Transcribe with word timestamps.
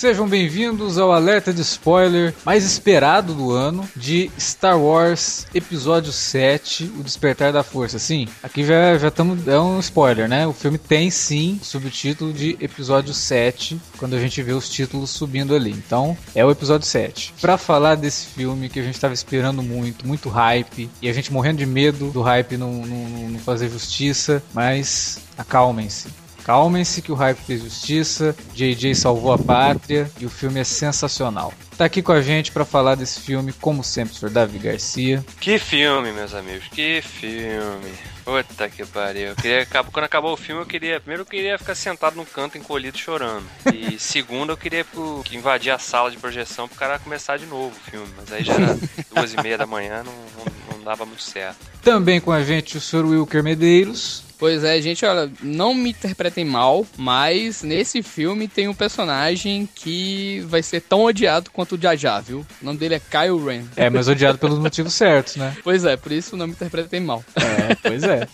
Sejam 0.00 0.26
bem-vindos 0.26 0.96
ao 0.96 1.12
alerta 1.12 1.52
de 1.52 1.60
spoiler 1.60 2.32
mais 2.42 2.64
esperado 2.64 3.34
do 3.34 3.50
ano 3.50 3.86
de 3.94 4.30
Star 4.40 4.80
Wars 4.80 5.46
Episódio 5.54 6.10
7, 6.10 6.90
O 6.98 7.02
Despertar 7.02 7.52
da 7.52 7.62
Força. 7.62 7.98
Sim, 7.98 8.26
aqui 8.42 8.64
já 8.64 8.96
já 8.96 9.12
é 9.46 9.58
um 9.58 9.78
spoiler, 9.78 10.26
né? 10.26 10.46
O 10.46 10.54
filme 10.54 10.78
tem 10.78 11.10
sim 11.10 11.60
subtítulo 11.62 12.32
de 12.32 12.56
Episódio 12.62 13.12
7, 13.12 13.78
quando 13.98 14.16
a 14.16 14.18
gente 14.18 14.42
vê 14.42 14.54
os 14.54 14.70
títulos 14.70 15.10
subindo 15.10 15.54
ali. 15.54 15.72
Então, 15.72 16.16
é 16.34 16.42
o 16.42 16.50
episódio 16.50 16.86
7. 16.86 17.34
Para 17.38 17.58
falar 17.58 17.96
desse 17.96 18.24
filme 18.24 18.70
que 18.70 18.80
a 18.80 18.82
gente 18.82 18.94
estava 18.94 19.12
esperando 19.12 19.62
muito, 19.62 20.08
muito 20.08 20.30
hype, 20.30 20.88
e 21.02 21.10
a 21.10 21.12
gente 21.12 21.30
morrendo 21.30 21.58
de 21.58 21.66
medo 21.66 22.10
do 22.10 22.22
hype 22.22 22.56
não, 22.56 22.72
não, 22.72 23.28
não 23.28 23.38
fazer 23.38 23.68
justiça, 23.68 24.42
mas 24.54 25.18
acalmem-se 25.36 26.19
Calmem-se 26.44 27.02
que 27.02 27.12
o 27.12 27.14
hype 27.14 27.38
fez 27.38 27.62
justiça, 27.62 28.34
JJ 28.54 28.94
salvou 28.94 29.32
a 29.32 29.38
pátria 29.38 30.10
e 30.18 30.26
o 30.26 30.30
filme 30.30 30.60
é 30.60 30.64
sensacional. 30.64 31.52
Tá 31.80 31.86
aqui 31.86 32.02
com 32.02 32.12
a 32.12 32.20
gente 32.20 32.52
para 32.52 32.64
falar 32.66 32.94
desse 32.94 33.20
filme, 33.20 33.54
como 33.54 33.82
sempre, 33.82 34.12
o 34.12 34.16
Sr. 34.16 34.28
Davi 34.28 34.58
Garcia. 34.58 35.24
Que 35.40 35.58
filme, 35.58 36.12
meus 36.12 36.34
amigos, 36.34 36.68
que 36.68 37.00
filme. 37.00 37.90
Puta 38.22 38.68
que 38.68 38.84
pariu. 38.84 39.28
Eu 39.28 39.34
queria, 39.36 39.66
quando 39.66 40.04
acabou 40.04 40.34
o 40.34 40.36
filme, 40.36 40.60
eu 40.60 40.66
queria. 40.66 41.00
Primeiro, 41.00 41.22
eu 41.22 41.26
queria 41.26 41.58
ficar 41.58 41.74
sentado 41.74 42.16
num 42.16 42.24
canto 42.26 42.58
encolhido 42.58 42.98
chorando. 42.98 43.46
E 43.72 43.96
segundo, 43.98 44.52
eu 44.52 44.58
queria 44.58 44.84
pro, 44.84 45.24
invadir 45.32 45.72
a 45.72 45.78
sala 45.78 46.10
de 46.10 46.18
projeção 46.18 46.68
pro 46.68 46.78
cara 46.78 46.98
começar 46.98 47.38
de 47.38 47.46
novo 47.46 47.74
o 47.74 47.90
filme. 47.90 48.08
Mas 48.16 48.30
aí 48.30 48.44
já 48.44 48.52
era 48.52 48.78
duas 49.14 49.32
e 49.32 49.42
meia 49.42 49.56
da 49.56 49.66
manhã, 49.66 50.02
não, 50.04 50.12
não, 50.12 50.76
não 50.76 50.84
dava 50.84 51.06
muito 51.06 51.22
certo. 51.22 51.56
Também 51.82 52.20
com 52.20 52.30
a 52.30 52.42
gente 52.44 52.76
o 52.76 52.80
Sr. 52.80 53.06
Wilker 53.06 53.42
Medeiros. 53.42 54.29
Pois 54.40 54.64
é, 54.64 54.80
gente, 54.80 55.04
olha, 55.04 55.30
não 55.42 55.74
me 55.74 55.90
interpretem 55.90 56.46
mal, 56.46 56.86
mas 56.96 57.62
nesse 57.62 58.02
filme 58.02 58.48
tem 58.48 58.68
um 58.68 58.74
personagem 58.74 59.68
que 59.74 60.40
vai 60.48 60.62
ser 60.62 60.80
tão 60.80 61.02
odiado 61.04 61.50
quanto 61.50 61.74
o 61.74 61.80
Jajá, 61.80 62.20
viu? 62.20 62.38
O 62.60 62.64
nome 62.64 62.78
dele 62.78 62.94
é 62.94 63.00
Kyle 63.00 63.38
Ren. 63.44 63.64
É, 63.76 63.90
mas 63.90 64.08
odiado 64.08 64.38
pelos 64.38 64.58
motivos 64.58 64.94
certos, 64.94 65.36
né? 65.36 65.54
Pois 65.62 65.84
é, 65.84 65.94
por 65.94 66.10
isso 66.10 66.38
não 66.38 66.46
me 66.46 66.54
interpretem 66.54 67.00
mal. 67.00 67.22
É, 67.36 67.74
pois 67.74 68.02
é. 68.02 68.26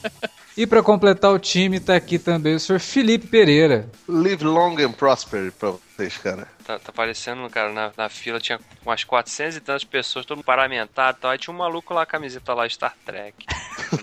E 0.57 0.65
para 0.65 0.81
completar 0.81 1.33
o 1.33 1.41
time, 1.41 1.81
tá 1.81 1.97
aqui 1.97 2.21
também 2.21 2.55
o 2.55 2.61
senhor 2.61 2.79
Felipe 2.79 3.27
Pereira. 3.27 3.91
Live 4.09 4.45
long 4.45 4.79
and 4.79 4.93
prosper 4.93 5.53
pra 5.59 5.73
vocês, 5.73 6.17
cara. 6.19 6.47
Tá, 6.67 6.81
tá 6.81 6.91
parecendo, 6.91 7.49
cara, 7.49 7.73
na, 7.73 7.93
na, 7.97 8.09
fila 8.09 8.41
tinha 8.41 8.59
umas 8.85 9.05
400 9.05 9.57
e 9.57 9.61
tantas 9.61 9.85
pessoas, 9.85 10.27
todo 10.27 10.39
mundo 10.39 10.45
paramentado 10.45 11.17
e 11.17 11.21
tal. 11.21 11.31
Aí 11.31 11.39
tinha 11.39 11.55
um 11.55 11.59
maluco 11.59 11.95
lá, 11.95 12.03
a 12.03 12.07
camiseta 12.07 12.53
lá, 12.55 12.69
Star 12.69 12.93
Trek. 13.05 13.47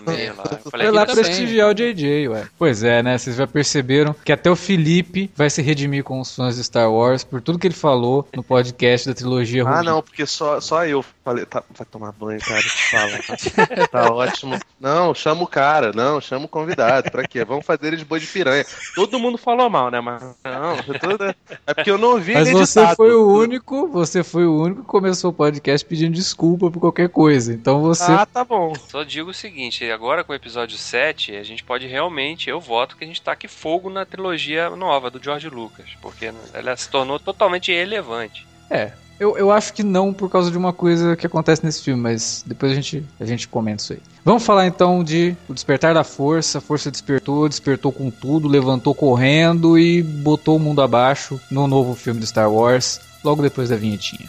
meio 0.10 0.34
lá. 0.34 0.44
Eu 0.50 0.70
falei, 0.70 0.86
Foi 0.86 0.96
lá 0.96 1.04
prestigiar 1.04 1.68
o 1.68 1.74
JJ, 1.74 2.28
ué. 2.28 2.48
Pois 2.58 2.82
é, 2.82 3.02
né? 3.02 3.18
Vocês 3.18 3.36
já 3.36 3.46
perceberam 3.46 4.14
que 4.24 4.32
até 4.32 4.50
o 4.50 4.56
Felipe 4.56 5.30
vai 5.36 5.50
se 5.50 5.60
redimir 5.60 6.04
com 6.04 6.18
os 6.18 6.34
fãs 6.34 6.56
de 6.56 6.64
Star 6.64 6.90
Wars 6.90 7.22
por 7.22 7.42
tudo 7.42 7.58
que 7.58 7.66
ele 7.66 7.74
falou 7.74 8.26
no 8.34 8.42
podcast 8.42 9.06
da 9.10 9.14
trilogia 9.14 9.62
Ah, 9.68 9.82
não, 9.82 10.00
porque 10.00 10.24
só, 10.24 10.58
só 10.58 10.86
eu 10.86 11.04
falei. 11.22 11.44
Tá, 11.44 11.62
vai 11.68 11.86
tomar 11.86 12.12
banho, 12.12 12.40
cara, 12.40 12.62
te 12.62 12.90
fala. 12.90 13.88
tá 13.88 14.10
ótimo. 14.10 14.58
Não, 14.80 15.14
chama 15.14 15.42
o 15.42 15.46
cara, 15.46 15.92
não, 15.92 16.18
chama 16.18 16.46
o 16.46 16.48
convidado. 16.48 17.10
Pra 17.10 17.28
quê? 17.28 17.44
Vamos 17.44 17.66
fazer 17.66 17.88
ele 17.88 17.98
de 17.98 18.06
boi 18.06 18.20
de 18.20 18.26
piranha. 18.26 18.64
Todo 18.94 19.18
mundo 19.18 19.36
falou 19.36 19.68
mal, 19.68 19.90
né? 19.90 20.00
Mas 20.00 20.22
não, 20.42 20.76
tudo... 20.98 21.24
é 21.66 21.74
porque 21.74 21.90
eu 21.90 21.98
não 21.98 22.12
ouvi 22.12 22.32
Mas 22.32 22.53
você 22.58 22.94
foi 22.94 23.14
o 23.14 23.26
único, 23.26 23.88
você 23.88 24.22
foi 24.22 24.46
o 24.46 24.60
único 24.60 24.82
que 24.82 24.88
começou 24.88 25.30
o 25.30 25.34
podcast 25.34 25.86
pedindo 25.86 26.14
desculpa 26.14 26.70
por 26.70 26.80
qualquer 26.80 27.08
coisa. 27.08 27.52
Então 27.52 27.80
você. 27.80 28.10
Ah, 28.10 28.26
tá 28.26 28.44
bom. 28.44 28.74
Só 28.88 29.02
digo 29.02 29.30
o 29.30 29.34
seguinte: 29.34 29.90
agora 29.90 30.24
com 30.24 30.32
o 30.32 30.36
episódio 30.36 30.76
7, 30.76 31.36
a 31.36 31.42
gente 31.42 31.62
pode 31.64 31.86
realmente, 31.86 32.48
eu 32.48 32.60
voto 32.60 32.96
que 32.96 33.04
a 33.04 33.06
gente 33.06 33.22
taque 33.22 33.48
fogo 33.48 33.90
na 33.90 34.04
trilogia 34.04 34.70
nova 34.70 35.10
do 35.10 35.22
George 35.22 35.48
Lucas. 35.48 35.86
Porque 36.00 36.32
ela 36.52 36.76
se 36.76 36.88
tornou 36.88 37.18
totalmente 37.18 37.70
irrelevante. 37.70 38.46
É, 38.70 38.92
eu, 39.18 39.36
eu 39.36 39.50
acho 39.50 39.72
que 39.72 39.82
não 39.82 40.12
por 40.12 40.28
causa 40.28 40.50
de 40.50 40.58
uma 40.58 40.72
coisa 40.72 41.16
que 41.16 41.26
acontece 41.26 41.64
nesse 41.64 41.82
filme, 41.82 42.00
mas 42.00 42.44
depois 42.46 42.72
a 42.72 42.74
gente, 42.74 43.04
a 43.18 43.24
gente 43.24 43.48
comenta 43.48 43.82
isso 43.82 43.92
aí. 43.92 44.00
Vamos 44.24 44.44
falar 44.44 44.66
então 44.66 45.04
de 45.04 45.36
O 45.48 45.54
Despertar 45.54 45.94
da 45.94 46.04
Força. 46.04 46.58
A 46.58 46.60
força 46.60 46.90
despertou, 46.90 47.48
despertou 47.48 47.92
com 47.92 48.10
tudo, 48.10 48.48
levantou 48.48 48.94
correndo 48.94 49.78
e 49.78 50.02
botou 50.02 50.56
o 50.56 50.60
mundo 50.60 50.82
abaixo 50.82 51.40
no 51.50 51.66
novo 51.66 51.94
filme 51.94 52.20
de 52.20 52.26
Star 52.26 52.50
Wars, 52.50 53.00
logo 53.22 53.42
depois 53.42 53.68
da 53.68 53.76
vinhetinha. 53.76 54.28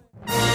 Bye. 0.27 0.50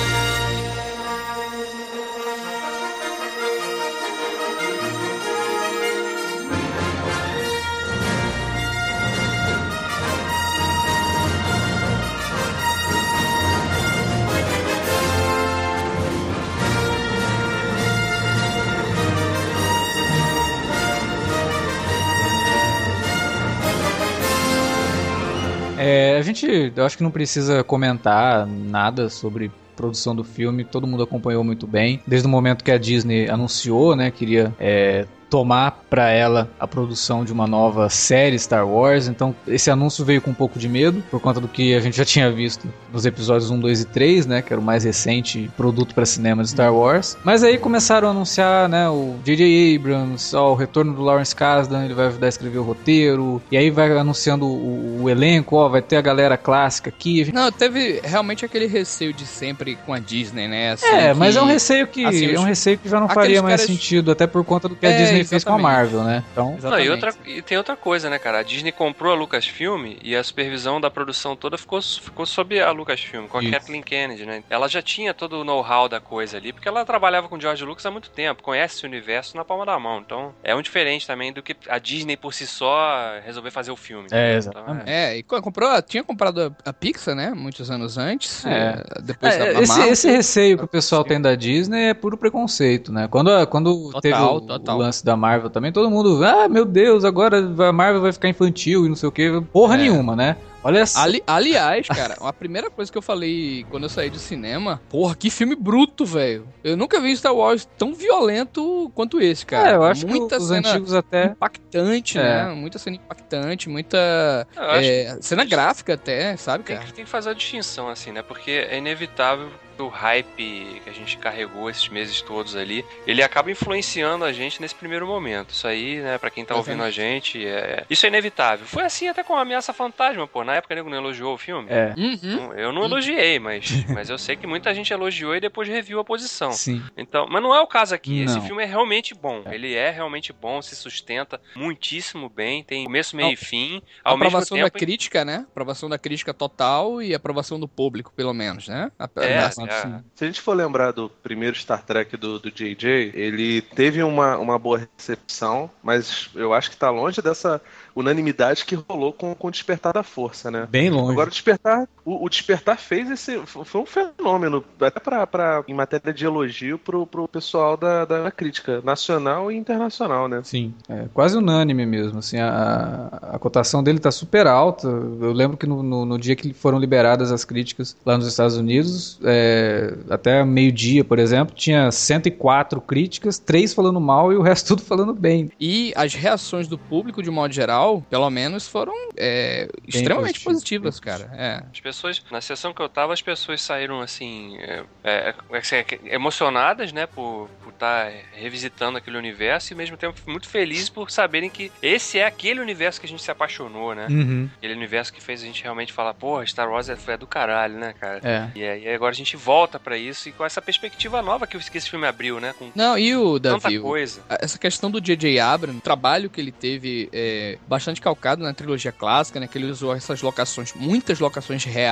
É, 25.88 26.16
a 26.16 26.22
gente, 26.22 26.72
eu 26.74 26.84
acho 26.84 26.96
que 26.96 27.02
não 27.04 27.12
precisa 27.12 27.62
comentar 27.62 28.44
nada 28.44 29.08
sobre 29.08 29.52
produção 29.76 30.16
do 30.16 30.24
filme, 30.24 30.64
todo 30.64 30.84
mundo 30.84 31.04
acompanhou 31.04 31.44
muito 31.44 31.64
bem. 31.64 32.02
Desde 32.04 32.26
o 32.26 32.30
momento 32.30 32.64
que 32.64 32.72
a 32.72 32.78
Disney 32.78 33.30
anunciou, 33.30 33.94
né, 33.94 34.10
queria 34.10 34.52
é, 34.58 35.06
tomar 35.28 35.82
para 35.90 36.10
ela 36.10 36.48
a 36.58 36.66
produção 36.66 37.24
de 37.24 37.32
uma 37.32 37.46
nova 37.46 37.88
série 37.88 38.38
Star 38.38 38.66
Wars. 38.66 39.08
Então, 39.08 39.34
esse 39.46 39.70
anúncio 39.70 40.04
veio 40.04 40.20
com 40.20 40.30
um 40.30 40.34
pouco 40.34 40.58
de 40.58 40.68
medo, 40.68 41.02
por 41.10 41.20
conta 41.20 41.40
do 41.40 41.48
que 41.48 41.74
a 41.74 41.80
gente 41.80 41.96
já 41.96 42.04
tinha 42.04 42.30
visto 42.30 42.68
nos 42.92 43.04
episódios 43.06 43.50
1, 43.50 43.58
2 43.58 43.80
e 43.80 43.84
3, 43.86 44.26
né? 44.26 44.42
Que 44.42 44.52
era 44.52 44.60
o 44.60 44.64
mais 44.64 44.84
recente 44.84 45.50
produto 45.56 45.94
para 45.94 46.06
cinema 46.06 46.42
de 46.42 46.50
Star 46.50 46.74
Wars. 46.74 47.16
Mas 47.24 47.42
aí 47.42 47.58
começaram 47.58 48.08
a 48.08 48.10
anunciar, 48.10 48.68
né? 48.68 48.88
O 48.88 49.16
J.J. 49.24 49.76
Abrams, 49.76 50.34
ó, 50.34 50.52
o 50.52 50.54
retorno 50.54 50.92
do 50.92 51.02
Lawrence 51.02 51.34
Kasdan, 51.34 51.84
ele 51.84 51.94
vai 51.94 52.06
ajudar 52.06 52.26
a 52.26 52.28
escrever 52.28 52.58
o 52.58 52.62
roteiro. 52.62 53.42
E 53.50 53.56
aí 53.56 53.70
vai 53.70 53.96
anunciando 53.96 54.46
o, 54.46 55.02
o 55.02 55.10
elenco, 55.10 55.56
ó, 55.56 55.68
vai 55.68 55.82
ter 55.82 55.96
a 55.96 56.00
galera 56.00 56.36
clássica 56.36 56.90
aqui. 56.90 57.30
Não, 57.32 57.50
teve 57.50 58.00
realmente 58.02 58.44
aquele 58.44 58.66
receio 58.66 59.12
de 59.12 59.26
sempre 59.26 59.76
com 59.86 59.92
a 59.92 59.98
Disney, 59.98 60.48
né? 60.48 60.72
Assim, 60.72 60.86
é, 60.86 61.14
mas 61.14 61.34
que... 61.34 61.38
é 61.38 61.42
um 61.42 61.46
receio 61.46 61.86
que 61.86 62.04
assim, 62.04 62.34
é 62.34 62.40
um 62.40 62.44
receio 62.44 62.78
que 62.78 62.88
já 62.88 63.00
não 63.00 63.08
faria 63.08 63.42
mais 63.42 63.60
caras... 63.60 63.66
sentido, 63.66 64.10
até 64.10 64.26
por 64.26 64.44
conta 64.44 64.68
do 64.68 64.76
que 64.76 64.86
é, 64.86 64.94
a 64.94 64.98
Disney 64.98 65.15
Disney 65.18 65.28
fez 65.28 65.44
com 65.44 65.52
a 65.52 65.58
Marvel, 65.58 66.02
né? 66.04 66.24
Então, 66.32 66.56
Não, 66.62 66.78
e, 66.78 66.88
outra, 66.90 67.14
e 67.24 67.42
tem 67.42 67.58
outra 67.58 67.76
coisa, 67.76 68.10
né, 68.10 68.18
cara? 68.18 68.38
A 68.38 68.42
Disney 68.42 68.72
comprou 68.72 69.12
a 69.12 69.16
Lucasfilm 69.16 69.96
e 70.02 70.14
a 70.14 70.22
supervisão 70.22 70.80
da 70.80 70.90
produção 70.90 71.36
toda 71.36 71.56
ficou, 71.58 71.80
ficou 71.82 72.26
sob 72.26 72.60
a 72.60 72.70
Lucasfilm, 72.70 73.26
com 73.26 73.38
a 73.38 73.42
Isso. 73.42 73.52
Kathleen 73.52 73.82
Kennedy, 73.82 74.26
né? 74.26 74.42
Ela 74.48 74.68
já 74.68 74.82
tinha 74.82 75.12
todo 75.14 75.40
o 75.40 75.44
know-how 75.44 75.88
da 75.88 76.00
coisa 76.00 76.36
ali, 76.36 76.52
porque 76.52 76.68
ela 76.68 76.84
trabalhava 76.84 77.28
com 77.28 77.36
o 77.36 77.40
George 77.40 77.64
Lucas 77.64 77.84
há 77.86 77.90
muito 77.90 78.10
tempo, 78.10 78.42
conhece 78.42 78.84
o 78.84 78.86
universo 78.86 79.36
na 79.36 79.44
palma 79.44 79.64
da 79.66 79.78
mão. 79.78 80.00
Então, 80.04 80.34
é 80.42 80.54
um 80.54 80.62
diferente 80.62 81.06
também 81.06 81.32
do 81.32 81.42
que 81.42 81.56
a 81.68 81.78
Disney 81.78 82.16
por 82.16 82.32
si 82.34 82.46
só 82.46 83.18
resolver 83.24 83.50
fazer 83.50 83.70
o 83.70 83.76
filme. 83.76 84.08
É, 84.10 84.32
né? 84.32 84.36
exatamente. 84.36 84.82
Então, 84.82 84.92
é. 84.92 85.14
é, 85.14 85.16
e 85.18 85.22
comprou, 85.22 85.82
tinha 85.82 86.02
comprado 86.02 86.54
a, 86.64 86.72
Pixar, 86.72 87.14
né? 87.14 87.32
Muitos 87.34 87.70
anos 87.70 87.96
antes. 87.98 88.44
É. 88.44 88.84
é 88.98 89.02
depois 89.02 89.34
é, 89.34 89.54
da 89.54 89.60
esse, 89.60 89.80
esse 89.88 90.10
receio 90.10 90.58
que 90.58 90.64
o 90.64 90.68
pessoal 90.68 91.04
tem 91.04 91.20
da 91.20 91.34
Disney 91.34 91.90
é 91.90 91.94
puro 91.94 92.16
preconceito, 92.16 92.92
né? 92.92 93.08
Quando, 93.08 93.46
quando 93.46 93.90
total, 93.92 94.00
teve 94.00 94.16
o, 94.16 94.74
o 94.74 94.76
lance 94.76 95.04
da 95.06 95.16
Marvel 95.16 95.48
também, 95.48 95.70
todo 95.70 95.88
mundo, 95.88 96.22
ah, 96.24 96.48
meu 96.48 96.64
Deus, 96.64 97.04
agora 97.04 97.38
a 97.38 97.72
Marvel 97.72 98.02
vai 98.02 98.12
ficar 98.12 98.28
infantil 98.28 98.84
e 98.84 98.88
não 98.88 98.96
sei 98.96 99.08
o 99.08 99.12
que, 99.12 99.40
porra 99.52 99.74
É. 99.76 99.78
nenhuma, 99.78 100.16
né? 100.16 100.36
Olha 100.64 100.80
essa. 100.80 101.00
Ali- 101.00 101.22
aliás, 101.24 101.86
cara, 101.86 102.16
a 102.20 102.32
primeira 102.32 102.68
coisa 102.68 102.90
que 102.90 102.98
eu 102.98 103.02
falei 103.02 103.64
quando 103.70 103.84
eu 103.84 103.88
saí 103.88 104.10
do 104.10 104.18
cinema, 104.18 104.80
porra, 104.90 105.14
que 105.14 105.30
filme 105.30 105.54
bruto, 105.54 106.04
velho. 106.04 106.48
Eu 106.64 106.76
nunca 106.76 107.00
vi 107.00 107.16
Star 107.16 107.32
Wars 107.32 107.68
tão 107.78 107.94
violento 107.94 108.90
quanto 108.92 109.20
esse, 109.20 109.46
cara. 109.46 109.70
É, 109.70 109.74
eu 109.76 109.84
acho 109.84 110.08
muita 110.08 110.36
que 110.38 110.42
os 110.42 110.48
cena 110.48 110.68
antigos 110.70 110.92
até. 110.92 111.26
impactante, 111.26 112.18
É. 112.18 112.22
né? 112.48 112.52
Muita 112.52 112.80
cena 112.80 112.96
impactante, 112.96 113.68
muita 113.68 114.44
é, 114.56 115.16
cena 115.20 115.44
gráfica 115.44 115.94
até, 115.94 116.36
sabe, 116.36 116.64
Tem 116.64 116.74
cara? 116.74 116.88
que, 116.88 116.94
tem 116.94 117.04
que 117.04 117.10
fazer 117.10 117.30
a 117.30 117.32
distinção, 117.34 117.88
assim, 117.88 118.10
né? 118.10 118.22
Porque 118.22 118.50
é 118.50 118.76
inevitável 118.76 119.48
o 119.84 119.88
hype 119.88 120.26
que 120.36 120.82
a 120.90 120.92
gente 120.92 121.16
carregou 121.18 121.68
esses 121.70 121.88
meses 121.88 122.20
todos 122.22 122.56
ali, 122.56 122.84
ele 123.06 123.22
acaba 123.22 123.50
influenciando 123.50 124.24
a 124.24 124.32
gente 124.32 124.60
nesse 124.60 124.74
primeiro 124.74 125.06
momento. 125.06 125.50
Isso 125.50 125.66
aí, 125.66 126.00
né, 126.00 126.18
pra 126.18 126.30
quem 126.30 126.44
tá 126.44 126.54
ouvindo 126.54 126.82
a 126.82 126.90
gente, 126.90 127.44
é... 127.46 127.84
isso 127.90 128.06
é 128.06 128.08
inevitável. 128.08 128.66
Foi 128.66 128.84
assim 128.84 129.08
até 129.08 129.22
com 129.22 129.34
a 129.34 129.40
Ameaça 129.42 129.72
Fantasma, 129.72 130.26
pô. 130.26 130.44
Na 130.44 130.54
época, 130.56 130.74
nego 130.74 130.88
não 130.90 130.96
elogiou 130.96 131.34
o 131.34 131.38
filme. 131.38 131.68
É. 131.70 131.94
Uhum. 131.96 132.52
Eu 132.54 132.72
não 132.72 132.84
elogiei, 132.84 133.38
mas, 133.38 133.70
mas 133.92 134.08
eu 134.10 134.18
sei 134.18 134.36
que 134.36 134.46
muita 134.46 134.74
gente 134.74 134.92
elogiou 134.92 135.34
e 135.36 135.40
depois 135.40 135.68
reviu 135.68 135.98
a 136.00 136.04
posição. 136.04 136.52
Sim. 136.52 136.82
Então, 136.96 137.26
mas 137.28 137.42
não 137.42 137.54
é 137.54 137.60
o 137.60 137.66
caso 137.66 137.94
aqui. 137.94 138.22
Esse 138.22 138.36
Não. 138.36 138.42
filme 138.42 138.62
é 138.62 138.66
realmente 138.66 139.14
bom. 139.14 139.42
Ele 139.50 139.74
é 139.74 139.90
realmente 139.90 140.32
bom, 140.32 140.60
se 140.62 140.74
sustenta 140.76 141.40
muitíssimo 141.54 142.28
bem, 142.28 142.62
tem 142.62 142.84
começo, 142.84 143.16
meio 143.16 143.26
Não. 143.26 143.32
e 143.32 143.36
fim. 143.36 143.82
A 144.04 144.10
Ao 144.10 144.16
mesmo 144.16 144.28
aprovação 144.28 144.56
tempo, 144.56 144.70
da 144.72 144.78
crítica, 144.78 145.24
né? 145.24 145.44
Aprovação 145.50 145.88
da 145.88 145.98
crítica 145.98 146.32
total 146.32 147.02
e 147.02 147.14
aprovação 147.14 147.58
do 147.58 147.66
público, 147.68 148.12
pelo 148.14 148.32
menos, 148.32 148.68
né? 148.68 148.90
A- 148.98 149.08
É, 149.16 149.38
a- 149.38 149.50
Sim. 149.70 149.94
é. 149.94 150.00
Se 150.14 150.24
a 150.24 150.26
gente 150.26 150.40
for 150.40 150.54
lembrar 150.54 150.92
do 150.92 151.08
primeiro 151.08 151.56
Star 151.56 151.82
Trek 151.82 152.16
do, 152.16 152.38
do 152.38 152.50
JJ, 152.50 153.12
ele 153.14 153.60
teve 153.60 154.02
uma, 154.02 154.36
uma 154.38 154.58
boa 154.58 154.88
recepção, 154.96 155.70
mas 155.82 156.30
eu 156.34 156.52
acho 156.52 156.70
que 156.70 156.76
tá 156.76 156.90
longe 156.90 157.20
dessa 157.20 157.60
unanimidade 157.94 158.64
que 158.64 158.74
rolou 158.74 159.12
com, 159.12 159.34
com 159.34 159.48
o 159.48 159.50
Despertar 159.50 159.92
da 159.92 160.02
Força, 160.02 160.50
né? 160.50 160.66
Bem 160.70 160.90
longe. 160.90 161.12
Agora 161.12 161.28
o 161.28 161.32
Despertar, 161.32 161.88
o, 162.06 162.24
o 162.24 162.28
Despertar 162.28 162.78
fez 162.78 163.10
esse, 163.10 163.36
foi 163.46 163.80
um 163.80 163.84
fenômeno, 163.84 164.64
até 164.80 165.00
pra, 165.00 165.26
pra, 165.26 165.64
em 165.66 165.74
matéria 165.74 166.14
de 166.14 166.24
elogio 166.24 166.78
pro, 166.78 167.04
pro 167.04 167.26
pessoal 167.26 167.76
da, 167.76 168.04
da 168.04 168.30
crítica 168.30 168.80
nacional 168.82 169.50
e 169.50 169.56
internacional, 169.56 170.28
né? 170.28 170.40
Sim, 170.44 170.72
é 170.88 171.06
quase 171.12 171.36
unânime 171.36 171.84
mesmo. 171.84 172.20
Assim, 172.20 172.38
a, 172.38 173.08
a 173.32 173.38
cotação 173.40 173.82
dele 173.82 173.98
tá 173.98 174.12
super 174.12 174.46
alta. 174.46 174.86
Eu 174.86 175.32
lembro 175.32 175.56
que 175.56 175.66
no, 175.66 175.82
no, 175.82 176.04
no 176.04 176.18
dia 176.18 176.36
que 176.36 176.52
foram 176.54 176.78
liberadas 176.78 177.32
as 177.32 177.44
críticas 177.44 177.96
lá 178.06 178.16
nos 178.16 178.28
Estados 178.28 178.56
Unidos, 178.56 179.18
é, 179.24 179.92
até 180.08 180.44
meio-dia, 180.44 181.02
por 181.02 181.18
exemplo, 181.18 181.56
tinha 181.56 181.90
104 181.90 182.80
críticas, 182.80 183.38
três 183.38 183.74
falando 183.74 184.00
mal 184.00 184.32
e 184.32 184.36
o 184.36 184.42
resto 184.42 184.68
tudo 184.76 184.82
falando 184.82 185.12
bem. 185.12 185.50
E 185.58 185.92
as 185.96 186.14
reações 186.14 186.68
do 186.68 186.78
público, 186.78 187.20
de 187.20 187.30
modo 187.30 187.52
geral, 187.52 188.00
pelo 188.08 188.30
menos, 188.30 188.68
foram 188.68 188.94
é, 189.16 189.68
extremamente 189.88 190.40
positivas, 190.40 191.00
cara. 191.00 191.30
É. 191.34 191.62
As 191.96 192.12
pessoas, 192.12 192.22
na 192.30 192.40
sessão 192.40 192.74
que 192.74 192.82
eu 192.82 192.88
tava, 192.88 193.12
as 193.14 193.22
pessoas 193.22 193.62
saíram 193.62 194.00
assim, 194.00 194.58
é, 194.58 194.84
é, 195.02 195.34
é, 195.50 195.58
assim, 195.58 195.76
emocionadas, 196.04 196.92
né, 196.92 197.06
por 197.06 197.48
estar 197.76 198.10
revisitando 198.32 198.98
aquele 198.98 199.16
universo 199.16 199.72
e 199.72 199.74
ao 199.74 199.78
mesmo 199.78 199.96
tempo 199.96 200.18
muito 200.26 200.48
felizes 200.48 200.88
por 200.88 201.10
saberem 201.10 201.48
que 201.50 201.70
esse 201.82 202.18
é 202.18 202.26
aquele 202.26 202.60
universo 202.60 203.00
que 203.00 203.06
a 203.06 203.08
gente 203.08 203.22
se 203.22 203.30
apaixonou, 203.30 203.94
né? 203.94 204.06
Uhum. 204.08 204.48
Aquele 204.56 204.74
universo 204.74 205.12
que 205.12 205.22
fez 205.22 205.42
a 205.42 205.46
gente 205.46 205.62
realmente 205.62 205.92
falar, 205.92 206.14
porra, 206.14 206.46
Star 206.46 206.70
Wars 206.70 206.88
é, 206.88 206.96
é 207.06 207.16
do 207.16 207.26
caralho, 207.26 207.78
né, 207.78 207.94
cara? 207.98 208.20
É. 208.22 208.50
E 208.54 208.64
aí 208.64 208.94
agora 208.94 209.12
a 209.12 209.16
gente 209.16 209.36
volta 209.36 209.78
pra 209.78 209.96
isso 209.96 210.28
e 210.28 210.32
com 210.32 210.44
essa 210.44 210.60
perspectiva 210.62 211.22
nova 211.22 211.46
que, 211.46 211.56
esse 211.56 211.90
filme 211.90 212.06
abriu, 212.06 212.40
né? 212.40 212.54
Com 212.58 212.70
Não, 212.74 212.98
e 212.98 213.14
o 213.14 213.38
Davi, 213.38 213.78
coisa. 213.78 214.22
essa 214.28 214.58
questão 214.58 214.90
do 214.90 215.00
J.J. 215.00 215.38
Abrams, 215.38 215.78
o 215.78 215.82
trabalho 215.82 216.30
que 216.30 216.40
ele 216.40 216.52
teve 216.52 217.08
é 217.12 217.58
bastante 217.68 218.00
calcado 218.00 218.42
na 218.42 218.54
trilogia 218.54 218.92
clássica, 218.92 219.38
né? 219.38 219.46
Que 219.46 219.58
ele 219.58 219.70
usou 219.70 219.94
essas 219.94 220.22
locações, 220.22 220.72
muitas 220.74 221.20
locações 221.20 221.64
reais, 221.64 221.85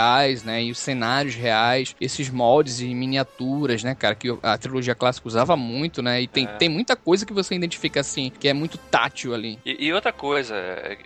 né? 0.44 0.62
E 0.62 0.70
os 0.70 0.78
cenários 0.78 1.34
reais, 1.34 1.94
esses 2.00 2.30
moldes 2.30 2.80
e 2.80 2.94
miniaturas, 2.94 3.82
né, 3.82 3.94
cara? 3.94 4.14
Que 4.14 4.36
a 4.42 4.56
trilogia 4.58 4.94
clássica 4.94 5.26
usava 5.28 5.56
muito, 5.56 6.02
né? 6.02 6.20
E 6.22 6.26
tem, 6.26 6.44
É. 6.44 6.48
tem 6.56 6.68
muita 6.68 6.96
coisa 6.96 7.24
que 7.26 7.32
você 7.32 7.54
identifica 7.54 8.00
assim, 8.00 8.30
que 8.38 8.48
é 8.48 8.52
muito 8.52 8.76
tátil 8.78 9.34
ali. 9.34 9.58
E, 9.64 9.86
e 9.86 9.92
outra 9.92 10.12
coisa, 10.12 10.54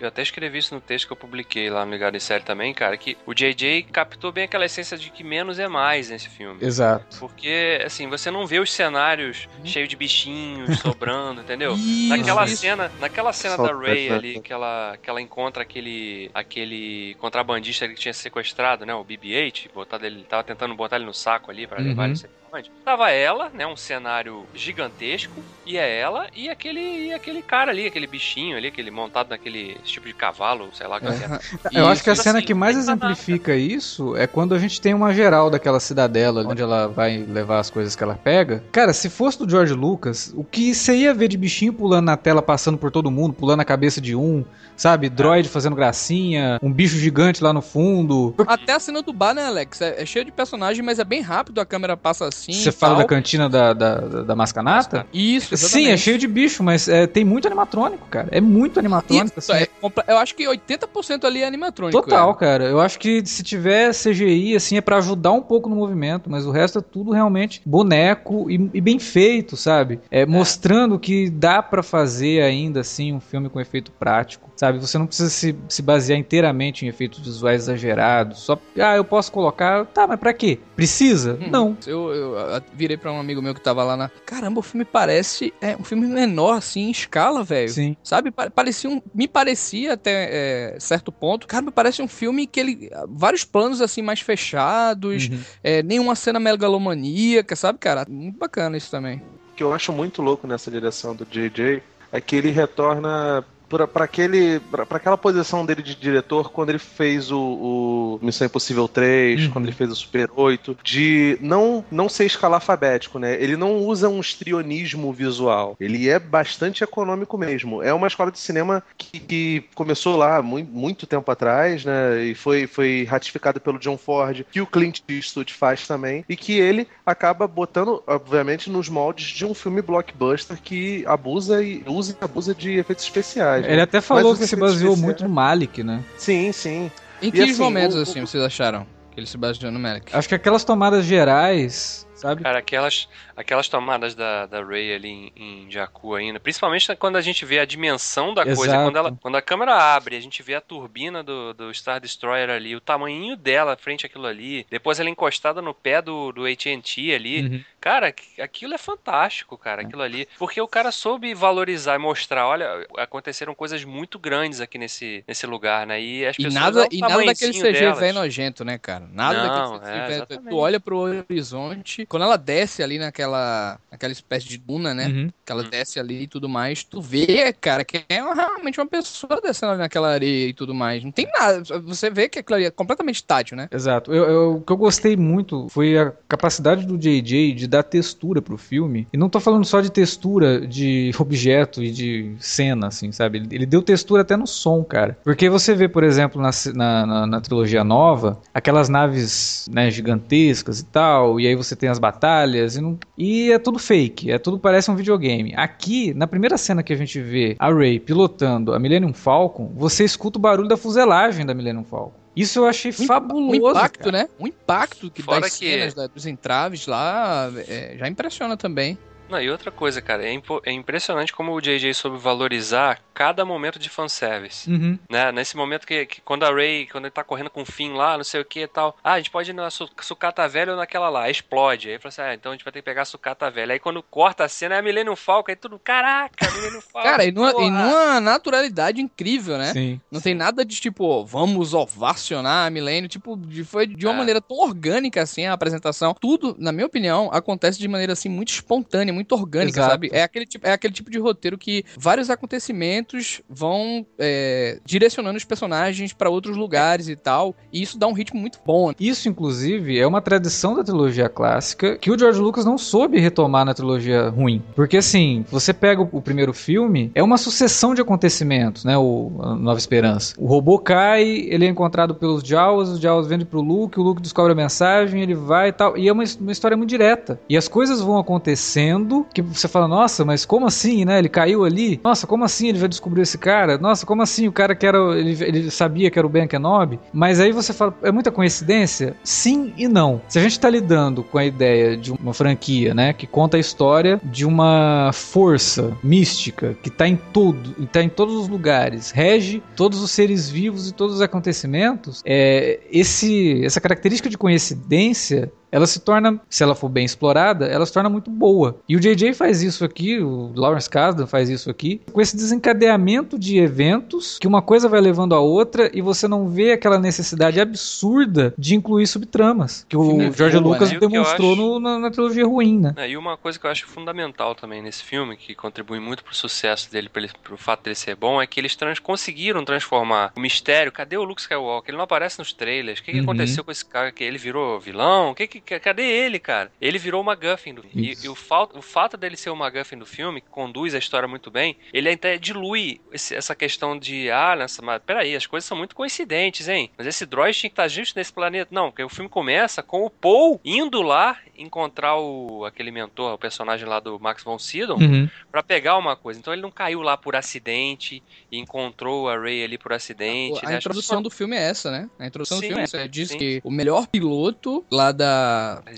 eu 0.00 0.08
até 0.08 0.22
escrevi 0.22 0.58
isso 0.58 0.74
no 0.74 0.80
texto 0.80 1.06
que 1.06 1.12
eu 1.12 1.16
publiquei 1.16 1.70
lá 1.70 1.84
no 1.84 1.92
Ligado 1.92 2.16
em 2.16 2.20
Série 2.20 2.44
também, 2.44 2.72
cara, 2.74 2.96
que 2.96 3.16
o 3.26 3.34
JJ 3.34 3.84
captou 3.92 4.32
bem 4.32 4.44
aquela 4.44 4.64
essência 4.66 4.96
de 4.96 5.10
que 5.10 5.24
menos 5.24 5.58
é 5.58 5.68
mais 5.68 6.10
nesse 6.10 6.28
filme. 6.28 6.64
Exato. 6.64 7.18
Porque, 7.18 7.80
assim, 7.84 8.08
você 8.08 8.30
não 8.30 8.46
vê 8.46 8.58
os 8.58 8.72
cenários 8.72 9.48
cheios 9.64 9.88
de 9.88 9.96
bichinhos 9.96 10.78
sobrando, 10.80 11.40
entendeu? 11.40 11.74
Isso, 11.78 12.08
Naquela 12.16 12.44
isso. 12.44 12.56
cena, 12.58 12.90
naquela 13.00 13.32
cena 13.32 13.56
Só 13.56 13.66
da 13.66 13.74
Ray 13.74 14.10
ali, 14.10 14.40
que 14.40 14.52
ela, 14.52 14.96
que 15.02 15.08
ela 15.08 15.20
encontra 15.20 15.62
aquele, 15.62 16.30
aquele 16.34 17.14
contrabandista 17.18 17.88
que 17.88 17.94
tinha 17.94 18.12
sequestrado, 18.14 18.77
né? 18.86 18.94
O 18.94 19.04
BB-8, 19.04 19.70
botado 19.74 20.04
ele, 20.06 20.24
tava 20.24 20.44
tentando 20.44 20.74
botar 20.74 20.96
ele 20.96 21.04
no 21.06 21.14
saco 21.14 21.50
ali 21.50 21.66
pra 21.66 21.80
levar 21.80 22.02
Uhum. 22.02 22.08
ele 22.08 22.16
sei 22.16 22.30
pra 22.30 22.47
onde. 22.52 22.70
Tava 22.84 23.10
ela, 23.10 23.50
né? 23.50 23.66
Um 23.66 23.76
cenário 23.76 24.44
gigantesco, 24.54 25.42
e 25.66 25.76
é 25.76 26.00
ela 26.00 26.26
e 26.34 26.48
aquele, 26.48 27.08
e 27.08 27.12
aquele 27.12 27.42
cara 27.42 27.70
ali, 27.70 27.86
aquele 27.86 28.06
bichinho 28.06 28.56
ali, 28.56 28.68
aquele 28.68 28.90
montado 28.90 29.30
naquele 29.30 29.76
tipo 29.84 30.06
de 30.06 30.14
cavalo, 30.14 30.70
sei 30.72 30.86
lá 30.86 30.96
o 30.96 31.00
que 31.00 31.06
é. 31.06 31.38
Eu 31.78 31.86
acho 31.88 32.02
que 32.02 32.10
a 32.10 32.16
cena 32.16 32.38
assim, 32.38 32.46
que 32.46 32.54
mais 32.54 32.76
não 32.76 32.84
tem 32.84 32.94
nada. 32.94 33.06
exemplifica 33.06 33.54
isso 33.54 34.16
é 34.16 34.26
quando 34.26 34.54
a 34.54 34.58
gente 34.58 34.80
tem 34.80 34.94
uma 34.94 35.12
geral 35.12 35.50
daquela 35.50 35.80
cidadela 35.80 36.46
onde 36.46 36.62
ela 36.62 36.88
vai 36.88 37.18
levar 37.18 37.58
as 37.58 37.70
coisas 37.70 37.94
que 37.94 38.02
ela 38.02 38.14
pega. 38.14 38.62
Cara, 38.72 38.92
se 38.92 39.10
fosse 39.10 39.38
do 39.38 39.48
George 39.48 39.74
Lucas, 39.74 40.32
o 40.34 40.44
que 40.44 40.74
você 40.74 40.96
ia 40.96 41.14
ver 41.14 41.28
de 41.28 41.36
bichinho 41.36 41.72
pulando 41.72 42.06
na 42.06 42.16
tela, 42.16 42.40
passando 42.40 42.78
por 42.78 42.90
todo 42.90 43.10
mundo, 43.10 43.34
pulando 43.34 43.60
a 43.60 43.64
cabeça 43.64 44.00
de 44.00 44.14
um, 44.14 44.44
sabe? 44.76 45.08
Droid 45.08 45.48
fazendo 45.48 45.76
gracinha, 45.76 46.58
um 46.62 46.72
bicho 46.72 46.96
gigante 46.96 47.42
lá 47.42 47.52
no 47.52 47.60
fundo. 47.60 48.34
Até 48.46 48.72
a 48.72 48.80
cena 48.80 49.02
do 49.02 49.12
bar, 49.12 49.34
né, 49.34 49.46
Alex? 49.46 49.80
É, 49.80 50.02
é 50.02 50.06
cheio 50.06 50.24
de 50.24 50.32
personagem, 50.32 50.82
mas 50.82 50.98
é 50.98 51.04
bem 51.04 51.20
rápido, 51.20 51.60
a 51.60 51.66
câmera 51.66 51.96
passa 51.96 52.30
assim. 52.38 52.52
Você 52.52 52.72
fala 52.72 52.98
da 52.98 53.04
cantina 53.04 53.48
da, 53.48 53.72
da, 53.72 53.94
da, 54.22 54.36
Mascanata? 54.36 55.06
Isso, 55.12 55.56
Sim, 55.56 55.62
é 55.62 55.66
exatamente. 55.66 55.98
cheio 55.98 56.18
de 56.18 56.26
bicho, 56.26 56.62
mas 56.62 56.88
é, 56.88 57.06
tem 57.06 57.24
muito 57.24 57.46
animatrônico, 57.46 58.06
cara. 58.08 58.28
É 58.30 58.40
muito 58.40 58.78
animatrônico. 58.78 59.38
Isso, 59.38 59.52
assim, 59.52 59.64
é 59.64 59.68
eu 60.06 60.18
acho 60.18 60.34
que 60.34 60.44
80% 60.44 61.24
ali 61.24 61.42
é 61.42 61.46
animatrônico. 61.46 62.00
Total, 62.00 62.30
é. 62.30 62.34
cara. 62.34 62.64
Eu 62.64 62.80
acho 62.80 62.98
que 62.98 63.24
se 63.24 63.42
tiver 63.42 63.92
CGI, 63.92 64.56
assim, 64.56 64.76
é 64.76 64.80
pra 64.80 64.98
ajudar 64.98 65.32
um 65.32 65.42
pouco 65.42 65.68
no 65.68 65.76
movimento, 65.76 66.30
mas 66.30 66.46
o 66.46 66.50
resto 66.50 66.78
é 66.78 66.82
tudo 66.82 67.12
realmente 67.12 67.60
boneco 67.64 68.50
e, 68.50 68.70
e 68.74 68.80
bem 68.80 68.98
feito, 68.98 69.56
sabe? 69.56 70.00
É, 70.10 70.26
Mostrando 70.26 70.98
que 70.98 71.30
dá 71.30 71.62
pra 71.62 71.82
fazer 71.82 72.42
ainda, 72.42 72.80
assim, 72.80 73.12
um 73.12 73.20
filme 73.20 73.48
com 73.48 73.60
efeito 73.60 73.90
prático, 73.92 74.50
sabe? 74.56 74.78
Você 74.78 74.98
não 74.98 75.06
precisa 75.06 75.30
se, 75.30 75.56
se 75.68 75.82
basear 75.82 76.18
inteiramente 76.18 76.84
em 76.84 76.88
efeitos 76.88 77.20
visuais 77.20 77.62
exagerados, 77.62 78.40
só, 78.40 78.58
ah, 78.78 78.96
eu 78.96 79.04
posso 79.04 79.32
colocar, 79.32 79.84
tá, 79.86 80.06
mas 80.06 80.18
pra 80.18 80.32
quê? 80.32 80.58
Precisa? 80.76 81.38
Hum. 81.40 81.48
Não. 81.50 81.76
Eu, 81.86 82.14
eu, 82.14 82.27
eu 82.36 82.62
virei 82.74 82.96
pra 82.96 83.12
um 83.12 83.18
amigo 83.20 83.40
meu 83.42 83.54
que 83.54 83.60
tava 83.60 83.82
lá 83.84 83.96
na. 83.96 84.08
Caramba, 84.26 84.60
o 84.60 84.62
filme 84.62 84.84
parece. 84.84 85.52
É 85.60 85.76
um 85.76 85.84
filme 85.84 86.06
menor, 86.06 86.56
assim, 86.58 86.82
em 86.82 86.90
escala, 86.90 87.42
velho. 87.44 87.68
Sim. 87.68 87.96
Sabe? 88.02 88.30
Pa- 88.30 88.50
Parecia 88.50 88.88
um. 88.90 89.00
Me 89.14 89.26
parecia 89.28 89.94
até 89.94 90.28
é, 90.74 90.80
certo 90.80 91.10
ponto. 91.12 91.46
Cara, 91.46 91.62
me 91.64 91.70
parece 91.70 92.02
um 92.02 92.08
filme 92.08 92.46
que 92.46 92.60
ele. 92.60 92.90
Vários 93.08 93.44
planos, 93.44 93.80
assim, 93.80 94.02
mais 94.02 94.20
fechados. 94.20 95.28
Uhum. 95.28 95.40
é, 95.62 95.82
nenhuma 95.82 96.14
cena 96.14 96.38
megalomaníaca, 96.40 97.54
sabe, 97.56 97.78
cara? 97.78 98.04
Muito 98.08 98.38
bacana 98.38 98.76
isso 98.76 98.90
também. 98.90 99.22
O 99.52 99.54
que 99.56 99.62
eu 99.62 99.72
acho 99.72 99.92
muito 99.92 100.22
louco 100.22 100.46
nessa 100.46 100.70
direção 100.70 101.14
do 101.14 101.24
JJ 101.24 101.82
é 102.12 102.20
que 102.20 102.36
ele 102.36 102.50
retorna 102.50 103.44
pra 103.68 104.04
aquele 104.04 104.60
pra 104.60 104.84
aquela 104.90 105.16
posição 105.18 105.64
dele 105.66 105.82
de 105.82 105.94
diretor 105.94 106.50
quando 106.50 106.70
ele 106.70 106.78
fez 106.78 107.30
o, 107.30 107.38
o 107.38 108.18
Missão 108.22 108.46
Impossível 108.46 108.88
3, 108.88 109.44
Uhum. 109.44 109.50
quando 109.50 109.64
ele 109.66 109.74
fez 109.74 109.90
o 109.90 109.96
Super 109.96 110.30
8, 110.34 110.78
de 110.82 111.36
não 111.40 111.84
não 111.90 112.08
ser 112.08 112.24
escalafabético, 112.26 113.18
né? 113.18 113.34
Ele 113.40 113.56
não 113.56 113.76
usa 113.78 114.08
um 114.08 114.20
estrionismo 114.20 115.12
visual. 115.12 115.76
Ele 115.78 116.08
é 116.08 116.18
bastante 116.18 116.82
econômico 116.82 117.36
mesmo. 117.36 117.82
É 117.82 117.92
uma 117.92 118.06
escola 118.06 118.30
de 118.30 118.38
cinema 118.38 118.82
que, 118.96 119.20
que 119.20 119.64
começou 119.74 120.16
lá 120.16 120.40
muito, 120.42 120.70
muito 120.72 121.06
tempo 121.06 121.30
atrás, 121.30 121.84
né? 121.84 122.24
E 122.24 122.34
foi, 122.34 122.66
foi 122.66 123.04
ratificado 123.08 123.60
pelo 123.60 123.78
John 123.78 123.96
Ford, 123.98 124.44
que 124.50 124.60
o 124.60 124.66
Clint 124.66 125.00
Eastwood 125.08 125.52
faz 125.52 125.86
também, 125.86 126.24
e 126.28 126.36
que 126.36 126.58
ele 126.58 126.86
acaba 127.04 127.46
botando, 127.46 128.02
obviamente, 128.06 128.70
nos 128.70 128.88
moldes 128.88 129.26
de 129.28 129.44
um 129.44 129.54
filme 129.54 129.82
blockbuster 129.82 130.58
que 130.62 131.04
abusa 131.06 131.62
e 131.62 131.82
usa 131.86 132.16
e 132.20 132.24
abusa 132.24 132.54
de 132.54 132.72
efeitos 132.78 133.04
especiais. 133.04 133.57
Né? 133.60 133.72
Ele 133.72 133.80
até 133.80 134.00
falou 134.00 134.36
que 134.36 134.46
se 134.46 134.56
baseou 134.56 134.96
muito 134.96 135.22
no 135.24 135.28
Malik, 135.30 135.82
né? 135.82 136.00
Sim, 136.16 136.50
sim. 136.52 136.90
Em 137.20 137.28
E 137.28 137.32
que 137.32 137.40
assim, 137.42 137.62
momentos, 137.62 137.96
o- 137.96 138.00
assim, 138.02 138.22
o- 138.22 138.26
vocês 138.26 138.42
acharam 138.42 138.86
que 139.10 139.18
ele 139.20 139.26
se 139.26 139.36
baseou 139.36 139.72
no 139.72 139.78
Merrick? 139.78 140.14
Acho 140.16 140.28
que 140.28 140.34
aquelas 140.34 140.64
tomadas 140.64 141.04
gerais 141.04 142.06
sabe? 142.18 142.42
Cara, 142.42 142.58
aquelas, 142.60 143.08
aquelas 143.36 143.68
tomadas 143.68 144.14
da, 144.14 144.46
da 144.46 144.62
Ray 144.64 144.94
ali 144.94 145.08
em, 145.08 145.32
em 145.66 145.70
Jakku 145.70 146.14
ainda, 146.14 146.38
principalmente 146.38 146.94
quando 146.96 147.16
a 147.16 147.20
gente 147.20 147.44
vê 147.44 147.58
a 147.58 147.64
dimensão 147.64 148.32
da 148.32 148.46
coisa, 148.46 148.76
Exato. 148.76 148.84
quando, 148.84 148.96
ela, 148.96 149.12
quando 149.20 149.36
a 149.36 149.42
câmera 149.42 149.74
abre, 149.74 150.16
a 150.16 150.20
gente 150.20 150.40
vê 150.42 150.54
a 150.54 150.60
turbina 150.60 151.22
do, 151.22 151.52
do 151.52 151.74
Star 151.74 152.00
Destroyer 152.00 152.48
ali, 152.48 152.76
o 152.76 152.80
tamanhinho 152.80 153.36
dela 153.36 153.76
frente 153.76 154.06
àquilo 154.06 154.26
ali, 154.26 154.64
depois 154.70 155.00
ela 155.00 155.10
encostada 155.10 155.60
no 155.60 155.74
pé 155.74 156.00
do, 156.00 156.30
do 156.32 156.44
AT&T 156.46 157.12
ali, 157.14 157.38
Uhum. 157.48 157.64
Cara, 157.80 158.08
aqu- 158.08 158.40
aquilo 158.42 158.74
é 158.74 158.78
fantástico, 158.78 159.56
cara, 159.56 159.82
aquilo 159.82 160.02
ali. 160.02 160.26
Porque 160.36 160.60
o 160.60 160.66
cara 160.66 160.90
soube 160.90 161.32
valorizar 161.32 161.94
e 161.94 161.98
mostrar, 161.98 162.46
olha, 162.46 162.84
aconteceram 162.96 163.54
coisas 163.54 163.84
muito 163.84 164.18
grandes 164.18 164.60
aqui 164.60 164.78
nesse, 164.78 165.24
nesse 165.28 165.46
lugar, 165.46 165.86
né? 165.86 166.00
E 166.00 166.26
as 166.26 166.36
E 166.38 166.42
pessoas 166.42 166.54
nada, 166.54 166.78
olham 166.80 166.88
o 166.90 166.94
e 166.94 167.00
nada 167.00 167.24
daquele 167.24 167.52
CG 167.52 167.92
velho 167.92 168.14
nojento, 168.14 168.64
né, 168.64 168.78
cara? 168.78 169.06
Nada 169.12 169.38
Não, 169.38 169.78
daquele 169.78 169.78
CG 169.78 169.96
é, 169.96 170.08
velho. 170.26 170.26
Tu 170.48 170.56
olha 170.56 170.80
pro 170.80 170.98
horizonte, 170.98 172.04
quando 172.08 172.22
ela 172.22 172.36
desce 172.36 172.82
ali 172.82 172.98
naquela, 172.98 173.78
naquela 173.90 174.12
espécie 174.12 174.48
de 174.48 174.58
duna, 174.58 174.94
né? 174.94 175.06
Uhum. 175.08 175.30
Que 175.44 175.52
ela 175.52 175.62
desce 175.62 175.98
ali 176.00 176.22
e 176.22 176.26
tudo 176.26 176.48
mais, 176.48 176.82
tu 176.84 177.00
vê, 177.00 177.52
cara, 177.52 177.84
que 177.84 178.04
é 178.08 178.22
uma- 178.22 178.34
realmente 178.34 178.80
uma 178.80 178.86
pessoa 178.86 179.40
descendo 179.42 179.72
ali 179.72 179.80
naquela 179.80 180.08
areia 180.12 180.48
e 180.48 180.52
tudo 180.54 180.74
mais. 180.74 181.02
Não 181.04 181.10
tem 181.10 181.26
nada. 181.32 181.62
Você 181.86 182.10
vê 182.10 182.28
que 182.28 182.38
aquilo 182.38 182.56
ali 182.56 182.64
é 182.66 182.70
completamente 182.70 183.22
tátil, 183.22 183.56
né? 183.56 183.68
Exato. 183.70 184.12
Eu, 184.12 184.24
eu- 184.24 184.54
o 184.56 184.60
que 184.60 184.72
eu 184.72 184.76
gostei 184.76 185.16
muito 185.16 185.68
foi 185.68 185.98
a 185.98 186.12
capacidade 186.28 186.86
do 186.86 186.96
JJ 186.98 187.52
de 187.54 187.66
dar 187.66 187.82
textura 187.82 188.40
pro 188.42 188.56
filme. 188.58 189.06
E 189.12 189.16
não 189.16 189.28
tô 189.28 189.40
falando 189.40 189.64
só 189.64 189.80
de 189.80 189.90
textura 189.90 190.66
de 190.66 191.10
objeto 191.18 191.82
e 191.82 191.90
de 191.90 192.34
cena, 192.38 192.88
assim, 192.88 193.12
sabe? 193.12 193.38
Ele, 193.38 193.48
ele 193.56 193.66
deu 193.66 193.82
textura 193.82 194.22
até 194.22 194.36
no 194.36 194.46
som, 194.46 194.82
cara. 194.84 195.16
Porque 195.24 195.48
você 195.50 195.74
vê, 195.74 195.88
por 195.88 196.02
exemplo, 196.04 196.40
na, 196.40 196.50
na, 196.74 197.06
na- 197.06 197.26
na 197.26 197.40
trilogia 197.40 197.84
nova, 197.84 198.40
aquelas 198.54 198.88
naves 198.88 199.68
né, 199.70 199.90
gigantescas 199.90 200.80
e 200.80 200.84
tal, 200.84 201.38
e 201.40 201.46
aí 201.46 201.54
você 201.54 201.74
tem 201.76 201.88
as 201.88 201.97
batalhas, 201.98 202.76
e, 202.76 202.80
não- 202.80 202.98
e 203.16 203.50
é 203.52 203.58
tudo 203.58 203.78
fake, 203.78 204.30
é 204.30 204.38
tudo 204.38 204.58
parece 204.58 204.90
um 204.90 204.96
videogame. 204.96 205.54
Aqui, 205.56 206.12
na 206.14 206.26
primeira 206.26 206.56
cena 206.58 206.82
que 206.82 206.92
a 206.92 206.96
gente 206.96 207.20
vê 207.20 207.56
a 207.58 207.72
Rey 207.72 207.98
pilotando 208.00 208.74
a 208.74 208.78
Millennium 208.78 209.12
Falcon, 209.12 209.70
você 209.74 210.04
escuta 210.04 210.38
o 210.38 210.40
barulho 210.42 210.68
da 210.68 210.76
fuselagem 210.76 211.44
da 211.44 211.54
Millennium 211.54 211.84
Falcon. 211.84 212.12
Isso 212.36 212.60
eu 212.60 212.66
achei 212.66 212.92
Um- 212.92 213.06
fabuloso. 213.06 213.50
Um 213.50 213.70
impacto, 213.70 213.98
cara. 214.04 214.12
né? 214.12 214.28
Um 214.38 214.46
impacto 214.46 215.10
que 215.10 215.22
Fora 215.22 215.40
das 215.40 215.56
que- 215.58 215.68
cenas, 215.68 215.92
da- 215.94 216.06
dos 216.06 216.24
entraves 216.24 216.86
lá, 216.86 217.50
é, 217.66 217.96
já 217.98 218.06
impressiona 218.08 218.56
também. 218.56 218.96
Não, 219.28 219.40
e 219.40 219.50
outra 219.50 219.70
coisa, 219.70 220.00
cara, 220.00 220.24
é, 220.24 220.32
impo- 220.32 220.62
é 220.64 220.72
impressionante 220.72 221.32
como 221.34 221.52
o 221.52 221.60
JJ 221.60 221.92
soube 221.94 222.16
valorizar 222.18 222.98
cada 223.12 223.44
momento 223.44 223.78
de 223.78 223.88
fanservice. 223.88 224.70
Uhum. 224.70 224.98
Né? 225.10 225.30
Nesse 225.32 225.56
momento 225.56 225.86
que, 225.86 226.06
que 226.06 226.20
quando 226.20 226.44
a 226.44 226.50
Ray, 226.50 226.86
quando 226.86 227.04
ele 227.04 227.10
tá 227.10 227.22
correndo 227.24 227.50
com 227.50 227.62
o 227.62 227.66
Finn 227.66 227.92
lá, 227.94 228.16
não 228.16 228.24
sei 228.24 228.40
o 228.40 228.44
que 228.44 228.60
e 228.60 228.66
tal. 228.68 228.96
Ah, 229.04 229.14
a 229.14 229.18
gente 229.18 229.30
pode 229.30 229.50
ir 229.50 229.54
na 229.54 229.68
su 229.70 229.88
sucata 230.00 230.46
velha 230.48 230.72
ou 230.72 230.78
naquela 230.78 231.08
lá, 231.08 231.28
explode. 231.28 231.90
Aí 231.90 231.98
fala 231.98 232.08
assim, 232.08 232.22
ah, 232.22 232.34
então 232.34 232.52
a 232.52 232.54
gente 232.54 232.64
vai 232.64 232.72
ter 232.72 232.78
que 232.80 232.84
pegar 232.84 233.02
a 233.02 233.04
sucata 233.04 233.50
velha. 233.50 233.72
Aí 233.74 233.78
quando 233.78 234.02
corta 234.02 234.44
a 234.44 234.48
cena 234.48 234.76
é 234.76 234.78
a 234.78 234.82
Millennium 234.82 235.16
Falcon, 235.16 235.50
aí 235.50 235.56
tudo, 235.56 235.78
caraca, 235.78 236.50
Millennium 236.52 236.80
Falcon. 236.80 237.08
Cara, 237.10 237.24
e 237.24 237.32
numa, 237.32 237.50
e 237.50 237.70
numa 237.70 238.20
naturalidade 238.20 239.00
incrível, 239.00 239.58
né? 239.58 239.72
Sim. 239.72 240.00
Não 240.10 240.20
tem 240.20 240.34
nada 240.34 240.64
de 240.64 240.80
tipo, 240.80 241.04
ó, 241.04 241.22
vamos 241.24 241.74
ovacionar 241.74 242.66
a 242.66 242.70
Milênio. 242.70 243.08
Tipo, 243.08 243.36
de- 243.36 243.64
foi 243.64 243.86
de 243.86 244.06
uma 244.06 244.14
É. 244.14 244.18
maneira 244.18 244.40
tão 244.40 244.58
orgânica 244.58 245.20
assim 245.22 245.44
a 245.46 245.52
apresentação. 245.52 246.14
Tudo, 246.18 246.54
na 246.58 246.72
minha 246.72 246.86
opinião, 246.86 247.28
acontece 247.32 247.78
de 247.78 247.88
maneira 247.88 248.12
assim 248.12 248.28
muito 248.28 248.48
espontânea, 248.52 249.12
muito 249.18 249.32
orgânica, 249.32 249.80
Exato. 249.80 249.90
sabe? 249.90 250.10
É 250.12 250.22
aquele, 250.22 250.46
tipo, 250.46 250.66
é 250.66 250.72
aquele 250.72 250.94
tipo 250.94 251.10
de 251.10 251.18
roteiro 251.18 251.58
que 251.58 251.84
vários 251.98 252.30
acontecimentos 252.30 253.42
vão 253.48 254.06
é, 254.18 254.78
direcionando 254.84 255.36
os 255.36 255.44
personagens 255.44 256.12
pra 256.12 256.30
outros 256.30 256.56
lugares 256.56 257.08
e 257.08 257.16
tal. 257.16 257.54
E 257.72 257.82
isso 257.82 257.98
dá 257.98 258.06
um 258.06 258.12
ritmo 258.12 258.40
muito 258.40 258.60
bom. 258.64 258.92
Isso, 258.98 259.28
inclusive, 259.28 259.98
é 259.98 260.06
uma 260.06 260.20
tradição 260.20 260.76
da 260.76 260.84
trilogia 260.84 261.28
clássica 261.28 261.96
que 261.96 262.10
o 262.10 262.18
George 262.18 262.40
Lucas 262.40 262.64
não 262.64 262.78
soube 262.78 263.18
retomar 263.18 263.64
na 263.64 263.74
trilogia 263.74 264.28
ruim. 264.28 264.62
Porque, 264.74 264.98
assim, 264.98 265.44
você 265.50 265.72
pega 265.72 266.00
o, 266.00 266.22
primeiro 266.22 266.52
filme, 266.52 267.10
é 267.14 267.22
uma 267.22 267.36
sucessão 267.36 267.94
de 267.94 268.00
acontecimentos, 268.00 268.84
né? 268.84 268.96
O 268.96 269.30
Nova 269.58 269.78
Esperança. 269.78 270.34
O 270.38 270.46
robô 270.46 270.78
cai, 270.78 271.24
ele 271.24 271.66
é 271.66 271.68
encontrado 271.68 272.14
pelos 272.14 272.42
Jawas, 272.42 272.88
os 272.88 273.00
Jawas 273.00 273.26
vendem 273.26 273.46
pro 273.46 273.60
Luke, 273.60 273.98
o 273.98 274.02
Luke 274.02 274.22
descobre 274.22 274.52
a 274.52 274.56
mensagem, 274.56 275.22
ele 275.22 275.34
vai 275.34 275.68
e 275.68 275.72
tal. 275.72 275.96
E 275.96 276.08
é 276.08 276.12
uma, 276.12 276.24
uma 276.40 276.52
história 276.52 276.76
muito 276.76 276.90
direta. 276.90 277.40
E 277.48 277.56
as 277.56 277.68
coisas 277.68 278.00
vão 278.00 278.18
acontecendo 278.18 279.07
que 279.32 279.42
você 279.42 279.68
fala, 279.68 279.88
nossa, 279.88 280.24
mas 280.24 280.44
como 280.44 280.66
assim, 280.66 281.04
né? 281.04 281.18
Ele 281.18 281.28
caiu 281.28 281.64
ali? 281.64 282.00
Nossa, 282.02 282.26
como 282.26 282.44
assim 282.44 282.68
ele 282.68 282.78
vai 282.78 282.88
descobrir 282.88 283.22
esse 283.22 283.38
cara? 283.38 283.78
Nossa, 283.78 284.06
como 284.06 284.22
assim 284.22 284.46
o 284.48 284.52
cara 284.52 284.74
que 284.74 284.86
era. 284.86 284.98
Ele, 285.18 285.36
ele 285.42 285.70
sabia 285.70 286.10
que 286.10 286.18
era 286.18 286.26
o 286.26 286.30
Ben 286.30 286.46
Kenobi? 286.46 286.98
Mas 287.12 287.40
aí 287.40 287.52
você 287.52 287.72
fala, 287.72 287.94
é 288.02 288.10
muita 288.10 288.30
coincidência? 288.30 289.16
Sim 289.22 289.72
e 289.76 289.88
não. 289.88 290.20
Se 290.28 290.38
a 290.38 290.42
gente 290.42 290.58
tá 290.58 290.68
lidando 290.68 291.22
com 291.22 291.38
a 291.38 291.44
ideia 291.44 291.96
de 291.96 292.12
uma 292.12 292.34
franquia, 292.34 292.94
né? 292.94 293.12
Que 293.12 293.26
conta 293.26 293.56
a 293.56 293.60
história 293.60 294.20
de 294.24 294.44
uma 294.44 295.10
força 295.12 295.96
mística 296.02 296.76
que 296.82 296.90
tá 296.90 297.06
em 297.06 297.16
tudo, 297.32 297.86
tá 297.86 298.02
em 298.02 298.08
todos 298.08 298.34
os 298.34 298.48
lugares, 298.48 299.10
rege 299.10 299.62
todos 299.76 300.00
os 300.00 300.10
seres 300.10 300.48
vivos 300.48 300.88
e 300.88 300.92
todos 300.92 301.16
os 301.16 301.20
acontecimentos, 301.20 302.22
é, 302.24 302.80
esse, 302.90 303.64
essa 303.64 303.80
característica 303.80 304.28
de 304.28 304.38
coincidência 304.38 305.52
ela 305.70 305.86
se 305.86 306.00
torna, 306.00 306.40
se 306.48 306.62
ela 306.62 306.74
for 306.74 306.88
bem 306.88 307.04
explorada, 307.04 307.66
ela 307.66 307.84
se 307.86 307.92
torna 307.92 308.08
muito 308.08 308.30
boa. 308.30 308.78
E 308.88 308.96
o 308.96 309.00
JJ 309.00 309.34
faz 309.34 309.62
isso 309.62 309.84
aqui, 309.84 310.18
o 310.20 310.52
Lawrence 310.54 310.88
Kasdan 310.88 311.26
faz 311.26 311.48
isso 311.48 311.70
aqui, 311.70 312.00
com 312.12 312.20
esse 312.20 312.36
desencadeamento 312.36 313.38
de 313.38 313.58
eventos 313.58 314.38
que 314.38 314.46
uma 314.46 314.62
coisa 314.62 314.88
vai 314.88 315.00
levando 315.00 315.34
a 315.34 315.40
outra 315.40 315.90
e 315.94 316.00
você 316.00 316.26
não 316.28 316.48
vê 316.48 316.72
aquela 316.72 316.98
necessidade 316.98 317.60
absurda 317.60 318.54
de 318.58 318.74
incluir 318.74 319.06
subtramas 319.06 319.84
que 319.88 319.96
o 319.96 320.04
filme 320.04 320.32
George 320.32 320.58
Lucas 320.58 320.92
né? 320.92 320.98
Demonstrou 320.98 321.52
acho- 321.52 321.60
no- 321.62 321.80
na, 321.80 321.98
na 321.98 322.10
trilogia 322.10 322.46
ruim, 322.46 322.78
né? 322.78 322.94
É, 322.96 323.08
e 323.10 323.16
uma 323.16 323.36
coisa 323.36 323.58
que 323.58 323.66
eu 323.66 323.70
acho 323.70 323.86
fundamental 323.86 324.54
também 324.54 324.82
nesse 324.82 325.02
filme, 325.02 325.36
que 325.36 325.54
contribui 325.54 326.00
muito 326.00 326.22
pro 326.24 326.34
sucesso 326.34 326.90
dele, 326.90 327.08
pra 327.08 327.22
ele- 327.22 327.32
pro 327.42 327.56
fato 327.56 327.84
dele 327.84 327.94
ser 327.94 328.14
bom, 328.16 328.40
é 328.40 328.46
que 328.46 328.60
eles 328.60 328.74
trans- 328.76 328.98
conseguiram 328.98 329.64
transformar 329.64 330.32
o 330.36 330.40
mistério. 330.40 330.92
Cadê 330.92 331.16
o 331.16 331.24
Luke 331.24 331.40
Skywalker? 331.40 331.90
Ele 331.90 331.96
não 331.96 332.04
aparece 332.04 332.38
nos 332.38 332.52
trailers. 332.52 333.00
O 333.00 333.02
que, 333.02 333.12
que 333.12 333.18
Uhum. 333.18 333.24
aconteceu 333.24 333.64
com 333.64 333.70
esse 333.70 333.84
cara? 333.84 334.12
Que 334.12 334.24
ele 334.24 334.38
virou 334.38 334.78
vilão? 334.80 335.30
O 335.30 335.34
que, 335.34 335.46
que 335.46 335.57
cadê 335.60 336.02
ele, 336.02 336.38
cara? 336.38 336.70
Ele 336.80 336.98
virou 336.98 337.20
uma 337.22 337.32
MacGuffin 337.32 337.74
do 337.74 337.84
e, 337.94 338.10
Isso. 338.12 338.26
e 338.26 338.28
o, 338.28 338.34
fal- 338.34 338.70
o 338.74 338.82
fato 338.82 339.16
dele 339.16 339.36
ser 339.36 339.50
o 339.50 339.56
MacGuffin 339.56 339.98
do 339.98 340.06
filme, 340.06 340.40
que 340.40 340.48
conduz 340.48 340.94
a 340.94 340.98
história 340.98 341.28
muito 341.28 341.50
bem, 341.50 341.76
ele 341.92 342.08
até 342.10 342.36
dilui 342.38 343.00
esse- 343.12 343.34
essa 343.34 343.54
questão 343.54 343.98
de, 343.98 344.30
ah, 344.30 344.56
nessa, 344.56 344.80
mas 344.82 345.00
peraí, 345.04 345.36
as 345.36 345.46
coisas 345.46 345.66
são 345.68 345.76
muito 345.76 345.94
coincidentes, 345.94 346.68
hein? 346.68 346.90
Mas 346.96 347.06
esse 347.06 347.24
droid 347.26 347.56
tinha 347.56 347.70
que 347.70 347.74
estar 347.74 347.88
justo 347.88 348.18
nesse 348.18 348.32
planeta. 348.32 348.68
Não, 348.74 348.90
porque 348.90 349.02
o 349.04 349.08
filme 349.08 349.28
começa 349.28 349.82
com 349.82 350.04
o 350.04 350.10
Paul 350.10 350.60
indo 350.64 351.02
lá 351.02 351.36
encontrar 351.56 352.16
o, 352.18 352.64
aquele 352.64 352.90
mentor, 352.90 353.34
o 353.34 353.38
personagem 353.38 353.86
lá 353.86 353.98
do 354.00 354.18
Max 354.18 354.42
von 354.42 354.58
Sydow, 354.58 354.96
Uhum. 354.98 355.28
pra 355.50 355.62
pegar 355.62 355.96
uma 355.96 356.16
coisa. 356.16 356.38
Então 356.40 356.52
ele 356.52 356.62
não 356.62 356.70
caiu 356.70 357.02
lá 357.02 357.16
por 357.16 357.34
acidente 357.36 358.22
e 358.50 358.58
encontrou 358.58 359.28
a 359.28 359.36
Ray 359.38 359.64
ali 359.64 359.76
por 359.76 359.92
acidente. 359.92 360.64
A 360.64 360.68
né? 360.70 360.76
introdução 360.76 361.20
do 361.20 361.30
filme 361.30 361.56
é 361.56 361.62
essa, 361.62 361.90
né? 361.90 362.08
A 362.18 362.26
introdução 362.26 362.58
Sim, 362.58 362.62
do 362.62 362.66
filme 362.68 362.80
é 362.80 362.84
essa. 362.84 362.96
É, 362.98 363.08
diz 363.08 363.30
sim. 363.30 363.38
que 363.38 363.60
o 363.64 363.70
melhor 363.70 364.06
piloto 364.06 364.84
lá 364.90 365.10
da. 365.12 365.28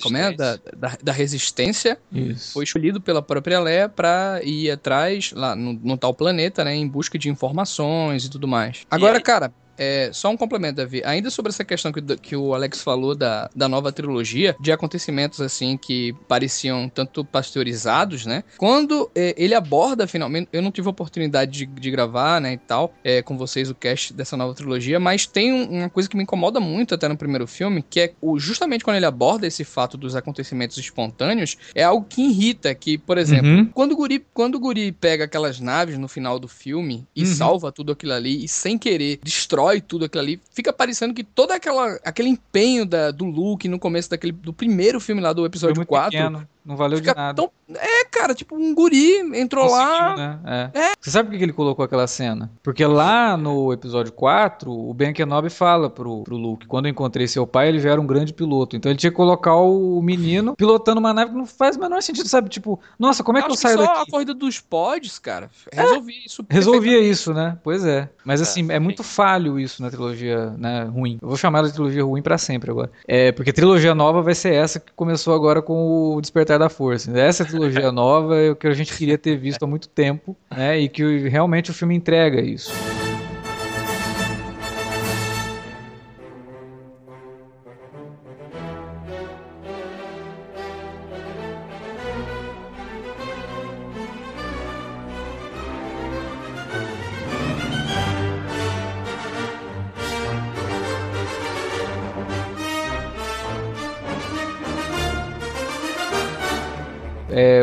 Como 0.02 0.16
é? 0.16 0.33
Da, 0.33 0.52
Resistência. 0.52 0.78
da, 0.78 0.99
da 1.02 1.12
Resistência 1.12 1.99
Isso. 2.12 2.52
foi 2.52 2.64
escolhido 2.64 3.00
pela 3.00 3.23
própria 3.23 3.61
Leia 3.61 3.88
pra 3.88 4.40
ir 4.42 4.71
atrás 4.71 5.33
lá 5.33 5.54
no, 5.57 5.73
no 5.75 5.97
tal 5.97 6.14
planeta, 6.14 6.64
né? 6.64 6.75
Em 6.75 6.87
busca 6.88 7.19
de 7.19 7.28
informações 7.28 8.25
e 8.25 8.30
tudo 8.30 8.47
mais. 8.49 8.83
Agora, 8.90 9.19
aí- 9.19 9.23
cara. 9.23 9.52
É, 9.79 10.11
só 10.12 10.29
um 10.31 10.37
complemento, 10.37 10.77
Davi. 10.77 11.03
Ainda 11.05 11.31
sobre 11.31 11.50
essa 11.50 11.65
questão 11.65 11.91
que, 11.93 12.00
que 12.19 12.37
o 12.37 12.55
Alex 12.55 12.83
falou 12.83 13.15
da, 13.15 13.49
da 13.55 13.69
nova 13.69 13.91
trilogia, 13.93 14.55
de 14.61 14.71
acontecimentos 14.73 15.41
assim 15.41 15.77
que 15.77 16.12
pareciam 16.29 16.89
tanto 16.89 17.25
pasteurizados, 17.25 18.27
né? 18.27 18.43
Quando 18.57 19.11
é, 19.15 19.35
ele 19.37 19.55
aborda 19.55 20.07
finalmente, 20.07 20.49
eu 20.53 20.62
não 20.62 20.71
tive 20.71 20.89
a 20.89 20.91
oportunidade 20.91 21.50
de, 21.53 21.67
de 21.67 21.91
gravar, 21.91 22.41
né, 22.41 22.55
e 22.55 22.59
tal, 22.59 22.93
é, 23.05 23.23
com 23.23 23.37
vocês 23.37 23.71
o 23.71 23.75
cast 23.75 24.12
dessa 24.12 24.37
nova 24.37 24.55
trilogia, 24.55 24.99
mas 25.00 25.27
tem 25.27 25.53
um- 25.53 25.79
uma 25.81 25.91
coisa 25.91 26.09
que 26.09 26.17
me 26.17 26.23
incomoda 26.23 26.61
muito 26.61 26.95
até 26.95 27.09
no 27.09 27.17
primeiro 27.17 27.47
filme, 27.47 27.85
que 27.89 28.00
é 28.00 28.12
o, 28.21 28.39
justamente 28.39 28.85
quando 28.85 28.97
ele 28.97 29.07
aborda 29.07 29.47
esse 29.47 29.65
fato 29.65 29.97
dos 29.97 30.15
acontecimentos 30.17 30.77
espontâneos, 30.79 31.57
é 31.75 31.83
algo 31.83 32.07
que 32.09 32.23
irrita, 32.23 32.75
que, 32.75 32.99
por 32.99 33.19
exemplo, 33.19 33.50
Uhum. 33.50 33.67
quando 33.67 33.93
o, 33.93 33.97
guri, 33.97 34.25
quando 34.33 34.55
o 34.57 34.61
guri 34.61 34.93
pega 34.93 35.25
aquelas 35.25 35.61
naves 35.61 35.99
no 35.99 36.09
final 36.09 36.39
do 36.39 36.49
filme 36.49 37.07
e 37.15 37.21
Uhum. 37.25 37.27
salva 37.35 37.73
tudo 37.73 37.93
aquilo 37.93 38.12
ali 38.12 38.45
e 38.45 38.49
sem 38.49 38.77
querer 38.79 39.19
destrói 39.23 39.70
tudo 39.79 40.07
aquilo 40.07 40.23
ali, 40.23 40.41
fica 40.55 40.73
parecendo 40.73 41.12
que 41.12 41.23
todo 41.23 41.53
aquela, 41.53 42.00
aquele 42.03 42.31
empenho 42.31 42.87
da, 42.87 43.11
do 43.11 43.27
Luke 43.27 43.69
no 43.69 43.79
começo 43.79 44.09
daquele, 44.09 44.33
do 44.33 44.55
primeiro 44.55 44.99
filme 44.99 45.21
lá 45.21 45.35
do 45.35 45.45
episódio 45.45 45.77
muito 45.77 45.89
4 45.89 46.11
pequeno. 46.11 46.49
Não 46.64 46.76
valeu 46.76 46.99
Fica 46.99 47.12
de 47.12 47.17
nada. 47.17 47.35
tão- 47.35 47.50
É, 47.73 48.05
cara, 48.05 48.35
tipo, 48.35 48.57
um 48.57 48.75
guri 48.75 49.19
entrou 49.38 49.71
lá. 49.71 50.17
Né? 50.17 50.71
É. 50.75 50.93
Você 51.00 51.11
sabe 51.11 51.31
por 51.31 51.38
que 51.38 51.45
ele 51.45 51.52
colocou 51.52 51.85
aquela 51.85 52.07
cena? 52.07 52.50
Porque 52.64 52.85
lá 52.85 53.37
no 53.37 53.73
episódio 53.73 54.12
4, 54.12 54.71
o 54.73 54.93
Ben 54.93 55.12
Kenobi 55.12 55.49
fala 55.50 55.88
pro, 55.88 56.25
pro 56.25 56.37
Luke, 56.37 56.67
quando 56.67 56.87
eu 56.87 56.90
encontrei 56.90 57.29
seu 57.29 57.47
pai, 57.47 57.69
ele 57.69 57.79
já 57.79 57.90
era 57.93 58.00
um 58.00 58.07
grande 58.07 58.33
piloto. 58.33 58.75
Então 58.76 58.90
ele 58.90 58.99
tinha 58.99 59.11
que 59.11 59.17
colocar 59.17 59.55
o 59.55 60.02
menino 60.02 60.57
pilotando 60.57 60.99
uma 60.99 61.14
nave 61.14 61.31
que 61.31 61.37
não 61.38 61.47
faz 61.47 61.76
o 61.76 61.81
menor 61.81 62.02
sentido, 62.02 62.29
sabe? 62.29 62.49
Tipo, 62.49 62.79
nossa, 62.99 63.23
como 63.23 63.38
é 63.38 63.43
que 63.43 63.49
eu 63.49 63.52
Acho 63.52 63.62
saio 63.62 63.79
só 63.79 63.87
daqui? 63.87 64.00
a 64.09 64.11
corrida 64.11 64.35
dos 64.35 64.59
pods, 64.61 65.19
cara, 65.21 65.49
resolvia 65.73 66.26
isso. 66.26 66.45
Resolvia 66.50 66.99
isso, 67.00 67.33
né? 67.33 67.57
Pois 67.62 67.85
é. 67.85 68.09
Mas 68.25 68.43
assim, 68.43 68.67
é, 68.71 68.81
muito 68.81 69.05
falho 69.05 69.59
isso 69.61 69.81
na 69.81 69.90
trilogia 69.90 70.50
né, 70.59 70.85
ruim. 70.85 71.19
Eu 71.23 71.29
vou 71.29 71.37
chamar 71.37 71.61
ela 71.61 71.69
de 71.69 71.75
trilogia 71.75 72.05
ruim 72.05 72.21
pra 72.21 72.37
sempre 72.37 72.71
agora. 72.71 72.90
É, 73.07 73.31
porque 73.31 73.50
a 73.50 73.55
trilogia 73.55 73.95
nova 73.95 74.21
vai 74.23 74.35
ser 74.35 74.52
essa 74.55 74.81
que 74.81 74.93
começou 74.97 75.35
agora 75.35 75.62
com 75.62 76.17
o 76.17 76.21
Despertar 76.21 76.50
da 76.59 76.69
Força. 76.69 77.11
Essa 77.19 77.45
trilogia 77.45 77.90
nova 77.92 78.37
é 78.37 78.50
o 78.50 78.57
que 78.57 78.66
a 78.66 78.75
gente 78.75 78.97
queria 78.97 79.19
ter 79.19 79.37
visto 79.37 79.62
há 79.62 79.66
muito 79.66 79.88
tempo, 79.88 80.37
né? 80.50 80.78
E 80.78 80.88
que 80.88 81.28
realmente 81.28 81.71
o 81.71 81.75
filme 81.75 81.95
entrega 81.95 82.40
isso. 82.40 82.73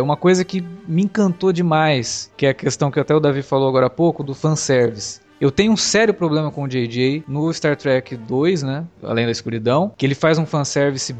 Uma 0.07 0.15
coisa 0.15 0.45
que 0.45 0.63
me 0.87 1.03
encantou 1.03 1.51
demais, 1.51 2.31
que 2.37 2.45
é 2.45 2.49
a 2.49 2.53
questão 2.53 2.89
que 2.89 2.97
até 2.97 3.13
o 3.13 3.19
Davi 3.19 3.41
falou 3.41 3.67
agora 3.67 3.87
há 3.87 3.89
pouco, 3.89 4.23
do 4.23 4.33
fanservice. 4.33 5.19
Eu 5.39 5.51
tenho 5.51 5.73
um 5.73 5.77
sério 5.77 6.13
problema 6.13 6.49
com 6.49 6.63
o 6.63 6.67
JJ 6.67 7.25
no 7.27 7.53
Star 7.53 7.75
Trek 7.75 8.15
2, 8.15 8.63
né? 8.63 8.85
Além 9.03 9.25
da 9.25 9.31
escuridão, 9.31 9.91
que 9.97 10.05
ele 10.05 10.15
faz 10.15 10.39
um 10.39 10.45
fanservice, 10.45 11.13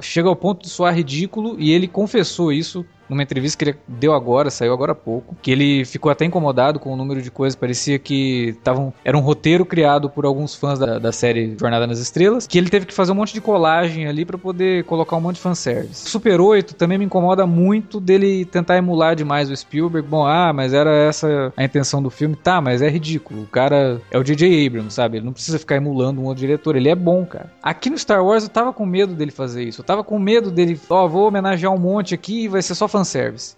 chega 0.00 0.28
ao 0.28 0.34
ponto 0.34 0.62
de 0.62 0.70
soar 0.70 0.94
ridículo, 0.96 1.54
e 1.58 1.70
ele 1.70 1.86
confessou 1.86 2.50
isso 2.50 2.84
numa 3.10 3.22
entrevista 3.22 3.58
que 3.58 3.70
ele 3.70 3.78
deu 3.86 4.14
agora, 4.14 4.50
saiu 4.50 4.72
agora 4.72 4.92
há 4.92 4.94
pouco, 4.94 5.36
que 5.42 5.50
ele 5.50 5.84
ficou 5.84 6.10
até 6.10 6.24
incomodado 6.24 6.78
com 6.78 6.92
o 6.92 6.96
número 6.96 7.20
de 7.20 7.30
coisas, 7.30 7.54
parecia 7.54 7.98
que 7.98 8.56
tavam, 8.64 8.92
era 9.04 9.16
um 9.16 9.20
roteiro 9.20 9.66
criado 9.66 10.08
por 10.08 10.24
alguns 10.24 10.54
fãs 10.54 10.78
da, 10.78 10.98
da 10.98 11.12
série 11.12 11.56
Jornada 11.58 11.86
nas 11.86 11.98
Estrelas, 11.98 12.46
que 12.46 12.56
ele 12.56 12.70
teve 12.70 12.86
que 12.86 12.94
fazer 12.94 13.12
um 13.12 13.16
monte 13.16 13.34
de 13.34 13.40
colagem 13.40 14.06
ali 14.06 14.24
pra 14.24 14.38
poder 14.38 14.84
colocar 14.84 15.16
um 15.16 15.20
monte 15.20 15.36
de 15.36 15.42
fanservice. 15.42 16.08
Super 16.08 16.40
8 16.40 16.74
também 16.74 16.98
me 16.98 17.04
incomoda 17.04 17.46
muito 17.46 18.00
dele 18.00 18.44
tentar 18.44 18.76
emular 18.76 19.16
demais 19.16 19.50
o 19.50 19.56
Spielberg. 19.56 20.06
Bom, 20.08 20.24
ah, 20.26 20.52
mas 20.52 20.72
era 20.72 20.94
essa 20.94 21.52
a 21.56 21.64
intenção 21.64 22.02
do 22.02 22.10
filme. 22.10 22.36
Tá, 22.36 22.60
mas 22.60 22.82
é 22.82 22.88
ridículo. 22.88 23.42
O 23.42 23.46
cara 23.46 24.00
é 24.10 24.18
o 24.18 24.22
J.J. 24.22 24.66
Abrams, 24.66 24.94
sabe? 24.94 25.18
Ele 25.18 25.26
não 25.26 25.32
precisa 25.32 25.58
ficar 25.58 25.76
emulando 25.76 26.20
um 26.20 26.24
outro 26.24 26.40
diretor. 26.40 26.76
Ele 26.76 26.88
é 26.88 26.94
bom, 26.94 27.24
cara. 27.24 27.52
Aqui 27.62 27.90
no 27.90 27.98
Star 27.98 28.24
Wars 28.24 28.44
eu 28.44 28.50
tava 28.50 28.72
com 28.72 28.86
medo 28.86 29.14
dele 29.14 29.30
fazer 29.30 29.64
isso. 29.64 29.80
Eu 29.80 29.84
tava 29.84 30.04
com 30.04 30.18
medo 30.18 30.50
dele, 30.50 30.78
ó, 30.88 31.06
vou 31.06 31.28
homenagear 31.28 31.72
um 31.72 31.78
monte 31.78 32.14
aqui 32.14 32.44
e 32.44 32.48
vai 32.48 32.62
ser 32.62 32.74
só 32.74 32.86
fanservice. 32.86 32.99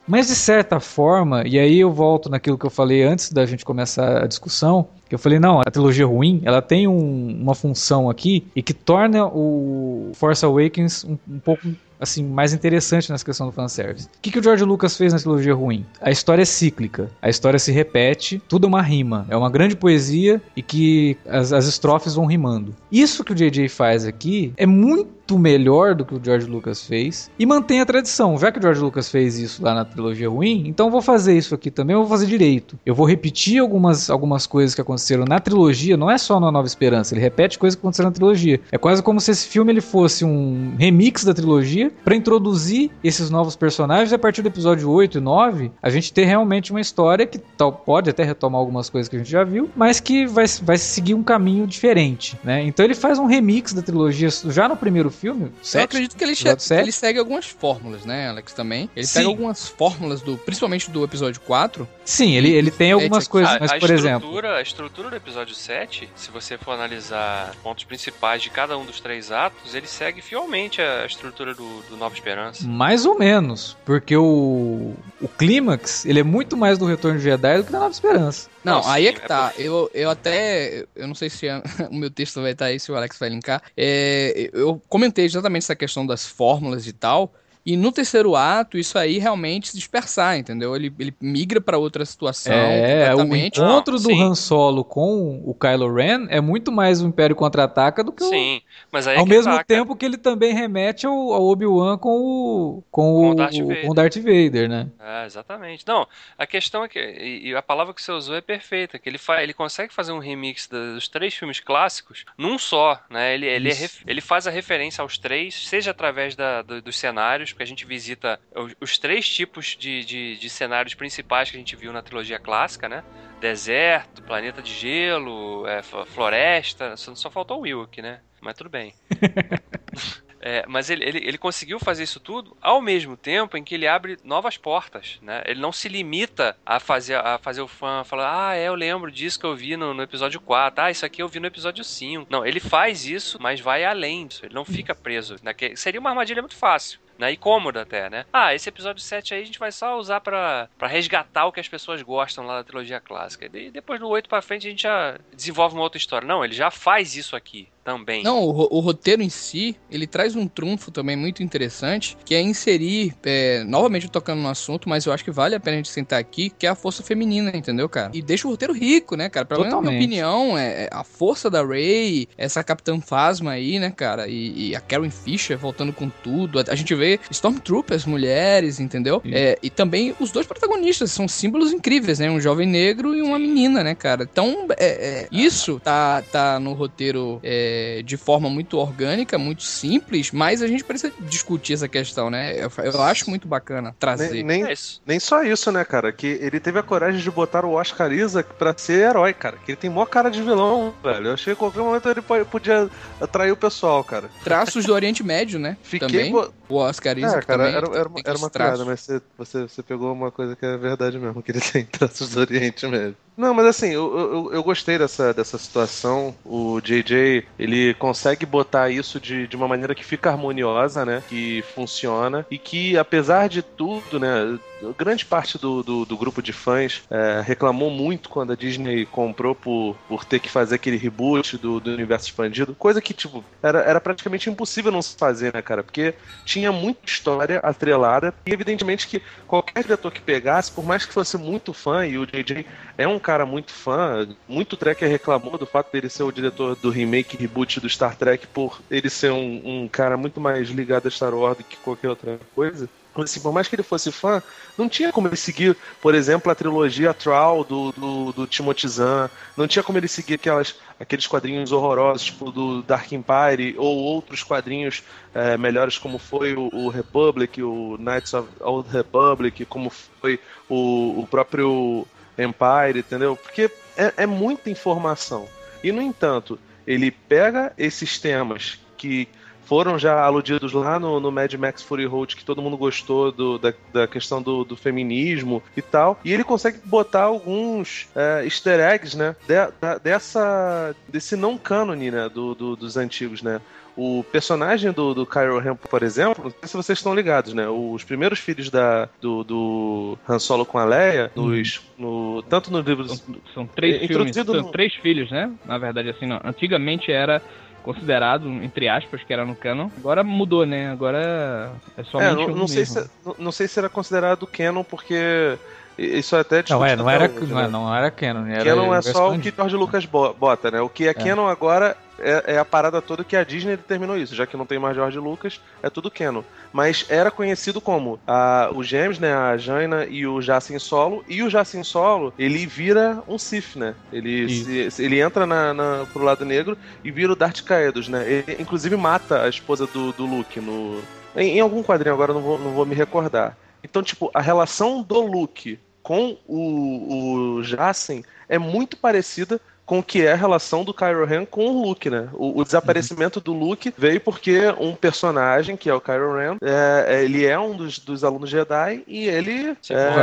Mas 0.06 0.26
de 0.28 0.34
certa 0.34 0.80
forma, 0.80 1.42
e 1.46 1.58
aí 1.58 1.80
eu 1.80 1.92
volto 1.92 2.28
naquilo 2.28 2.58
que 2.58 2.66
eu 2.66 2.70
falei 2.70 3.02
antes 3.02 3.30
da 3.32 3.44
gente 3.46 3.64
começar 3.64 4.22
a 4.22 4.26
discussão, 4.26 4.87
que 5.08 5.14
eu 5.14 5.18
falei, 5.18 5.38
não, 5.38 5.61
a 5.61 5.64
trilogia 5.70 6.06
ruim, 6.06 6.40
ela 6.44 6.62
tem 6.62 6.88
um- 6.88 7.38
uma 7.40 7.54
função 7.54 8.08
aqui 8.08 8.46
e 8.56 8.62
que 8.62 8.72
torna 8.72 9.26
o 9.26 10.11
Force 10.14 10.44
Awakens 10.44 11.04
um, 11.04 11.18
um 11.28 11.38
pouco 11.38 11.68
assim, 12.02 12.25
mais 12.25 12.52
interessante 12.52 13.11
nessa 13.11 13.25
questão 13.25 13.47
do 13.47 13.52
fanservice. 13.52 14.06
O 14.06 14.21
que, 14.21 14.32
que 14.32 14.38
o 14.40 14.42
George 14.42 14.64
Lucas 14.64 14.97
fez 14.97 15.12
na 15.12 15.21
trilogia 15.21 15.54
ruim? 15.54 15.87
A 16.00 16.11
história 16.11 16.42
é 16.42 16.44
cíclica, 16.44 17.09
a 17.23 17.30
história 17.30 17.59
se 17.59 17.71
repete, 17.71 18.42
tudo 18.49 18.66
é 18.66 18.68
uma 18.68 18.82
rima, 18.82 19.25
é 19.30 19.37
uma 19.37 19.49
grande 19.49 19.76
poesia 19.76 20.42
e 20.56 20.62
que 20.62 21.16
as, 21.26 21.52
as 21.52 21.66
estrofes 21.66 22.14
vão 22.14 22.26
rimando. 22.26 22.75
Isso 22.90 23.23
que 23.23 23.32
o 23.32 23.35
JJ 23.35 23.68
faz 23.68 24.04
aqui 24.04 24.52
é 24.56 24.66
muito 24.66 25.38
melhor 25.38 25.94
do 25.94 26.04
que 26.04 26.14
o 26.14 26.21
George 26.23 26.47
Lucas 26.47 26.85
fez 26.85 27.30
e 27.38 27.47
mantém 27.47 27.80
a 27.80 27.87
tradição. 27.87 28.37
Já 28.37 28.50
que 28.50 28.59
o 28.59 28.62
George 28.62 28.80
Lucas 28.80 29.09
fez 29.09 29.38
isso 29.38 29.62
lá 29.62 29.73
na 29.73 29.85
trilogia 29.85 30.28
ruim, 30.28 30.64
então 30.66 30.90
vou 30.90 31.00
fazer 31.00 31.38
isso 31.38 31.54
aqui 31.54 31.71
também, 31.71 31.94
eu 31.94 32.00
vou 32.00 32.09
fazer 32.09 32.26
direito. 32.26 32.76
Eu 32.85 32.94
vou 32.94 33.06
repetir 33.06 33.61
algumas, 33.61 34.11
algumas 34.11 34.47
coisas 34.47 34.75
que 34.75 34.80
aconteceram 34.80 35.25
na 35.25 35.38
trilogia, 35.38 35.97
não 35.97 36.11
é 36.11 36.18
só 36.18 36.40
na 36.40 36.50
Nova 36.50 36.66
Esperança, 36.66 37.14
ele 37.14 37.21
repete 37.21 37.59
coisas 37.59 37.76
que 37.76 37.80
aconteceram 37.80 38.11
na 38.11 38.14
trilogia. 38.14 38.61
É 38.73 38.76
quase 38.76 39.02
como 39.02 39.21
se 39.21 39.30
esse 39.30 39.47
filme 39.47 39.73
ele 39.73 39.80
fosse 39.80 40.25
um 40.25 40.75
remix 40.76 41.25
da 41.25 41.32
trilogia 41.32 41.91
para 42.04 42.14
introduzir 42.14 42.90
esses 43.02 43.30
novos 43.30 43.56
personagens 43.56 44.12
a 44.12 44.18
partir 44.18 44.42
do 44.42 44.49
episódio 44.49 44.90
8 44.90 45.18
e 45.18 45.20
9, 45.20 45.72
a 45.82 45.90
gente 45.90 46.12
ter 46.12 46.25
realmente 46.25 46.70
uma 46.70 46.80
história 46.80 47.26
que 47.26 47.38
tal, 47.38 47.72
pode 47.72 48.11
até 48.11 48.25
retomar 48.25 48.61
algumas 48.61 48.90
coisas 48.90 49.08
que 49.08 49.16
a 49.16 49.18
gente 49.18 49.30
já 49.30 49.44
viu, 49.44 49.70
mas 49.76 50.00
que 50.00 50.26
vai, 50.26 50.46
vai 50.62 50.78
seguir 50.78 51.14
um 51.14 51.22
caminho 51.22 51.66
diferente, 51.66 52.38
né? 52.42 52.62
Então 52.62 52.84
ele 52.84 52.94
faz 52.94 53.18
um 53.18 53.26
remix 53.26 53.72
da 53.72 53.82
trilogia 53.82 54.28
já 54.46 54.68
no 54.68 54.76
primeiro 54.76 55.11
filme, 55.11 55.44
Eu 55.44 55.52
sete, 55.62 55.84
acredito 55.84 56.16
que 56.16 56.25
ele, 56.25 56.34
ele 56.70 56.92
segue 56.92 57.18
algumas 57.18 57.46
fórmulas, 57.46 58.04
né, 58.04 58.28
Alex, 58.28 58.52
também. 58.52 58.88
Ele 58.94 59.06
Sim. 59.06 59.20
pega 59.20 59.28
algumas 59.28 59.68
fórmulas, 59.68 60.20
do, 60.20 60.37
principalmente 60.38 60.90
do 60.90 61.04
episódio 61.04 61.40
4. 61.40 61.88
Sim, 62.04 62.32
ele, 62.34 62.52
ele 62.52 62.70
tem 62.70 62.92
algumas 62.92 63.26
É, 63.26 63.28
coisas, 63.28 63.54
a, 63.54 63.61
mas 63.61 63.72
a 63.72 63.78
por 63.78 63.90
exemplo, 63.90 64.46
a 64.46 64.62
estrutura 64.62 65.11
do 65.11 65.16
episódio 65.16 65.54
7, 65.54 66.08
se 66.14 66.30
você 66.30 66.56
for 66.58 66.72
analisar 66.72 67.54
pontos 67.62 67.84
principais 67.84 68.42
de 68.42 68.50
cada 68.50 68.76
um 68.76 68.84
dos 68.84 69.00
três 69.00 69.30
atos, 69.30 69.75
ele 69.75 69.87
segue 69.87 70.20
fielmente 70.20 70.80
a 70.80 71.06
estrutura 71.06 71.54
do, 71.54 71.82
do 71.88 71.97
Nova 71.97 72.14
Esperança. 72.14 72.66
mais 72.66 73.05
ou 73.07 73.18
menos, 73.18 73.77
porque 73.85 74.16
o, 74.16 74.95
o 75.21 75.29
clímax, 75.29 76.05
ele 76.07 76.21
é 76.21 76.23
muito 76.23 76.57
mais 76.57 76.79
do 76.79 76.87
Retorno 76.87 77.18
de 77.18 77.25
Jedi 77.25 77.59
do 77.59 77.64
que 77.64 77.73
da 77.73 77.79
Nova 77.81 77.90
Esperança. 77.92 78.49
Não, 78.64 78.81
Não, 78.83 78.88
aí 78.90 79.07
é 79.09 79.12
que 79.12 79.21
é 79.23 79.27
tá. 79.27 79.53
Eu, 79.59 79.90
eu 79.92 80.09
até. 80.11 80.85
Eu 80.95 81.07
não 81.09 81.14
sei 81.14 81.29
se 81.29 81.49
a- 81.49 81.62
o 81.90 81.95
meu 81.95 82.11
texto 82.11 82.40
vai 82.40 82.53
estar 82.53 82.66
aí, 82.66 82.79
se 82.81 82.90
o 82.90 82.97
Alex 82.97 83.18
vai 83.18 83.29
linkar. 83.29 83.62
É, 83.77 84.51
eu 84.53 84.81
comentei 84.88 85.25
exatamente 85.25 85.64
essa 85.64 85.77
questão 85.77 86.07
das 86.07 86.27
fórmulas 86.27 86.87
e 86.87 86.92
tal. 86.92 87.33
E 87.64 87.77
no 87.77 87.92
terceiro 87.92 88.35
ato, 88.35 88.77
isso 88.77 88.98
aí 88.98 89.18
realmente 89.18 89.68
se 89.68 89.77
dispersar, 89.77 90.37
entendeu? 90.37 90.75
Ele, 90.75 90.92
ele 90.98 91.14
migra 91.20 91.61
pra 91.61 91.79
outra 91.79 92.05
situação 92.05 92.53
É, 92.53 93.14
o 93.14 93.37
encontro 93.37 93.98
do 93.98 94.09
Sim. 94.09 94.22
Han 94.22 94.35
Solo 94.35 94.85
com 94.85 95.40
o 95.44 95.55
Kylo 95.55 95.92
Ren 95.94 96.27
é 96.29 96.40
muito 96.40 96.72
mais 96.72 97.01
o 97.01 97.07
Império 97.07 97.37
Contra-Ataca 97.37 98.03
do 98.03 98.12
que 98.12 98.25
o... 98.25 98.29
Sim, 98.29 98.61
mas 98.90 99.07
aí 99.07 99.16
é 99.16 99.18
Ao 99.20 99.27
mesmo 99.27 99.53
tá, 99.53 99.64
tempo 99.64 99.94
que 99.94 100.05
ele 100.05 100.16
também 100.18 100.53
remete 100.55 101.07
ao, 101.07 101.14
ao 101.33 101.44
Obi-Wan 101.44 101.98
com 101.98 102.20
o, 102.20 102.83
com, 102.90 103.03
Com 103.14 103.29
o, 103.29 103.31
o 103.31 103.35
Darth 103.35 103.59
Vader. 103.59 103.81
com 103.83 103.90
o 103.90 103.94
Darth 103.94 104.16
Vader, 104.16 104.68
né? 104.68 104.88
É, 104.98 105.27
exatamente. 105.27 105.85
Não, 105.87 106.07
a 106.38 106.46
questão 106.46 106.85
é 106.85 106.88
que. 106.88 106.98
E, 106.98 107.55
a 107.55 107.62
palavra 107.62 107.92
que 107.94 108.03
você 108.03 108.12
usou 108.12 108.35
é 108.37 108.40
perfeita, 108.40 108.98
que 108.98 109.09
ele, 109.09 109.18
fa, 109.18 109.42
ele 109.42 109.53
consegue 109.53 109.92
fazer 109.92 110.12
um 110.12 110.18
remix 110.18 110.66
dos 110.68 111.09
três 111.09 111.35
filmes 111.35 111.61
clássicos 111.61 112.25
num 112.37 112.59
só, 112.59 113.01
né? 113.11 113.35
Ele, 113.35 113.46
ele, 113.46 113.70
é 113.70 113.88
ele 114.07 114.20
faz 114.20 114.46
a 114.46 114.51
referência 114.51 115.03
aos 115.03 115.18
três, 115.18 115.66
seja 115.68 115.90
através 115.90 116.35
da, 116.37 116.62
do- 116.62 116.81
dos 116.83 116.96
cenários, 116.96 117.52
porque 117.53 117.62
a 117.62 117.67
gente 117.67 117.85
visita 117.87 118.41
os, 118.55 118.75
os 118.81 118.99
três 118.99 119.29
tipos 119.29 119.77
de, 119.79 120.05
de, 120.05 120.37
de 120.37 120.51
cenários 120.51 120.95
principais 120.95 121.51
que 121.51 121.57
a 121.57 121.61
gente 121.61 121.77
viu 121.77 121.93
na 121.93 122.03
trilogia 122.03 122.38
clássica, 122.38 122.88
né? 122.88 123.05
Deserto, 123.41 124.23
planeta 124.23 124.62
de 124.62 124.73
gelo, 124.73 125.67
é, 125.67 125.83
flo- 125.83 126.07
floresta, 126.07 126.97
só, 126.97 127.15
só 127.15 127.31
faltou 127.31 127.59
o 127.59 127.61
Will 127.62 127.83
aqui, 127.83 128.01
né? 128.01 128.21
Mas 128.41 128.55
tudo 128.57 128.71
bem. 128.71 128.95
É, 130.45 130.65
mas 130.67 130.91
ele, 130.91 131.05
ele, 131.05 131.19
ele 131.19 131.38
conseguiu 131.38 131.79
fazer 131.79 132.03
isso 132.03 132.19
tudo 132.19 132.57
ao 132.61 132.83
mesmo 132.83 133.17
tempo 133.17 133.57
em 133.57 133.62
que 133.62 133.77
ele 133.77 133.87
abre 133.87 134.19
novas 134.25 134.57
portas, 134.57 135.21
né? 135.23 135.41
Ele 135.47 135.61
não 135.61 135.71
se 135.71 135.88
limita 135.88 136.57
a 136.67 136.81
fazer, 136.81 137.15
a 137.15 137.38
fazer 137.38 137.61
o 137.61 137.69
fã 137.69 138.03
falar, 138.03 138.49
ah, 138.49 138.57
é, 138.57 138.67
eu 138.67 138.75
lembro 138.75 139.09
disso 139.09 139.38
que 139.38 139.47
eu 139.47 139.55
vi 139.55 139.77
no, 139.77 139.95
no 139.95 140.03
episódio 140.03 140.41
4, 140.41 140.85
ah, 140.85 140.91
isso 140.91 141.07
aqui 141.07 141.23
eu 141.23 141.29
vi 141.29 141.38
no 141.38 141.47
episódio 141.47 141.85
5. 141.85 142.27
Não, 142.29 142.45
ele 142.45 142.59
faz 142.59 143.07
isso, 143.07 143.38
mas 143.41 143.61
vai 143.61 143.85
além 143.85 144.27
disso, 144.27 144.45
ele 144.45 144.53
não 144.55 144.65
fica 144.65 144.97
preso. 144.97 145.37
Naquele, 145.45 145.77
seria 145.77 146.01
uma 146.01 146.11
armadilha 146.11 146.43
muito 146.43 146.57
fácil. 146.57 146.99
Né, 147.22 147.30
e 147.30 147.37
cômoda 147.37 147.82
até, 147.82 148.11
né? 148.11 148.26
Ah, 148.32 148.52
esse 148.52 148.68
episódio 148.68 149.00
7 149.00 149.32
aí 149.32 149.42
a 149.42 149.44
gente 149.44 149.56
vai 149.61 149.70
só 149.70 149.96
usar 149.96 150.20
pra 150.20 150.68
resgatar 150.80 151.46
o 151.46 151.52
que 151.52 151.61
as 151.61 151.68
pessoas 151.68 152.02
gostam 152.02 152.44
lá 152.44 152.56
da 152.56 152.64
trilogia 152.64 152.98
clássica. 152.98 153.48
E 153.56 153.70
depois 153.70 154.00
no 154.00 154.08
8 154.08 154.28
pra 154.28 154.42
frente 154.42 154.66
a 154.66 154.70
gente 154.70 154.82
já 154.82 155.16
desenvolve 155.32 155.76
uma 155.76 155.85
outra 155.85 155.98
história. 155.98 156.26
Não, 156.26 156.44
ele 156.44 156.52
já 156.52 156.68
faz 156.68 157.14
isso 157.14 157.37
aqui 157.37 157.68
também. 157.85 158.23
Não, 158.23 158.42
o, 158.45 158.77
o 158.77 158.81
roteiro 158.81 159.23
em 159.23 159.29
si, 159.29 159.77
ele 159.90 160.07
traz 160.07 160.37
um 160.37 160.47
trunfo 160.47 160.90
também 160.90 161.16
muito 161.16 161.42
interessante, 161.42 162.16
que 162.25 162.35
é 162.35 162.40
inserir, 162.40 163.14
é, 163.25 163.64
novamente 163.64 164.09
tocando 164.09 164.40
no 164.40 164.49
assunto, 164.49 164.88
mas 164.88 165.05
eu 165.05 165.12
acho 165.12 165.25
que 165.25 165.31
vale 165.31 165.55
a 165.55 165.61
pena 165.61 165.77
a 165.77 165.79
gente 165.79 165.90
sentar 165.90 166.18
aqui, 166.18 166.51
que 166.51 166.66
é 166.66 166.71
a 166.71 166.75
força 166.75 167.03
feminina, 167.03 167.51
entendeu, 167.55 167.88
cara? 167.88 168.11
E 168.14 168.23
deixa 168.23 168.47
o 168.47 168.51
roteiro 168.51 168.73
rico, 168.73 169.16
né, 169.16 169.29
cara? 169.29 169.47
Menos 169.51 169.64
na 169.64 169.68
minha 169.68 169.81
Totalmente. 169.81 170.05
opinião, 170.05 170.59
é, 170.59 170.85
é 170.85 170.88
a 170.92 171.05
força 171.05 171.51
da 171.51 171.64
Rey, 171.64 172.29
essa 172.37 172.62
Capitã 172.62 173.01
Phasma 173.01 173.53
aí, 173.53 173.79
né, 173.79 173.90
cara? 173.90 174.29
E, 174.29 174.71
e 174.71 174.77
a 174.77 174.81
Carrie 174.81 175.11
Fisher 175.11 175.59
voltando 175.59 175.92
com 175.92 176.09
tudo. 176.09 176.59
A, 176.59 176.64
a 176.68 176.75
gente 176.75 176.95
vê 176.95 177.18
Stormtroopers, 177.31 178.07
mulheres, 178.07 178.81
entendeu? 178.81 179.21
É, 179.25 179.59
e 179.62 179.71
também 179.71 180.14
os 180.21 180.31
dois 180.31 180.47
protagonistas 180.47 181.11
são 181.11 181.27
símbolos 181.27 181.73
incríveis, 181.73 182.18
né? 182.18 182.31
Um 182.31 182.40
jovem 182.40 182.66
negro 182.66 183.14
e 183.14 183.23
uma 183.23 183.38
menina, 183.38 183.83
né, 183.83 183.95
cara? 183.95 184.29
Então, 184.31 184.66
é, 184.79 184.87
é, 184.87 185.29
isso 185.33 185.81
tá, 185.81 186.23
tá 186.31 186.61
no 186.61 186.73
roteiro 186.73 187.40
é, 187.42 187.71
é, 187.72 188.02
de 188.02 188.16
forma 188.16 188.50
muito 188.50 188.76
orgânica, 188.76 189.38
muito 189.38 189.62
simples, 189.62 190.30
mas 190.30 190.62
a 190.62 190.66
gente 190.66 190.85
precisa 190.85 191.12
discutir 191.20 191.72
essa 191.72 191.88
questão, 191.88 192.28
né? 192.28 192.54
Eu, 192.62 192.70
eu 192.85 193.02
acho 193.02 193.30
muito 193.30 193.48
bacana 193.48 193.94
trazer. 193.98 194.30
Nem, 194.30 194.42
nem, 194.42 194.64
é 194.64 194.74
nem, 195.06 195.18
só 195.18 195.42
isso, 195.42 195.72
né, 195.72 195.85
cara? 195.85 196.12
Que 196.12 196.26
ele 196.26 196.61
teve 196.61 196.78
a 196.78 196.82
coragem 196.82 197.20
de 197.20 197.30
botar 197.30 197.64
o 197.64 197.72
Oscar 197.72 198.12
Isaac 198.12 198.52
pra 198.58 198.74
ser 198.76 199.08
herói, 199.08 199.32
cara. 199.32 199.56
Que 199.64 199.72
ele 199.72 199.76
tem 199.76 199.88
maior 199.88 200.06
cara 200.06 200.30
de 200.30 200.42
vilão, 200.42 200.92
velho. 201.02 201.28
Eu 201.28 201.35
achei 201.35 201.54
que 201.54 201.58
em 201.58 201.61
qualquer 201.61 201.80
momento 201.80 202.08
ele 202.08 202.22
podia 202.44 202.90
atrair 203.20 203.52
o 203.52 203.56
pessoal, 203.56 204.04
cara. 204.04 204.28
Traços 204.44 204.85
do 204.85 204.92
Oriente 204.92 205.22
Médio, 205.22 205.58
né? 205.58 205.76
Fiquei 205.82 206.08
também. 206.08 206.32
Bo... 206.32 206.52
O 206.68 206.76
Oscar 206.76 207.18
Isaac 207.18 207.38
é, 207.38 207.42
cara, 207.42 207.58
também. 207.58 207.74
Era, 207.74 207.87
era, 207.87 208.11
era 208.24 208.38
uma 208.38 208.50
piada, 208.50 208.85
mas 208.85 209.00
você, 209.00 209.22
você, 209.37 209.62
você 209.62 209.82
pegou 209.82 210.12
uma 210.12 210.30
coisa 210.30 210.56
que 210.56 210.64
é 210.64 210.76
verdade 210.76 211.18
mesmo, 211.18 211.42
que 211.42 211.52
ele 211.52 211.61
tem 211.72 211.85
traços 211.85 212.30
do 212.30 212.40
Oriente 212.40 212.87
Médio. 212.87 213.16
Não, 213.37 213.54
mas 213.54 213.66
assim, 213.66 213.88
eu, 213.88 214.18
eu, 214.18 214.52
eu, 214.52 214.62
gostei 214.62 214.98
dessa, 214.98 215.32
dessa 215.32 215.56
situação. 215.56 216.35
O 216.44 216.80
JJ, 216.80 217.46
ele 217.62 217.94
consegue 217.94 218.44
botar 218.44 218.90
isso 218.90 219.20
de, 219.20 219.46
de 219.46 219.55
uma 219.57 219.68
maneira 219.68 219.94
que 219.94 220.05
fica 220.05 220.31
harmoniosa, 220.31 221.05
né? 221.05 221.22
Que 221.29 221.62
funciona. 221.75 222.44
E 222.51 222.59
que, 222.59 222.98
apesar 222.98 223.48
de 223.48 223.62
tudo, 223.62 224.18
né? 224.18 224.59
Grande 224.99 225.25
parte 225.25 225.59
do, 225.59 225.83
do, 225.83 226.05
do 226.05 226.16
grupo 226.16 226.42
de 226.42 226.53
fãs 226.53 227.03
é, 227.11 227.40
reclamou 227.45 227.90
muito 227.90 228.29
quando 228.29 228.53
a 228.53 228.57
Disney 228.57 229.07
comprou 229.07 229.55
por, 229.55 229.97
por 230.09 230.25
ter 230.25 230.40
que 230.40 230.49
fazer 230.49 230.75
aquele 230.75 230.97
reboot 230.97 231.57
do, 231.57 231.79
do 231.79 231.92
universo 231.92 232.27
expandido. 232.27 232.75
Coisa 232.75 233.01
que, 233.01 233.14
tipo, 233.14 233.45
era, 233.62 233.81
era 233.81 234.01
praticamente 234.01 234.51
impossível 234.51 234.90
não 234.90 235.03
se 235.03 235.16
fazer, 235.16 235.55
né, 235.55 235.62
cara? 235.62 235.83
Porque 235.83 236.14
tinha 236.45 236.73
muita 236.73 237.07
história 237.07 237.59
atrelada. 237.61 238.35
E, 238.45 238.53
evidentemente, 238.53 239.07
que 239.07 239.23
qualquer 239.47 239.83
diretor 239.83 240.11
que 240.11 240.21
pegasse, 240.21 240.71
por 240.71 240.85
mais 240.85 241.05
que 241.05 241.12
fosse 241.12 241.37
muito 241.38 241.73
fã, 241.73 242.07
e 242.07 242.18
o 242.18 242.27
JJ 242.27 242.66
é 242.99 243.07
um 243.07 243.18
cara 243.18 243.47
muito 243.47 243.73
fã, 243.73 244.29
muito 244.49 244.77
Trekker 244.77 245.09
reclamou 245.09 245.57
do 245.59 245.66
fato 245.66 245.92
dele 245.92 246.09
ser 246.09 246.23
o 246.25 246.33
diretor 246.33 246.77
do 246.77 246.90
remake 246.90 247.37
reboot 247.37 247.81
do 247.81 247.88
Star 247.88 248.16
Trek 248.16 248.47
por 248.49 248.81
ele 248.90 249.09
ser 249.09 249.31
um, 249.33 249.83
um 249.83 249.88
cara 249.88 250.16
muito 250.16 250.40
mais 250.40 250.68
ligado 250.68 251.07
a 251.07 251.11
Star 251.11 251.35
Wars 251.35 251.59
do 251.59 251.64
que 251.64 251.77
qualquer 251.77 252.09
outra 252.09 252.40
coisa. 252.55 252.88
Assim, 253.16 253.40
por 253.40 253.53
mais 253.53 253.68
que 253.68 253.75
ele 253.75 253.83
fosse 253.83 254.11
fã, 254.11 254.42
não 254.77 254.88
tinha 254.88 255.12
como 255.12 255.29
ele 255.29 255.37
seguir, 255.37 255.77
por 256.01 256.14
exemplo, 256.14 256.51
a 256.51 256.55
trilogia 256.55 257.12
Troll 257.12 257.64
do, 257.64 257.92
do, 257.92 258.33
do 258.33 258.46
Timothy 258.46 258.88
Zahn, 258.88 259.29
não 259.57 259.68
tinha 259.68 259.83
como 259.83 259.98
ele 259.98 260.09
seguir 260.09 260.35
aquelas, 260.35 260.77
aqueles 260.98 261.27
quadrinhos 261.27 261.72
horrorosos, 261.72 262.25
tipo 262.25 262.51
do 262.51 262.83
Dark 262.83 263.12
Empire, 263.12 263.75
ou 263.77 263.98
outros 263.98 264.42
quadrinhos 264.42 265.03
é, 265.35 265.59
melhores, 265.59 265.98
como 265.98 266.18
foi 266.18 266.55
o, 266.55 266.70
o, 266.72 266.88
Republic, 266.88 267.62
o 267.62 267.98
Knights 267.98 268.33
of 268.33 268.48
Old 268.61 268.88
Republic, 268.90 269.64
como 269.66 269.90
foi 269.90 270.40
o, 270.68 271.20
o 271.20 271.27
próprio 271.31 272.07
Empire, 272.38 273.01
entendeu? 273.01 273.37
Porque 273.37 273.70
é, 273.96 274.14
é 274.18 274.27
muita 274.27 274.70
informação. 274.70 275.46
E, 275.85 275.92
no 275.92 276.01
entanto, 276.01 276.59
ele 276.87 277.11
pega 277.11 277.72
esses 277.77 278.18
temas 278.18 278.79
que 278.96 279.29
foram 279.72 279.98
já 279.98 280.22
aludidos 280.22 280.74
lá 280.74 281.00
no, 281.00 281.18
no 281.18 281.32
Mad 281.32 281.54
Max 281.54 281.82
Fury 281.82 282.04
Road, 282.04 282.37
que 282.37 282.44
todo 282.44 282.61
mundo 282.61 282.76
gostou 282.76 283.32
do, 283.32 283.58
da, 283.58 283.72
da 283.90 284.06
questão 284.06 284.42
do, 284.42 284.64
do, 284.64 284.76
feminismo 284.76 285.62
e 285.74 285.80
tal. 285.80 286.20
E 286.22 286.30
ele 286.30 286.44
consegue 286.44 286.78
botar 286.85 287.22
alguns 287.22 288.06
é, 288.14 288.44
easter 288.44 288.78
eggs, 288.80 289.16
né? 289.16 289.35
De, 289.48 289.54
dessa, 290.02 290.94
desse 291.08 291.37
não 291.37 291.56
cânone, 291.56 292.11
né? 292.11 292.28
Do, 292.28 292.54
do, 292.54 292.76
dos 292.76 292.98
antigos, 292.98 293.42
né? 293.42 293.62
O 293.96 294.22
personagem 294.30 294.92
do, 294.92 295.14
do 295.14 295.24
Kylo 295.24 295.58
Ren, 295.58 295.74
por 295.74 296.02
exemplo, 296.02 296.44
não 296.44 296.50
sei 296.50 296.68
se 296.68 296.76
vocês 296.76 296.98
estão 296.98 297.14
ligados, 297.14 297.54
né? 297.54 297.66
Os 297.66 298.04
primeiros 298.04 298.40
filhos 298.40 298.68
da, 298.68 299.08
do, 299.22 299.42
do 299.42 300.18
Han 300.28 300.38
Solo 300.38 300.66
com 300.66 300.76
a 300.76 300.85
Leia, 300.85 301.32
nos, 301.35 301.80
no, 301.96 302.42
tanto 302.42 302.70
nos 302.70 302.85
livros... 302.85 303.18
São, 303.18 303.37
são 303.54 303.66
três 303.66 304.06
filmes, 304.06 304.35
são 304.37 304.44
no... 304.44 304.70
três 304.70 304.94
filhos, 304.96 305.30
né? 305.30 305.50
Na 305.64 305.78
verdade, 305.78 306.11
assim, 306.11 306.26
não. 306.26 306.40
antigamente 306.44 307.11
era 307.11 307.40
considerado, 307.83 308.49
entre 308.49 308.88
aspas, 308.88 309.23
que 309.23 309.33
era 309.33 309.45
no 309.45 309.55
canon. 309.55 309.88
Agora 309.99 310.23
mudou, 310.23 310.64
né? 310.64 310.90
Agora 310.90 311.73
é 311.97 312.03
somente 312.05 312.42
é, 312.42 312.47
não, 312.47 312.57
não 312.57 312.68
sei 312.68 312.87
se, 312.87 313.11
não, 313.25 313.37
não 313.38 313.53
sei 313.53 313.68
se 313.68 313.79
era 313.79 313.88
considerado 313.88 314.47
canon 314.47 314.85
porque 314.85 315.59
isso 315.99 316.35
até 316.37 316.64
não 316.71 316.85
é, 316.85 316.97
não 316.97 317.09
era, 317.09 317.25
hoje, 317.25 317.53
não, 317.53 317.59
é, 317.59 317.62
né? 317.62 317.68
não 317.68 317.95
era 317.95 318.11
canon. 318.11 318.47
Era 318.47 318.64
canon 318.64 318.95
é 318.95 319.03
só 319.03 319.33
o 319.33 319.38
que 319.38 319.53
George 319.55 319.77
Lucas 319.77 320.05
bota, 320.07 320.71
né? 320.71 320.81
O 320.81 320.88
que 320.88 321.07
é, 321.07 321.11
é. 321.11 321.14
canon 321.14 321.47
agora 321.47 321.97
é, 322.22 322.54
é, 322.54 322.58
a 322.58 322.64
parada 322.64 323.02
toda 323.02 323.24
que 323.24 323.37
a 323.37 323.44
Disney 323.44 323.76
determinou 323.76 324.16
isso, 324.16 324.35
já 324.35 324.46
que 324.46 324.56
não 324.56 324.64
tem 324.64 324.78
mais 324.78 324.94
George 324.94 325.18
Lucas, 325.18 325.61
é 325.82 325.90
tudo 325.90 326.11
canon. 326.11 326.42
Mas 326.72 327.04
era 327.08 327.30
conhecido 327.30 327.80
como 327.80 328.18
a, 328.26 328.70
os 328.74 328.87
gêmeos, 328.87 329.18
né, 329.18 329.35
a 329.35 329.56
Jaina 329.56 330.06
e 330.06 330.26
o 330.26 330.40
Jacin 330.40 330.78
Solo, 330.78 331.24
e 331.28 331.42
o 331.42 331.50
Jacin 331.50 331.82
Solo, 331.82 332.32
ele 332.38 332.64
vira 332.66 333.22
um 333.26 333.38
Sith, 333.38 333.76
né? 333.76 333.94
Ele, 334.12 334.90
se, 334.90 335.02
ele 335.02 335.20
entra 335.20 335.46
na, 335.46 335.74
na, 335.74 336.06
pro 336.12 336.22
lado 336.22 336.44
negro 336.44 336.78
e 337.02 337.11
vira 337.11 337.32
o 337.32 337.37
Darth 337.37 337.62
Caedos, 337.62 338.08
né? 338.08 338.24
Ele, 338.26 338.62
inclusive, 338.62 338.96
mata 338.96 339.42
a 339.42 339.48
esposa 339.48 339.87
do, 339.87 340.12
do 340.12 340.24
Luke 340.24 340.61
no... 340.61 341.00
Em, 341.35 341.56
em 341.56 341.61
algum 341.61 341.82
quadrinho, 341.82 342.14
agora 342.14 342.32
não 342.32 342.40
vou, 342.40 342.58
não 342.58 342.72
vou 342.72 342.87
me 342.87 342.94
recordar. 342.94 343.56
Então, 343.82 344.02
tipo, 344.02 344.30
a 344.32 344.40
relação 344.40 345.02
do 345.02 345.20
Luke 345.20 345.78
com 346.02 346.37
o, 346.46 347.56
o 347.56 347.62
Jacen 347.62 348.24
é 348.48 348.58
muito 348.58 348.96
parecida 348.96 349.61
com 349.85 349.99
o 349.99 350.03
que 350.03 350.25
é 350.25 350.33
a 350.33 350.37
relação 350.37 350.85
do 350.85 350.95
Kylo 350.95 351.25
Ren 351.25 351.45
com 351.45 351.66
o 351.66 351.83
Luke, 351.83 352.09
né? 352.09 352.29
O, 352.33 352.61
o 352.61 352.64
desaparecimento 352.64 353.38
uhum. 353.38 353.42
do 353.42 353.53
Luke 353.53 353.92
veio 353.97 354.21
porque 354.21 354.68
um 354.79 354.95
personagem, 354.95 355.77
que 355.77 355.90
é 355.90 355.95
o 355.95 356.01
Kylo 356.01 356.37
Ren, 356.37 356.57
é, 356.62 357.16
é 357.16 357.25
ele 357.25 357.45
é 357.45 357.59
um 357.59 357.77
dos, 357.77 357.99
dos 357.99 358.25
alunos 358.25 358.51
Jedi 358.51 359.03
e 359.07 359.29
ele... 359.29 359.77
É, 359.90 360.14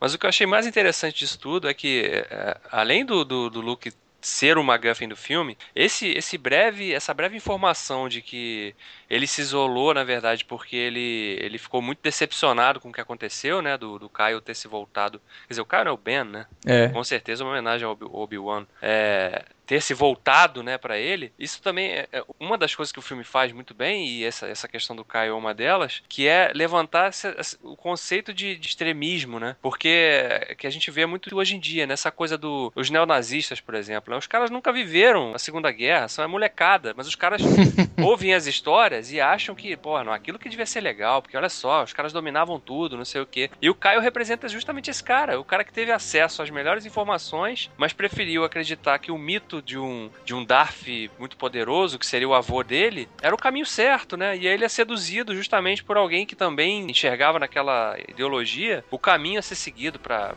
Mas 0.00 0.14
o 0.14 0.18
que 0.18 0.26
eu 0.26 0.28
achei 0.28 0.46
mais 0.46 0.66
interessante 0.66 1.18
disso 1.18 1.38
tudo 1.38 1.68
é 1.68 1.74
que, 1.74 2.24
é, 2.30 2.56
além 2.70 3.04
do, 3.04 3.24
do, 3.24 3.50
do 3.50 3.60
Luke 3.60 3.92
ser 4.26 4.58
o 4.58 4.64
MacGuffin 4.64 5.08
do 5.08 5.16
filme, 5.16 5.56
esse, 5.74 6.08
esse 6.08 6.36
breve, 6.36 6.92
essa 6.92 7.14
breve 7.14 7.36
informação 7.36 8.08
de 8.08 8.20
que 8.20 8.74
ele 9.08 9.24
se 9.24 9.40
isolou, 9.40 9.94
na 9.94 10.02
verdade, 10.02 10.44
porque 10.44 10.74
ele, 10.74 11.38
ele 11.40 11.58
ficou 11.58 11.80
muito 11.80 12.00
decepcionado 12.02 12.80
com 12.80 12.88
o 12.88 12.92
que 12.92 13.00
aconteceu, 13.00 13.62
né? 13.62 13.78
Do, 13.78 14.00
do 14.00 14.08
Caio 14.08 14.40
ter 14.40 14.54
se 14.54 14.66
voltado. 14.66 15.20
Quer 15.46 15.52
dizer, 15.52 15.60
o 15.60 15.66
Caio 15.66 15.84
não 15.84 15.92
é 15.92 15.94
o 15.94 15.96
Ben, 15.96 16.24
né? 16.24 16.46
É. 16.66 16.88
Com 16.88 17.04
certeza 17.04 17.44
uma 17.44 17.52
homenagem 17.52 17.86
ao 17.86 17.96
Obi-Wan. 18.12 18.66
É, 18.82 19.44
ter 19.66 19.82
se 19.82 19.92
voltado, 19.92 20.62
né, 20.62 20.78
para 20.78 20.98
ele, 20.98 21.32
isso 21.38 21.60
também 21.60 21.90
é, 21.90 22.08
é 22.12 22.24
uma 22.38 22.56
das 22.56 22.74
coisas 22.74 22.92
que 22.92 22.98
o 22.98 23.02
filme 23.02 23.24
faz 23.24 23.52
muito 23.52 23.74
bem, 23.74 24.06
e 24.06 24.24
essa, 24.24 24.46
essa 24.46 24.68
questão 24.68 24.94
do 24.94 25.04
Caio 25.04 25.32
é 25.32 25.34
uma 25.34 25.52
delas, 25.52 26.02
que 26.08 26.26
é 26.26 26.52
levantar 26.54 27.10
o 27.62 27.76
conceito 27.76 28.32
de, 28.32 28.56
de, 28.56 28.68
extremismo, 28.68 29.40
né? 29.40 29.56
Porque 29.60 30.54
que 30.58 30.66
a 30.66 30.70
gente 30.70 30.90
vê 30.90 31.06
muito 31.06 31.34
hoje 31.36 31.56
em 31.56 31.60
dia, 31.60 31.86
nessa 31.86 32.10
coisa 32.10 32.38
dos 32.38 32.72
do, 32.74 32.92
neonazistas, 32.92 33.60
por 33.60 33.74
exemplo. 33.74 34.12
Né? 34.12 34.18
Os 34.18 34.26
caras 34.26 34.50
nunca 34.50 34.72
viveram 34.72 35.34
a 35.34 35.38
Segunda 35.38 35.70
Guerra, 35.70 36.08
são 36.08 36.24
a 36.24 36.28
molecada, 36.28 36.94
mas 36.96 37.06
os 37.06 37.14
caras 37.14 37.42
ouvem 38.02 38.34
as 38.34 38.46
histórias 38.46 39.10
e 39.12 39.20
acham 39.20 39.54
que, 39.54 39.76
pô, 39.76 40.02
não, 40.02 40.12
aquilo 40.12 40.38
que 40.38 40.48
devia 40.48 40.66
ser 40.66 40.80
legal, 40.80 41.22
porque 41.22 41.36
olha 41.36 41.48
só, 41.48 41.82
os 41.82 41.92
caras 41.92 42.12
dominavam 42.12 42.60
tudo, 42.60 42.96
não 42.96 43.04
sei 43.04 43.20
o 43.20 43.26
quê. 43.26 43.50
E 43.60 43.68
o 43.68 43.74
Caio 43.74 44.00
representa 44.00 44.48
justamente 44.48 44.90
esse 44.90 45.02
cara, 45.02 45.40
o 45.40 45.44
cara 45.44 45.64
que 45.64 45.72
teve 45.72 45.90
acesso 45.90 46.42
às 46.42 46.50
melhores 46.50 46.86
informações, 46.86 47.70
mas 47.76 47.92
preferiu 47.92 48.44
acreditar 48.44 48.98
que 48.98 49.10
o 49.10 49.18
mito 49.18 49.55
de 49.62 49.78
um, 49.78 50.10
de 50.24 50.34
um 50.34 50.44
Darth 50.44 50.86
muito 51.18 51.36
poderoso, 51.36 51.98
que 51.98 52.06
seria 52.06 52.28
o 52.28 52.34
avô 52.34 52.62
dele, 52.62 53.08
era 53.20 53.34
o 53.34 53.38
caminho 53.38 53.66
certo, 53.66 54.16
né? 54.16 54.36
E 54.36 54.46
ele 54.46 54.64
é 54.64 54.68
seduzido 54.68 55.34
justamente 55.34 55.82
por 55.82 55.96
alguém 55.96 56.26
que 56.26 56.36
também 56.36 56.90
enxergava 56.90 57.38
naquela 57.38 57.96
ideologia 58.08 58.84
o 58.90 58.98
caminho 58.98 59.38
a 59.38 59.42
ser 59.42 59.54
seguido 59.54 59.98
para 59.98 60.34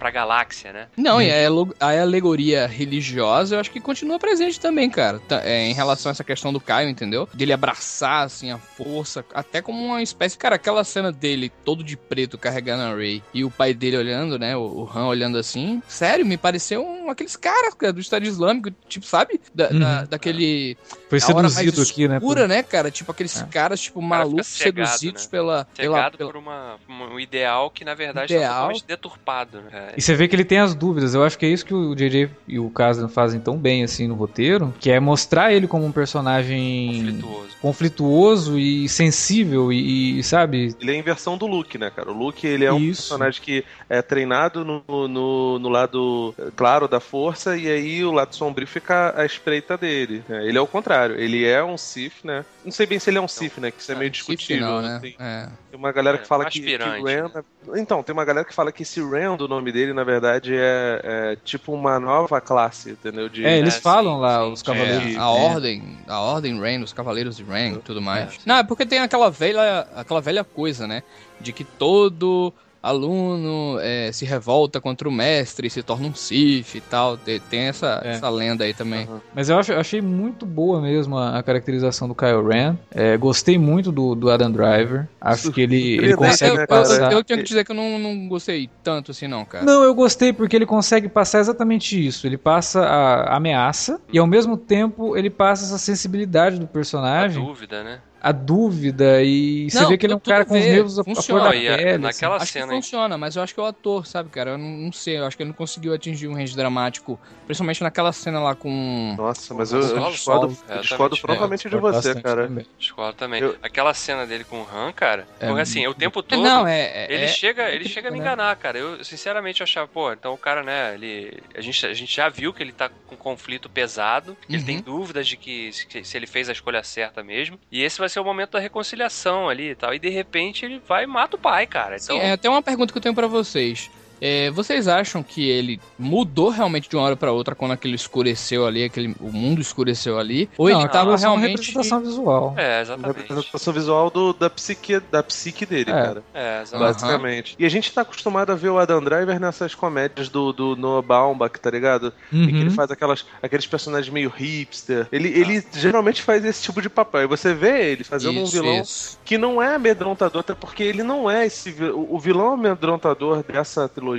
pra 0.00 0.10
galáxia, 0.10 0.72
né? 0.72 0.88
Não, 0.96 1.20
e 1.20 1.30
a, 1.30 2.00
alegoria 2.00 2.66
religiosa 2.66 3.54
eu 3.54 3.60
acho 3.60 3.70
que 3.70 3.78
continua 3.78 4.18
presente 4.18 4.58
também, 4.58 4.88
cara. 4.88 5.20
É, 5.44 5.66
em 5.66 5.74
relação 5.74 6.08
a 6.08 6.12
essa 6.12 6.24
questão 6.24 6.50
do 6.50 6.58
Caio, 6.58 6.88
entendeu? 6.88 7.28
Dele 7.34 7.52
abraçar, 7.52 8.24
assim, 8.24 8.50
a 8.50 8.56
força, 8.56 9.22
até 9.34 9.60
como 9.60 9.84
uma 9.84 10.02
espécie. 10.02 10.38
Cara, 10.38 10.56
aquela 10.56 10.82
cena 10.84 11.12
dele 11.12 11.52
todo 11.64 11.84
de 11.84 11.98
preto 11.98 12.38
carregando 12.38 12.82
a 12.82 12.94
Ray 12.96 13.22
e 13.34 13.44
o 13.44 13.50
pai 13.50 13.74
dele 13.74 13.98
olhando, 13.98 14.38
né? 14.38 14.56
O, 14.56 14.60
o 14.84 14.90
Han 14.92 15.06
olhando 15.06 15.36
assim. 15.36 15.82
Sério, 15.86 16.24
me 16.24 16.38
pareceu 16.38 16.82
um, 16.82 17.10
aqueles 17.10 17.36
caras 17.36 17.74
cara, 17.74 17.92
do 17.92 18.00
Estado 18.00 18.24
Islâmico, 18.24 18.49
tipo, 18.88 19.06
sabe? 19.06 19.40
Da, 19.54 19.68
uhum. 19.68 19.78
da, 19.78 20.04
daquele. 20.04 20.76
Foi 21.08 21.20
seduzido 21.20 21.82
aqui, 21.82 22.08
né? 22.08 22.20
Pura, 22.20 22.46
né, 22.48 22.62
cara? 22.62 22.90
Tipo, 22.90 23.12
aqueles 23.12 23.40
é. 23.40 23.44
caras, 23.46 23.80
tipo, 23.80 24.00
malucos, 24.00 24.46
cegado, 24.46 24.86
seduzidos 24.88 25.24
né? 25.24 25.30
pela. 25.30 25.66
Cegado 25.74 26.18
pela, 26.18 26.32
por 26.32 26.38
uma, 26.38 26.76
um 26.88 27.18
ideal 27.18 27.70
que, 27.70 27.84
na 27.84 27.94
verdade, 27.94 28.34
ideal. 28.34 28.48
tá 28.48 28.56
totalmente 28.56 28.86
deturpado, 28.86 29.60
né? 29.60 29.92
E 29.96 30.02
você 30.02 30.14
vê 30.14 30.28
que 30.28 30.36
ele 30.36 30.44
tem 30.44 30.58
as 30.58 30.74
dúvidas. 30.74 31.14
Eu 31.14 31.24
acho 31.24 31.38
que 31.38 31.46
é 31.46 31.48
isso 31.48 31.64
que 31.64 31.74
o 31.74 31.94
JJ 31.94 32.30
e 32.46 32.58
o 32.58 32.70
Kasdan 32.70 33.08
fazem 33.08 33.40
tão 33.40 33.56
bem 33.56 33.84
assim 33.84 34.06
no 34.06 34.14
roteiro, 34.14 34.72
que 34.80 34.90
é 34.90 34.98
mostrar 34.98 35.52
ele 35.52 35.66
como 35.66 35.84
um 35.84 35.92
personagem 35.92 37.20
conflituoso, 37.20 37.56
conflituoso 37.60 38.58
e 38.58 38.88
sensível 38.88 39.72
e, 39.72 40.18
e, 40.18 40.22
sabe? 40.22 40.74
Ele 40.80 40.92
é 40.92 40.94
a 40.94 40.98
inversão 40.98 41.36
do 41.36 41.46
Luke, 41.46 41.78
né, 41.78 41.90
cara? 41.90 42.10
O 42.10 42.16
Luke, 42.16 42.46
ele 42.46 42.64
é 42.64 42.72
um 42.72 42.84
personagem 42.84 43.42
que 43.42 43.64
é 43.88 44.02
treinado 44.02 44.64
no, 44.64 45.08
no, 45.08 45.58
no 45.58 45.68
lado 45.68 46.34
claro 46.56 46.88
da 46.88 47.00
força 47.00 47.56
e 47.56 47.68
aí 47.68 48.04
o 48.04 48.12
lado 48.12 48.34
Sombrio 48.40 48.66
fica 48.66 49.12
à 49.20 49.24
espreita 49.26 49.76
dele. 49.76 50.24
né? 50.28 50.46
Ele 50.46 50.56
é 50.56 50.60
o 50.60 50.66
contrário. 50.66 51.14
Ele 51.20 51.46
é 51.46 51.62
um 51.62 51.76
Sith, 51.76 52.24
né? 52.24 52.42
Não 52.64 52.72
sei 52.72 52.86
bem 52.86 52.98
se 52.98 53.10
ele 53.10 53.18
é 53.18 53.20
um 53.20 53.28
Sith, 53.28 53.58
né? 53.58 53.70
Que 53.70 53.80
isso 53.82 53.92
é 53.92 53.94
meio 53.94 54.08
Sif 54.14 54.26
discutível. 54.28 54.66
não, 54.66 54.80
né? 54.82 54.98
Tem, 55.02 55.14
É. 55.18 55.48
tem 55.70 55.78
uma 55.78 55.92
galera 55.92 56.16
que 56.16 56.24
É, 56.24 56.26
fala 56.26 56.44
um 56.44 56.48
que, 56.48 56.60
que 56.60 56.74
aspirante, 56.74 57.04
Ren... 57.04 57.30
Então, 57.76 58.02
tem 58.02 58.12
uma 58.14 58.24
galera 58.24 58.44
que 58.46 58.54
fala 58.54 58.72
que 58.72 58.82
esse 58.82 59.00
Rand, 59.00 59.38
o 59.40 59.46
nome 59.48 59.70
dele, 59.70 59.92
na 59.92 60.02
verdade, 60.04 60.54
é, 60.56 61.00
é 61.04 61.36
tipo 61.44 61.72
uma 61.74 62.00
nova 62.00 62.40
classe, 62.40 62.90
entendeu? 62.92 63.28
De, 63.28 63.44
É, 63.44 63.58
eles 63.58 63.76
É, 63.76 63.80
falam 63.80 64.14
sim, 64.16 64.20
lá, 64.22 64.44
sim. 64.46 64.52
os 64.52 64.62
cavaleiros. 64.62 65.14
É, 65.14 65.18
a 65.18 65.28
ordem, 65.28 65.98
a 66.08 66.20
ordem 66.20 66.58
Rain, 66.58 66.82
os 66.82 66.92
cavaleiros 66.94 67.36
de 67.36 67.44
Rain 67.44 67.74
e 67.74 67.78
tudo 67.78 68.00
mais. 68.00 68.38
Não, 68.46 68.56
é 68.56 68.64
porque 68.64 68.86
tem 68.86 68.98
aquela 69.00 69.30
velha, 69.30 69.86
aquela 69.94 70.20
velha 70.20 70.42
coisa, 70.42 70.86
né? 70.86 71.02
De 71.40 71.52
que 71.52 71.62
todo 71.64 72.52
aluno 72.82 73.78
é, 73.80 74.10
se 74.12 74.24
revolta 74.24 74.80
contra 74.80 75.08
o 75.08 75.12
mestre 75.12 75.66
e 75.66 75.70
se 75.70 75.82
torna 75.82 76.06
um 76.08 76.14
Sith 76.14 76.74
e 76.74 76.80
tal. 76.80 77.16
Tem, 77.16 77.40
tem 77.40 77.60
essa, 77.62 78.00
É. 78.04 78.12
essa 78.12 78.28
lenda 78.28 78.64
aí 78.64 78.74
também. 78.74 79.08
Mas 79.34 79.48
eu, 79.48 79.58
acho, 79.58 79.72
achei 79.72 80.00
muito 80.00 80.46
boa 80.46 80.80
mesmo 80.80 81.16
a, 81.16 81.38
a 81.38 81.42
caracterização 81.42 82.08
do 82.08 82.14
Kylo 82.14 82.48
Ren. 82.48 82.76
É, 82.90 83.16
gostei 83.16 83.58
muito 83.58 83.92
do, 83.92 84.14
do 84.14 84.30
Adam 84.30 84.50
Driver. 84.50 85.08
Acho 85.20 85.52
que 85.52 85.60
ele, 85.60 85.94
ele 85.98 86.16
consegue 86.16 86.52
eu, 86.52 86.56
né, 86.56 86.62
eu, 86.64 86.66
passar. 86.68 87.12
eu, 87.12 87.18
eu 87.18 87.24
tenho 87.24 87.40
que 87.40 87.46
dizer 87.46 87.64
que 87.64 87.72
eu 87.72 87.76
não, 87.76 87.98
não 87.98 88.28
gostei 88.28 88.70
tanto 88.82 89.10
assim, 89.10 89.26
não, 89.28 89.44
cara. 89.44 89.64
Não, 89.64 89.82
eu 89.82 89.94
gostei 89.94 90.32
porque 90.32 90.56
ele 90.56 90.66
consegue 90.66 91.08
passar 91.08 91.40
exatamente 91.40 92.04
isso. 92.04 92.26
Ele 92.26 92.36
passa 92.38 92.80
a 92.82 93.36
ameaça 93.36 94.00
e 94.12 94.18
ao 94.18 94.26
mesmo 94.26 94.56
tempo 94.56 95.16
ele 95.16 95.30
passa 95.30 95.64
essa 95.64 95.78
sensibilidade 95.78 96.58
do 96.58 96.64
A 96.64 96.68
personagem, 96.68 97.44
dúvida, 97.44 97.82
né? 97.82 98.00
A 98.20 98.32
dúvida 98.32 99.22
e 99.22 99.70
você 99.70 99.80
Não, 99.80 99.88
vê 99.88 99.96
que 99.98 100.04
ele 100.06 100.12
é 100.12 100.16
um 100.16 100.20
cara 100.20 100.44
com 100.44 100.54
os 100.58 100.60
nervos 100.64 100.98
a, 100.98 101.02
a 101.02 101.04
cor 101.04 101.14
funciona. 101.14 101.42
da 101.44 101.48
a- 101.48 101.52
pele. 101.52 101.98
naquela 101.98 102.36
Acho 102.36 102.46
que 102.46 102.52
cena 102.52 102.72
aí. 102.72 102.76
funciona, 102.76 103.16
mas 103.18 103.36
eu 103.36 103.42
acho 103.42 103.54
que 103.54 103.60
é 103.60 103.62
o 103.62 103.66
ator, 103.66 104.06
sabe, 104.06 104.28
cara? 104.30 104.50
Eu 104.52 104.58
não, 104.58 104.68
não 104.68 104.92
sei, 104.92 105.18
eu 105.18 105.24
acho 105.26 105.36
que 105.36 105.42
ele 105.42 105.50
não 105.50 105.56
conseguiu 105.56 105.94
atingir 105.94 106.28
um 106.28 106.34
range 106.34 106.54
dramático, 106.54 107.18
principalmente 107.46 107.82
naquela 107.82 108.12
cena 108.12 108.38
lá 108.40 108.54
com. 108.54 109.14
Nossa, 109.16 109.54
mas 109.54 109.72
eu, 109.72 109.80
eu 109.80 109.88
Solo, 109.88 110.10
discordo, 110.10 110.46
eu 110.46 110.80
discordo 110.80 111.14
exatamente. 111.16 111.20
frontalmente 111.20 111.62
de 111.62 111.68
assim, 111.68 111.80
você, 111.80 111.92
bastante 112.08 112.22
cara. 112.22 112.46
também. 112.46 112.66
Discordo 112.78 113.12
também. 113.14 113.40
Eu- 113.42 113.56
Aquela 113.62 113.94
cena 113.94 114.26
dele 114.26 114.44
com 114.44 114.60
o 114.62 114.66
Han, 114.68 114.92
cara, 114.92 115.26
É 115.38 115.46
porque 115.46 115.62
assim, 115.62 115.86
o 115.86 115.94
tempo 115.94 116.22
todo. 116.22 116.42
Não, 116.42 116.66
é. 116.66 116.80
é- 117.06 117.06
Ele 117.12 117.24
é- 117.24 117.28
chega, 117.28 117.70
ele 117.70 117.86
é 117.86 117.88
chega 117.88 118.08
a 118.08 118.12
me 118.12 118.18
né? 118.18 118.24
enganar, 118.24 118.54
cara. 118.56 118.78
Eu, 118.78 119.02
sinceramente, 119.04 119.62
achava, 119.62 119.88
pô, 119.88 120.12
então 120.12 120.34
o 120.34 120.38
cara, 120.38 120.62
né, 120.62 120.94
ele. 120.94 121.32
A 121.54 121.60
gente, 121.60 121.86
a 121.86 121.94
gente 121.94 122.14
já 122.14 122.28
viu 122.28 122.52
que 122.52 122.62
ele 122.62 122.72
tá 122.72 122.90
com 123.06 123.14
um 123.14 123.18
conflito 123.18 123.68
pesado, 123.68 124.36
que 124.46 124.52
ele 124.54 124.60
Uhum. 124.60 124.66
tem 124.66 124.80
dúvidas 124.82 125.26
de 125.26 125.36
que 125.36 125.72
se, 125.72 126.04
se 126.04 126.16
ele 126.16 126.26
fez 126.26 126.48
a 126.48 126.52
escolha 126.52 126.82
certa 126.82 127.22
mesmo. 127.22 127.58
E 127.70 127.82
esse 127.82 127.98
vai 127.98 128.08
ser 128.10 128.20
o 128.20 128.24
momento 128.24 128.52
da 128.52 128.58
reconciliação 128.58 129.48
ali 129.48 129.70
e 129.70 129.74
tal. 129.74 129.94
E 129.94 129.98
de 129.98 130.08
repente 130.08 130.64
ele 130.64 130.80
vai 130.86 131.04
e 131.04 131.06
mata 131.06 131.36
o 131.36 131.38
pai, 131.38 131.66
cara. 131.66 131.96
Então, 131.96 132.16
Sim, 132.16 132.22
é 132.22 132.32
até 132.32 132.48
uma 132.48 132.62
pergunta 132.62 132.92
que 132.92 132.98
eu 132.98 133.02
tenho 133.02 133.14
pra 133.14 133.26
vocês. 133.26 133.90
É, 134.20 134.50
vocês 134.50 134.86
acham 134.88 135.22
que 135.22 135.48
ele 135.48 135.80
mudou 135.98 136.48
realmente 136.50 136.88
de 136.88 136.96
uma 136.96 137.04
hora 137.04 137.16
pra 137.16 137.32
outra 137.32 137.54
quando 137.54 137.72
aquele 137.72 137.94
escureceu 137.96 138.66
ali, 138.66 138.84
aquele, 138.84 139.14
o 139.20 139.32
mundo 139.32 139.60
escureceu 139.60 140.18
ali? 140.18 140.48
Ou 140.58 140.68
Não, 140.68 140.80
ele 140.80 140.88
tava 140.88 141.14
é 141.14 141.18
só 141.18 141.28
uma 141.28 141.38
realmente. 141.38 141.58
representação 141.58 142.00
visual. 142.00 142.54
é, 142.56 142.80
exatamente. 142.82 143.16
representação 143.18 143.72
visual 143.72 144.10
do, 144.10 144.32
da, 144.32 144.50
psique, 144.50 145.00
da 145.10 145.22
psique 145.22 145.64
dele, 145.64 145.90
É. 145.90 145.94
cara. 145.94 146.22
É, 146.34 146.62
exatamente. 146.62 146.92
Basicamente. 146.94 147.56
E 147.58 147.64
a 147.64 147.68
gente 147.68 147.92
tá 147.92 148.02
acostumado 148.02 148.50
a 148.50 148.54
ver 148.54 148.68
o 148.68 148.78
Adam 148.78 149.02
Driver 149.02 149.40
nessas 149.40 149.74
comédias 149.74 150.28
do, 150.28 150.52
do 150.52 150.76
Noah 150.76 151.02
Baumbach, 151.02 151.58
tá 151.58 151.70
ligado? 151.70 152.12
Em 152.32 152.46
que 152.48 152.54
ele 152.56 152.64
Uhum. 152.64 152.70
faz 152.70 152.90
aquelas, 152.90 153.24
aqueles 153.42 153.66
personagens 153.66 154.12
meio 154.12 154.28
hipster. 154.30 155.06
Ele, 155.10 155.28
ele 155.28 155.64
geralmente 155.74 156.22
faz 156.22 156.44
esse 156.44 156.62
tipo 156.62 156.82
de 156.82 156.88
papel. 156.90 157.22
E 157.22 157.26
você 157.26 157.54
vê 157.54 157.92
ele 157.92 158.04
fazendo 158.04 158.38
um 158.40 158.44
Isso, 158.44 158.52
vilão 158.52 158.80
isso. 158.80 159.18
que 159.24 159.38
não 159.38 159.62
é 159.62 159.74
amedrontador, 159.76 160.40
até 160.40 160.54
porque 160.54 160.82
ele 160.82 161.02
não 161.02 161.30
é 161.30 161.46
esse. 161.46 161.74
o 161.92 162.18
vilão 162.18 162.52
amedrontador 162.52 163.42
dessa 163.42 163.88
trilogia 163.88 164.09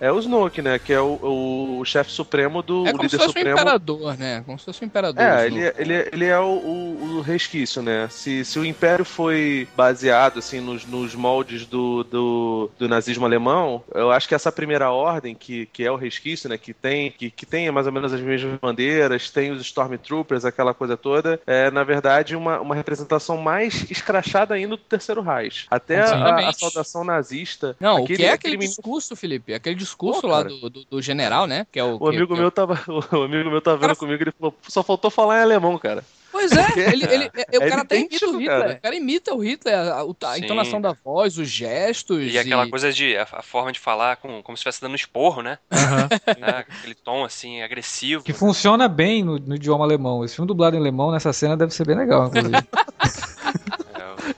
é 0.00 0.10
o 0.12 0.18
Snoke, 0.18 0.62
né? 0.62 0.78
Que 0.78 0.92
é 0.92 1.00
o, 1.00 1.14
o, 1.22 1.78
o 1.80 1.84
chefe 1.84 2.10
supremo 2.10 2.62
do. 2.62 2.86
É 2.86 2.90
o 2.90 2.96
como 2.96 3.08
se 3.08 3.16
líder 3.16 3.18
fosse 3.18 3.24
um 3.24 3.28
supremo. 3.40 3.56
imperador, 3.58 4.18
né? 4.18 4.42
Como 4.46 4.58
se 4.58 4.64
fosse 4.64 4.84
um 4.84 4.86
imperador. 4.86 5.22
É, 5.22 5.46
ele, 5.46 5.60
é- 5.62 5.74
ele, 5.78 5.92
é- 5.94 6.08
ele 6.12 6.24
é 6.26 6.38
o, 6.38 6.44
o- 6.44 7.16
o 7.18 7.20
resquício, 7.20 7.82
né? 7.82 8.08
Se, 8.10 8.44
se 8.44 8.58
o 8.58 8.64
Império 8.64 9.04
foi 9.04 9.66
baseado, 9.76 10.38
assim, 10.38 10.60
nos, 10.60 10.84
nos 10.86 11.14
moldes 11.14 11.66
do, 11.66 12.04
do, 12.04 12.70
do 12.78 12.88
nazismo 12.88 13.24
alemão, 13.24 13.82
eu 13.94 14.10
acho 14.10 14.28
que 14.28 14.34
essa 14.34 14.50
primeira 14.52 14.90
ordem, 14.90 15.34
que, 15.34 15.66
que 15.66 15.84
é 15.84 15.90
o 15.90 15.96
resquício, 15.96 16.48
né? 16.48 16.56
Que 16.58 16.72
tem, 16.72 17.10
que, 17.10 17.30
que 17.30 17.46
tem 17.46 17.70
mais 17.70 17.86
ou 17.86 17.92
menos 17.92 18.12
as 18.12 18.20
mesmas 18.20 18.58
bandeiras, 18.60 19.30
tem 19.30 19.50
os 19.50 19.60
Stormtroopers, 19.62 20.44
aquela 20.44 20.74
coisa 20.74 20.96
toda, 20.96 21.40
é, 21.46 21.70
na 21.70 21.84
verdade, 21.84 22.36
uma, 22.36 22.60
uma 22.60 22.74
representação 22.74 23.36
mais 23.36 23.90
escrachada 23.90 24.54
ainda 24.54 24.76
do 24.76 24.82
Terceiro 24.82 25.20
Reich. 25.22 25.66
Até 25.70 26.00
a, 26.00 26.48
a 26.48 26.52
saudação 26.52 27.04
nazista. 27.04 27.76
Não, 27.80 28.00
o 28.00 28.04
aquele- 28.04 28.16
que 28.18 28.24
é 28.24 28.32
aquele 28.32 28.56
menino- 28.56 28.70
discurso, 28.76 29.14
Felipe? 29.32 29.54
Aquele 29.54 29.74
discurso 29.76 30.20
Pô, 30.22 30.26
lá 30.28 30.42
do, 30.42 30.68
do, 30.70 30.84
do 30.84 31.02
general, 31.02 31.46
né? 31.46 31.66
Que 31.72 31.78
é 31.80 31.84
o, 31.84 31.94
O 31.96 31.98
que- 31.98 32.16
amigo 32.16 32.26
que 32.28 32.32
é 32.34 32.42
meu 32.42 32.50
tava, 32.50 32.78
o 33.12 33.22
amigo 33.22 33.50
meu 33.50 33.60
tava 33.60 33.76
vendo 33.76 33.86
Cara- 33.88 33.96
comigo, 33.96 34.22
ele 34.22 34.32
falou, 34.32 34.54
só 34.68 34.82
faltou 34.82 35.10
falar 35.10 35.38
em 35.40 35.42
alemão, 35.42 35.78
cara. 35.78 36.04
Pois 36.30 36.50
é, 36.52 36.66
ele, 36.92 37.04
ele, 37.04 37.30
é- 37.34 37.58
o 37.58 37.62
É 37.62 37.68
cara 37.68 37.82
até 37.82 37.98
imita 37.98 38.26
o 38.26 38.38
Hitler. 38.38 38.46
cara. 38.60 38.72
O 38.74 38.80
cara 38.80 38.96
imita 38.96 39.34
o 39.34 39.38
Hitler, 39.44 39.74
a, 39.78 40.00
a- 40.30 40.38
entonação 40.38 40.80
da 40.80 40.94
voz, 41.04 41.36
os 41.36 41.48
gestos. 41.48 42.22
E 42.32 42.38
aquela 42.38 42.66
coisa 42.68 42.90
de. 42.92 43.16
A, 43.16 43.22
a 43.32 43.42
forma 43.42 43.70
de 43.72 43.78
falar 43.78 44.16
com, 44.16 44.42
como 44.42 44.56
se 44.56 44.60
estivesse 44.60 44.80
dando 44.80 44.94
esporro, 44.96 45.42
né? 45.42 45.58
Aham. 45.70 46.08
né? 46.40 46.64
Aquele 46.66 46.94
tom 46.94 47.22
assim, 47.24 47.60
agressivo. 47.62 48.24
Que 48.24 48.32
funciona 48.32 48.88
bem 48.88 49.22
no, 49.22 49.38
no 49.38 49.56
idioma 49.56 49.84
alemão. 49.84 50.24
Esse 50.24 50.36
filme 50.36 50.48
dublado 50.48 50.74
em 50.74 50.78
alemão 50.78 51.10
nessa 51.12 51.32
cena 51.34 51.56
deve 51.56 51.74
ser 51.74 51.86
bem 51.86 51.96
legal, 51.96 52.26
inclusive. 52.28 52.56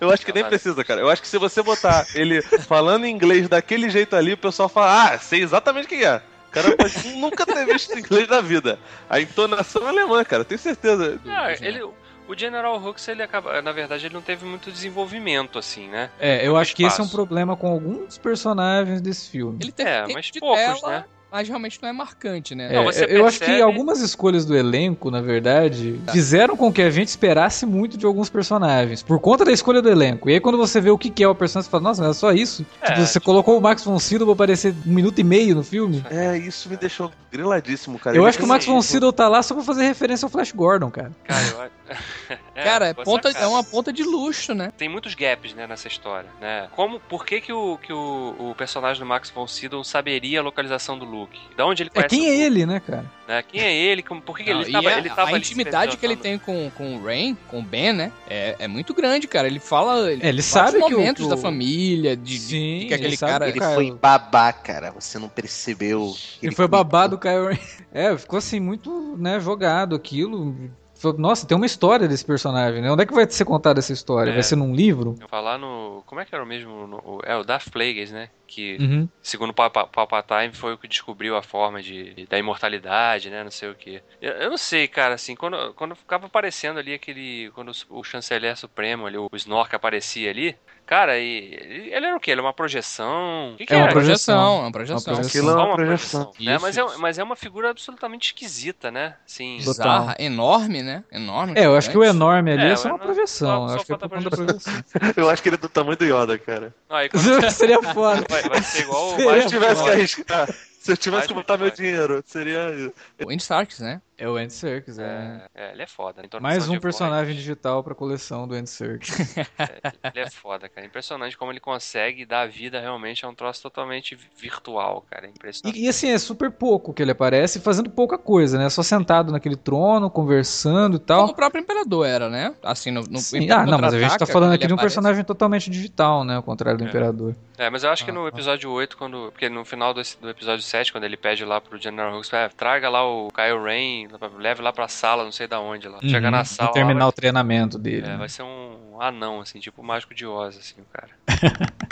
Eu 0.01 0.11
acho 0.11 0.25
que 0.25 0.33
nem 0.33 0.45
precisa, 0.45 0.85
cara. 0.85 1.01
Eu 1.01 1.09
acho 1.09 1.23
que 1.23 1.29
se 1.29 1.39
você 1.39 1.63
botar 1.63 2.07
ele 2.15 2.43
falando 2.43 3.07
inglês 3.07 3.49
daquele 3.49 3.91
jeito 3.91 4.17
ali, 4.17 4.33
o 4.33 4.39
pessoal 4.39 4.69
fala, 4.69 5.13
ah, 5.13 5.19
sei 5.19 5.43
exatamente 5.43 5.89
quem 5.89 6.05
é. 6.05 6.23
O 6.49 6.51
cara 6.51 6.77
pode 6.77 7.09
nunca 7.17 7.45
ter 7.45 7.67
visto 7.67 7.93
inglês 7.99 8.29
na 8.29 8.41
vida. 8.41 8.79
A 9.09 9.21
entonação 9.21 9.87
é 9.87 9.89
alemã, 9.89 10.25
cara, 10.25 10.45
tenho 10.45 10.59
certeza. 10.61 11.21
Ah, 11.27 11.53
ele, 11.61 11.83
o 11.83 12.37
General 12.37 12.77
Hux, 12.77 13.09
ele 13.09 13.23
acaba. 13.23 13.61
Na 13.61 13.73
verdade, 13.73 14.07
ele 14.07 14.15
não 14.15 14.23
teve 14.23 14.45
muito 14.47 14.71
desenvolvimento, 14.71 15.59
assim, 15.59 15.89
né? 15.89 16.11
É, 16.19 16.47
eu 16.47 16.57
acho 16.57 16.75
que 16.75 16.85
esse 16.85 17.01
é 17.01 17.05
um 17.05 17.09
problema 17.09 17.57
com 17.57 17.69
alguns 17.69 18.17
personagens 18.19 19.01
desse 19.01 19.29
filme. 19.31 19.59
Ele 19.61 19.73
teve 19.73 19.91
É, 19.91 20.07
mas 20.13 20.31
poucos, 20.31 20.59
tela, 20.59 20.91
né? 20.91 21.05
Mas 21.35 21.49
realmente 21.49 21.81
não 21.83 21.89
é 21.89 21.93
marcante, 21.93 22.55
né? 22.55 22.69
É, 22.73 22.77
Não, 22.77 22.85
você 22.85 23.07
eu 23.09 23.27
acho 23.27 23.41
que 23.41 23.47
percebe- 23.47 23.63
algumas 23.63 24.01
escolhas 24.01 24.45
do 24.45 24.57
elenco, 24.57 25.11
na 25.11 25.21
verdade, 25.21 26.01
fizeram 26.13 26.57
com 26.57 26.73
que 26.73 26.81
a 26.81 26.91
gente 26.91 27.09
esperasse 27.09 27.67
muito 27.67 27.99
de 27.99 28.07
alguns 28.07 28.31
personagens, 28.31 29.03
por 29.03 29.19
conta 29.19 29.45
da 29.45 29.51
escolha 29.51 29.83
do 29.83 29.89
elenco. 29.91 30.31
E 30.31 30.35
aí 30.35 30.41
quando 30.41 30.57
você 30.57 30.81
vê 30.81 30.91
o 30.91 30.97
que 30.97 31.25
é 31.25 31.27
o 31.29 31.35
personagem, 31.35 31.65
você 31.67 31.71
fala, 31.71 31.83
nossa, 31.83 32.03
mas 32.03 32.17
é 32.17 32.21
só 32.21 32.31
isso? 32.33 32.65
É, 32.81 32.87
Tipo, 32.87 33.01
você 33.01 33.13
tipo- 33.15 33.25
colocou 33.27 33.59
o 33.59 33.61
Max 33.61 33.83
von 33.83 33.99
Sydow 33.99 34.27
pra 34.29 34.35
aparecer 34.35 34.73
um 34.87 34.93
minuto 34.93 35.19
e 35.19 35.25
meio 35.25 35.57
no 35.57 35.65
filme? 35.65 36.05
É, 36.09 36.39
isso 36.39 36.69
me 36.69 36.77
deixou 36.77 37.11
griladíssimo, 37.33 37.99
cara. 37.99 38.17
Eu 38.17 38.23
Ele 38.23 38.29
acho 38.29 38.39
que 38.39 38.45
o 38.45 38.47
Max 38.49 38.65
von 38.65 38.81
Sydow 38.81 39.13
tá 39.13 39.27
lá 39.27 39.43
só 39.43 39.55
pra 39.57 39.65
fazer 39.65 39.83
referência 39.83 40.25
ao 40.27 40.31
Flash 40.31 40.53
Gordon, 40.53 40.89
cara. 40.89 41.11
Cara, 41.25 41.45
eu 41.49 41.61
acho. 41.63 41.71
Cara, 42.55 42.89
é, 42.89 42.95
ponta, 42.95 43.29
é 43.31 43.47
uma 43.47 43.63
ponta 43.63 43.93
de 43.93 44.03
luxo, 44.03 44.55
né? 44.55 44.73
Tem 44.77 44.89
muitos 44.89 45.15
gaps, 45.15 45.55
né, 45.55 45.67
nessa 45.67 45.89
história, 45.89 46.29
né? 46.41 46.69
Como, 46.73 46.99
por 47.01 47.27
que 47.27 47.41
que 47.41 47.53
o, 47.53 47.77
que 47.79 47.93
o, 47.93 48.35
o 48.39 48.55
personagem 48.57 49.03
do 49.03 49.07
Max 49.07 49.29
von 49.31 49.47
Sydow 49.47 49.83
saberia 49.85 50.41
a 50.41 50.43
localização 50.43 50.99
do 50.99 51.05
Luke? 51.05 51.39
Da 51.57 51.67
onde 51.67 51.83
ele 51.83 51.91
É, 51.93 51.95
conhece 51.95 52.17
quem 52.17 52.27
o 52.27 52.33
é 52.33 52.37
ele, 52.37 52.65
né, 52.67 52.81
cara? 52.81 53.05
né? 53.29 53.43
Quem 53.43 53.61
é 53.61 53.75
ele? 53.75 54.03
Como- 54.03 54.23
Por 54.23 54.37
que, 54.37 54.45
que 54.45 54.53
Não, 54.53 54.61
ele 54.63 54.71
e 54.71 54.73
tava, 54.73 54.89
a, 54.89 54.99
ele 54.99 55.11
tava 55.11 55.31
a 55.35 55.39
intimidade 55.39 55.97
que 55.97 56.07
ele 56.07 56.17
tem 56.17 56.39
com, 56.39 56.71
com 56.71 56.97
o 56.97 57.05
Rain, 57.05 57.37
com 57.49 57.59
o 57.59 57.63
Ben, 57.63 57.93
né? 57.93 58.13
É, 58.29 58.57
é 58.61 58.69
muito 58.69 58.95
grande, 58.95 59.27
cara. 59.27 59.47
Ele 59.47 59.59
fala. 59.61 60.11
É, 60.11 60.15
ele 60.15 60.21
vários 60.23 60.45
sabe 60.47 60.79
que 60.79 60.95
o- 60.95 60.99
momentos 60.99 61.23
que 61.25 61.29
da 61.29 61.35
o- 61.37 61.39
família, 61.39 62.17
de, 62.17 62.39
Sim, 62.39 62.79
de 62.81 62.87
que 62.87 62.95
aquele 62.95 63.09
ele 63.11 63.17
sabe 63.17 63.33
cara. 63.33 63.49
Ele 63.49 63.59
Cara, 63.59 63.75
foi 63.75 63.91
babá, 63.93 64.53
cara. 64.53 64.91
Você 64.93 65.19
não 65.19 65.29
percebeu. 65.29 66.15
que 66.41 66.47
Ele 66.47 66.55
foi 66.55 66.67
babado 66.69 67.17
do 67.17 67.21
Kylo 67.21 67.49
Ren. 67.49 67.59
É, 67.97 68.17
ficou 68.19 68.39
assim, 68.41 68.59
muito, 68.59 69.17
né, 69.17 69.39
jogado 69.39 69.95
aquilo. 69.95 70.57
Falou, 71.05 71.19
Nossa, 71.19 71.47
tem 71.47 71.57
uma 71.57 71.67
história 71.67 72.09
desse 72.09 72.25
personagem, 72.25 72.81
né? 72.83 72.91
Onde 72.91 73.03
é 73.03 73.07
que 73.07 73.15
vai 73.15 73.29
ser 73.29 73.45
contada 73.45 73.79
essa 73.79 73.93
história? 73.93 74.31
É. 74.31 74.35
Vai 74.35 74.43
ser 74.43 74.57
num 74.57 74.75
livro? 74.75 75.15
Eu 75.21 75.29
falar 75.29 75.59
no. 75.59 76.03
Como 76.07 76.21
é 76.21 76.25
que 76.25 76.35
era 76.35 76.43
o 76.43 76.47
mesmo? 76.47 76.87
no- 76.87 77.21
é 77.25 77.37
o 77.37 77.45
Darth 77.45 77.69
Plagueis, 77.71 78.11
né? 78.11 78.31
Que, 78.47 78.77
Uhum. 78.81 79.09
segundo 79.23 79.51
o 79.51 79.55
Papa- 79.55 79.87
Palpatine, 79.87 80.53
foi 80.55 80.75
o 80.75 80.79
que 80.79 80.87
descobriu 80.87 81.37
a 81.37 81.43
forma 81.43 81.83
de, 81.83 82.27
da 82.29 82.39
imortalidade, 82.39 83.31
né? 83.31 83.43
Não 83.43 83.51
sei 83.51 83.71
o 83.71 83.75
que. 83.75 84.03
Eu, 84.21 84.33
eu 84.33 84.51
não 84.51 84.57
sei, 84.59 84.87
cara, 84.87 85.15
assim, 85.15 85.35
quando, 85.35 85.73
quando 85.75 85.95
ficava 85.95 86.27
aparecendo 86.27 86.79
ali 86.79 86.95
aquele. 86.95 87.51
Quando 87.55 87.73
o, 87.91 88.01
o 88.01 88.05
chanceler 88.05 88.57
supremo 88.57 89.07
ali, 89.07 89.17
o 89.17 89.29
Snork 89.35 89.75
aparecia 89.75 90.31
ali. 90.31 90.57
Cara, 90.87 91.19
e, 91.19 91.55
ele, 91.55 92.07
era 92.07 92.15
o 92.17 92.21
quê? 92.21 92.31
Ele 92.31 92.41
é 92.41 92.45
uma 92.45 92.53
projeção? 92.53 93.53
O 93.55 93.57
que, 93.57 93.65
que 93.65 93.73
É 93.73 93.77
uma 93.77 93.85
era? 93.85 93.93
projeção. 93.93 94.57
é 94.57 94.61
uma 94.61 94.73
projeção. 94.73 94.97
Uma 94.99 95.05
projeção. 95.17 95.29
Aquilo 95.41 95.51
é 95.51 95.55
uma 95.65 95.75
projeção. 95.77 96.33
né? 96.39 96.59
Mas, 96.59 96.77
é, 96.77 96.85
mas 96.99 97.19
é 97.19 97.25
uma 97.25 97.37
figura 97.37 97.71
absolutamente 97.71 98.27
esquisita, 98.27 98.91
né? 98.91 99.17
Assim, 99.27 99.57
Bizarra, 99.57 100.15
enorme, 100.19 100.83
né? 100.83 101.03
Enorme. 101.11 101.55
É, 101.57 101.65
eu 101.65 101.75
acho 101.75 101.91
que 101.91 101.97
o 101.97 102.05
enorme 102.05 102.53
ali 102.53 102.67
é, 102.67 102.73
É, 102.73 102.77
só 102.77 102.89
uma 102.91 102.99
projeção. 102.99 103.69
só- 103.69 103.69
só 103.69 103.75
acho 103.77 103.87
que 103.87 103.93
é 103.93 103.97
projeção. 103.97 104.85
Eu 105.17 105.31
acho 105.31 105.43
que 105.43 105.49
ele 105.49 105.57
é 105.57 105.59
do 105.59 105.69
tamanho 105.69 105.97
do 105.97 106.05
Yoda, 106.05 106.39
cara. 106.39 106.75
aí 106.91 107.09
quando 107.11 107.51
Seria 107.51 107.83
foda. 107.83 108.25
vai, 108.29 108.43
vai 108.43 108.63
ser 108.63 108.83
igual 108.83 109.15
o 109.15 109.17
Se 109.17 109.23
eu 109.25 109.47
tivesse 109.49 109.83
que 109.83 109.91
arriscar, 109.91 110.49
se 110.53 110.93
eu 110.93 110.97
tivesse 110.99 111.21
Vai, 111.21 111.29
que 111.29 111.35
botar 111.35 111.57
meu 111.57 111.71
dinheiro, 111.71 112.23
seria. 112.27 112.93
O 113.25 113.31
Andy 113.31 113.43
Starks, 113.43 113.81
né? 113.81 114.03
É 114.25 114.27
É 114.27 114.29
o 114.31 114.37
Andy 114.37 114.53
Serkis, 114.53 114.99
é. 114.99 115.49
É, 115.55 115.65
é, 115.67 115.73
ele 115.73 115.83
é 115.83 115.87
foda. 115.87 116.23
Em 116.23 116.41
Mais 116.41 116.67
um 116.69 116.79
personagem 116.79 117.27
Voz, 117.35 117.37
digital 117.37 117.85
pra 117.85 117.95
coleção 117.95 118.49
do 118.49 118.55
Andy 118.55 118.71
Serkis. 118.71 119.37
Ele 119.37 120.21
é 120.25 120.31
foda, 120.31 120.69
cara. 120.69 120.87
Impressionante 120.87 121.37
como 121.37 121.53
ele 121.53 121.61
consegue 121.61 122.25
dar 122.25 122.49
vida 122.49 122.81
realmente 122.81 123.25
a 123.25 123.29
um 123.29 123.35
troço 123.35 123.63
totalmente 123.63 124.17
virtual, 124.39 125.05
cara. 125.11 125.27
É 125.27 125.31
Impressionante. 125.31 125.79
E, 125.79 125.85
e, 125.85 125.89
assim, 125.89 126.09
é 126.11 126.19
super 126.19 126.51
pouco 126.51 126.93
que 126.95 127.03
ele 127.03 127.11
aparece, 127.11 127.61
fazendo 127.61 127.91
pouca 127.91 128.17
coisa, 128.17 128.57
né? 128.57 128.71
Só 128.71 128.83
sentado 128.83 129.31
naquele 129.31 129.57
trono, 129.57 130.09
conversando 130.11 130.97
e 130.97 130.99
Como 130.99 131.07
tal. 131.07 131.27
o 131.27 131.35
próprio 131.35 131.61
Imperador 131.61 132.07
era, 132.07 132.31
né? 132.31 132.55
Assim, 132.63 132.91
no, 132.91 133.03
no 133.03 133.19
Sim, 133.19 133.45
Imperador 133.45 133.69
ah, 133.69 133.71
não, 133.71 133.79
mas 133.79 133.95
a 133.95 133.99
gente 134.01 134.17
tá 134.19 134.27
falando 134.27 134.53
aqui 134.55 134.67
de 134.67 134.73
um 134.73 134.77
aparece. 134.77 134.95
personagem 134.95 135.25
totalmente 135.25 135.69
digital, 135.71 136.25
né? 136.25 136.37
Ao 136.37 136.43
contrário 136.43 136.79
do 136.79 136.85
É. 136.85 136.89
Imperador. 136.89 137.35
É, 137.59 137.69
mas 137.71 137.85
eu 137.85 137.91
acho 137.91 138.05
que 138.05 138.11
Ah, 138.11 138.15
no 138.15 138.25
ah. 138.25 138.29
episódio 138.29 138.71
8, 138.71 138.97
quando. 138.97 139.31
Porque 139.33 139.49
no 139.49 139.65
final 139.65 139.93
desse- 139.93 140.19
do 140.21 140.29
episódio 140.31 140.63
7, 140.65 140.91
quando 140.93 141.05
ele 141.05 141.17
pede 141.17 141.45
lá 141.45 141.61
pro 141.61 141.79
General 141.79 142.17
Hux, 142.19 142.33
"Ah, 142.33 142.49
traga 142.57 142.89
lá 142.89 143.05
o 143.07 143.29
Kyle 143.29 143.59
Rain, 143.63 144.09
leve 144.39 144.63
lá 144.63 144.73
pra 144.73 144.89
sala, 144.89 145.25
não 145.25 145.33
sei 145.33 145.47
da 145.47 145.61
onde 145.61 145.89
lá. 145.89 146.01
Chega 146.03 146.27
Uhum, 146.27 146.31
na 146.31 146.39
pra 146.39 146.45
sala. 146.45 146.69
lá, 146.69 146.75
terminar 146.75 147.01
vai- 147.01 147.09
o 147.09 147.13
treinamento 147.13 147.79
dele. 147.79 148.07
É, 148.07 148.11
né? 148.11 148.17
vai 148.17 148.29
ser 148.29 148.43
um 148.43 149.01
anão, 149.01 149.41
assim, 149.41 149.59
tipo 149.61 149.83
o 149.83 149.85
mágico 149.85 150.15
de 150.15 150.27
Oz, 150.27 150.57
assim, 150.57 150.81
o 150.81 150.85
cara. 150.93 151.11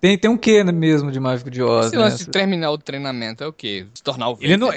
Tem, 0.00 0.18
tem 0.18 0.30
um 0.30 0.36
quê 0.36 0.62
mesmo 0.64 1.10
de 1.10 1.18
Mágico 1.18 1.50
de 1.50 1.62
Oz, 1.62 1.86
Esse 1.86 1.96
né? 1.96 2.02
lance 2.02 2.26
de 2.26 2.30
terminar 2.30 2.70
o 2.72 2.76
treinamento 2.78 3.42
é 3.42 3.46
o 3.46 3.52
quê? 3.52 3.86
Se 3.94 4.02
tornar 4.02 4.28
o 4.28 4.36
Ele 4.38 4.58
não 4.58 4.70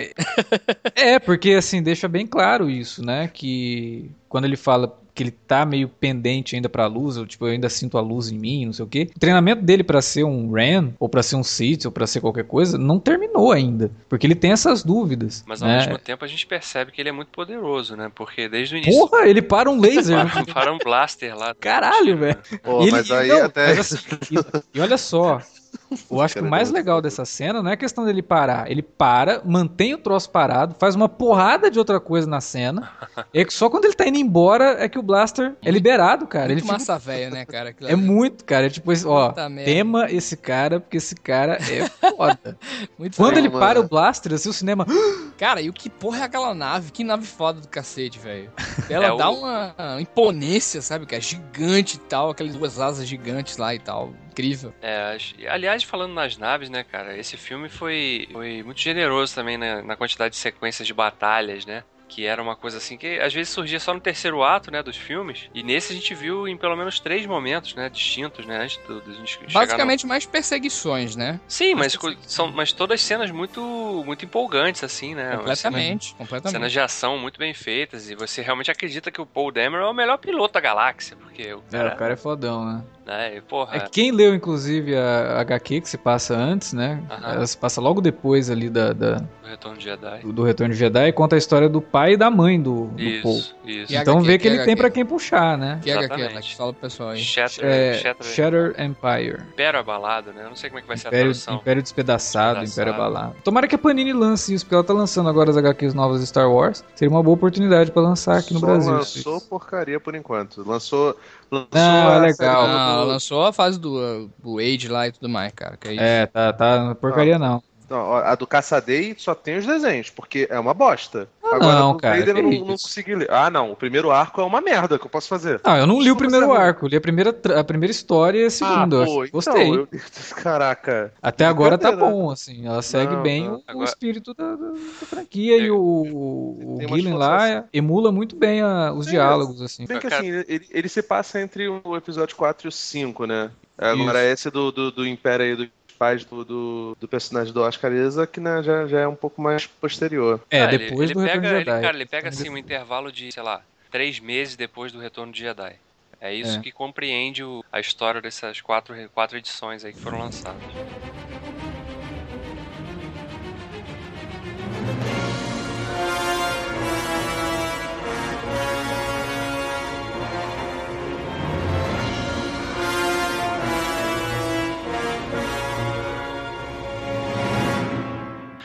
é, 0.96 1.20
porque 1.20 1.52
assim 1.52 1.84
deixa 1.84 2.08
bem 2.08 2.26
claro 2.26 2.70
isso, 2.70 3.04
né? 3.06 3.28
Que 3.28 4.10
quando 4.30 4.46
ele 4.46 4.56
fala 4.56 4.98
que 5.16 5.24
ele 5.24 5.32
tá 5.32 5.66
meio 5.66 5.88
pendente 5.88 6.56
ainda 6.56 6.68
pra 6.68 6.86
luz, 6.88 7.16
eu, 7.16 7.26
tipo, 7.26 7.46
eu 7.48 7.54
ainda 7.54 7.70
sinto 7.70 7.98
a 7.98 8.02
luz 8.02 8.30
em 8.30 8.38
mim, 8.38 8.66
não 8.66 8.74
sei 8.74 8.84
o 8.84 8.88
quê. 8.88 9.10
O 9.16 9.20
treinamento 9.20 9.62
dele 9.64 9.82
pra 9.84 10.02
ser 10.02 10.26
um 10.26 10.52
Ren, 10.52 10.90
ou 11.00 11.08
pra 11.08 11.24
ser 11.24 11.38
um 11.38 11.44
Sith, 11.44 11.86
ou 11.86 11.92
pra 11.92 12.06
ser 12.06 12.20
qualquer 12.20 12.44
coisa, 12.44 12.78
não 12.78 13.00
terminou 13.00 13.52
ainda, 13.54 13.90
porque 14.10 14.28
ele 14.28 14.36
tem 14.36 14.52
essas 14.52 14.84
dúvidas. 14.84 15.44
Mas 15.48 15.62
ao 15.64 15.70
né? 15.70 15.78
mesmo 15.78 15.98
tempo 15.98 16.26
a 16.26 16.28
gente 16.28 16.46
percebe 16.46 16.92
que 16.92 17.02
ele 17.02 17.08
é 17.10 17.14
muito 17.14 17.30
poderoso, 17.30 17.96
né? 17.96 18.12
Porque 18.14 18.50
desde 18.50 18.76
o 18.76 18.78
início. 18.78 19.08
Porra, 19.08 19.26
ele 19.26 19.42
para 19.42 19.70
um 19.72 19.80
laser. 19.80 20.26
Para, 20.30 20.54
para 20.54 20.74
um 20.74 20.78
blaster 20.78 21.36
lá. 21.38 21.56
Caralho, 21.56 22.18
velho. 22.18 22.38
Pô, 22.62 22.82
E 22.82 22.84
ele- 22.84 22.92
mas 22.92 23.10
aí 23.10 23.30
não, 23.30 23.46
até. 23.46 23.68
mas 23.68 23.80
assim, 23.80 23.98
e, 24.32 24.78
e 24.78 24.82
olha 24.82 24.98
só, 24.98 25.42
eu 26.12 26.22
acho 26.22 26.36
que 26.36 26.42
o 26.42 26.50
mais 26.50 26.72
legal 26.72 27.02
dessa 27.02 27.26
cena 27.26 27.62
não 27.62 27.70
é 27.70 27.74
a 27.74 27.78
questão 27.78 28.06
dele 28.06 28.22
parar. 28.22 28.70
Ele 28.70 28.82
para, 28.82 29.42
mantém 29.46 29.94
o 29.94 29.98
troço 29.98 30.30
parado, 30.30 30.76
faz 30.80 30.96
uma 30.96 31.08
porrada 31.10 31.70
de 31.72 31.78
outra 31.80 32.00
coisa 32.00 32.28
na 32.28 32.42
cena. 32.42 32.90
E 33.34 33.40
é 33.42 33.46
que 33.46 33.54
só 33.54 33.70
quando 33.70 33.86
ele 33.86 33.94
tá 33.94 34.08
indo 34.08 34.18
embora 34.18 34.78
é 34.84 34.88
que 34.88 34.98
o 35.00 35.02
Blaster 35.02 35.56
é 35.64 35.70
liberado, 35.72 36.26
cara. 36.28 36.46
Muito 36.48 36.54
Ele 36.54 36.62
fica- 36.62 36.74
massa 36.74 36.98
velha, 36.98 37.30
né, 37.30 37.46
cara? 37.46 37.70
Aquilo 37.70 37.90
É 37.90 37.96
muito, 37.96 38.46
cara. 38.46 38.68
É 38.68 38.70
tipo, 38.70 38.92
ó, 39.10 39.30
Puta 39.30 39.50
merda. 39.50 39.72
tema 39.72 40.12
esse 40.12 40.38
cara, 40.38 40.80
porque 40.80 40.98
esse 40.98 41.16
cara 41.16 41.58
é 41.62 41.90
foda. 42.16 42.58
Muito 42.98 43.16
Quando 43.18 43.30
foda. 43.36 43.40
ele 43.40 43.50
mano. 43.50 43.60
para 43.60 43.80
o 43.80 43.88
Blaster, 43.88 44.34
assim, 44.34 44.50
o 44.50 44.54
cinema. 44.54 44.86
Cara, 45.38 45.60
e 45.62 45.70
o 45.70 45.74
que 45.74 45.90
porra 45.90 46.20
é 46.20 46.24
aquela 46.24 46.54
nave? 46.54 46.92
Que 46.94 47.04
nave 47.04 47.26
foda 47.26 47.60
do 47.60 47.68
cacete, 47.68 48.18
velho. 48.18 48.50
Ela 48.90 49.08
É 49.08 49.18
dá 49.18 49.30
o- 49.30 49.40
uma, 49.40 49.76
uma 49.78 50.02
imponência, 50.02 50.82
sabe, 50.82 51.06
cara? 51.06 51.22
Gigante 51.22 51.98
e 51.98 52.00
tal, 52.00 52.30
aquelas 52.30 52.56
duas 52.56 52.80
asas 52.80 53.06
gigantes 53.06 53.58
lá 53.58 53.76
e 53.76 53.80
tal. 53.80 54.14
Incrível. 54.32 54.74
É, 54.82 55.14
acho- 55.16 55.36
aliás, 55.76 55.84
falando 55.84 56.14
nas 56.14 56.38
naves, 56.38 56.70
né, 56.70 56.84
cara, 56.84 57.18
esse 57.18 57.36
filme 57.38 57.68
foi, 57.70 58.28
foi 58.32 58.64
muito 58.64 58.80
generoso 58.80 59.36
também 59.36 59.58
na, 59.58 59.82
na 59.82 59.96
quantidade 59.96 60.32
de 60.32 60.40
sequências 60.40 60.88
de 60.88 60.94
batalhas, 60.94 61.66
né? 61.66 61.84
Que 62.08 62.26
era 62.26 62.42
uma 62.42 62.56
coisa 62.56 62.78
assim 62.78 62.98
que 62.98 63.20
às 63.20 63.34
vezes 63.34 63.52
surgia 63.52 63.80
só 63.80 63.92
no 63.94 64.00
terceiro 64.00 64.44
ato, 64.44 64.70
né, 64.72 64.82
dos 64.84 64.96
filmes. 64.96 65.50
E 65.56 65.64
nesse 65.64 65.92
a 65.92 65.96
gente 65.96 66.14
viu 66.14 66.48
em 66.48 66.56
pelo 66.56 66.76
menos 66.78 67.00
três 67.00 67.26
momentos, 67.26 67.74
né, 67.74 67.90
distintos, 67.90 68.46
né, 68.46 68.60
antes 68.62 68.78
do, 68.88 69.02
gente 69.12 69.32
chegar 69.32 69.48
no- 69.48 69.54
Basicamente 69.54 70.06
mais 70.06 70.26
perseguições, 70.26 71.16
né? 71.16 71.40
Sim, 71.48 71.74
mas, 71.74 71.98
mas 72.02 72.18
são, 72.28 72.52
mas 72.52 72.72
todas 72.72 73.02
cenas 73.02 73.32
muito, 73.32 73.60
muito 74.06 74.24
empolgantes, 74.24 74.84
assim, 74.84 75.16
né? 75.16 75.36
completamente, 75.36 76.06
Cenas, 76.06 76.18
completamente. 76.18 76.52
cenas 76.54 76.72
de 76.72 76.80
ação 76.80 77.18
muito 77.18 77.40
bem 77.40 77.54
feitas. 77.56 78.10
E 78.10 78.16
você 78.16 78.42
realmente 78.44 78.70
acredita 78.70 79.10
que 79.12 79.20
o 79.20 79.26
Paul 79.26 79.52
Dameron 79.52 79.88
é 79.88 79.90
o 79.90 79.94
melhor 79.94 80.18
piloto 80.18 80.54
da 80.54 80.60
galáxia. 80.62 81.18
Porque 81.18 81.54
o 81.54 81.64
É, 81.70 81.72
cara, 81.72 81.94
o 81.96 81.98
cara 81.98 82.14
é 82.14 82.18
fodão, 82.18 82.64
né? 82.66 82.84
Né, 83.06 83.38
e, 83.38 83.42
porra, 83.42 83.78
É 83.78 83.80
que 83.82 83.90
quem 83.92 84.12
leu, 84.12 84.34
inclusive, 84.34 84.96
a 84.98 85.40
HQ 85.42 85.82
que 85.82 85.90
se 85.90 85.98
passa 85.98 86.36
antes, 86.36 86.74
né? 86.74 87.02
Aham. 87.10 87.34
Ela 87.36 87.48
se 87.48 87.58
passa 87.58 87.80
logo 87.80 88.02
depois 88.02 88.50
ali 88.50 88.70
da, 88.70 88.94
da- 88.94 89.24
o 89.44 89.48
Retorno 89.48 89.78
de 89.78 89.84
Jedi. 89.84 90.20
do, 90.24 90.34
do 90.34 90.44
Retorno 90.44 90.74
de 90.74 90.80
Jedi 90.80 91.08
e 91.08 91.12
conta 91.14 91.36
a 91.36 91.38
história 91.38 91.70
do 91.70 91.80
pai 91.80 92.14
e 92.14 92.18
da 92.18 92.32
mãe 92.32 92.60
do, 92.60 92.88
do 92.88 93.22
Paul. 93.22 93.38
Isso, 93.38 93.56
isso. 93.64 93.94
E 93.94 93.98
a- 93.98 94.02
Então 94.02 94.16
HQ, 94.16 94.28
vê 94.28 94.38
que 94.38 94.42
que 94.42 94.48
ele 94.48 94.56
tem 94.58 94.74
HQ? 94.74 94.76
pra 94.82 94.90
quem 94.90 95.06
puxar, 95.06 95.58
né? 95.58 95.80
Que 95.84 95.90
é 95.92 95.94
HQ, 95.94 96.06
Exatamente. 96.06 96.34
Alex? 96.34 96.52
Fala 96.54 96.74
pro 96.74 96.82
pessoal 96.82 97.10
aí. 97.10 97.20
Shatter, 97.20 97.66
É, 97.66 97.94
Shatter, 97.94 98.26
Shatter 98.28 98.76
Empire. 98.80 99.44
Império 99.54 99.80
Abalado, 99.80 100.34
né? 100.34 100.42
Eu 100.44 100.50
não 100.50 100.56
sei 100.56 100.70
como 100.72 100.80
é 100.80 100.82
que 100.82 100.88
vai 100.88 100.98
ser 100.98 101.08
a 101.08 101.10
Império, 101.10 101.26
tradução. 101.28 101.56
Império 101.58 101.82
Despedaçado, 101.84 102.60
Despedaçado. 102.62 102.90
Império 102.90 102.94
Abalado. 102.94 103.36
Tomara 103.44 103.68
que 103.68 103.76
a 103.76 103.78
Panini 103.78 104.14
lance 104.14 104.54
isso, 104.54 104.66
porque 104.66 104.74
ela 104.76 104.84
tá 104.84 104.94
lançando 104.94 105.30
agora 105.30 105.52
as 105.52 105.58
HQs 105.58 105.94
novas 105.94 106.22
de 106.22 106.28
Star 106.28 106.52
Wars. 106.52 106.84
Seria 106.96 107.12
uma 107.14 107.22
boa 107.22 107.36
oportunidade 107.36 107.92
pra 107.92 108.02
lançar 108.02 108.38
aqui 108.38 108.54
no 108.54 108.60
Só 108.60 108.66
Brasil. 108.66 108.94
lançou 108.94 109.40
porcaria 109.42 110.00
por 110.00 110.16
enquanto. 110.16 110.68
Lançou. 110.68 111.16
Lançou 111.52 111.70
Ah, 111.74 112.16
a 112.16 112.20
legal. 112.20 112.34
série 112.36 112.48
Não, 112.74 112.86
do- 112.86 112.92
ela 112.94 113.04
lançou 113.04 113.46
a 113.46 113.54
fase 113.54 113.80
do, 113.80 114.30
do 114.40 114.60
Age 114.60 114.88
lá 114.88 115.08
e 115.08 115.12
tudo 115.12 115.30
mais, 115.30 115.52
cara. 115.54 115.78
Que 115.78 115.88
é 115.90 115.94
isso. 115.94 116.04
É, 116.04 116.26
tá, 116.28 116.54
tá 116.54 116.96
porcaria 116.96 117.38
não. 117.40 117.62
Não, 117.90 118.14
a 118.16 118.34
do 118.36 118.48
Caçadei 118.48 119.16
só 119.18 119.36
tem 119.36 119.58
os 119.58 119.66
desenhos, 119.66 120.10
porque 120.10 120.48
é 120.50 120.60
uma 120.60 120.74
bosta. 120.74 121.28
Ah, 121.44 121.56
Agora, 121.58 121.80
não, 121.80 121.94
do 121.94 122.00
cara, 122.00 122.18
eu 122.20 122.34
não, 122.34 122.50
isso. 122.52 122.60
não 122.62 122.68
consegui 122.74 123.14
ler. 123.16 123.32
Ah, 123.32 123.50
não. 123.52 123.72
O 123.72 123.76
primeiro 123.76 124.10
arco 124.10 124.42
é 124.42 124.44
uma 124.44 124.60
merda 124.60 124.98
que 124.98 125.06
eu 125.06 125.10
posso 125.10 125.28
fazer. 125.28 125.62
Não, 125.64 125.78
eu 125.78 125.86
não 125.86 126.02
li 126.02 126.10
o 126.12 126.16
primeiro 126.16 126.52
arco, 126.52 126.88
li 126.88 126.96
a 126.98 127.02
primeira, 127.02 127.30
a 127.60 127.64
primeira 127.64 127.92
história 127.92 128.40
e 128.40 128.46
a 128.46 128.50
segunda. 128.50 129.04
ah, 129.04 129.06
pô, 129.06 129.22
acho- 129.22 129.32
Gostei. 129.32 129.64
então, 129.68 129.76
eu... 129.76 129.88
Caraca. 130.42 131.14
Até 131.22 131.46
agora 131.46 131.78
tá 131.78 131.92
bom, 131.92 132.32
assim. 132.32 132.66
Ela 132.66 132.82
segue 132.82 133.14
Não, 133.16 133.22
bem 133.22 133.46
não. 133.48 133.56
o, 133.56 133.58
o 133.58 133.64
Agora- 133.68 133.86
espírito 133.90 134.34
da, 134.34 134.56
da- 134.56 134.72
da 134.72 135.06
franquia 135.06 135.58
e 135.58 135.70
o, 135.70 135.78
o 135.78 136.78
Gillen 136.82 137.14
lá 137.14 137.66
emula 137.72 138.12
muito 138.12 138.36
bem 138.36 138.62
a- 138.62 138.92
os 138.94 139.06
Sim, 139.06 139.12
diálogos, 139.12 139.62
assim. 139.62 139.86
Bem 139.86 140.00
que 140.00 140.08
assim, 140.08 140.28
ele, 140.28 140.68
ele 140.72 140.90
se 140.90 141.02
passa 141.04 141.40
entre 141.40 141.68
o 141.68 141.96
episódio 141.96 142.36
4 142.36 142.68
e 142.68 142.70
o 142.70 142.72
5, 142.72 143.26
né? 143.26 143.52
Agora, 143.78 144.24
esse 144.24 144.50
do, 144.50 144.72
do, 144.72 144.90
do 144.90 145.06
Império 145.06 145.46
aí, 145.46 145.56
dos 145.56 145.68
pais 145.96 146.24
do, 146.26 146.46
do, 146.46 146.98
do 147.00 147.08
personagem 147.08 147.54
do 147.54 147.62
Oscar 147.62 147.92
Isaac, 147.92 148.40
né, 148.40 148.62
já, 148.62 148.86
já 148.88 149.00
é 149.02 149.08
um 149.08 149.16
pouco 149.16 149.42
mais 149.42 149.66
posterior. 149.66 150.42
É, 150.52 150.62
Ah, 150.62 150.74
ele- 150.74 150.90
depois 150.90 151.10
ele, 151.10 151.14
do 151.14 151.26
pega, 151.26 151.34
Retorno 151.34 151.48
de 151.50 151.56
ele, 151.56 151.66
Jedi. 151.66 151.82
Cara, 151.82 151.98
ele 151.98 152.06
pega 152.06 152.30
assim 152.30 152.50
um 152.50 152.58
intervalo 152.58 153.12
de, 153.12 153.32
sei 153.32 153.44
lá, 153.44 153.62
três 153.92 154.20
meses 154.20 154.56
depois 154.56 154.92
do 154.92 155.00
Retorno 155.00 155.32
de 155.32 155.40
Jedi. 155.40 155.76
É 156.20 156.34
isso 156.34 156.60
É. 156.60 156.62
que 156.62 156.72
compreende 156.72 157.44
o- 157.44 157.64
a 157.72 157.80
história 157.80 158.22
dessas 158.22 158.62
quatro, 158.62 158.96
quatro 159.14 159.38
edições 159.38 159.84
aí 159.84 159.94
que 159.94 160.00
foram 160.02 160.20
lançadas. 160.20 160.62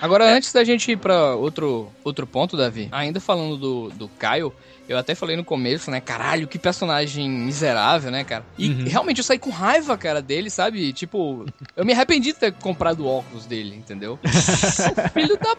Agora, 0.00 0.24
É. 0.24 0.32
antes 0.34 0.52
da 0.52 0.64
gente 0.64 0.92
ir 0.92 0.96
pra 0.96 1.34
outro, 1.34 1.92
outro 2.04 2.26
ponto, 2.26 2.56
Davi, 2.56 2.88
ainda 2.92 3.20
falando 3.20 3.56
do, 3.56 3.88
do 3.90 4.08
Kyle, 4.08 4.52
eu 4.88 4.98
até 4.98 5.14
falei 5.14 5.36
no 5.36 5.44
começo, 5.44 5.90
né? 5.90 6.00
Caralho, 6.00 6.48
que 6.48 6.58
personagem 6.58 7.28
miserável, 7.28 8.10
né, 8.10 8.24
cara? 8.24 8.44
E 8.58 8.68
Uhum. 8.70 8.84
realmente 8.86 9.18
eu 9.18 9.24
saí 9.24 9.38
com 9.38 9.50
raiva, 9.50 9.96
cara, 9.96 10.20
dele, 10.20 10.50
sabe? 10.50 10.92
Tipo, 10.92 11.44
eu 11.76 11.84
me 11.84 11.92
arrependi 11.92 12.32
de 12.32 12.38
ter 12.38 12.52
comprado 12.54 13.00
o 13.04 13.06
óculos 13.06 13.46
dele, 13.46 13.76
entendeu? 13.76 14.18
Filho 15.14 15.38
da. 15.38 15.56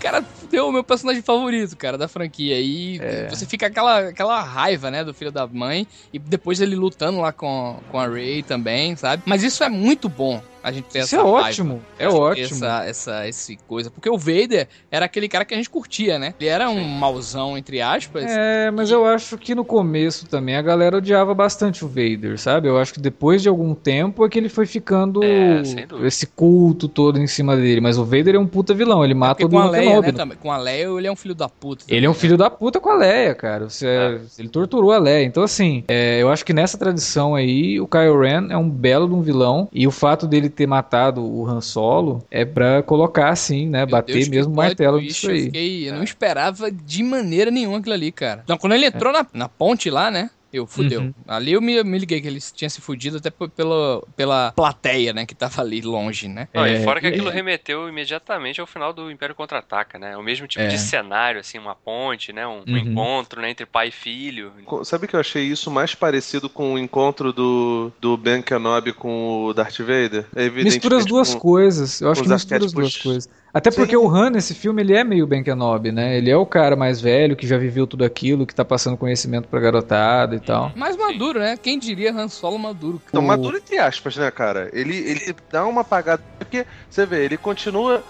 Cara, 0.00 0.22
fudeu 0.22 0.68
o 0.68 0.72
meu 0.72 0.84
personagem 0.84 1.22
favorito, 1.22 1.76
cara, 1.76 1.96
da 1.96 2.08
franquia. 2.08 2.60
E 2.60 2.98
É. 3.00 3.28
você 3.28 3.46
fica 3.46 3.66
aquela, 3.68 4.08
aquela 4.08 4.42
raiva, 4.42 4.90
né, 4.90 5.02
do 5.04 5.14
filho 5.14 5.32
da 5.32 5.46
mãe. 5.46 5.86
E 6.12 6.18
depois 6.18 6.60
ele 6.60 6.74
lutando 6.76 7.20
lá 7.20 7.32
com, 7.32 7.80
com 7.88 7.98
a 7.98 8.06
Ray 8.06 8.42
também, 8.42 8.96
sabe? 8.96 9.22
Mas 9.26 9.42
isso 9.42 9.62
é 9.64 9.68
muito 9.68 10.08
bom. 10.08 10.42
A 10.62 10.70
gente 10.70 10.84
ter 10.84 11.00
Isso 11.00 11.16
essa 11.16 11.16
é 11.16 11.18
raiva. 11.30 11.48
ótimo, 11.48 11.82
é 11.98 12.08
ótimo. 12.08 12.46
Essa, 12.46 12.84
essa, 12.84 13.28
esse 13.28 13.56
coisa. 13.66 13.90
Porque 13.90 14.08
o 14.08 14.16
Vader 14.16 14.68
era 14.90 15.04
aquele 15.06 15.28
cara 15.28 15.44
que 15.44 15.54
a 15.54 15.56
gente 15.56 15.68
curtia, 15.68 16.18
né? 16.18 16.34
Ele 16.38 16.48
era 16.48 16.70
um 16.70 16.82
mauzão, 16.84 17.58
entre 17.58 17.80
aspas. 17.80 18.24
É, 18.28 18.70
mas 18.70 18.90
eu 18.90 19.04
acho 19.04 19.36
que 19.38 19.54
no 19.54 19.64
começo 19.64 20.26
também 20.26 20.54
a 20.56 20.62
galera 20.62 20.98
odiava 20.98 21.34
bastante 21.34 21.84
o 21.84 21.88
Vader, 21.88 22.38
sabe? 22.38 22.68
Eu 22.68 22.78
acho 22.78 22.94
que 22.94 23.00
depois 23.00 23.42
de 23.42 23.48
algum 23.48 23.74
tempo 23.74 24.24
é 24.24 24.28
que 24.28 24.38
ele 24.38 24.48
foi 24.48 24.66
ficando 24.66 25.22
É, 25.24 25.64
sem 25.64 25.86
dúvida. 25.86 26.06
esse 26.06 26.26
culto 26.26 26.86
todo 26.88 27.18
em 27.18 27.26
cima 27.26 27.56
dele. 27.56 27.80
Mas 27.80 27.98
o 27.98 28.04
Vader 28.04 28.34
é 28.34 28.38
um 28.38 28.46
puta 28.46 28.72
vilão, 28.72 29.04
ele 29.04 29.14
mata 29.14 29.34
Porque 29.40 29.44
o 29.46 29.48
com 29.50 29.58
a 29.58 29.66
Obi-Wan 29.66 29.80
Leia, 29.84 30.00
né, 30.00 30.12
também. 30.12 30.38
Com 30.40 30.52
a 30.52 30.56
Leia, 30.58 30.86
ele 30.86 31.06
é 31.06 31.12
um 31.12 31.16
filho 31.16 31.34
da 31.34 31.48
puta. 31.48 31.84
Ele 31.88 32.06
é 32.06 32.08
um 32.08 32.12
também, 32.12 32.20
filho 32.20 32.36
da 32.36 32.48
puta 32.48 32.78
com 32.78 32.88
a 32.88 32.94
Leia, 32.94 33.34
cara. 33.34 33.68
Você- 33.68 33.86
É. 33.86 34.20
Ele 34.38 34.48
torturou 34.48 34.92
a 34.92 34.98
Leia. 34.98 35.24
Então, 35.24 35.42
assim, 35.42 35.82
é, 35.88 36.22
eu 36.22 36.30
acho 36.30 36.44
que 36.44 36.52
nessa 36.52 36.78
tradição 36.78 37.34
aí, 37.34 37.80
o 37.80 37.86
Kylo 37.88 38.20
Ren 38.20 38.46
é 38.50 38.56
um 38.56 38.68
belo 38.70 39.08
de 39.08 39.14
um 39.14 39.22
vilão. 39.22 39.68
E 39.72 39.86
o 39.86 39.90
fato 39.90 40.26
dele 40.26 40.51
ter 40.52 40.66
matado 40.66 41.24
o 41.24 41.46
Han 41.46 41.60
Solo 41.60 42.24
é 42.30 42.44
pra 42.44 42.82
colocar, 42.82 43.30
assim, 43.30 43.66
né? 43.68 43.80
Meu 43.80 43.88
bater 43.88 44.14
Deus, 44.14 44.28
mesmo 44.28 44.52
o 44.52 44.56
martelo 44.56 45.00
nisso 45.00 45.26
Eu, 45.26 45.34
aí. 45.34 45.42
fiquei- 45.44 45.88
eu 45.88 45.94
É. 45.94 45.96
não 45.96 46.04
esperava 46.04 46.70
de 46.70 47.02
maneira 47.02 47.50
nenhuma 47.50 47.78
aquilo 47.78 47.94
ali, 47.94 48.12
cara. 48.12 48.42
Então, 48.44 48.56
quando 48.58 48.74
ele 48.74 48.86
entrou 48.86 49.12
na, 49.12 49.26
na 49.32 49.48
ponte 49.48 49.90
lá, 49.90 50.10
né? 50.10 50.30
Eu, 50.52 50.66
fudeu. 50.66 51.00
Uhum. 51.00 51.14
Ali 51.26 51.52
eu 51.52 51.62
me, 51.62 51.82
me 51.82 51.98
liguei 51.98 52.20
que 52.20 52.26
ele 52.26 52.40
tinha 52.40 52.68
se 52.68 52.80
fudido 52.80 53.16
até 53.16 53.30
pela, 53.30 54.02
pela 54.14 54.52
plateia, 54.52 55.12
né, 55.12 55.24
que 55.24 55.34
tava 55.34 55.62
ali 55.62 55.80
longe, 55.80 56.28
né? 56.28 56.48
Não, 56.52 56.64
É, 56.64 56.74
e 56.74 56.84
fora 56.84 57.00
que 57.00 57.06
aquilo 57.06 57.30
remeteu 57.30 57.88
imediatamente 57.88 58.60
ao 58.60 58.66
final 58.66 58.92
do 58.92 59.10
Império 59.10 59.34
Contra-Ataca, 59.34 59.98
né? 59.98 60.16
O 60.16 60.22
mesmo 60.22 60.46
tipo 60.46 60.64
É. 60.64 60.68
de 60.68 60.78
cenário, 60.78 61.40
assim, 61.40 61.58
uma 61.58 61.74
ponte, 61.74 62.32
né? 62.32 62.46
Um, 62.46 62.62
um 62.66 62.72
Uhum. 62.72 62.78
encontro 62.78 63.40
né, 63.40 63.50
entre 63.50 63.64
pai 63.64 63.88
e 63.88 63.92
filho. 63.92 64.52
Sabe 64.84 65.06
que 65.06 65.16
eu 65.16 65.20
achei 65.20 65.44
isso 65.44 65.70
mais 65.70 65.94
parecido 65.94 66.48
com 66.50 66.74
o 66.74 66.78
encontro 66.78 67.32
do, 67.32 67.92
do 68.00 68.16
Ben 68.16 68.42
Kenobi 68.42 68.92
com 68.92 69.44
o 69.46 69.54
Darth 69.54 69.78
Vader? 69.78 70.26
É 70.36 70.50
Mistura 70.50 70.98
as 70.98 71.06
duas 71.06 71.28
tipo, 71.30 71.40
coisas. 71.40 72.00
Eu 72.00 72.10
acho 72.10 72.20
com 72.20 72.26
que 72.28 72.32
mistura 72.32 72.64
as 72.64 72.72
duas 72.72 72.96
coisas. 72.96 73.28
Até 73.54 73.70
Sim. 73.70 73.76
porque 73.76 73.96
o 73.96 74.08
Han, 74.08 74.30
nesse 74.30 74.54
filme, 74.54 74.80
ele 74.82 74.94
é 74.94 75.04
meio 75.04 75.26
Ben 75.26 75.42
Kenobi, 75.44 75.92
né? 75.92 76.16
Ele 76.16 76.30
é 76.30 76.36
o 76.36 76.46
cara 76.46 76.74
mais 76.74 77.00
velho, 77.02 77.36
que 77.36 77.46
já 77.46 77.58
viveu 77.58 77.86
tudo 77.86 78.02
aquilo, 78.04 78.46
que 78.46 78.54
tá 78.54 78.64
passando 78.64 78.96
conhecimento 78.96 79.46
pra 79.46 79.60
garotada 79.60 80.34
e 80.34 80.40
tal. 80.40 80.72
Mais 80.74 80.96
maduro, 80.96 81.38
né? 81.38 81.56
Quem 81.56 81.78
diria 81.78 82.12
Han 82.12 82.28
Solo 82.28 82.58
maduro? 82.58 82.98
cara? 82.98 83.08
Então, 83.10 83.20
O- 83.22 83.26
maduro 83.26 83.58
entre 83.58 83.76
aspas, 83.78 84.16
né, 84.16 84.30
cara? 84.30 84.70
Ele, 84.72 84.96
ele 84.96 85.36
dá 85.50 85.66
uma 85.66 85.82
apagada. 85.82 86.22
Porque, 86.38 86.64
você 86.88 87.04
vê, 87.04 87.24
ele 87.24 87.36
continua. 87.36 88.02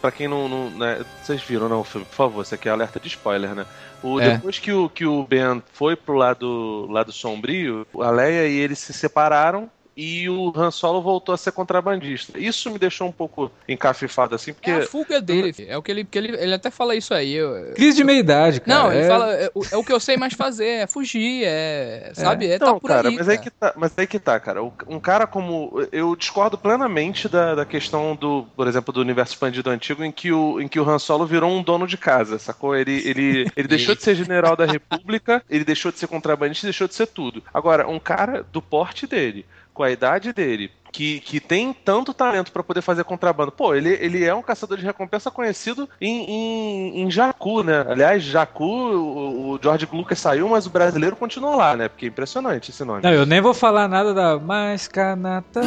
Pra 0.00 0.12
quem 0.12 0.28
não. 0.28 0.48
não 0.48 0.70
né, 0.70 1.04
vocês 1.24 1.42
viram, 1.42 1.68
não, 1.68 1.80
o 1.80 1.84
filme, 1.84 2.06
por 2.06 2.14
favor, 2.14 2.42
isso 2.42 2.54
aqui 2.54 2.68
é 2.68 2.70
alerta 2.72 3.00
de 3.00 3.08
spoiler, 3.08 3.56
né? 3.56 3.66
O, 4.00 4.20
É. 4.20 4.34
Depois 4.36 4.60
que 4.60 4.70
o, 4.72 4.88
que 4.88 5.04
o 5.04 5.24
Ben 5.24 5.60
foi 5.72 5.96
pro 5.96 6.14
lado, 6.14 6.86
lado 6.88 7.10
sombrio, 7.10 7.84
a 8.00 8.10
Leia 8.12 8.46
e 8.46 8.56
ele 8.56 8.76
se 8.76 8.92
separaram. 8.92 9.68
E 10.00 10.30
o 10.30 10.52
Han 10.54 10.70
Solo 10.70 11.02
voltou 11.02 11.34
a 11.34 11.36
ser 11.36 11.50
contrabandista. 11.50 12.38
Isso 12.38 12.70
me 12.70 12.78
deixou 12.78 13.08
um 13.08 13.12
pouco 13.12 13.50
encafifado, 13.68 14.36
assim, 14.36 14.52
porque. 14.52 14.70
É 14.70 14.76
a 14.76 14.86
fuga 14.86 15.20
dele, 15.20 15.52
filho. 15.52 15.72
é 15.72 15.76
o 15.76 15.82
que 15.82 15.90
ele, 15.90 16.04
que 16.04 16.16
ele, 16.16 16.36
ele 16.40 16.54
até 16.54 16.70
fala 16.70 16.94
isso 16.94 17.12
aí. 17.12 17.34
eu- 17.34 17.72
Crise 17.74 17.96
de 17.96 18.04
meia-idade, 18.04 18.60
cara. 18.60 18.78
Não, 18.84 18.92
ele 18.92 19.02
É- 19.04 19.08
fala, 19.08 19.34
é, 19.34 19.50
o- 19.52 19.62
é 19.72 19.76
o 19.76 19.82
que 19.82 19.92
eu 19.92 19.98
sei 19.98 20.16
mais 20.16 20.34
fazer, 20.34 20.66
é 20.82 20.86
fugir, 20.86 21.42
é, 21.44 22.12
sabe, 22.14 22.46
é, 22.46 22.54
Então, 22.54 22.74
tá 22.74 22.80
por 22.80 22.86
cara, 22.88 23.08
aí, 23.08 23.16
mas 23.16 23.28
aí 23.28 23.36
cara. 23.38 23.50
que 23.50 23.56
tá, 23.56 23.72
mas 23.76 23.92
aí 23.98 24.06
que 24.06 24.18
tá, 24.20 24.38
cara. 24.38 24.62
O- 24.62 24.72
Um 24.86 25.00
cara 25.00 25.26
como 25.26 25.72
eu 25.90 26.14
discordo 26.14 26.56
plenamente 26.56 27.28
da, 27.28 27.56
da 27.56 27.64
questão 27.64 28.14
do, 28.14 28.46
por 28.54 28.68
exemplo, 28.68 28.92
do 28.94 29.00
universo 29.00 29.32
expandido 29.32 29.68
antigo 29.68 30.04
em 30.04 30.12
que 30.12 30.30
o 30.32 30.60
em 30.60 30.68
que 30.68 30.78
o 30.78 30.88
Han 30.88 31.00
Solo 31.00 31.26
virou 31.26 31.50
um 31.50 31.60
dono 31.62 31.86
de 31.88 31.96
casa, 31.96 32.38
sacou? 32.38 32.76
Ele 32.76 33.02
ele, 33.08 33.50
ele 33.56 33.66
deixou 33.66 33.96
de 33.96 34.02
ser 34.04 34.14
general 34.14 34.54
da 34.54 34.64
República, 34.64 35.42
ele 35.50 35.64
deixou 35.64 35.90
de 35.90 35.98
ser 35.98 36.06
contrabandista, 36.06 36.66
deixou 36.68 36.86
de 36.86 36.94
ser 36.94 37.06
tudo. 37.08 37.42
Agora, 37.52 37.88
um 37.88 37.98
cara 37.98 38.44
do 38.52 38.62
porte 38.62 39.06
dele, 39.06 39.44
com 39.78 39.84
a 39.84 39.92
idade 39.92 40.32
dele, 40.32 40.72
que, 40.90 41.20
que 41.20 41.38
tem 41.38 41.72
tanto 41.72 42.12
talento 42.12 42.50
pra 42.50 42.64
poder 42.64 42.82
fazer 42.82 43.04
contrabando. 43.04 43.52
Pô, 43.52 43.76
ele, 43.76 43.90
ele 43.90 44.24
é 44.24 44.34
um 44.34 44.42
caçador 44.42 44.76
de 44.76 44.84
recompensa 44.84 45.30
conhecido 45.30 45.88
em, 46.00 46.24
em, 46.28 47.02
em 47.02 47.10
Jakku, 47.12 47.62
né? 47.62 47.86
Aliás, 47.88 48.24
Jakku, 48.24 48.64
o, 48.64 49.52
o 49.52 49.60
George 49.62 49.88
Lucas 49.92 50.18
saiu, 50.18 50.48
mas 50.48 50.66
o 50.66 50.70
brasileiro 50.70 51.14
continuou 51.14 51.54
lá, 51.54 51.76
né? 51.76 51.88
Porque 51.88 52.06
é 52.06 52.08
impressionante 52.08 52.72
esse 52.72 52.82
nome. 52.82 53.04
Não, 53.04 53.12
eu 53.12 53.24
nem 53.24 53.40
vou 53.40 53.54
falar 53.54 53.86
nada 53.86 54.12
da 54.12 54.36
mais 54.36 54.88
canata. 54.88 55.60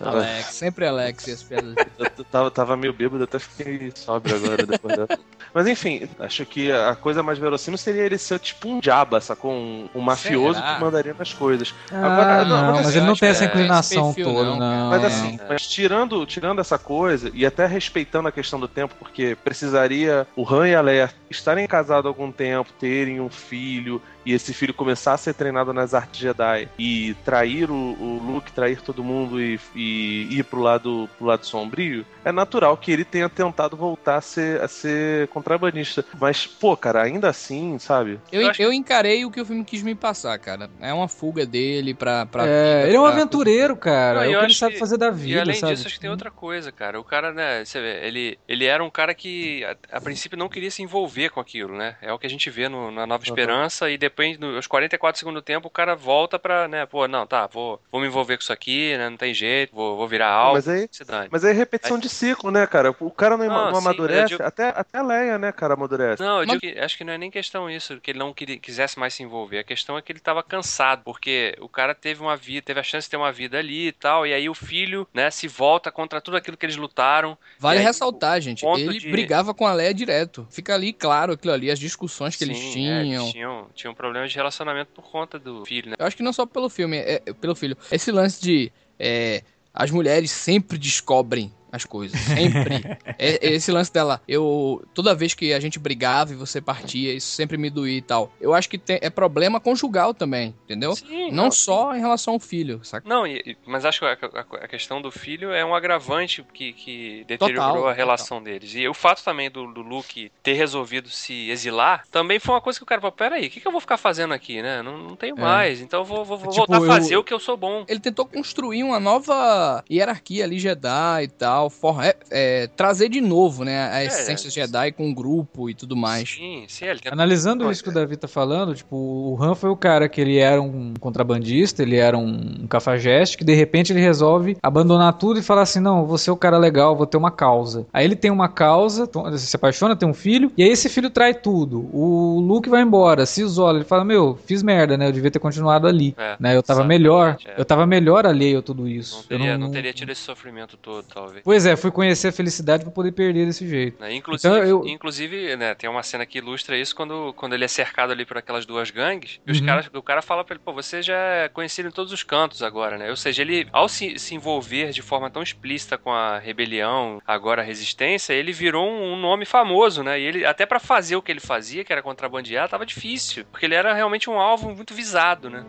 Alex, 0.00 0.46
sempre 0.54 0.86
Alex 0.86 1.26
e 1.26 1.32
as 1.32 1.42
piadas. 1.42 1.76
Eu 1.98 2.24
tava, 2.24 2.50
tava 2.50 2.76
meio 2.76 2.92
bêbado, 2.92 3.24
até 3.24 3.38
fiquei 3.38 3.92
sóbrio 3.94 4.36
agora 4.36 4.66
depois 4.66 4.96
dessa. 4.96 5.18
Mas 5.52 5.66
enfim, 5.66 6.08
acho 6.18 6.44
que 6.44 6.70
a 6.70 6.94
coisa 6.94 7.22
mais 7.22 7.38
verossímil 7.38 7.78
seria 7.78 8.02
ele 8.02 8.18
ser 8.18 8.38
tipo 8.38 8.68
um 8.68 8.80
diaba, 8.80 9.20
sacou? 9.20 9.52
Um, 9.52 9.88
um 9.94 10.00
mafioso 10.00 10.58
Será? 10.58 10.74
que 10.74 10.80
mandaria 10.80 11.14
nas 11.18 11.32
coisas. 11.32 11.74
Ah, 11.90 12.06
Agora, 12.06 12.44
não, 12.44 12.56
não, 12.66 12.72
mas, 12.74 12.86
mas 12.86 12.96
ele 12.96 13.06
não 13.06 13.16
tem 13.16 13.28
essa 13.30 13.44
é 13.44 13.46
inclinação 13.46 14.12
perfil, 14.12 14.32
toda, 14.32 14.50
não, 14.50 14.58
não. 14.58 14.90
Mas 14.90 15.02
É. 15.02 15.06
assim, 15.06 15.38
mas 15.48 15.66
tirando, 15.66 16.24
tirando 16.26 16.60
essa 16.60 16.78
coisa, 16.78 17.30
e 17.32 17.46
até 17.46 17.66
respeitando 17.66 18.28
a 18.28 18.32
questão 18.32 18.60
do 18.60 18.68
tempo, 18.68 18.94
porque 18.98 19.36
precisaria 19.42 20.26
o 20.36 20.46
Han 20.48 20.68
e 20.68 20.74
a 20.74 20.80
Leia 20.80 21.10
estarem 21.30 21.66
casados 21.66 22.06
há 22.06 22.08
algum 22.08 22.30
tempo, 22.30 22.70
terem 22.78 23.20
um 23.20 23.28
filho, 23.30 24.00
e 24.24 24.32
esse 24.32 24.52
filho 24.52 24.74
começar 24.74 25.14
a 25.14 25.16
ser 25.16 25.34
treinado 25.34 25.72
nas 25.72 25.94
artes 25.94 26.20
Jedi 26.20 26.68
e 26.78 27.14
trair 27.24 27.70
o, 27.70 27.74
o 27.74 28.20
Luke, 28.22 28.52
trair 28.52 28.80
todo 28.82 29.02
mundo 29.04 29.40
e, 29.40 29.58
e 29.74 30.28
ir 30.38 30.44
pro 30.44 30.60
lado, 30.60 31.08
pro 31.16 31.26
lado 31.26 31.46
sombrio, 31.46 32.04
é 32.24 32.32
natural 32.32 32.76
que 32.76 32.90
ele 32.92 33.04
tenha 33.04 33.28
tentado 33.28 33.76
voltar 33.76 34.16
a 34.16 34.20
ser, 34.20 34.60
a 34.60 34.68
ser 34.68 35.28
contrabandista. 35.28 36.04
Mas, 36.20 36.46
pô, 36.46 36.76
cara, 36.76 37.02
ainda 37.02 37.28
assim, 37.28 37.78
sabe? 37.78 38.18
Eu, 38.32 38.42
Eu 38.42 38.50
acho- 38.50 38.62
eu 38.62 38.72
encarei 38.72 39.24
o 39.24 39.30
que 39.30 39.40
o 39.40 39.44
filme 39.46 39.64
quis 39.64 39.82
me 39.82 39.94
passar, 39.94 40.38
cara. 40.38 40.68
É 40.80 40.92
uma 40.92 41.08
fuga 41.08 41.46
dele 41.46 41.94
pra. 41.94 42.26
pra 42.26 42.46
É, 42.46 42.76
vida, 42.78 42.88
ele 42.88 42.96
é 42.96 43.00
um 43.00 43.04
pra- 43.04 43.12
aventureiro, 43.12 43.76
cara. 43.76 44.18
Não, 44.20 44.22
é 44.24 44.28
o 44.28 44.32
eu 44.32 44.38
que 44.40 44.44
ele 44.46 44.54
sabe 44.54 44.72
que- 44.74 44.78
fazer 44.78 44.96
da 44.98 45.08
E 45.08 45.12
vida, 45.12 45.40
além 45.42 45.54
sabe? 45.56 45.74
disso, 45.74 45.86
acho 45.86 45.94
que 45.94 46.00
tem 46.00 46.10
outra 46.10 46.30
coisa, 46.30 46.70
cara. 46.72 47.00
O 47.00 47.04
cara, 47.04 47.32
né, 47.32 47.64
você 47.64 47.80
vê, 47.80 48.06
ele, 48.06 48.38
ele 48.48 48.64
era 48.64 48.82
um 48.82 48.90
cara 48.90 49.14
que 49.14 49.64
a, 49.64 49.76
a 49.96 50.00
princípio 50.00 50.36
não 50.38 50.48
queria 50.48 50.70
se 50.70 50.82
envolver 50.82 51.30
com 51.30 51.40
aquilo, 51.40 51.76
né? 51.76 51.96
É 52.02 52.12
o 52.12 52.18
que 52.18 52.26
a 52.26 52.30
gente 52.30 52.50
vê 52.50 52.68
no- 52.68 52.90
na 52.90 53.06
Nova 53.06 53.22
Esperança 53.24 53.90
e 53.90 53.96
depois, 53.96 54.07
no- 54.38 54.56
aos 54.56 54.66
44 54.66 55.16
do 55.16 55.18
segundo 55.18 55.42
tempo, 55.42 55.68
o 55.68 55.70
cara 55.70 55.94
volta 55.94 56.38
pra, 56.38 56.68
né, 56.68 56.86
pô, 56.86 57.06
não, 57.08 57.26
tá, 57.26 57.46
vou, 57.46 57.80
vou 57.90 58.00
me 58.00 58.06
envolver 58.06 58.36
com 58.36 58.42
isso 58.42 58.52
aqui, 58.52 58.96
né, 58.96 59.08
não 59.08 59.16
tem 59.16 59.32
jeito, 59.34 59.74
vou, 59.74 59.96
vou 59.96 60.06
virar 60.08 60.30
algo, 60.30 60.54
Mas 60.54 60.68
aí, 60.68 60.88
se 60.90 61.04
dane. 61.04 61.28
mas 61.30 61.44
aí 61.44 61.50
é 61.52 61.54
repetição 61.54 61.98
de 61.98 62.08
ciclo, 62.08 62.50
né, 62.50 62.66
cara? 62.66 62.94
O 63.00 63.10
cara 63.10 63.36
não, 63.36 63.46
Não, 63.46 63.54
não 63.66 63.72
sim, 63.74 63.78
amadurece, 63.86 64.28
digo- 64.28 64.42
até, 64.42 64.68
até 64.68 64.98
a 64.98 65.02
Leia, 65.02 65.38
né, 65.38 65.52
cara, 65.52 65.74
amadurece. 65.74 66.22
Não, 66.22 66.40
eu 66.42 66.46
Mas- 66.46 66.58
digo 66.60 66.72
que, 66.74 66.78
acho 66.80 66.96
que 66.96 67.04
não 67.04 67.12
é 67.12 67.18
nem 67.18 67.30
questão 67.30 67.70
isso, 67.70 68.00
que 68.00 68.10
ele 68.10 68.18
não 68.18 68.32
queria- 68.32 68.58
quisesse 68.58 68.98
mais 68.98 69.14
se 69.14 69.22
envolver. 69.22 69.58
A 69.58 69.64
questão 69.64 69.96
é 69.98 70.02
que 70.02 70.12
ele 70.12 70.20
tava 70.20 70.42
cansado, 70.42 71.02
porque 71.04 71.54
o 71.60 71.68
cara 71.68 71.94
teve 71.94 72.20
uma 72.20 72.36
vida, 72.36 72.62
teve 72.62 72.80
a 72.80 72.82
chance 72.82 73.06
de 73.06 73.10
ter 73.10 73.16
uma 73.16 73.32
vida 73.32 73.58
ali 73.58 73.88
e 73.88 73.92
tal, 73.92 74.26
e 74.26 74.32
aí 74.32 74.48
o 74.48 74.54
filho, 74.54 75.06
né, 75.12 75.30
se 75.30 75.48
volta 75.48 75.90
contra 75.90 76.20
tudo 76.20 76.36
aquilo 76.36 76.56
que 76.56 76.66
eles 76.66 76.76
lutaram. 76.76 77.36
Vale 77.58 77.78
aí, 77.78 77.84
ressaltar, 77.84 78.40
gente. 78.40 78.64
Ele 78.64 78.98
de- 78.98 79.10
brigava 79.10 79.54
com 79.54 79.66
a 79.66 79.72
Leia 79.72 79.94
direto. 79.94 80.46
Fica 80.50 80.74
ali 80.74 80.92
claro 80.92 81.32
aquilo 81.32 81.52
ali, 81.52 81.70
as 81.70 81.78
discussões 81.78 82.36
que 82.36 82.44
eles 82.44 82.58
Sim, 82.58 82.88
é, 82.88 83.02
tinham. 83.02 83.22
eles 83.22 83.32
tinham. 83.32 83.66
Tinham 83.74 83.94
problemas 83.98 84.30
de 84.30 84.36
relacionamento 84.36 84.92
por 84.94 85.04
conta 85.10 85.38
do 85.38 85.66
filho, 85.66 85.90
né? 85.90 85.96
Eu 85.98 86.06
acho 86.06 86.16
que 86.16 86.22
não 86.22 86.32
só 86.32 86.46
pelo 86.46 86.70
filme, 86.70 86.96
é, 86.96 87.18
pelo 87.40 87.54
filho. 87.56 87.76
Esse 87.90 88.12
lance 88.12 88.40
de 88.40 88.72
é, 88.98 89.42
as 89.74 89.90
mulheres 89.90 90.30
sempre 90.30 90.78
descobrem 90.78 91.52
as 91.70 91.84
coisas, 91.84 92.18
sempre. 92.20 92.82
é, 93.18 93.46
é 93.48 93.52
esse 93.52 93.70
lance 93.70 93.92
dela, 93.92 94.20
eu 94.26 94.84
toda 94.94 95.14
vez 95.14 95.34
que 95.34 95.52
a 95.52 95.60
gente 95.60 95.78
brigava 95.78 96.32
e 96.32 96.36
você 96.36 96.60
partia, 96.60 97.12
isso 97.12 97.28
sempre 97.34 97.56
me 97.56 97.70
doía 97.70 97.98
e 97.98 98.02
tal. 98.02 98.32
Eu 98.40 98.54
acho 98.54 98.68
que 98.68 98.78
tem- 98.78 98.98
é 99.02 99.10
problema 99.10 99.60
conjugal 99.60 100.14
também, 100.14 100.54
entendeu? 100.64 100.94
Sim, 100.96 101.30
Não 101.30 101.50
só 101.50 101.94
em 101.94 102.00
relação 102.00 102.34
ao 102.34 102.40
filho, 102.40 102.80
saca? 102.84 103.08
Não, 103.08 103.26
e- 103.26 103.56
mas 103.66 103.84
acho 103.84 104.00
que 104.00 104.04
a, 104.06 104.12
a- 104.12 104.64
a 104.64 104.68
questão 104.68 105.00
do 105.02 105.10
filho 105.10 105.50
é 105.52 105.64
um 105.64 105.74
agravante 105.74 106.44
que, 106.52 106.72
que 106.72 107.24
deteriorou 107.26 107.74
Total, 107.76 107.88
a 107.88 107.92
relação 107.92 108.42
deles. 108.42 108.74
E 108.74 108.88
o 108.88 108.94
fato 108.94 109.22
também 109.24 109.50
do, 109.50 109.72
do 109.72 109.82
Luke 109.82 110.30
ter 110.42 110.54
resolvido 110.54 111.08
se 111.08 111.50
exilar 111.50 112.04
também 112.10 112.38
foi 112.38 112.54
uma 112.54 112.60
coisa 112.60 112.78
que 112.78 112.82
o 112.82 112.86
cara 112.86 113.00
falou: 113.00 113.12
peraí, 113.12 113.46
o 113.46 113.50
que, 113.50 113.60
que 113.60 113.66
eu 113.66 113.72
vou 113.72 113.80
ficar 113.80 113.96
fazendo 113.96 114.32
aqui, 114.34 114.62
né? 114.62 114.82
Não, 114.82 114.96
não 114.98 115.16
tenho 115.16 115.36
É. 115.36 115.40
mais, 115.40 115.80
então 115.80 116.00
eu 116.00 116.04
vou, 116.04 116.24
vou- 116.24 116.38
vou 116.38 116.50
Tipo, 116.50 116.66
voltar 116.66 116.84
a 116.84 116.86
fazer 116.86 117.14
eu- 117.16 117.20
o 117.20 117.24
que 117.24 117.34
eu 117.34 117.40
sou 117.40 117.56
bom. 117.56 117.84
Ele 117.88 118.00
tentou 118.00 118.26
construir 118.26 118.82
uma 118.82 118.98
nova 119.00 119.84
hierarquia 119.90 120.44
ali 120.44 120.58
Jedi 120.58 121.24
e 121.24 121.28
tal, 121.28 121.57
for- 121.68 122.02
é, 122.04 122.14
é, 122.30 122.66
trazer 122.76 123.08
de 123.08 123.20
novo, 123.20 123.64
né, 123.64 123.90
a 123.92 124.04
essência 124.04 124.50
Jedi 124.50 124.92
com 124.92 125.10
o 125.10 125.14
grupo 125.14 125.68
e 125.68 125.74
tudo 125.74 125.96
mais. 125.96 126.28
Sim, 126.30 126.64
sim, 126.68 126.84
ele 126.84 127.00
tenta 127.00 127.14
Analisando 127.14 127.64
Não, 127.64 127.70
isso 127.72 127.82
que 127.82 127.88
o 127.88 127.92
Davi 127.92 128.16
tá 128.16 128.28
falando, 128.28 128.74
tipo, 128.74 128.94
o 128.96 129.36
Han 129.42 129.54
foi 129.54 129.70
o 129.70 129.76
cara 129.76 130.08
que 130.08 130.20
ele 130.20 130.38
era 130.38 130.60
um 130.60 130.94
contrabandista, 131.00 131.82
ele 131.82 131.96
era 131.96 132.16
um 132.16 132.66
cafajeste, 132.68 133.36
que 133.36 133.44
de 133.44 133.54
repente 133.54 133.92
ele 133.92 134.00
resolve 134.00 134.56
abandonar 134.62 135.12
tudo 135.14 135.38
e 135.40 135.42
falar 135.42 135.62
assim, 135.62 135.80
não, 135.80 136.06
vou 136.06 136.18
ser 136.18 136.30
o 136.30 136.36
cara 136.36 136.58
legal, 136.58 136.94
vou 136.96 137.06
ter 137.06 137.16
uma 137.16 137.30
causa. 137.30 137.86
Aí 137.92 138.04
ele 138.04 138.16
tem 138.16 138.30
uma 138.30 138.48
causa, 138.48 139.06
to- 139.06 139.36
se 139.38 139.56
apaixona, 139.56 139.96
tem 139.96 140.08
um 140.08 140.14
filho, 140.14 140.52
e 140.56 140.62
aí 140.62 140.68
esse 140.70 140.88
filho 140.88 141.10
trai 141.10 141.34
tudo. 141.34 141.88
O 141.92 142.40
Luke 142.40 142.68
vai 142.68 142.82
embora, 142.82 143.26
se 143.26 143.42
isola, 143.42 143.78
ele 143.78 143.84
fala, 143.84 144.04
meu, 144.04 144.38
fiz 144.46 144.62
merda, 144.62 144.96
né, 144.96 145.08
eu 145.08 145.12
devia 145.12 145.30
ter 145.30 145.38
continuado 145.38 145.86
ali. 145.86 146.14
É, 146.16 146.36
né, 146.38 146.56
eu 146.56 146.62
tava 146.62 146.84
melhor, 146.84 147.36
é. 147.46 147.54
eu 147.60 147.64
tava 147.64 147.86
melhor 147.86 148.26
alheio 148.26 148.58
a 148.58 148.62
tudo 148.62 148.88
isso. 148.88 149.14
Não 149.16 149.22
Eu 149.22 149.26
teria, 149.28 149.58
não 149.58 149.70
teria 149.70 149.92
tido 149.92 150.10
esse 150.10 150.22
sofrimento 150.22 150.76
todo, 150.76 151.04
talvez. 151.12 151.42
Pois 151.48 151.64
é, 151.64 151.76
fui 151.76 151.90
conhecer 151.90 152.28
a 152.28 152.32
felicidade 152.32 152.82
pra 152.84 152.92
poder 152.92 153.10
perder 153.10 153.46
desse 153.46 153.66
jeito. 153.66 153.98
Né? 154.02 154.12
Inclusive, 154.16 154.54
Então, 154.54 154.62
eu- 154.68 154.86
inclusive 154.86 155.56
né, 155.56 155.74
tem 155.74 155.88
uma 155.88 156.02
cena 156.02 156.26
que 156.26 156.36
ilustra 156.36 156.76
isso 156.76 156.94
quando, 156.94 157.32
quando 157.32 157.54
ele 157.54 157.64
é 157.64 157.68
cercado 157.68 158.12
ali 158.12 158.26
por 158.26 158.36
aquelas 158.36 158.66
duas 158.66 158.90
gangues. 158.90 159.40
E 159.46 159.50
os 159.50 159.58
Uhum. 159.58 159.64
caras, 159.64 159.88
o 159.94 160.02
cara 160.02 160.20
fala 160.20 160.44
pra 160.44 160.56
ele, 160.56 160.62
pô, 160.62 160.74
você 160.74 161.00
já 161.00 161.16
é 161.16 161.48
conhecido 161.48 161.88
em 161.88 161.90
todos 161.90 162.12
os 162.12 162.22
cantos 162.22 162.62
agora, 162.62 162.98
né? 162.98 163.08
Ou 163.08 163.16
seja, 163.16 163.40
ele, 163.40 163.66
ao 163.72 163.88
se, 163.88 164.18
se 164.18 164.34
envolver 164.34 164.90
de 164.90 165.00
forma 165.00 165.30
tão 165.30 165.42
explícita 165.42 165.96
com 165.96 166.12
a 166.12 166.38
rebelião, 166.38 167.18
agora 167.26 167.62
a 167.62 167.64
resistência, 167.64 168.34
ele 168.34 168.52
virou 168.52 168.86
um, 168.86 169.14
um 169.14 169.16
nome 169.18 169.46
famoso, 169.46 170.02
né? 170.02 170.20
E 170.20 170.24
ele, 170.24 170.44
até 170.44 170.66
pra 170.66 170.78
fazer 170.78 171.16
o 171.16 171.22
que 171.22 171.32
ele 171.32 171.40
fazia, 171.40 171.82
que 171.82 171.90
era 171.90 172.02
contrabandear, 172.02 172.68
tava 172.68 172.84
difícil. 172.84 173.46
Porque 173.50 173.64
ele 173.64 173.74
era 173.74 173.94
realmente 173.94 174.28
um 174.28 174.38
alvo 174.38 174.74
muito 174.74 174.92
visado, 174.92 175.48
né? 175.48 175.64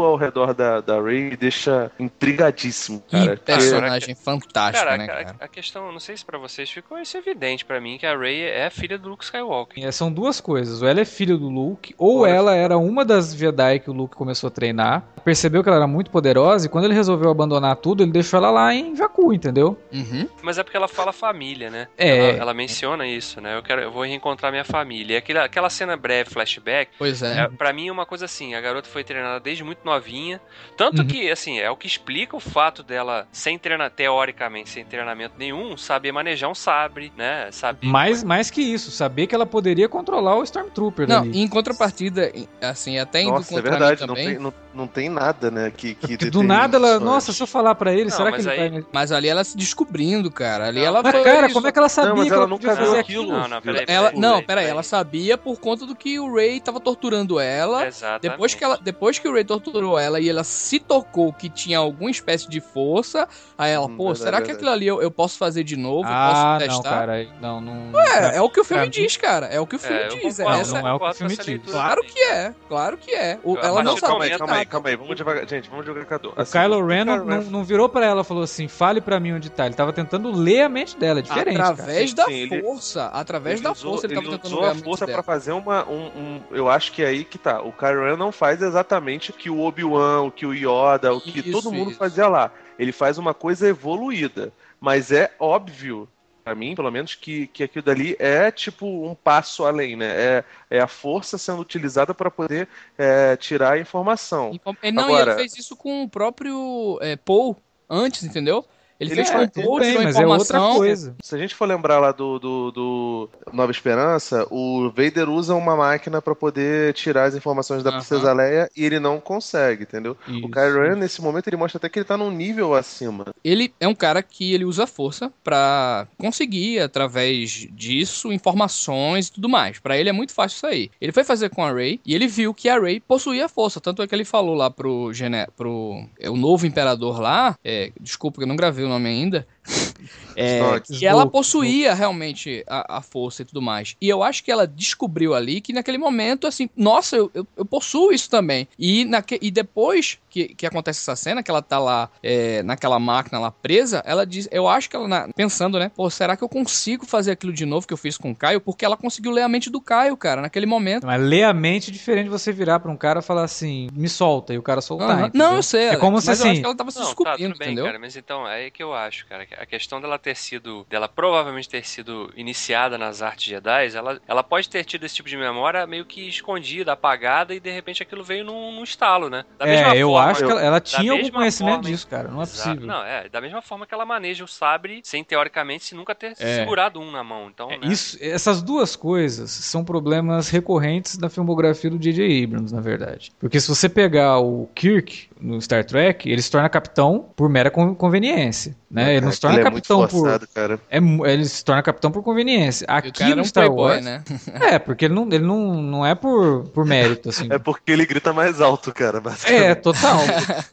Tudo 0.00 0.04
ao 0.06 0.16
redor 0.16 0.54
da, 0.54 0.80
da 0.80 1.00
me 1.00 1.36
deixa 1.36 1.90
intrigadíssimo, 1.98 3.02
Que 3.06 3.16
cara. 3.16 3.36
Porque- 3.36 3.52
personagem 3.52 4.14
fantástico, 4.14 4.84
Cara, 4.84 4.96
né, 4.96 5.04
a- 5.04 5.06
cara? 5.06 5.36
a, 5.40 5.44
a 5.44 5.48
questão, 5.48 5.92
não 5.92 6.00
sei 6.00 6.16
se 6.16 6.24
pra 6.24 6.38
vocês 6.38 6.70
ficou 6.70 6.98
isso 6.98 7.16
evidente 7.16 7.64
pra 7.64 7.80
mim, 7.80 7.98
que 7.98 8.06
a 8.06 8.16
Rey 8.16 8.42
é 8.42 8.66
a 8.66 8.70
filha 8.70 8.96
do 8.98 9.08
Luke 9.10 9.24
Skywalker. 9.24 9.84
É, 9.84 9.90
São 9.92 10.10
duas 10.12 10.40
coisas. 10.40 10.82
Ou 10.82 10.88
ela 10.88 11.00
é 11.00 11.04
filha 11.04 11.36
do 11.36 11.48
Luke, 11.48 11.94
ou 11.98 12.20
Olha. 12.20 12.30
ela 12.30 12.54
era 12.54 12.78
uma 12.78 13.04
das 13.04 13.34
Jedi 13.34 13.80
que 13.80 13.90
o 13.90 13.92
Luke 13.92 14.16
começou 14.16 14.48
a 14.48 14.50
treinar. 14.50 15.02
Percebeu 15.24 15.62
que 15.62 15.68
ela 15.68 15.76
era 15.78 15.86
muito 15.86 16.10
poderosa 16.10 16.66
e 16.66 16.68
quando 16.68 16.84
ele 16.86 16.94
resolveu 16.94 17.30
abandonar 17.30 17.76
tudo, 17.76 18.02
ele 18.02 18.10
deixou 18.12 18.38
ela 18.38 18.50
lá 18.50 18.74
em 18.74 18.96
Jakku, 18.96 19.32
entendeu? 19.34 19.78
Uhum. 19.92 20.26
Mas 20.42 20.56
é 20.58 20.62
porque 20.62 20.76
ela 20.76 20.88
fala 20.88 21.12
família, 21.12 21.68
né? 21.70 21.88
É. 21.98 22.30
Ela, 22.30 22.38
ela 22.38 22.54
menciona 22.54 23.06
isso, 23.06 23.40
né? 23.40 23.56
Eu 23.58 23.62
quero, 23.62 23.82
eu 23.82 23.90
vou 23.90 24.02
reencontrar 24.04 24.50
minha 24.50 24.64
família. 24.64 25.14
E 25.14 25.16
aquela, 25.16 25.44
aquela 25.44 25.68
cena 25.70 25.96
breve, 25.96 26.30
flashback, 26.30 26.92
Pois 26.98 27.22
é. 27.22 27.40
É, 27.42 27.48
pra 27.48 27.72
mim 27.72 27.88
é 27.88 27.92
uma 27.92 28.06
coisa 28.06 28.24
assim, 28.24 28.54
a 28.54 28.60
garota 28.60 28.88
foi 28.88 29.04
treinada 29.04 29.40
desde 29.40 29.62
muito 29.64 29.80
novinha, 29.90 30.40
tanto 30.76 31.02
Uhum. 31.02 31.06
que, 31.08 31.30
assim, 31.30 31.58
é 31.58 31.70
o 31.70 31.76
que 31.76 31.86
explica 31.86 32.36
o 32.36 32.40
fato 32.40 32.82
dela, 32.82 33.26
sem 33.32 33.58
treinar, 33.58 33.90
teoricamente, 33.90 34.70
sem 34.70 34.84
treinamento 34.84 35.34
nenhum, 35.38 35.76
saber 35.76 36.12
manejar 36.12 36.48
um 36.48 36.54
sabre, 36.54 37.12
né, 37.16 37.48
saber... 37.52 37.86
Mais, 37.86 38.22
mais 38.24 38.50
que 38.50 38.60
isso, 38.62 38.90
saber 38.90 39.26
que 39.26 39.34
ela 39.34 39.46
poderia 39.46 39.88
controlar 39.88 40.36
o 40.36 40.42
Stormtrooper 40.42 41.08
Não, 41.08 41.20
dali. 41.22 41.40
em 41.40 41.48
contrapartida, 41.48 42.32
assim, 42.60 42.98
até 42.98 43.22
indo 43.22 43.32
Nossa, 43.32 43.52
é 43.52 43.56
contra 43.56 43.70
verdade, 43.70 44.00
mim 44.02 44.06
não 44.06 44.14
também, 44.14 44.28
tem, 44.34 44.38
não, 44.38 44.54
não 44.74 44.86
tem 44.86 45.08
nada, 45.08 45.50
né? 45.50 45.70
Que, 45.74 45.94
que 45.94 46.08
Porque 46.16 46.30
do 46.30 46.42
nada 46.42 46.76
ela. 46.76 46.92
isso 46.96 47.00
Nossa, 47.04 47.26
antes. 47.30 47.36
se 47.36 47.42
eu 47.42 47.46
falar 47.46 47.74
pra 47.74 47.92
ele, 47.92 48.04
Não, 48.04 48.10
será 48.16 48.30
que 48.30 48.36
mas 48.38 48.46
ele 48.46 48.60
aí- 48.60 48.70
vai. 48.70 48.84
mas 48.92 49.12
ali 49.12 49.28
ela 49.28 49.42
se 49.44 49.56
descobrindo, 49.56 50.30
cara. 50.30 50.66
Ali 50.68 50.80
Não, 50.80 50.86
ela 50.86 51.02
Mas, 51.02 51.12
foi... 51.12 51.24
cara, 51.24 51.52
como 51.52 51.66
é 51.66 51.72
que 51.72 51.78
ela 51.78 51.88
sabia 51.88 52.10
Não, 52.10 52.16
mas 52.16 52.26
que 52.26 52.32
ela 52.32 52.40
ela 52.42 52.48
nunca 52.48 52.76
fazer 52.76 52.98
aquilo. 52.98 53.22
aquilo? 53.24 53.32
Não, 53.32 53.48
não, 53.48 53.62
peraí, 53.62 53.84
Ela, 53.88 54.08
peraí, 54.10 54.20
não, 54.20 54.42
peraí. 54.42 54.66
ela 54.66 54.82
sabia 54.82 55.36
por 55.38 55.58
conta 55.58 55.86
do 55.86 55.94
que 55.96 56.18
o 56.20 56.32
Ray 56.34 56.60
tava 56.60 56.78
torturando 56.80 57.38
ela. 57.40 57.86
Exatamente. 57.86 58.22
Depois 58.22 58.54
que, 58.54 58.64
ela, 58.64 58.78
depois 58.80 59.18
que 59.18 59.28
o 59.28 59.32
Ray 59.32 59.44
torturou 59.44 59.79
ela 59.98 60.20
e 60.20 60.28
ela 60.28 60.44
se 60.44 60.78
tocou 60.78 61.32
que 61.32 61.48
tinha 61.48 61.78
alguma 61.78 62.10
espécie 62.10 62.48
de 62.48 62.60
força, 62.60 63.28
aí 63.56 63.70
ela, 63.72 63.86
Hum, 63.86 63.96
pô, 63.96 64.04
verdade, 64.06 64.18
será 64.18 64.36
que 64.38 64.46
verdade. 64.48 64.56
aquilo 64.58 64.70
ali 64.70 64.86
eu, 64.86 65.02
eu 65.02 65.10
posso 65.10 65.38
fazer 65.38 65.64
de 65.64 65.76
novo? 65.76 66.08
Ah, 66.10 66.30
posso 66.30 66.70
não, 66.70 66.82
testar? 66.82 66.98
cara. 66.98 67.28
Não, 67.40 67.60
não. 67.60 68.00
É, 68.00 68.36
é 68.36 68.40
o 68.42 68.48
que 68.50 68.60
o 68.60 68.64
filme 68.64 68.88
diz, 68.88 69.16
cara. 69.16 69.46
É 69.46 69.60
o 69.60 69.66
que 69.66 69.76
o 69.76 69.78
filme 69.78 69.96
É, 69.98 70.08
diz. 70.08 70.38
É 70.40 70.44
concordo, 70.44 70.60
essa- 70.62 70.80
não 70.82 70.88
é 70.88 70.92
o 70.94 70.98
que 70.98 71.06
o 71.06 71.14
filme 71.14 71.36
diz. 71.36 71.70
Claro 71.70 72.02
que 72.02 72.18
é, 72.20 72.54
claro 72.68 72.96
que 72.96 73.12
é. 73.14 73.38
O- 73.42 73.56
ela 73.58 73.76
mas 73.76 73.84
não 73.84 73.96
sabe 73.96 74.10
Calma 74.10 74.24
aí, 74.24 74.30
calma 74.38 74.54
aí, 74.56 74.66
calma 74.66 74.88
aí. 74.88 74.96
Vamos 74.96 75.16
devagar. 75.16 75.48
Gente, 75.48 75.68
vamos 75.70 75.84
devagar. 75.84 76.20
O 76.20 76.44
Kylo 76.46 76.86
Ren 76.86 77.04
não, 77.04 77.24
não, 77.24 77.42
não 77.42 77.64
virou 77.64 77.88
pra 77.88 78.04
ela 78.06 78.22
e 78.22 78.24
falou 78.24 78.42
assim: 78.42 78.68
fale 78.68 79.00
pra 79.00 79.18
mim 79.20 79.32
onde 79.32 79.50
tá. 79.50 79.66
Ele 79.66 79.74
tava 79.74 79.92
tentando 79.92 80.30
ler 80.32 80.62
a 80.62 80.68
mente 80.68 80.96
dela. 80.96 81.20
É 81.20 81.22
diferente. 81.22 81.56
cara. 81.56 81.70
Através 81.70 82.10
Sim, 82.10 82.16
da 82.16 82.24
sim, 82.26 82.32
ele- 82.32 82.62
força. 82.62 83.06
Através 83.06 83.60
da 83.60 83.74
força 83.74 84.06
ele 84.06 84.14
tava 84.14 84.28
tentando 84.30 84.46
usou 84.46 84.64
a 84.64 84.74
mente 84.74 84.84
força 84.84 85.06
dela. 85.06 85.22
pra 85.22 85.34
fazer 85.34 85.52
uma. 85.52 85.88
Um, 85.88 86.06
um- 86.06 86.40
eu 86.50 86.68
acho 86.68 86.92
que 86.92 87.02
é 87.02 87.06
aí 87.06 87.24
que 87.24 87.38
tá. 87.38 87.60
O 87.62 87.72
Kylo 87.72 88.04
Ren 88.04 88.16
não 88.16 88.32
faz 88.32 88.60
exatamente 88.62 89.30
o 89.30 89.32
que 89.32 89.48
o 89.50 89.58
Obi-Wan, 89.70 90.22
o 90.22 90.30
que 90.30 90.44
o 90.44 90.52
Yoda, 90.52 91.12
o 91.14 91.20
que 91.20 91.40
Isso, 91.40 91.50
todo 91.52 91.72
mundo 91.72 91.90
isso. 91.90 91.98
fazia 91.98 92.28
lá. 92.28 92.52
Ele 92.78 92.92
faz 92.92 93.18
uma 93.18 93.32
coisa 93.32 93.66
evoluída. 93.68 94.52
Mas 94.80 95.10
é 95.12 95.32
óbvio, 95.38 96.08
pra 96.44 96.54
mim, 96.54 96.74
pelo 96.74 96.90
menos, 96.90 97.14
que, 97.14 97.46
que 97.48 97.62
aquilo 97.64 97.84
dali 97.84 98.16
é 98.18 98.50
tipo 98.50 98.86
um 98.86 99.14
passo 99.14 99.64
além, 99.64 99.96
né? 99.96 100.06
É, 100.08 100.44
é 100.70 100.80
a 100.80 100.86
força 100.86 101.36
sendo 101.36 101.60
utilizada 101.60 102.14
para 102.14 102.30
poder 102.30 102.68
é, 102.96 103.36
tirar 103.36 103.72
a 103.72 103.78
informação. 103.78 104.58
Não, 104.92 105.04
Agora- 105.04 105.32
e 105.32 105.34
ele 105.34 105.40
fez 105.40 105.58
isso 105.58 105.76
com 105.76 106.02
o 106.02 106.08
próprio 106.08 106.98
é, 107.02 107.16
Paul 107.16 107.56
antes, 107.88 108.22
entendeu? 108.24 108.64
Ele, 109.00 109.10
Ele 109.10 109.14
fez 109.16 109.30
faz- 109.30 109.50
com 109.50 109.60
o 109.60 109.64
Paul, 109.64 109.74
Tudo 109.74 109.80
bem, 109.80 109.90
tirou 109.90 110.04
mas 110.04 110.16
é 110.16 110.26
outra 110.26 110.60
coisa. 110.76 111.16
Se 111.22 111.34
a 111.34 111.38
gente 111.38 111.54
for 111.54 111.66
lembrar 111.66 111.98
lá 111.98 112.12
do, 112.12 112.38
do, 112.38 112.70
do 112.70 113.30
Nova 113.52 113.72
Esperança, 113.72 114.46
o 114.50 114.90
Vader 114.90 115.28
usa 115.30 115.54
uma 115.54 115.74
máquina 115.74 116.20
pra 116.20 116.34
poder 116.34 116.92
tirar 116.92 117.24
as 117.24 117.34
informações 117.34 117.82
da. 117.82 117.90
Princesa 118.00 118.32
Leia 118.32 118.70
e 118.76 118.84
ele 118.84 119.00
não 119.00 119.20
consegue, 119.20 119.82
entendeu? 119.82 120.16
O 120.26 120.30
Isso. 120.30 120.48
Kylo 120.48 120.82
Ren, 120.82 120.96
nesse 120.96 121.20
momento, 121.22 121.48
ele 121.48 121.56
mostra 121.56 121.78
até 121.78 121.88
que 121.88 121.98
ele 121.98 122.04
tá 122.04 122.16
num 122.16 122.30
nível 122.30 122.74
acima. 122.74 123.26
Ele 123.44 123.72
é 123.80 123.88
um 123.88 123.94
cara 123.94 124.22
que 124.22 124.52
ele 124.52 124.64
usa 124.64 124.84
a 124.84 124.86
força 124.86 125.32
pra 125.42 126.06
conseguir, 126.18 126.80
através 126.80 127.66
disso, 127.72 128.32
informações 128.32 129.28
e 129.28 129.32
tudo 129.32 129.48
mais. 129.48 129.78
Pra 129.78 129.98
ele 129.98 130.08
é 130.08 130.12
muito 130.12 130.32
fácil 130.32 130.56
isso 130.56 130.66
aí. 130.66 130.90
Ele 131.00 131.12
foi 131.12 131.24
fazer 131.24 131.50
com 131.50 131.64
a 131.64 131.72
Rey 131.72 132.00
e 132.04 132.14
ele 132.14 132.26
viu 132.26 132.52
que 132.54 132.68
a 132.68 132.78
Rey 132.78 133.00
possuía 133.00 133.48
força. 133.48 133.80
Tanto 133.80 134.02
é 134.02 134.06
que 134.06 134.14
ele 134.14 134.24
falou 134.24 134.54
lá 134.54 134.70
pro, 134.70 135.12
gene... 135.12 135.46
pro 135.56 136.04
é, 136.18 136.28
o 136.30 136.36
novo 136.36 136.66
imperador 136.66 137.20
lá, 137.20 137.56
é, 137.64 137.92
desculpa 138.00 138.38
que 138.38 138.44
eu 138.44 138.48
não 138.48 138.56
gravei 138.56 138.84
o 138.84 138.88
nome 138.90 139.08
ainda, 139.08 139.46
é, 140.36 140.80
que 140.80 141.06
ela 141.06 141.26
possuía 141.26 141.94
realmente 141.94 142.64
a, 142.66 142.98
a 142.98 143.02
força 143.02 143.42
e 143.42 143.44
tudo 143.44 143.62
mais. 143.62 143.96
E 144.00 144.08
eu 144.08 144.22
acho 144.22 144.42
que 144.44 144.50
ela 144.50 144.66
descobriu 144.66 145.34
ali 145.34 145.60
que 145.60 145.72
naquele 145.72 145.98
momento, 145.98 146.46
assim, 146.46 146.68
nossa, 146.76 147.16
eu, 147.16 147.30
eu, 147.34 147.46
eu 147.56 147.64
possuo 147.64 148.12
isso 148.12 148.28
também. 148.28 148.66
E, 148.78 149.04
naque, 149.04 149.38
e 149.40 149.50
depois 149.50 150.18
que, 150.30 150.54
que 150.54 150.66
acontece 150.66 151.00
essa 151.00 151.16
cena, 151.16 151.42
que 151.42 151.50
ela 151.50 151.60
tá 151.60 151.78
lá 151.78 152.08
é, 152.22 152.62
naquela 152.62 152.98
máquina 152.98 153.38
lá 153.38 153.50
presa, 153.50 154.02
ela 154.06 154.24
diz, 154.24 154.48
eu 154.52 154.68
acho 154.68 154.88
que 154.88 154.96
ela, 154.96 155.08
na- 155.08 155.28
pensando, 155.34 155.78
né, 155.78 155.90
pô, 155.94 156.08
será 156.08 156.36
que 156.36 156.44
eu 156.44 156.48
consigo 156.48 157.04
fazer 157.04 157.32
aquilo 157.32 157.52
de 157.52 157.66
novo 157.66 157.86
que 157.86 157.92
eu 157.92 157.96
fiz 157.98 158.16
com 158.16 158.30
o 158.30 158.34
Caio? 158.36 158.60
Porque 158.60 158.84
ela 158.84 158.96
conseguiu 158.96 159.32
ler 159.32 159.42
a 159.42 159.48
mente 159.48 159.68
do 159.68 159.80
Caio, 159.80 160.16
cara, 160.16 160.40
naquele 160.40 160.66
momento. 160.66 161.06
Mas 161.06 161.20
ler 161.20 161.42
a 161.44 161.52
mente 161.52 161.90
é 161.90 161.92
diferente 161.92 162.24
de 162.24 162.30
você 162.30 162.52
virar 162.52 162.78
pra 162.80 162.90
um 162.90 162.96
cara 162.96 163.18
e 163.18 163.22
falar 163.22 163.42
assim: 163.44 163.88
me 163.92 164.08
solta, 164.08 164.54
e 164.54 164.58
o 164.58 164.62
cara 164.62 164.80
soltar. 164.80 165.20
Entendeu? 165.28 165.30
Não, 165.48 165.56
eu 165.56 165.62
sei, 165.62 165.88
É 165.88 165.96
como 165.96 166.20
se 166.20 166.30
assim- 166.30 166.50
acho 166.50 166.60
que 166.60 166.66
ela 166.66 166.76
tava 166.76 166.90
se 166.90 166.98
Não, 166.98 167.04
tá, 167.06 167.10
descobrindo, 167.10 167.50
tudo 167.52 167.58
bem, 167.58 167.68
entendeu? 167.68 167.84
cara, 167.86 167.98
mas 167.98 168.16
então, 168.16 168.46
é 168.46 168.54
aí 168.54 168.70
que 168.70 168.82
eu 168.82 168.94
acho, 168.94 169.26
cara, 169.26 169.44
que 169.44 169.54
a 169.54 169.66
questão 169.66 170.00
dela 170.00 170.18
ter 170.18 170.36
sido, 170.36 170.86
dela 170.88 171.08
provavelmente 171.08 171.68
ter 171.68 171.84
sido 171.86 172.32
iniciada 172.36 172.96
nas 172.96 173.22
artes 173.22 173.46
Jedi, 173.46 173.94
ela, 173.96 174.20
ela 174.28 174.42
pode 174.42 174.68
ter 174.68 174.84
tido 174.84 175.04
esse 175.04 175.14
tipo 175.16 175.28
de 175.28 175.36
memória 175.36 175.86
meio 175.86 176.04
que 176.04 176.28
escondida, 176.28 176.92
apagada, 176.92 177.54
e 177.54 177.60
de 177.60 177.70
repente 177.70 178.02
aquilo 178.02 178.22
veio 178.22 178.44
num, 178.44 178.72
num 178.72 178.84
estalo, 178.84 179.28
né? 179.28 179.44
Da 179.58 179.66
É, 179.66 179.96
eu 179.96 180.08
forma- 180.08 180.19
acho 180.20 180.44
que 180.44 180.50
ela, 180.50 180.60
ela 180.62 180.80
tinha 180.80 181.12
algum 181.12 181.30
conhecimento 181.30 181.74
forma, 181.76 181.90
disso, 181.90 182.06
cara. 182.06 182.28
Não 182.28 182.40
é 182.40 182.42
Exato. 182.42 182.68
possível. 182.68 182.86
Não, 182.86 183.02
é, 183.04 183.28
da 183.28 183.40
mesma 183.40 183.62
forma 183.62 183.86
que 183.86 183.94
ela 183.94 184.04
maneja 184.04 184.44
o 184.44 184.48
sabre 184.48 185.00
sem, 185.04 185.24
teoricamente, 185.24 185.84
se 185.84 185.94
nunca 185.94 186.14
ter 186.14 186.32
É. 186.38 186.56
segurado 186.56 187.00
um 187.00 187.10
na 187.10 187.24
mão. 187.24 187.48
Então, 187.48 187.70
É, 187.70 187.78
né? 187.78 187.86
Isso, 187.86 188.18
essas 188.20 188.60
duas 188.62 188.94
coisas 188.96 189.50
são 189.50 189.84
problemas 189.84 190.48
recorrentes 190.50 191.16
da 191.16 191.28
filmografia 191.30 191.90
do 191.90 191.98
J.J. 191.98 192.44
Abrams, 192.44 192.74
na 192.74 192.80
verdade. 192.80 193.32
Porque 193.38 193.58
se 193.60 193.68
você 193.68 193.88
pegar 193.88 194.38
o 194.38 194.68
Kirk 194.74 195.29
no 195.40 195.60
Star 195.60 195.84
Trek, 195.84 196.28
ele 196.30 196.40
se 196.42 196.50
torna 196.50 196.68
capitão 196.68 197.30
por 197.34 197.48
mera 197.48 197.70
con- 197.70 197.94
conveniência. 197.94 198.76
Né? 198.90 199.16
Ele 199.16 199.24
não 199.26 199.32
se 199.32 199.40
torna 199.40 199.58
Ele 199.58 199.66
é 199.66 199.70
muito 199.70 199.88
capitão 199.88 200.00
por. 200.08 200.10
forçado, 200.10 200.48
cara. 200.54 200.80
É, 200.90 200.98
ele 201.32 201.44
se 201.44 201.64
torna 201.64 201.82
capitão 201.82 202.10
por 202.10 202.22
conveniência. 202.22 202.84
E 202.88 202.92
o 202.92 202.94
Aqui 202.96 203.34
no 203.34 203.42
um 203.42 203.44
Star 203.44 203.64
playboy, 203.66 203.92
Wars. 203.92 204.04
né? 204.04 204.22
É, 204.72 204.78
porque 204.78 205.04
ele 205.06 205.14
não, 205.14 205.24
ele 205.26 205.44
não, 205.44 205.82
não 205.82 206.06
é 206.06 206.14
por, 206.14 206.64
por 206.68 206.84
mérito, 206.84 207.28
assim. 207.30 207.48
É 207.52 207.58
porque 207.58 207.92
ele 207.92 208.06
grita 208.06 208.32
mais 208.32 208.60
alto, 208.60 208.92
cara, 208.92 209.20
basicamente. 209.20 209.62
É, 209.64 209.74
total. 209.74 210.20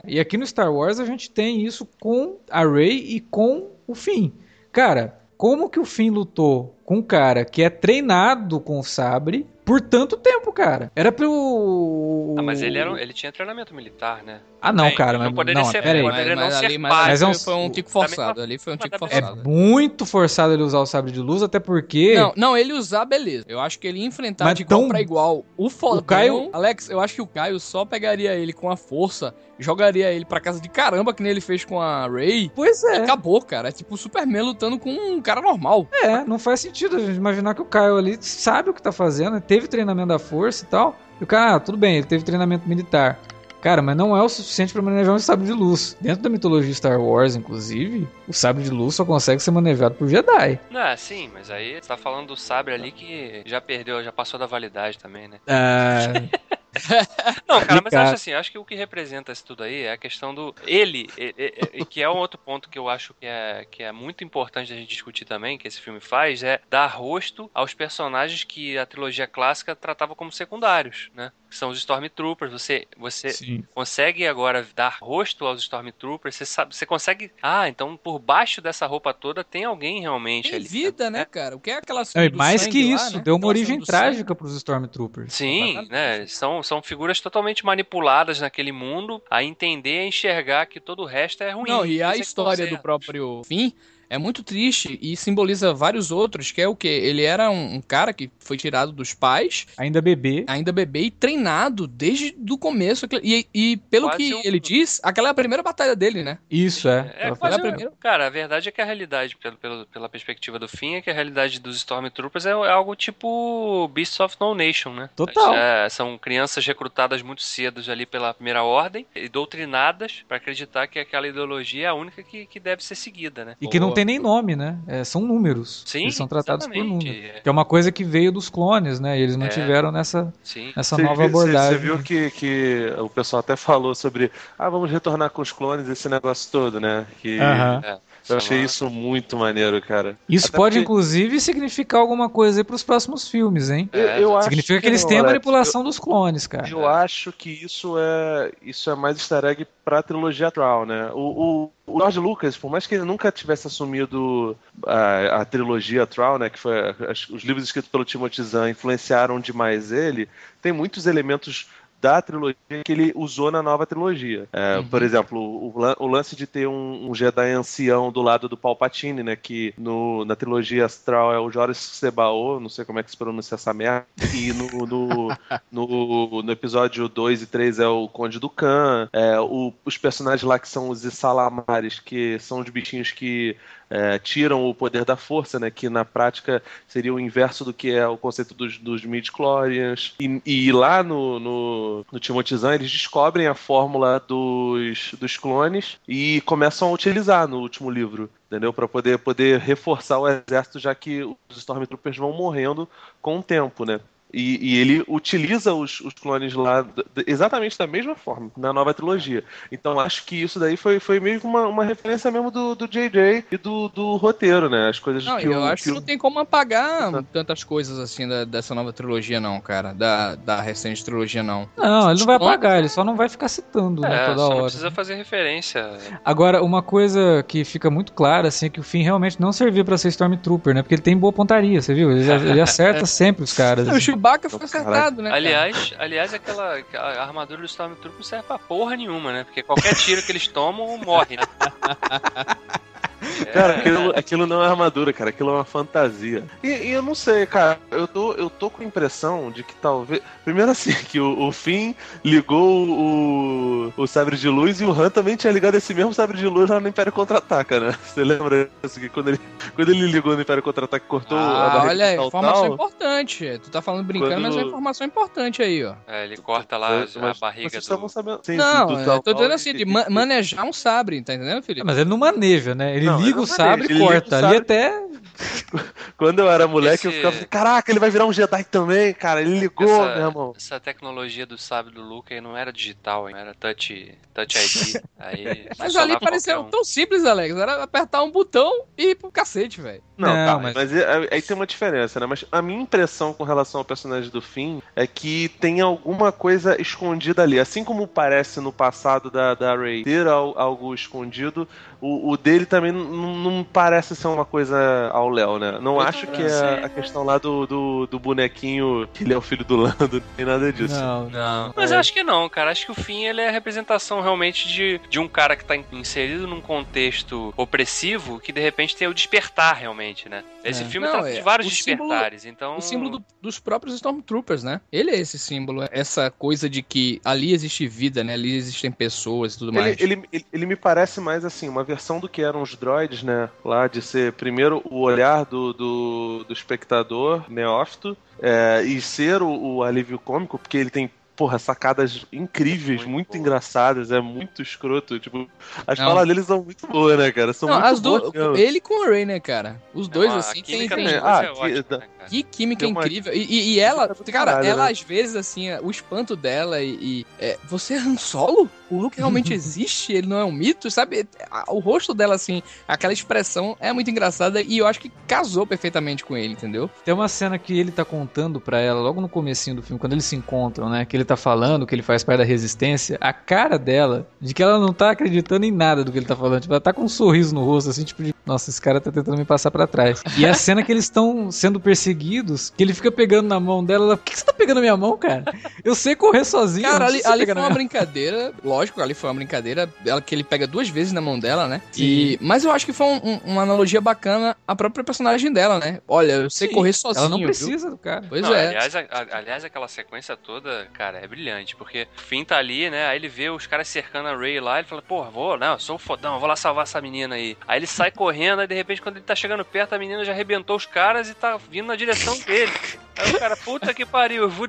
e 0.05 0.20
aqui 0.20 0.38
no 0.38 0.45
Star 0.45 0.72
Wars 0.72 0.99
a 0.99 1.05
gente 1.05 1.30
tem 1.32 1.65
isso 1.65 1.88
com 1.99 2.38
a 2.49 2.65
Rey 2.65 3.15
e 3.15 3.20
com 3.22 3.70
o 3.88 3.95
Finn. 3.95 4.32
Cara, 4.72 5.18
como 5.38 5.70
que 5.70 5.80
o 5.80 5.86
Finn 5.86 6.11
lutou 6.11 6.76
com 6.88 6.96
um 7.00 7.02
cara 7.02 7.44
que 7.44 7.62
é 7.62 7.70
treinado 7.70 8.62
com 8.62 8.80
o 8.80 8.84
sabre 8.84 9.46
por 9.66 9.82
tanto 9.82 10.16
tempo, 10.16 10.54
cara? 10.54 10.90
Era 10.96 11.12
pro. 11.12 12.36
Ah, 12.38 12.42
mas 12.42 12.62
ele, 12.62 12.78
era, 12.78 12.90
um- 12.92 12.98
ele 12.98 13.12
tinha 13.12 13.32
treinamento 13.32 13.76
militar, 13.76 14.24
né? 14.24 14.40
Ah, 14.62 14.72
não, 14.72 14.86
Bem, 14.86 14.96
cara, 14.96 15.18
não 15.18 15.26
mas 15.26 15.34
poderia 15.36 15.62
não, 15.62 15.70
ser- 15.70 15.84
pera 15.84 15.98
aí. 16.00 16.04
mas- 16.04 16.12
Poderia 16.16 16.36
não 16.36 16.52
ser 16.52 16.66
ali, 16.66 16.78
mas, 16.78 16.94
Mas 16.94 17.22
é 17.22 17.28
um- 17.28 17.34
foi, 17.34 17.54
um 17.54 17.70
tico 17.70 17.90
forçado. 17.90 18.42
Ali 18.42 18.58
foi 18.58 18.74
um 18.74 18.78
mas 18.78 18.84
tico 18.90 18.98
da 18.98 19.06
É 19.06 19.22
forçado. 19.22 19.50
muito 19.50 20.06
forçado 20.06 20.54
ele 20.54 20.64
usar 20.64 20.80
o 20.80 20.86
sabre 20.86 21.12
de 21.12 21.20
luz, 21.20 21.44
até 21.44 21.60
porque. 21.60 22.16
Não, 22.16 22.34
não, 22.38 22.58
ele 22.58 22.72
usar, 22.74 23.04
beleza. 23.06 23.46
Eu 23.50 23.60
acho 23.60 23.78
que 23.78 23.86
ele 23.88 24.00
ia 24.00 24.06
enfrentar 24.06 24.46
Mas 24.46 24.56
de 24.56 24.62
igual 24.64 24.80
tão- 24.80 24.90
pra 24.90 25.02
igual 25.02 25.46
o 25.58 25.70
fodão. 25.70 26.00
O 26.00 26.04
Caio- 26.04 26.50
Alex, 26.54 26.90
eu 26.90 27.02
acho 27.02 27.14
que 27.16 27.22
o 27.22 27.28
Caio 27.28 27.60
só 27.60 27.84
pegaria 27.86 28.34
ele 28.36 28.54
com 28.54 28.70
a 28.70 28.78
força, 28.78 29.36
jogaria 29.60 30.12
ele 30.12 30.24
pra 30.26 30.40
casa 30.40 30.62
de 30.62 30.70
caramba, 30.70 31.14
que 31.14 31.22
nem 31.22 31.32
ele 31.32 31.42
fez 31.42 31.66
com 31.66 31.80
a 31.82 32.08
Ray. 32.08 32.50
Pois 32.56 32.82
E 32.84 32.88
é. 32.94 32.98
acabou, 33.00 33.42
cara. 33.42 33.68
É 33.70 33.72
tipo 33.74 33.94
o 33.96 33.98
Superman 33.98 34.42
lutando 34.44 34.80
com 34.80 34.90
um 34.90 35.22
cara 35.22 35.42
normal. 35.42 35.88
É, 36.02 36.24
não 36.24 36.40
faz 36.40 36.62
sentido 36.62 36.76
a 36.86 36.99
gente 36.99 37.17
imaginar 37.17 37.55
que 37.55 37.61
o 37.61 37.65
Caio 37.65 37.97
ali 37.97 38.17
sabe 38.21 38.69
o 38.69 38.73
que 38.73 38.82
tá 38.82 38.91
fazendo, 38.91 39.39
teve 39.41 39.67
treinamento 39.67 40.09
da 40.09 40.19
força 40.19 40.63
e 40.63 40.67
tal. 40.67 40.97
E 41.19 41.23
o 41.23 41.28
cara, 41.28 41.55
ah, 41.55 41.59
tudo 41.59 41.78
bem, 41.78 41.97
ele 41.97 42.05
teve 42.05 42.23
treinamento 42.23 42.67
militar. 42.67 43.19
Cara, 43.61 43.82
mas 43.82 43.97
não 43.97 44.15
é 44.15 44.21
o 44.21 44.30
suficiente 44.30 44.71
pra 44.71 44.82
manejar 44.82 45.13
um 45.13 45.19
sabre 45.19 45.45
de 45.45 45.51
luz. 45.51 45.97
Dentro 45.99 46.21
da 46.21 46.30
mitologia 46.30 46.73
Star 46.73 47.01
Wars, 47.01 47.36
inclusive, 47.36 48.07
o 48.28 48.34
sabre 48.34 48.63
de 48.63 48.69
luz 48.69 48.95
só 48.95 49.03
consegue 49.03 49.41
ser 49.41 49.51
manejado 49.51 49.95
por 49.95 50.07
Jedi. 50.07 50.59
Não, 50.69 50.95
sim, 50.95 51.30
mas 51.34 51.49
aí 51.49 51.73
você 51.73 51.88
tá 51.88 51.97
falando 51.97 52.28
do 52.28 52.36
sabre 52.36 52.73
ali 52.73 52.91
que 52.91 53.41
já 53.45 53.59
perdeu, 53.59 54.03
já 54.03 54.11
passou 54.11 54.39
da 54.39 54.45
validade 54.45 54.99
também, 54.99 55.28
né? 55.28 55.39
Ah, 55.47 56.13
Não, 57.47 57.59
cara, 57.65 57.82
mas 57.84 57.93
eu 57.93 57.99
acho 58.01 58.15
assim, 58.15 58.34
acho 58.34 58.51
que 58.51 58.57
o 58.57 58.65
que 58.65 58.75
representa 58.75 59.32
isso 59.32 59.45
tudo 59.45 59.63
aí 59.63 59.84
é 59.84 59.91
a 59.93 59.97
questão 59.97 60.34
do. 60.34 60.53
Ele, 60.65 61.07
e- 61.17 61.34
e- 61.38 61.82
e- 61.82 61.86
que 61.86 62.01
é 62.01 62.09
um 62.09 62.17
outro 62.17 62.39
ponto 62.39 62.69
que 62.69 62.78
eu 62.78 62.89
acho 62.89 63.13
que 63.13 63.25
é, 63.25 63.65
que 63.69 63.84
é 63.84 63.91
muito 63.91 64.23
importante 64.23 64.71
a 64.71 64.75
gente 64.75 64.89
discutir 64.89 65.25
também, 65.25 65.57
que 65.57 65.67
esse 65.67 65.80
filme 65.82 65.99
faz, 65.99 66.43
é 66.43 66.59
dar 66.69 66.88
rosto 66.88 67.49
aos 67.53 67.73
personagens 67.73 68.43
que 68.43 68.78
a 68.78 68.86
trilogia 68.86 69.28
clássica 69.28 69.75
tratava 69.75 70.15
como 70.15 70.32
secundários, 70.32 71.09
né? 71.13 71.32
Que 71.50 71.56
são 71.56 71.70
os 71.70 71.78
Stormtroopers. 71.78 72.52
Você, 72.52 72.88
você 72.98 73.30
Sim. 73.30 73.64
consegue 73.74 74.28
agora 74.28 74.66
dar 74.76 74.98
rosto 75.02 75.45
aos 75.45 75.62
Stormtroopers. 75.62 76.36
Você 76.36 76.45
sabe, 76.45 76.76
você 76.76 76.86
consegue. 76.86 77.32
Ah, 77.41 77.68
então 77.70 77.95
por 77.98 78.20
baixo 78.20 78.62
dessa 78.62 78.86
roupa 78.86 79.14
toda 79.14 79.43
tem 79.43 79.64
alguém 79.64 80.02
realmente 80.02 80.50
Tem 80.50 80.56
ali. 80.56 80.68
vida, 80.68 81.10
né, 81.10 81.26
cara? 81.26 81.56
O 81.56 81.60
que 81.60 81.72
é 81.72 81.76
aquela 81.78 82.04
É, 82.16 82.30
mais 82.30 82.68
que 82.68 82.84
lá, 82.84 82.95
isso, 82.95 83.18
né? 83.18 83.22
deu 83.24 83.36
uma 83.36 83.39
Aquela 83.39 83.50
origem 83.50 83.80
trágica 83.82 84.36
pros 84.36 84.56
Stormtroopers. 84.56 85.34
Sim, 85.34 85.88
né? 85.89 86.26
São, 86.28 86.62
são 86.62 86.82
figuras 86.82 87.20
totalmente 87.20 87.66
manipuladas 87.66 88.39
naquele 88.41 88.72
mundo 88.72 89.22
a 89.30 89.43
entender 89.43 90.04
e 90.04 90.08
enxergar 90.08 90.66
que 90.66 90.80
todo 90.80 91.02
o 91.04 91.06
resto 91.06 91.43
é 91.43 91.52
ruim. 91.52 91.70
Não, 91.70 91.86
e 91.86 92.02
a 92.04 92.16
é 92.16 92.20
história 92.20 92.68
do 92.68 92.78
próprio 92.80 93.41
Finn 93.45 93.72
é 94.10 94.18
muito 94.18 94.43
triste 94.43 94.97
e 95.01 95.16
simboliza 95.18 95.74
vários 95.74 96.12
outros, 96.12 96.51
que 96.51 96.62
é 96.62 96.68
o 96.68 96.76
quê? 96.76 96.88
Ele 96.88 97.24
era 97.24 97.49
um, 97.49 97.76
um 97.76 97.82
cara 97.82 98.14
que 98.14 98.30
foi 98.39 98.58
tirado 98.58 98.91
dos 98.91 99.14
pais, 99.14 99.66
Ainda 99.78 100.01
bebê. 100.01 100.45
ainda 100.47 100.72
bebê, 100.72 101.01
e 101.01 101.12
treinado 101.12 101.88
desde 101.88 102.36
o 102.49 102.58
começo. 102.58 103.05
E, 103.24 103.47
e 103.53 103.78
pelo 103.89 104.08
Quase 104.10 104.18
que 104.30 104.34
um- 104.36 104.41
ele 104.43 104.60
diz, 104.60 104.99
aquela 105.03 105.28
é 105.30 105.32
a 105.32 105.34
primeira 105.34 105.62
batalha 105.64 105.95
dele, 105.95 106.24
né? 106.24 106.38
Isso, 106.49 106.88
é. 106.88 107.14
É, 107.18 107.36
quase 107.36 107.55
a 107.58 107.60
primeira- 107.60 107.91
Cara, 107.99 108.28
a 108.28 108.30
verdade 108.30 108.70
é 108.70 108.72
que 108.72 108.82
a 108.82 108.86
realidade, 108.86 109.36
pelo, 109.36 109.58
pelo- 109.58 109.86
pela 109.88 110.10
perspectiva 110.10 110.58
do 110.60 110.68
fim, 110.68 110.95
é 110.95 111.01
que 111.01 111.10
a 111.10 111.14
realidade 111.14 111.60
dos 111.60 111.76
Stormtroopers 111.78 112.45
é, 112.45 112.51
é 112.51 112.70
algo 112.72 112.95
tipo 112.95 113.88
Beasts 113.93 114.20
of 114.20 114.36
No 114.39 114.53
Nation, 114.55 114.93
né? 114.93 115.10
Total. 115.16 115.53
É, 115.53 115.89
são 115.89 116.18
crianças 116.18 116.66
recrutadas 116.66 117.22
muito 117.22 117.41
cedo 117.43 117.82
ali 117.91 118.05
pela 118.05 118.34
primeira 118.34 118.64
ordem 118.64 119.05
e 119.16 119.28
doutrinadas 119.30 120.24
pra 120.28 120.38
acreditar 120.38 120.88
que 120.88 120.99
aquela 120.99 121.28
ideologia 121.28 121.86
é 121.86 121.88
a 121.89 121.93
única 121.93 122.22
que, 122.24 122.45
que 122.45 122.60
deve 122.60 122.84
ser 122.84 122.95
seguida, 122.95 123.43
né? 123.45 123.55
E 123.62 123.68
que 123.68 123.80
não. 123.80 123.97
Tem 123.98 124.06
nem 124.06 124.20
nome, 124.20 124.56
né? 124.56 124.78
É, 124.86 125.04
são 125.04 125.22
números. 125.22 125.82
Sim, 125.86 126.04
Eles 126.04 126.16
são 126.16 126.28
tratados 126.28 126.68
por 126.68 126.76
exatamente. 126.76 127.06
números. 127.08 127.36
É, 127.36 127.39
Que 127.39 127.50
é 127.50 127.52
uma 127.52 127.66
coisa 127.66 127.91
que 127.91 128.04
veio 128.04 128.32
dos 128.32 128.48
clones, 128.48 129.00
né? 129.00 129.18
E 129.18 129.22
eles 129.24 129.36
mantiveram 129.36 129.91
nessa, 129.91 130.32
sim. 130.43 130.72
nessa 130.76 130.95
Você 130.95 131.02
nova 131.02 131.26
abordagem. 131.26 131.72
Você 131.72 131.78
viu 131.84 131.98
que, 132.04 132.30
que 132.32 132.93
o 133.00 133.10
pessoal 133.10 133.39
até 133.39 133.56
falou 133.56 133.95
sobre. 133.95 134.32
Ah, 134.58 134.70
vamos 134.70 134.91
retornar 134.91 135.32
com 135.32 135.41
os 135.41 135.52
clones, 135.52 135.89
esse 135.89 136.08
negócio 136.08 136.52
todo, 136.52 136.80
né? 136.80 137.08
Que 137.22 137.39
Aham. 137.39 137.82
É, 137.84 137.98
eu 138.30 138.38
achei 138.38 138.61
isso 138.63 138.89
muito 138.89 139.38
maneiro, 139.38 139.82
cara. 139.82 140.17
Isso 140.28 140.47
Até 140.47 140.57
pode, 140.57 140.75
porque- 140.75 140.84
inclusive, 140.84 141.39
significar 141.39 142.01
alguma 142.01 142.30
coisa 142.30 142.59
aí 142.59 142.63
pros 142.63 142.84
próximos 142.84 143.28
filmes, 143.28 143.69
hein? 143.69 143.89
Eu, 143.93 144.07
É, 144.07 144.23
eu 144.23 144.36
acho 144.38 144.45
Significa 144.49 144.82
que 144.82 144.88
eles 144.88 145.01
não, 145.03 145.09
têm 145.09 145.19
a 145.19 145.23
manipulação 145.23 145.84
dos 145.84 145.97
clones, 145.99 146.47
cara. 146.47 146.67
Eu 146.69 146.88
acho 146.88 147.32
que 147.32 147.49
isso 147.49 147.95
é 147.97 148.51
isso 148.61 148.89
é 148.89 148.95
mais 148.95 149.17
easter 149.17 149.45
egg 149.45 149.67
pra 149.84 150.01
trilogia 150.03 150.47
atual, 150.47 150.86
né? 150.86 151.09
O, 151.13 151.69
o, 151.86 151.93
o 151.95 151.99
George 151.99 152.19
Lucas, 152.19 152.57
por 152.57 152.69
mais 152.69 152.86
que 152.86 152.95
ele 152.95 153.03
nunca 153.05 153.32
tivesse 153.32 153.67
assumido 153.67 154.57
a, 154.86 155.41
a 155.41 155.45
trilogia 155.45 156.03
atual, 156.03 156.38
né? 156.38 156.49
Que 156.49 156.59
foi 156.59 156.78
as- 157.09 157.30
os 157.30 157.43
livros 157.43 157.63
escritos 157.63 157.89
pelo 157.89 158.03
Timothy 158.05 158.43
Zahn 158.43 158.69
influenciaram 158.69 159.39
demais 159.39 159.91
ele. 159.91 160.28
Tem 160.61 160.71
muitos 160.71 161.07
elementos 161.07 161.67
da 162.02 162.22
trilogia 162.22 162.56
que 162.86 162.91
ele 162.91 163.12
usou 163.16 163.50
na 163.52 163.62
nova 163.64 163.86
trilogia. 163.86 164.48
É, 164.54 164.82
Por 164.84 165.02
exemplo, 165.02 165.39
o, 165.39 165.74
o 166.00 166.08
lance 166.08 166.36
de 166.36 166.45
ter 166.45 166.68
um, 166.68 167.10
um 167.10 167.16
Jedi 167.16 167.52
ancião 167.52 168.12
do 168.12 168.22
lado 168.22 168.48
do 168.48 168.56
Palpatine, 168.58 169.24
né? 169.24 169.36
Que 169.36 169.74
no, 169.78 170.24
na 170.26 170.36
trilogia 170.36 170.86
astral 170.86 171.34
é 171.34 171.39
o 171.39 171.50
Joris 171.52 171.78
Sebao, 171.78 172.60
não 172.60 172.70
sei 172.70 172.86
como 172.86 173.00
é 173.00 173.04
que 173.04 173.12
se 173.12 173.18
pronuncia 173.18 173.56
essa 173.56 173.74
merda. 173.74 174.06
E 174.34 174.54
no, 174.54 174.86
no, 174.86 175.28
no, 175.72 176.41
no 176.43 176.52
episódio 176.52 177.08
2 177.10 177.41
e 177.41 177.48
3 177.48 177.80
é 177.80 177.88
o 177.88 178.08
Conde 178.08 178.39
do 178.39 178.50
Khan. 178.50 179.10
É, 179.12 179.39
o- 179.39 179.74
os 179.86 179.98
personagens 179.98 180.43
lá 180.43 180.60
que 180.60 180.68
são 180.70 180.89
os 180.89 181.04
Isalamares, 181.04 182.00
que 182.00 182.38
são 182.39 182.60
os 182.60 182.70
bichinhos 182.70 183.12
que 183.12 183.56
é, 183.90 184.20
tiram 184.20 184.68
o 184.68 184.74
poder 184.74 185.06
da 185.06 185.16
força, 185.16 185.60
né? 185.60 185.72
Que 185.72 185.90
na 185.90 186.04
prática 186.04 186.62
seria 186.88 187.14
o 187.14 187.20
inverso 187.20 187.64
do 187.64 187.74
que 187.74 187.92
é 187.92 188.08
o 188.08 188.18
conceito 188.18 188.54
dos, 188.54 188.78
dos 188.78 189.04
midi-chlorians. 189.06 190.14
E, 190.20 190.42
e 190.46 190.72
lá 190.72 191.04
no, 191.04 191.40
no, 191.40 192.06
no 192.12 192.20
Timothy 192.20 192.58
Zahn, 192.58 192.76
eles 192.76 192.92
descobrem 192.92 193.48
a 193.48 193.56
fórmula 193.56 194.20
dos, 194.20 195.14
dos 195.20 195.38
clones 195.38 195.98
e 196.08 196.42
começam 196.42 196.90
a 196.90 196.92
utilizar 196.92 197.48
no 197.48 197.60
último 197.60 197.90
livro. 197.90 198.30
Entendeu? 198.48 198.72
Para 198.72 198.88
poder, 198.88 199.18
poder 199.20 199.60
reforçar 199.60 200.20
o 200.20 200.28
exército, 200.28 200.80
já 200.80 200.96
que 200.96 201.24
os 201.24 201.58
Stormtroopers 201.58 202.16
vão 202.16 202.32
morrendo 202.32 202.88
com 203.22 203.40
o 203.40 203.44
tempo, 203.44 203.84
né? 203.84 204.00
E, 204.34 204.73
e 204.73 204.78
ele 204.78 205.03
utiliza 205.07 205.73
os, 205.73 206.01
os 206.01 206.13
clones 206.13 206.53
lá 206.53 206.86
exatamente 207.25 207.78
da 207.78 207.88
mesma 207.88 208.13
forma 208.15 208.51
na 208.57 208.73
nova 208.73 208.93
trilogia. 208.93 209.43
Então 209.71 209.99
acho 209.99 210.25
que 210.25 210.36
isso 210.36 210.59
daí 210.59 210.75
foi, 210.75 210.99
foi 210.99 211.19
meio 211.19 211.39
que 211.39 211.47
uma, 211.47 211.65
uma 211.67 211.86
referência 211.86 212.30
mesmo 212.30 212.51
do, 212.51 212.75
do 212.75 212.88
JJ 212.88 213.45
e 213.51 213.57
do, 213.57 213.88
do 213.89 214.15
roteiro, 214.17 214.69
né? 214.69 214.89
As 214.89 214.99
coisas 214.99 215.23
Não, 215.25 215.38
que 215.38 215.45
eu 215.47 215.59
o- 215.61 215.63
acho 215.63 215.84
que 215.84 215.91
não 215.91 216.01
tem 216.01 216.17
como 216.17 216.39
apagar 216.39 217.09
tantas 217.32 217.63
coisas 217.63 217.97
assim 217.99 218.28
da- 218.28 218.43
dessa 218.43 218.75
nova 218.75 218.91
trilogia, 218.91 219.39
não, 219.39 219.61
cara. 219.61 219.93
Da, 219.93 220.36
da 220.36 220.61
recente 220.61 221.03
trilogia, 221.05 221.41
não. 221.41 221.67
Não, 221.78 222.09
ele 222.11 222.19
não 222.19 222.25
vai 222.25 222.36
apagar, 222.36 222.80
ele 222.80 222.89
só 222.89 223.03
não 223.05 223.15
vai 223.15 223.30
ficar 223.30 223.47
citando 223.47 224.01
né, 224.01 224.13
É, 224.23 224.25
toda 224.25 224.38
só 224.39 224.49
não 224.49 224.55
hora. 224.57 224.63
precisa 224.65 224.91
fazer 224.91 225.15
referência. 225.15 225.89
Agora, 226.25 226.61
uma 226.61 226.82
coisa 226.82 227.43
que 227.47 227.63
fica 227.63 227.89
muito 227.89 228.11
clara, 228.11 228.49
assim, 228.49 228.65
é 228.65 228.69
que 228.69 228.80
o 228.80 228.84
Finn 228.84 229.03
realmente 229.03 229.39
não 229.39 229.51
servia 229.53 229.86
pra 229.86 229.97
ser 229.97 230.09
Stormtrooper, 230.09 230.73
né? 230.75 230.82
Porque 230.82 230.95
ele 230.95 231.01
tem 231.01 231.17
boa 231.17 231.32
pontaria, 231.32 231.82
você 231.82 231.93
viu? 231.93 232.11
Ele, 232.11 232.30
ele 232.30 232.59
acerta 232.61 233.05
sempre 233.05 233.43
os 233.43 233.53
caras. 233.53 233.88
Assim. 233.88 234.16
Chewbacca 234.18 234.49
fica 234.49 234.68
Caralho. 234.68 234.89
acertado, 234.89 235.22
né? 235.22 235.30
cara? 235.30 235.38
Aliás, 235.38 235.93
aliás 235.97 236.34
aquela 236.34 236.84
a 236.93 237.24
armadura 237.24 237.61
do 237.61 237.65
Stormtrooper 237.65 238.18
não 238.18 238.24
serve 238.24 238.47
pra 238.47 238.57
porra 238.57 238.95
nenhuma, 238.95 239.32
né? 239.32 239.43
Porque 239.43 239.61
qualquer 239.61 239.95
tiro 239.95 240.22
que 240.24 240.32
eles 240.32 240.47
tomam, 240.47 240.97
morre, 240.97 241.38
né? 241.38 241.43
Cara, 243.53 243.78
aquilo, 243.78 244.13
aquilo 244.15 244.47
não 244.47 244.63
é 244.63 244.67
armadura, 244.67 245.11
cara, 245.13 245.30
aquilo 245.30 245.49
é 245.49 245.53
uma 245.53 245.65
fantasia. 245.65 246.43
E, 246.63 246.67
e 246.67 246.91
eu 246.91 247.01
não 247.01 247.15
sei, 247.15 247.45
cara, 247.45 247.80
eu 247.91 248.07
tô, 248.07 248.34
eu 248.34 248.49
tô 248.49 248.69
com 248.69 248.82
a 248.82 248.86
impressão 248.86 249.51
de 249.51 249.63
que 249.63 249.73
talvez. 249.75 250.21
Primeiro 250.43 250.71
assim, 250.71 250.93
que 251.09 251.19
o, 251.19 251.47
o 251.47 251.51
Finn 251.51 251.93
ligou 252.23 252.88
o, 252.88 253.93
o 253.95 254.07
sabre 254.07 254.36
de 254.38 254.49
luz 254.49 254.82
e 254.82 254.86
o 254.86 254.91
Han 254.91 255.09
também 255.09 255.36
tinha 255.36 255.51
ligado 255.51 255.75
esse 255.75 255.93
mesmo 255.93 256.13
sabre 256.13 256.38
de 256.38 256.47
luz 256.47 256.69
lá 256.69 256.80
no 256.80 256.88
Império 256.88 257.11
Contra-Ataca, 257.11 257.80
né? 257.80 257.95
Você 258.03 258.23
lembra 258.23 258.69
isso? 258.84 258.99
Que 258.99 259.09
quando 259.09 259.30
ele, 259.30 259.39
quando 259.75 259.89
ele 259.89 260.05
ligou 260.07 260.36
no 260.36 260.41
Império 260.41 260.63
Contra-Ataca, 260.63 261.05
cortou 261.07 261.38
a 261.38 261.41
Ah, 261.41 261.69
barriga 261.69 261.89
olha 261.91 262.15
Tal 262.17 262.28
informação 262.28 262.63
Tal? 262.63 262.73
importante. 262.73 263.59
Tu 263.63 263.69
tá 263.69 263.82
falando 263.82 264.03
brincando, 264.05 264.34
Quando- 264.34 264.41
mas 264.43 264.55
é 264.55 264.59
uma 264.59 264.67
informação 264.67 265.07
importante 265.07 265.61
aí, 265.61 265.84
ó. 265.86 265.93
É, 266.07 266.25
ele 266.25 266.38
corta 266.38 266.78
lá 266.78 266.89
Mas- 266.99 267.15
a 267.17 267.34
barriga 267.39 267.69
vocês 267.69 267.84
do. 267.84 267.86
estavam 267.86 268.09
sabendo. 268.09 268.39
Sim, 268.43 268.57
não, 268.57 268.88
do- 268.88 268.93
do 268.95 268.99
eu 269.01 269.05
Tal 269.05 269.21
tô 269.23 269.34
dizendo 269.34 269.53
assim, 269.53 269.73
de 269.73 269.86
ma- 269.86 270.05
manejar 270.09 270.63
um 270.65 270.73
sabre, 270.73 271.21
tá 271.21 271.34
entendendo, 271.34 271.57
É, 271.59 271.61
Felipe? 271.61 271.86
mas 271.86 271.97
ele 271.97 272.09
não 272.09 272.17
maneja, 272.17 272.73
né? 272.75 272.95
Ele 272.95 273.05
Não, 273.05 273.16
liga 273.18 273.30
ele 273.30 273.34
o 273.34 273.39
não 273.39 273.45
sabre 273.45 273.86
e 273.86 273.93
liga 273.93 274.05
corta. 274.05 274.36
Ali 274.38 274.41
sabre- 274.41 274.57
até. 274.57 275.07
Quando 276.18 276.39
eu 276.39 276.49
era 276.49 276.68
moleque, 276.68 277.05
eu 277.05 277.11
Esse- 277.11 277.20
ficava 277.20 277.36
assim, 277.38 277.45
caraca, 277.47 277.91
ele 277.91 277.99
vai 277.99 278.09
virar 278.09 278.26
um 278.26 278.34
Jedi 278.34 278.63
também, 278.63 279.13
cara. 279.13 279.41
Ele 279.41 279.59
ligou, 279.59 279.86
Essa- 279.88 280.15
meu 280.18 280.28
irmão. 280.28 280.53
Essa 280.57 280.80
tecnologia 280.80 281.45
do 281.45 281.57
sábio 281.57 281.91
do 281.91 282.01
Luke 282.01 282.34
aí 282.34 282.41
não 282.41 282.57
era 282.57 282.74
digital, 282.74 283.30
hein? 283.30 283.36
era 283.38 283.53
touch, 283.53 284.18
touch 284.34 284.57
ID. 284.57 285.01
Aí 285.20 285.68
Mas 285.78 285.95
ali 285.95 286.20
pareceu 286.20 286.61
um. 286.61 286.70
tão 286.70 286.84
simples, 286.84 287.26
Alex. 287.26 287.55
Era 287.55 287.84
apertar 287.84 288.22
um 288.24 288.32
botão 288.32 288.72
e 288.97 289.09
ir 289.11 289.15
pro 289.15 289.32
cacete, 289.32 289.82
velho. 289.82 290.01
Não, 290.18 290.30
Não, 290.30 290.45
tá, 290.45 290.59
mas- 290.59 290.74
mas, 290.76 290.93
aí- 290.93 291.28
aí 291.32 291.41
tem 291.41 291.55
uma 291.55 291.65
diferença, 291.68 292.20
né? 292.20 292.26
Mas 292.26 292.45
a 292.51 292.61
minha 292.61 292.80
impressão 292.82 293.34
com 293.34 293.43
relação 293.43 293.80
ao 293.82 293.86
personagem 293.86 294.30
do 294.32 294.41
Finn 294.41 294.80
é 294.95 295.05
que 295.07 295.49
tem 295.59 295.82
alguma 295.82 296.32
coisa 296.32 296.80
escondida 296.82 297.43
ali. 297.43 297.59
Assim 297.59 297.84
como 297.84 298.07
parece 298.07 298.59
no 298.59 298.72
passado 298.72 299.30
da, 299.32 299.53
da 299.55 299.76
Rey 299.76 300.03
ter 300.03 300.28
al- 300.28 300.57
algo 300.57 300.93
escondido, 300.93 301.68
o, 302.02 302.32
o 302.32 302.38
dele 302.38 302.66
também 302.66 302.91
não 302.91 303.64
parece 303.64 304.16
ser 304.16 304.28
uma 304.28 304.45
coisa 304.45 305.10
ao 305.14 305.30
Léo, 305.30 305.58
né? 305.60 305.80
Não 305.82 305.95
Eu 305.95 306.02
acho 306.02 306.28
que 306.28 306.41
é 306.41 306.86
a 306.86 306.89
questão 306.89 307.24
lá 307.24 307.38
do, 307.38 307.66
do, 307.66 308.08
do 308.08 308.20
bonequinho 308.20 309.08
que 309.14 309.24
ele 309.24 309.34
é 309.34 309.38
o 309.38 309.41
filho 309.41 309.66
do 309.66 309.76
Lando, 309.76 310.22
nem 310.38 310.45
nada 310.45 310.72
disso. 310.72 310.95
Não, 311.00 311.30
Não, 311.30 311.74
mas 311.76 311.91
eu 311.91 312.00
acho 312.00 312.14
que 312.14 312.24
não, 312.24 312.48
cara. 312.50 312.72
Acho 312.72 312.86
que 312.86 312.91
o 312.91 312.95
fim 312.95 313.26
ele 313.26 313.41
é 313.41 313.50
a 313.50 313.52
representação 313.52 314.22
realmente 314.22 314.68
de, 314.68 315.00
de 315.10 315.20
um 315.20 315.28
cara 315.28 315.56
que 315.56 315.66
tá 315.66 315.76
inserido 315.91 316.48
num 316.48 316.62
contexto 316.62 317.54
opressivo 317.58 318.39
que 318.39 318.52
de 318.52 318.62
repente 318.62 318.95
tem 318.95 319.08
o 319.08 319.14
despertar 319.14 319.76
realmente, 319.76 320.28
né? 320.30 320.43
Esse 320.64 320.84
É. 320.84 320.86
filme 320.86 321.08
Não, 321.08 321.14
trata 321.14 321.30
é, 321.30 321.34
de 321.34 321.41
vários 321.41 321.68
o 321.68 321.72
símbolo- 321.76 322.10
despertares, 322.10 322.45
então. 322.45 322.78
O 322.78 322.82
símbolo 322.82 323.10
do- 323.12 323.24
dos 323.41 323.60
próprios 323.60 323.95
Stormtroopers, 323.95 324.64
né? 324.64 324.82
Ele 324.91 325.12
é 325.12 325.20
esse 325.20 325.38
símbolo, 325.39 325.84
é 325.84 325.89
essa 325.91 326.30
coisa 326.32 326.70
de 326.70 326.82
que 326.82 327.22
ali 327.24 327.54
existe 327.54 327.88
vida, 327.88 328.24
né? 328.24 328.34
Ali 328.34 328.56
existem 328.56 328.91
pessoas 328.91 329.56
e 329.56 329.60
tudo 329.60 329.72
Ele, 329.72 329.80
mais. 329.80 330.00
ele, 330.02 330.22
ele, 330.32 330.45
ele 330.52 330.66
me 330.66 330.76
parece 330.76 331.20
mais 331.22 331.45
assim, 331.45 331.68
uma 331.70 331.84
versão 331.88 332.20
do 332.20 332.28
que 332.30 332.42
eram 332.42 332.62
os 332.62 332.76
droids, 332.76 333.24
né? 333.24 333.50
Lá 333.64 333.88
de 333.88 334.02
ser 334.02 334.34
primeiro 334.34 334.82
o 334.86 335.00
olhar 335.00 335.46
do, 335.46 335.74
do, 335.74 336.44
do 336.48 336.54
espectador 336.54 337.44
neófito 337.50 338.16
é, 338.40 338.84
e 338.86 339.00
ser 339.02 339.42
o, 339.42 339.50
o 339.78 339.84
alívio 339.84 340.20
cômico, 340.20 340.58
porque 340.60 340.78
ele 340.78 340.90
tem. 340.90 341.10
Porra, 341.36 341.60
sacadas 341.60 342.26
incríveis, 342.34 343.02
Muito 343.02 343.12
muito, 343.12 343.38
engraçadas, 343.38 344.12
é 344.12 344.20
muito 344.20 344.60
escroto. 344.60 345.20
Tipo, 345.20 345.48
as 345.86 346.00
Não. 346.00 346.06
falas 346.08 346.28
deles 346.28 346.48
são 346.48 346.64
muito 346.64 346.88
boas, 346.88 347.16
né, 347.16 347.32
cara? 347.32 347.54
São 347.54 347.70
Não, 347.70 347.76
muito 347.76 347.94
as 347.94 348.00
boas 348.00 348.32
mesmo. 348.34 348.58
Ele 348.58 348.82
com 348.82 349.04
a 349.04 349.08
Rey, 349.08 349.24
né, 349.24 349.40
cara? 349.40 349.80
Os 349.94 350.08
dois, 350.08 350.32
Não, 350.32 350.40
assim, 350.40 350.64
tem, 350.64 350.90
tem- 350.90 351.08
ah, 351.22 351.44
é 351.44 351.54
que- 351.54 351.60
ótima, 351.62 351.84
da- 351.84 351.98
né? 352.00 352.08
Que 352.30 352.43
química 352.43 352.88
uma- 352.88 353.01
incrível. 353.01 353.34
E, 353.34 353.39
e- 353.45 353.73
e 353.73 353.80
ela, 353.80 354.07
cara, 354.07 354.32
caralho, 354.32 354.67
ela 354.67 354.86
né? 354.86 354.91
às 354.91 355.01
vezes, 355.01 355.36
assim, 355.36 355.71
o 355.82 355.89
espanto 355.91 356.36
dela 356.36 356.82
e. 356.82 356.97
e, 357.01 357.25
é, 357.39 357.57
você 357.69 357.95
é 357.95 357.97
Han 357.97 358.17
Solo? 358.17 358.69
o 358.89 359.01
Luke 359.01 359.17
realmente 359.17 359.51
existe, 359.53 360.13
ele 360.13 360.28
não 360.28 360.38
é 360.38 360.45
um 360.45 360.51
mito, 360.51 360.89
sabe? 360.89 361.28
O 361.67 361.80
rosto 361.80 362.13
dela, 362.13 362.36
assim, 362.36 362.63
aquela 362.88 363.11
expressão 363.11 363.75
é 363.82 363.91
muito 363.91 364.09
engraçada 364.09 364.61
e 364.61 364.78
eu 364.78 364.88
acho 364.88 364.99
que 365.01 365.11
casou 365.28 365.67
perfeitamente 365.67 366.23
com 366.23 366.38
ele, 366.38 366.53
entendeu? 366.53 366.89
Tem 367.03 367.13
uma 367.13 367.28
cena 367.28 367.57
que 367.59 367.78
ele 367.78 367.91
tá 367.91 368.05
contando 368.05 368.61
pra 368.61 368.80
ela, 368.80 369.01
logo 369.01 369.19
no 369.19 369.28
comecinho 369.28 369.75
do 369.75 369.82
filme, 369.84 369.99
quando 369.99 370.13
eles 370.13 370.23
se 370.25 370.36
encontram, 370.36 370.89
né? 370.89 371.05
Que 371.05 371.17
ele 371.17 371.25
tá 371.25 371.36
falando 371.36 371.86
que 371.86 371.93
ele 371.93 372.01
faz 372.01 372.23
parte 372.23 372.39
da 372.39 372.43
resistência. 372.45 373.17
A 373.19 373.34
cara 373.34 373.78
dela, 373.78 374.28
de 374.39 374.53
que 374.53 374.63
ela 374.63 374.80
não 374.80 374.93
tá 374.93 375.11
acreditando 375.11 375.65
em 375.65 375.71
nada 375.71 376.03
do 376.03 376.11
que 376.11 376.17
ele 376.17 376.25
tá 376.25 376.36
falando. 376.36 376.61
Tipo, 376.61 376.73
ela 376.73 376.82
tá 376.82 376.93
com 376.93 377.03
um 377.03 377.09
sorriso 377.09 377.53
no 377.53 377.63
rosto, 377.63 377.89
assim, 377.89 378.03
tipo 378.05 378.23
de... 378.23 378.34
Nossa, 378.48 378.70
esse 378.70 378.82
cara 378.82 379.02
tá 379.02 379.12
tentando 379.12 379.38
me 379.38 379.43
passar 379.45 379.70
pra 379.70 379.86
trás. 379.86 380.24
E 380.38 380.45
a 380.45 380.54
cena 380.54 380.82
que 380.82 380.91
eles 380.91 381.04
estão 381.04 381.52
sendo 381.52 381.80
perseguidos, 381.80 382.72
que 382.76 382.82
ele 382.82 382.93
fica 382.93 383.12
pegando 383.12 383.48
na 383.48 383.60
mão 383.60 383.84
dela, 383.84 384.06
ela... 384.06 384.18
Por 384.18 384.24
que 384.24 384.38
você 384.39 384.45
tá 384.45 384.54
pegando 384.54 384.76
na 384.76 384.82
minha 384.82 384.95
mão, 384.98 385.18
cara? 385.18 385.43
Eu 385.84 385.93
sei 385.93 386.16
correr 386.16 386.45
sozinho. 386.45 386.88
Cara, 386.89 387.06
ali, 387.06 387.22
ali 387.26 387.45
foi 387.45 387.56
uma 387.56 387.70
brincadeira, 387.70 388.54
lógico, 388.64 389.02
ali 389.02 389.14
foi 389.14 389.30
uma 389.30 389.36
brincadeira, 389.36 389.89
ela, 390.06 390.22
que 390.22 390.34
ele 390.34 390.43
pega 390.43 390.66
duas 390.66 390.88
vezes 390.89 391.12
na 391.12 391.20
mão 391.20 391.38
dela, 391.38 391.68
né? 391.68 391.82
E, 391.98 392.38
mas 392.41 392.64
eu 392.64 392.72
acho 392.72 392.86
que 392.86 392.93
foi 392.93 393.06
um- 393.08 393.22
um- 393.24 393.39
uma 393.45 393.62
analogia 393.64 394.00
bacana 394.00 394.56
à 394.68 394.76
própria 394.76 395.04
personagem 395.04 395.52
dela, 395.52 395.78
né? 395.80 396.00
Olha, 396.08 396.34
eu 396.34 396.50
sei 396.50 396.70
Sim, 396.70 396.74
correr 396.74 396.93
sozinho. 396.93 397.22
Ela 397.22 397.30
não 397.30 397.38
viu? 397.38 397.48
precisa 397.48 397.89
do 397.89 397.98
cara. 397.98 398.26
Pois 398.30 398.41
Não, 398.41 398.54
é. 398.56 398.68
aliás, 398.68 398.95
a- 398.95 399.00
a- 399.12 399.38
aliás, 399.38 399.64
aquela 399.66 399.88
sequência 399.88 400.38
toda, 400.38 400.88
cara, 400.93 401.18
é 401.20 401.28
brilhante, 401.28 401.76
porque 401.76 402.08
o 402.18 402.22
Finn 402.22 402.45
tá 402.45 402.58
ali, 402.58 402.89
né? 402.89 403.08
Aí 403.08 403.18
ele 403.18 403.28
vê 403.28 403.50
os 403.50 403.68
caras 403.68 403.88
cercando 403.88 404.30
a 404.30 404.36
Ray 404.38 404.60
lá, 404.60 404.80
ele 404.80 404.88
fala, 404.88 405.02
porra, 405.02 405.30
vou, 405.30 405.58
não, 405.58 405.74
eu 405.74 405.80
sou 405.80 405.95
um 405.95 406.00
fodão, 406.00 406.36
eu 406.36 406.39
vou 406.39 406.48
lá 406.48 406.56
salvar 406.56 406.84
essa 406.84 407.02
menina 407.02 407.36
aí. 407.36 407.58
Aí 407.68 407.80
ele 407.80 407.88
sai 407.88 408.12
correndo, 408.12 408.37
aí 408.62 408.68
de 408.68 408.76
repente, 408.76 409.02
quando 409.02 409.16
ele 409.18 409.26
tá 409.26 409.36
chegando 409.36 409.64
perto, 409.66 409.94
a 409.94 410.00
menina 410.00 410.24
já 410.24 410.32
arrebentou 410.32 410.76
os 410.76 410.86
caras 410.86 411.30
e 411.30 411.34
tá 411.34 411.58
vindo 411.58 411.88
na 411.88 411.96
direção 411.96 412.38
dele. 412.40 412.72
Aí 413.18 413.32
o 413.34 413.40
cara, 413.40 413.58
puta 413.58 413.94
que 413.94 414.06
pariu, 414.06 414.44
eu 414.44 414.50
vou 414.50 414.68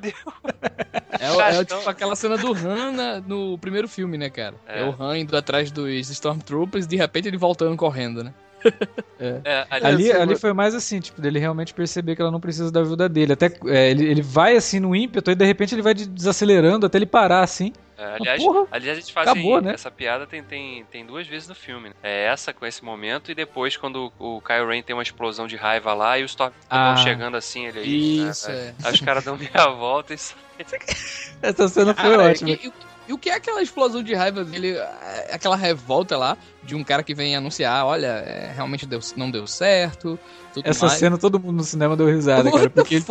É, 1.21 1.31
o- 1.33 1.41
é 1.41 1.65
tipo 1.65 1.89
aquela 1.89 2.17
cena 2.17 2.37
do 2.39 2.53
Han 2.55 2.93
na- 2.93 3.21
no 3.21 3.59
primeiro 3.59 3.87
filme, 3.89 4.17
né, 4.17 4.31
cara? 4.31 4.55
É. 4.67 4.81
É. 4.81 4.85
o 4.85 4.95
Han 5.03 5.19
indo 5.19 5.37
atrás 5.37 5.71
dos 5.71 6.09
Stormtroopers 6.11 6.85
e 6.87 6.89
de 6.89 6.97
repente 6.97 7.29
ele 7.29 7.37
voltando 7.37 7.77
correndo, 7.77 8.25
né? 8.25 8.33
É, 9.21 9.67
aliás, 9.69 9.95
Ali, 9.97 10.11
assim, 10.13 10.21
ali 10.23 10.31
mas- 10.31 10.41
foi 10.41 10.53
mais 10.53 10.75
assim, 10.77 11.01
tipo, 11.01 11.21
dele 11.21 11.41
realmente 11.41 11.75
perceber 11.75 12.15
que 12.15 12.23
ela 12.23 12.31
não 12.31 12.39
precisa 12.39 12.71
da 12.71 12.81
ajuda 12.83 13.09
dele. 13.09 13.33
Até 13.33 13.47
é, 13.67 13.91
ele, 13.91 14.05
ele 14.07 14.23
vai 14.23 14.55
assim 14.57 14.79
no 14.79 14.95
ímpeto 14.95 15.33
e 15.33 15.35
de 15.35 15.45
repente 15.45 15.75
ele 15.75 15.83
vai 15.83 15.93
de- 15.93 16.07
desacelerando 16.07 16.87
até 16.87 16.99
ele 16.99 17.07
parar 17.07 17.41
assim. 17.43 17.73
É, 17.99 18.15
aliás, 18.15 18.41
porra, 18.41 18.69
aliás, 18.71 18.97
a 18.97 19.01
gente 19.01 19.13
faz 19.13 19.27
acabou, 19.27 19.61
né? 19.61 19.75
essa 19.75 19.91
piada 19.91 20.25
tem, 20.25 20.41
tem, 20.45 20.85
tem 20.89 21.05
duas 21.05 21.27
vezes 21.27 21.49
no 21.49 21.55
filme. 21.57 21.89
Né? 21.89 21.95
É 22.01 22.27
essa 22.27 22.53
com 22.53 22.65
esse 22.65 22.85
momento 22.85 23.33
e 23.33 23.35
depois 23.35 23.77
quando 23.77 24.13
o, 24.21 24.41
Kylo 24.41 24.69
Ren 24.69 24.83
tem 24.83 24.95
uma 24.95 25.03
explosão 25.03 25.49
de 25.49 25.57
raiva 25.57 25.93
lá 25.95 26.17
e 26.17 26.23
os 26.23 26.31
Stormtroopers 26.31 26.69
Ah. 26.71 26.95
estão 26.95 27.05
chegando 27.05 27.37
assim, 27.37 27.67
ele 27.67 27.81
aí. 27.81 28.21
né? 28.21 28.31
Isso, 28.31 28.49
é. 28.53 28.73
Aí 28.85 28.93
os 28.93 29.01
caras 29.01 29.25
dão 29.25 29.37
meia 29.37 29.67
volta 29.71 30.15
e. 30.15 30.17
Essa 31.43 31.69
cena 31.69 31.93
foi 31.93 32.11
Cara, 32.11 32.23
ótima. 32.31 32.51
E, 32.51 32.53
e- 32.55 32.73
e 33.09 33.13
o 33.13 33.19
que 33.19 33.31
é 33.31 33.35
aquela 33.35 33.63
explosão 33.63 34.03
de 34.03 34.15
raiva 34.15 34.45
dele, 34.45 34.77
é, 34.77 35.31
aquela 35.33 35.57
revolta 35.57 36.17
lá 36.17 36.37
de 36.63 36.75
um 36.75 36.85
cara 36.85 37.03
que 37.03 37.15
vem 37.15 37.35
anunciar, 37.35 37.87
olha, 37.87 38.07
é, 38.07 38.53
realmente 38.55 38.85
deu, 38.87 39.01
não 39.17 39.31
deu 39.31 39.47
certo, 39.47 40.19
tudo 40.53 40.69
Essa 40.69 40.87
mais. 40.87 40.99
cena 40.99 41.17
todo 41.17 41.41
mundo 41.41 41.57
no 41.57 41.65
cinema 41.65 41.97
deu 41.97 42.07
risada, 42.07 42.45
cara, 42.51 42.55
What 42.65 42.69
the 42.69 42.81
porque 42.83 42.95
ele, 42.97 43.05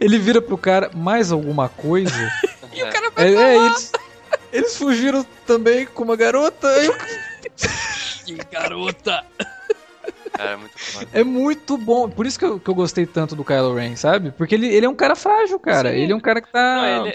ele 0.00 0.18
vira 0.18 0.42
pro 0.42 0.58
cara 0.58 0.90
mais 0.94 1.32
alguma 1.32 1.68
coisa. 1.68 2.12
E 2.74 2.82
o 2.82 2.90
cara 2.90 3.08
é, 3.08 3.10
vai 3.10 3.34
é, 3.34 3.56
eles, 3.66 3.92
eles 4.50 4.76
fugiram 4.78 5.26
também 5.46 5.84
com 5.84 6.04
uma 6.04 6.16
garota. 6.16 6.66
eu- 6.68 6.96
que 8.24 8.34
garota. 8.50 9.22
Cara, 10.32 10.50
é 10.52 10.56
muito 10.56 10.78
foda. 10.78 11.08
É 11.12 11.24
muito 11.24 11.76
bom. 11.76 12.08
Por 12.08 12.26
isso 12.26 12.38
que 12.38 12.44
eu, 12.44 12.58
que 12.58 12.68
eu 12.68 12.74
gostei 12.74 13.06
tanto 13.06 13.36
do 13.36 13.44
Kylo 13.44 13.74
Ren, 13.74 13.96
sabe? 13.96 14.30
Porque 14.32 14.54
ele, 14.54 14.66
ele 14.66 14.86
é 14.86 14.88
um 14.88 14.94
cara 14.94 15.14
frágil, 15.14 15.58
cara. 15.58 15.90
Sim. 15.90 15.96
Ele 15.98 16.12
é 16.12 16.16
um 16.16 16.20
cara 16.20 16.40
que 16.40 16.50
tá 16.50 16.76
Não, 16.76 16.84
ele- 16.86 17.04
né? 17.04 17.12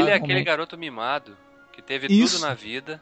Ele 0.00 0.10
é 0.10 0.14
aquele 0.14 0.32
momento. 0.34 0.46
garoto 0.46 0.78
mimado 0.78 1.36
que 1.72 1.80
teve 1.82 2.06
Isso. 2.08 2.36
tudo 2.36 2.46
na 2.48 2.54
vida, 2.54 3.00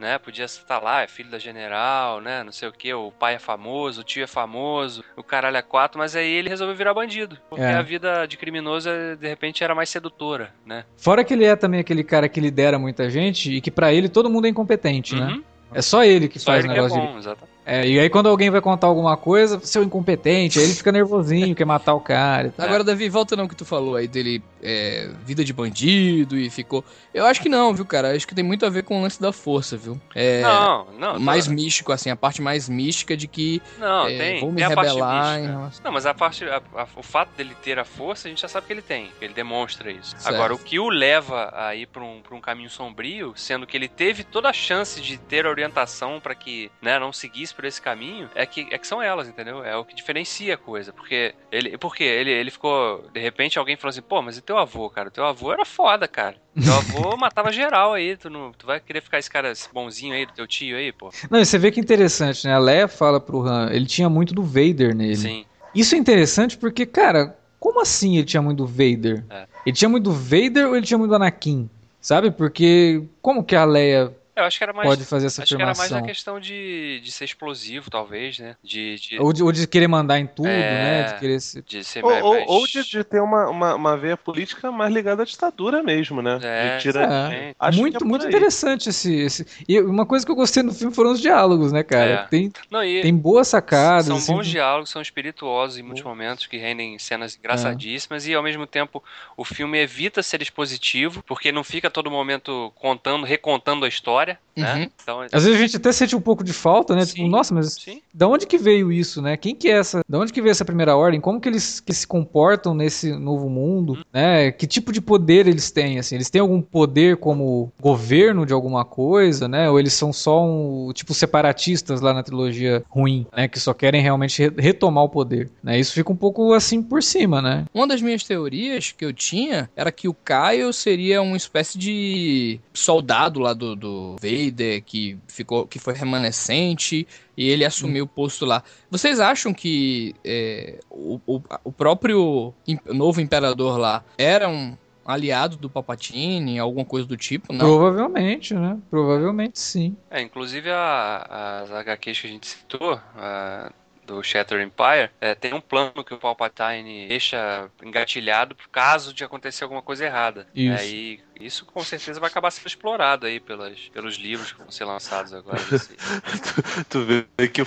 né? 0.00 0.18
Podia 0.18 0.44
estar 0.44 0.78
lá, 0.82 1.02
é 1.02 1.06
filho 1.06 1.30
da 1.30 1.38
general, 1.38 2.20
né? 2.20 2.42
Não 2.42 2.52
sei 2.52 2.68
o 2.68 2.72
que, 2.72 2.92
o 2.92 3.10
pai 3.12 3.36
é 3.36 3.38
famoso, 3.38 4.00
o 4.00 4.04
tio 4.04 4.24
é 4.24 4.26
famoso, 4.26 5.02
o 5.16 5.22
caralho 5.22 5.56
é 5.56 5.62
quatro, 5.62 5.98
mas 5.98 6.14
aí 6.16 6.28
ele 6.30 6.48
resolveu 6.48 6.74
virar 6.76 6.92
bandido. 6.92 7.38
Porque 7.48 7.64
É. 7.64 7.74
a 7.74 7.82
vida 7.82 8.26
de 8.26 8.36
criminoso, 8.36 8.90
de 9.18 9.28
repente, 9.28 9.62
era 9.64 9.74
mais 9.74 9.88
sedutora, 9.88 10.52
né? 10.66 10.84
Fora 10.98 11.22
que 11.24 11.32
ele 11.32 11.44
é 11.44 11.54
também 11.56 11.80
aquele 11.80 12.02
cara 12.04 12.28
que 12.28 12.40
lidera 12.40 12.78
muita 12.78 13.08
gente 13.08 13.52
e 13.54 13.60
que 13.60 13.70
pra 13.70 13.92
ele 13.92 14.08
todo 14.08 14.28
mundo 14.28 14.46
é 14.46 14.50
incompetente, 14.50 15.14
né? 15.14 15.28
Uhum. 15.28 15.42
É 15.72 15.82
só 15.82 16.04
ele 16.04 16.28
que 16.28 16.38
Só 16.38 16.52
faz 16.52 16.64
ele 16.64 16.68
o 16.68 16.74
que 16.74 16.78
é 16.78 16.82
negócio 16.82 17.00
de 17.00 17.06
bom, 17.06 17.18
exatamente. 17.18 17.55
É, 17.66 17.84
e 17.86 17.98
aí 17.98 18.08
quando 18.08 18.28
alguém 18.28 18.48
vai 18.48 18.60
contar 18.60 18.86
alguma 18.86 19.16
coisa, 19.16 19.58
seu 19.60 19.82
incompetente, 19.82 20.58
aí 20.60 20.64
ele 20.66 20.74
fica 20.74 20.92
nervosinho, 20.92 21.52
quer 21.54 21.64
matar 21.64 21.94
o 21.94 22.00
cara 22.00 22.46
e 22.46 22.50
tal. 22.52 22.64
Agora, 22.64 22.84
Davi, 22.84 23.08
volta 23.08 23.34
não 23.34 23.48
que 23.48 23.56
tu 23.56 23.64
falou 23.64 23.96
aí 23.96 24.06
dele, 24.06 24.40
é, 24.62 25.10
vida 25.24 25.44
de 25.44 25.52
bandido 25.52 26.38
e 26.38 26.48
ficou... 26.48 26.84
Eu 27.12 27.26
acho 27.26 27.40
que 27.42 27.48
não, 27.48 27.74
viu, 27.74 27.84
cara? 27.84 28.14
Acho 28.14 28.26
que 28.26 28.34
tem 28.36 28.44
muito 28.44 28.64
a 28.64 28.70
ver 28.70 28.84
com 28.84 28.98
o 28.98 29.02
lance 29.02 29.20
da 29.20 29.32
força, 29.32 29.76
viu? 29.76 30.00
É... 30.14 30.42
Não, 30.42 30.86
não. 30.96 31.18
mais 31.18 31.46
tá- 31.46 31.52
místico, 31.52 31.90
assim, 31.92 32.08
a 32.08 32.14
parte 32.14 32.40
mais 32.40 32.68
mística 32.68 33.16
de 33.16 33.26
que 33.26 33.60
Não, 33.78 34.06
é, 34.06 34.16
tem. 34.16 34.40
vou 34.40 34.50
me 34.50 34.56
tem 34.58 34.64
a 34.64 34.70
parte 34.74 34.88
rebelar 34.88 35.40
relação- 35.40 35.82
Não, 35.84 35.90
mas 35.92 36.06
a 36.06 36.14
parte, 36.14 36.44
a- 36.44 36.62
a- 36.76 36.86
o 36.94 37.02
fato 37.02 37.30
dele 37.36 37.56
ter 37.62 37.78
a 37.80 37.84
força, 37.84 38.28
a 38.28 38.30
gente 38.30 38.42
já 38.42 38.48
sabe 38.48 38.66
que 38.68 38.72
ele 38.72 38.82
tem, 38.82 39.10
que 39.18 39.24
ele 39.24 39.34
demonstra 39.34 39.90
isso. 39.90 40.10
Certo. 40.18 40.28
Agora, 40.32 40.54
o 40.54 40.58
que 40.58 40.78
o 40.78 40.88
leva 40.88 41.52
a 41.52 41.74
ir 41.74 41.86
pra 41.86 42.04
um, 42.04 42.20
pra 42.22 42.36
um 42.36 42.40
caminho 42.40 42.70
sombrio, 42.70 43.32
sendo 43.34 43.66
que 43.66 43.76
ele 43.76 43.88
teve 43.88 44.22
toda 44.22 44.48
a 44.48 44.52
chance 44.52 45.00
de 45.00 45.18
ter 45.18 45.46
a 45.46 45.50
orientação 45.50 46.20
pra 46.20 46.34
que 46.34 46.70
né, 46.80 46.98
não 46.98 47.12
seguisse 47.12 47.55
por 47.56 47.64
esse 47.64 47.80
caminho, 47.80 48.28
é 48.34 48.44
que, 48.44 48.68
é 48.70 48.78
que 48.78 48.86
são 48.86 49.02
elas, 49.02 49.26
entendeu? 49.26 49.64
É 49.64 49.74
o 49.76 49.84
que 49.84 49.94
diferencia 49.94 50.54
a 50.54 50.58
coisa. 50.58 50.92
Porque 50.92 51.34
ele, 51.50 51.78
porque 51.78 52.04
ele, 52.04 52.30
ele 52.30 52.50
ficou. 52.50 53.04
De 53.12 53.18
repente 53.18 53.58
alguém 53.58 53.76
falou 53.76 53.90
assim: 53.90 54.02
pô, 54.02 54.20
mas 54.20 54.36
e 54.36 54.42
teu 54.42 54.58
avô, 54.58 54.90
cara? 54.90 55.10
Teu 55.10 55.24
avô 55.24 55.52
era 55.52 55.64
foda, 55.64 56.06
cara. 56.06 56.36
Teu 56.62 56.74
avô 56.74 57.16
matava 57.18 57.50
geral 57.50 57.94
aí. 57.94 58.16
Tu, 58.16 58.28
não, 58.28 58.52
tu 58.52 58.66
vai 58.66 58.78
querer 58.78 59.00
ficar 59.00 59.18
esse 59.18 59.30
cara 59.30 59.50
esse 59.50 59.72
bonzinho 59.72 60.14
aí, 60.14 60.26
do 60.26 60.32
teu 60.32 60.46
tio 60.46 60.76
aí, 60.76 60.92
pô? 60.92 61.10
Não, 61.30 61.40
e 61.40 61.46
você 61.46 61.58
vê 61.58 61.72
que 61.72 61.80
interessante, 61.80 62.46
né? 62.46 62.54
A 62.54 62.58
Leia 62.58 62.86
fala 62.86 63.18
pro 63.18 63.40
Han, 63.40 63.70
ele 63.72 63.86
tinha 63.86 64.08
muito 64.08 64.34
do 64.34 64.42
Vader 64.42 64.94
nele. 64.94 65.16
Sim. 65.16 65.46
Isso 65.74 65.94
é 65.94 65.98
interessante 65.98 66.56
porque, 66.56 66.84
cara, 66.84 67.36
como 67.58 67.80
assim 67.80 68.16
ele 68.16 68.26
tinha 68.26 68.42
muito 68.42 68.58
do 68.58 68.66
Vader? 68.66 69.24
É. 69.30 69.46
Ele 69.64 69.76
tinha 69.76 69.88
muito 69.88 70.04
do 70.04 70.12
Vader 70.12 70.68
ou 70.68 70.76
ele 70.76 70.86
tinha 70.86 70.98
muito 70.98 71.10
do 71.10 71.16
Anakin? 71.16 71.68
Sabe? 72.00 72.30
Porque 72.30 73.02
como 73.20 73.42
que 73.42 73.56
a 73.56 73.64
Leia 73.64 74.12
Eu 74.36 74.44
acho 74.44 74.58
que 74.58 74.64
era 74.64 74.72
mais. 74.74 74.86
pode 74.88 75.04
fazer 75.06 75.26
essa 75.28 75.42
Acho 75.42 75.48
que 75.56 75.62
era 75.62 75.64
mais 75.66 75.78
afirmação? 75.80 76.00
na 76.02 76.06
questão 76.06 76.38
de, 76.38 77.00
de 77.02 77.10
ser 77.10 77.24
explosivo, 77.24 77.90
talvez, 77.90 78.38
né? 78.38 78.54
De, 78.62 78.96
de, 78.96 79.18
Ou 79.18 79.32
de, 79.32 79.42
ou 79.42 79.50
de 79.50 79.66
querer 79.66 79.88
mandar 79.88 80.18
em 80.18 80.26
tudo, 80.26 80.48
É. 80.48 80.60
né? 80.60 81.02
De 81.04 81.18
querer 81.20 81.40
se... 81.40 81.62
de 81.62 81.82
ser 81.82 82.04
Ou, 82.04 82.10
mais. 82.10 82.22
ou, 82.22 82.44
ou 82.46 82.66
de, 82.66 82.82
de 82.88 83.02
ter 83.02 83.20
uma, 83.22 83.48
uma, 83.48 83.74
uma 83.74 83.96
veia 83.96 84.16
política 84.16 84.70
mais 84.70 84.92
ligada 84.92 85.22
à 85.22 85.24
ditadura 85.24 85.82
mesmo, 85.82 86.20
né? 86.20 86.38
É, 86.42 86.76
de 86.76 86.82
tira... 86.82 87.02
É. 87.32 87.54
Acho 87.58 87.78
muito, 87.80 87.98
que 87.98 88.04
é 88.04 88.06
muito 88.06 88.26
interessante 88.26 88.88
esse, 88.90 89.14
esse. 89.14 89.46
E 89.66 89.80
uma 89.80 90.04
coisa 90.04 90.24
que 90.26 90.30
eu 90.30 90.36
gostei 90.36 90.62
no 90.62 90.72
filme 90.74 90.94
foram 90.94 91.12
os 91.12 91.20
diálogos, 91.20 91.72
né, 91.72 91.82
cara? 91.82 92.10
É. 92.10 92.26
Tem, 92.28 92.52
Não, 92.70 92.84
e 92.84 93.00
tem 93.02 93.14
boas 93.16 93.48
sacadas. 93.48 94.06
são 94.06 94.16
assim, 94.16 94.34
bons 94.34 94.46
diálogos, 94.46 94.90
são 94.90 95.00
espirituosos 95.00 95.78
em 95.78 95.82
muitos 95.82 96.02
momentos, 96.02 96.46
que 96.46 96.56
rendem 96.56 96.98
cenas 96.98 97.34
É. 97.34 97.38
engraçadíssimas, 97.38 98.26
e 98.26 98.34
ao 98.34 98.42
mesmo 98.42 98.66
tempo 98.66 99.02
o 99.36 99.44
filme 99.44 99.78
evita 99.78 100.22
ser 100.22 100.42
expositivo, 100.42 101.22
porque 101.22 101.50
não 101.52 101.64
fica 101.64 101.88
a 101.88 101.90
todo 101.90 102.10
momento 102.10 102.72
contando, 102.74 103.24
recontando 103.24 103.84
a 103.84 103.88
história, 103.88 104.25
história 104.26 104.45
né? 104.56 104.74
Uhum. 104.74 104.90
Então, 105.02 105.20
Às 105.32 105.44
vezes 105.44 105.58
a 105.58 105.62
gente 105.62 105.76
até 105.76 105.92
sente 105.92 106.16
um 106.16 106.20
pouco 106.20 106.42
de 106.42 106.52
falta, 106.52 106.94
né? 106.94 107.04
Tipo, 107.04 107.18
Sim. 107.18 107.28
nossa, 107.28 107.54
mas 107.54 107.74
sim. 107.74 108.00
da 108.12 108.26
onde 108.26 108.46
que 108.46 108.58
veio 108.58 108.90
isso, 108.92 109.20
né? 109.20 109.36
Quem 109.36 109.54
que 109.54 109.68
é 109.68 109.72
essa? 109.72 110.02
Da 110.08 110.18
onde 110.18 110.32
que 110.32 110.40
veio 110.40 110.50
essa 110.50 110.64
primeira 110.64 110.96
ordem? 110.96 111.20
Como 111.20 111.40
que 111.40 111.48
eles 111.48 111.80
que 111.80 111.92
se 111.92 112.06
comportam 112.06 112.74
nesse 112.74 113.12
novo 113.12 113.48
mundo, 113.48 113.98
né? 114.12 114.50
Que 114.50 114.66
tipo 114.66 114.92
de 114.92 115.00
poder 115.00 115.46
eles 115.46 115.70
têm, 115.70 115.98
assim? 115.98 116.14
Eles 116.14 116.30
têm 116.30 116.40
algum 116.40 116.60
poder 116.62 117.16
como 117.18 117.72
governo 117.80 118.46
de 118.46 118.52
alguma 118.52 118.84
coisa, 118.84 119.46
né? 119.48 119.68
Ou 119.70 119.78
eles 119.78 119.92
são 119.92 120.12
só 120.12 120.44
um 120.44 120.90
tipo 120.94 121.12
separatistas 121.14 122.00
lá 122.00 122.12
na 122.14 122.22
trilogia 122.22 122.82
ruim, 122.88 123.26
né? 123.36 123.48
Que 123.48 123.60
só 123.60 123.74
querem 123.74 124.00
realmente 124.02 124.42
re- 124.42 124.54
retomar 124.58 125.04
o 125.04 125.08
poder, 125.08 125.50
né? 125.62 125.78
Isso 125.78 125.92
fica 125.92 126.10
um 126.12 126.16
pouco 126.16 126.52
assim 126.52 126.82
por 126.82 127.02
cima, 127.02 127.42
né? 127.42 127.64
Uma 127.74 127.86
das 127.86 128.00
minhas 128.00 128.22
teorias 128.24 128.92
que 128.96 129.04
eu 129.04 129.12
tinha 129.12 129.68
era 129.76 129.92
que 129.92 130.08
o 130.08 130.14
Kyle 130.14 130.72
seria 130.72 131.20
uma 131.22 131.36
espécie 131.36 131.78
de 131.78 132.58
soldado 132.72 133.40
lá 133.40 133.52
do, 133.52 133.74
do 133.76 134.16
Vader 134.20 134.45
que 134.84 135.18
ficou, 135.28 135.66
que 135.66 135.78
foi 135.78 135.94
remanescente 135.94 137.06
e 137.36 137.48
ele 137.48 137.64
assumiu 137.64 138.04
o 138.04 138.08
posto 138.08 138.44
lá. 138.44 138.62
Vocês 138.90 139.20
acham 139.20 139.52
que 139.54 140.14
é, 140.24 140.78
o, 140.90 141.20
o, 141.26 141.42
o 141.64 141.72
próprio 141.72 142.52
novo 142.86 143.20
imperador 143.20 143.78
lá 143.78 144.04
era 144.18 144.48
um 144.48 144.76
aliado 145.04 145.56
do 145.56 145.70
Palpatine, 145.70 146.58
alguma 146.58 146.84
coisa 146.84 147.06
do 147.06 147.16
tipo? 147.16 147.52
Não. 147.52 147.60
Provavelmente, 147.64 148.54
né? 148.54 148.76
Provavelmente 148.90 149.58
sim. 149.60 149.96
É, 150.10 150.20
inclusive 150.20 150.68
a- 150.70 151.62
as 151.62 151.70
HQs 151.70 152.20
que 152.20 152.26
a 152.26 152.30
gente 152.30 152.46
citou, 152.46 153.00
a- 153.16 153.70
do 154.04 154.22
Shatter 154.22 154.60
Empire, 154.62 155.10
é, 155.20 155.34
tem 155.34 155.52
um 155.52 155.60
plano 155.60 156.04
que 156.04 156.14
o 156.14 156.18
Palpatine 156.18 157.08
deixa 157.08 157.68
engatilhado 157.84 158.54
caso 158.70 159.12
de 159.12 159.24
acontecer 159.24 159.64
alguma 159.64 159.82
coisa 159.82 160.04
errada. 160.04 160.46
Isso. 160.54 160.80
Aí 160.80 161.20
Isso 161.40 161.64
com 161.66 161.82
certeza 161.84 162.18
vai 162.18 162.28
acabar 162.30 162.50
sendo 162.50 162.66
explorado 162.66 163.26
aí 163.26 163.38
pelas, 163.40 163.78
pelos 163.92 164.16
livros 164.16 164.52
que 164.52 164.58
vão 164.58 164.70
ser 164.70 164.84
lançados 164.84 165.32
agora. 165.34 165.58
tu, 165.68 166.84
tu 166.88 167.04
vê 167.04 167.48
que 167.48 167.62
o, 167.62 167.66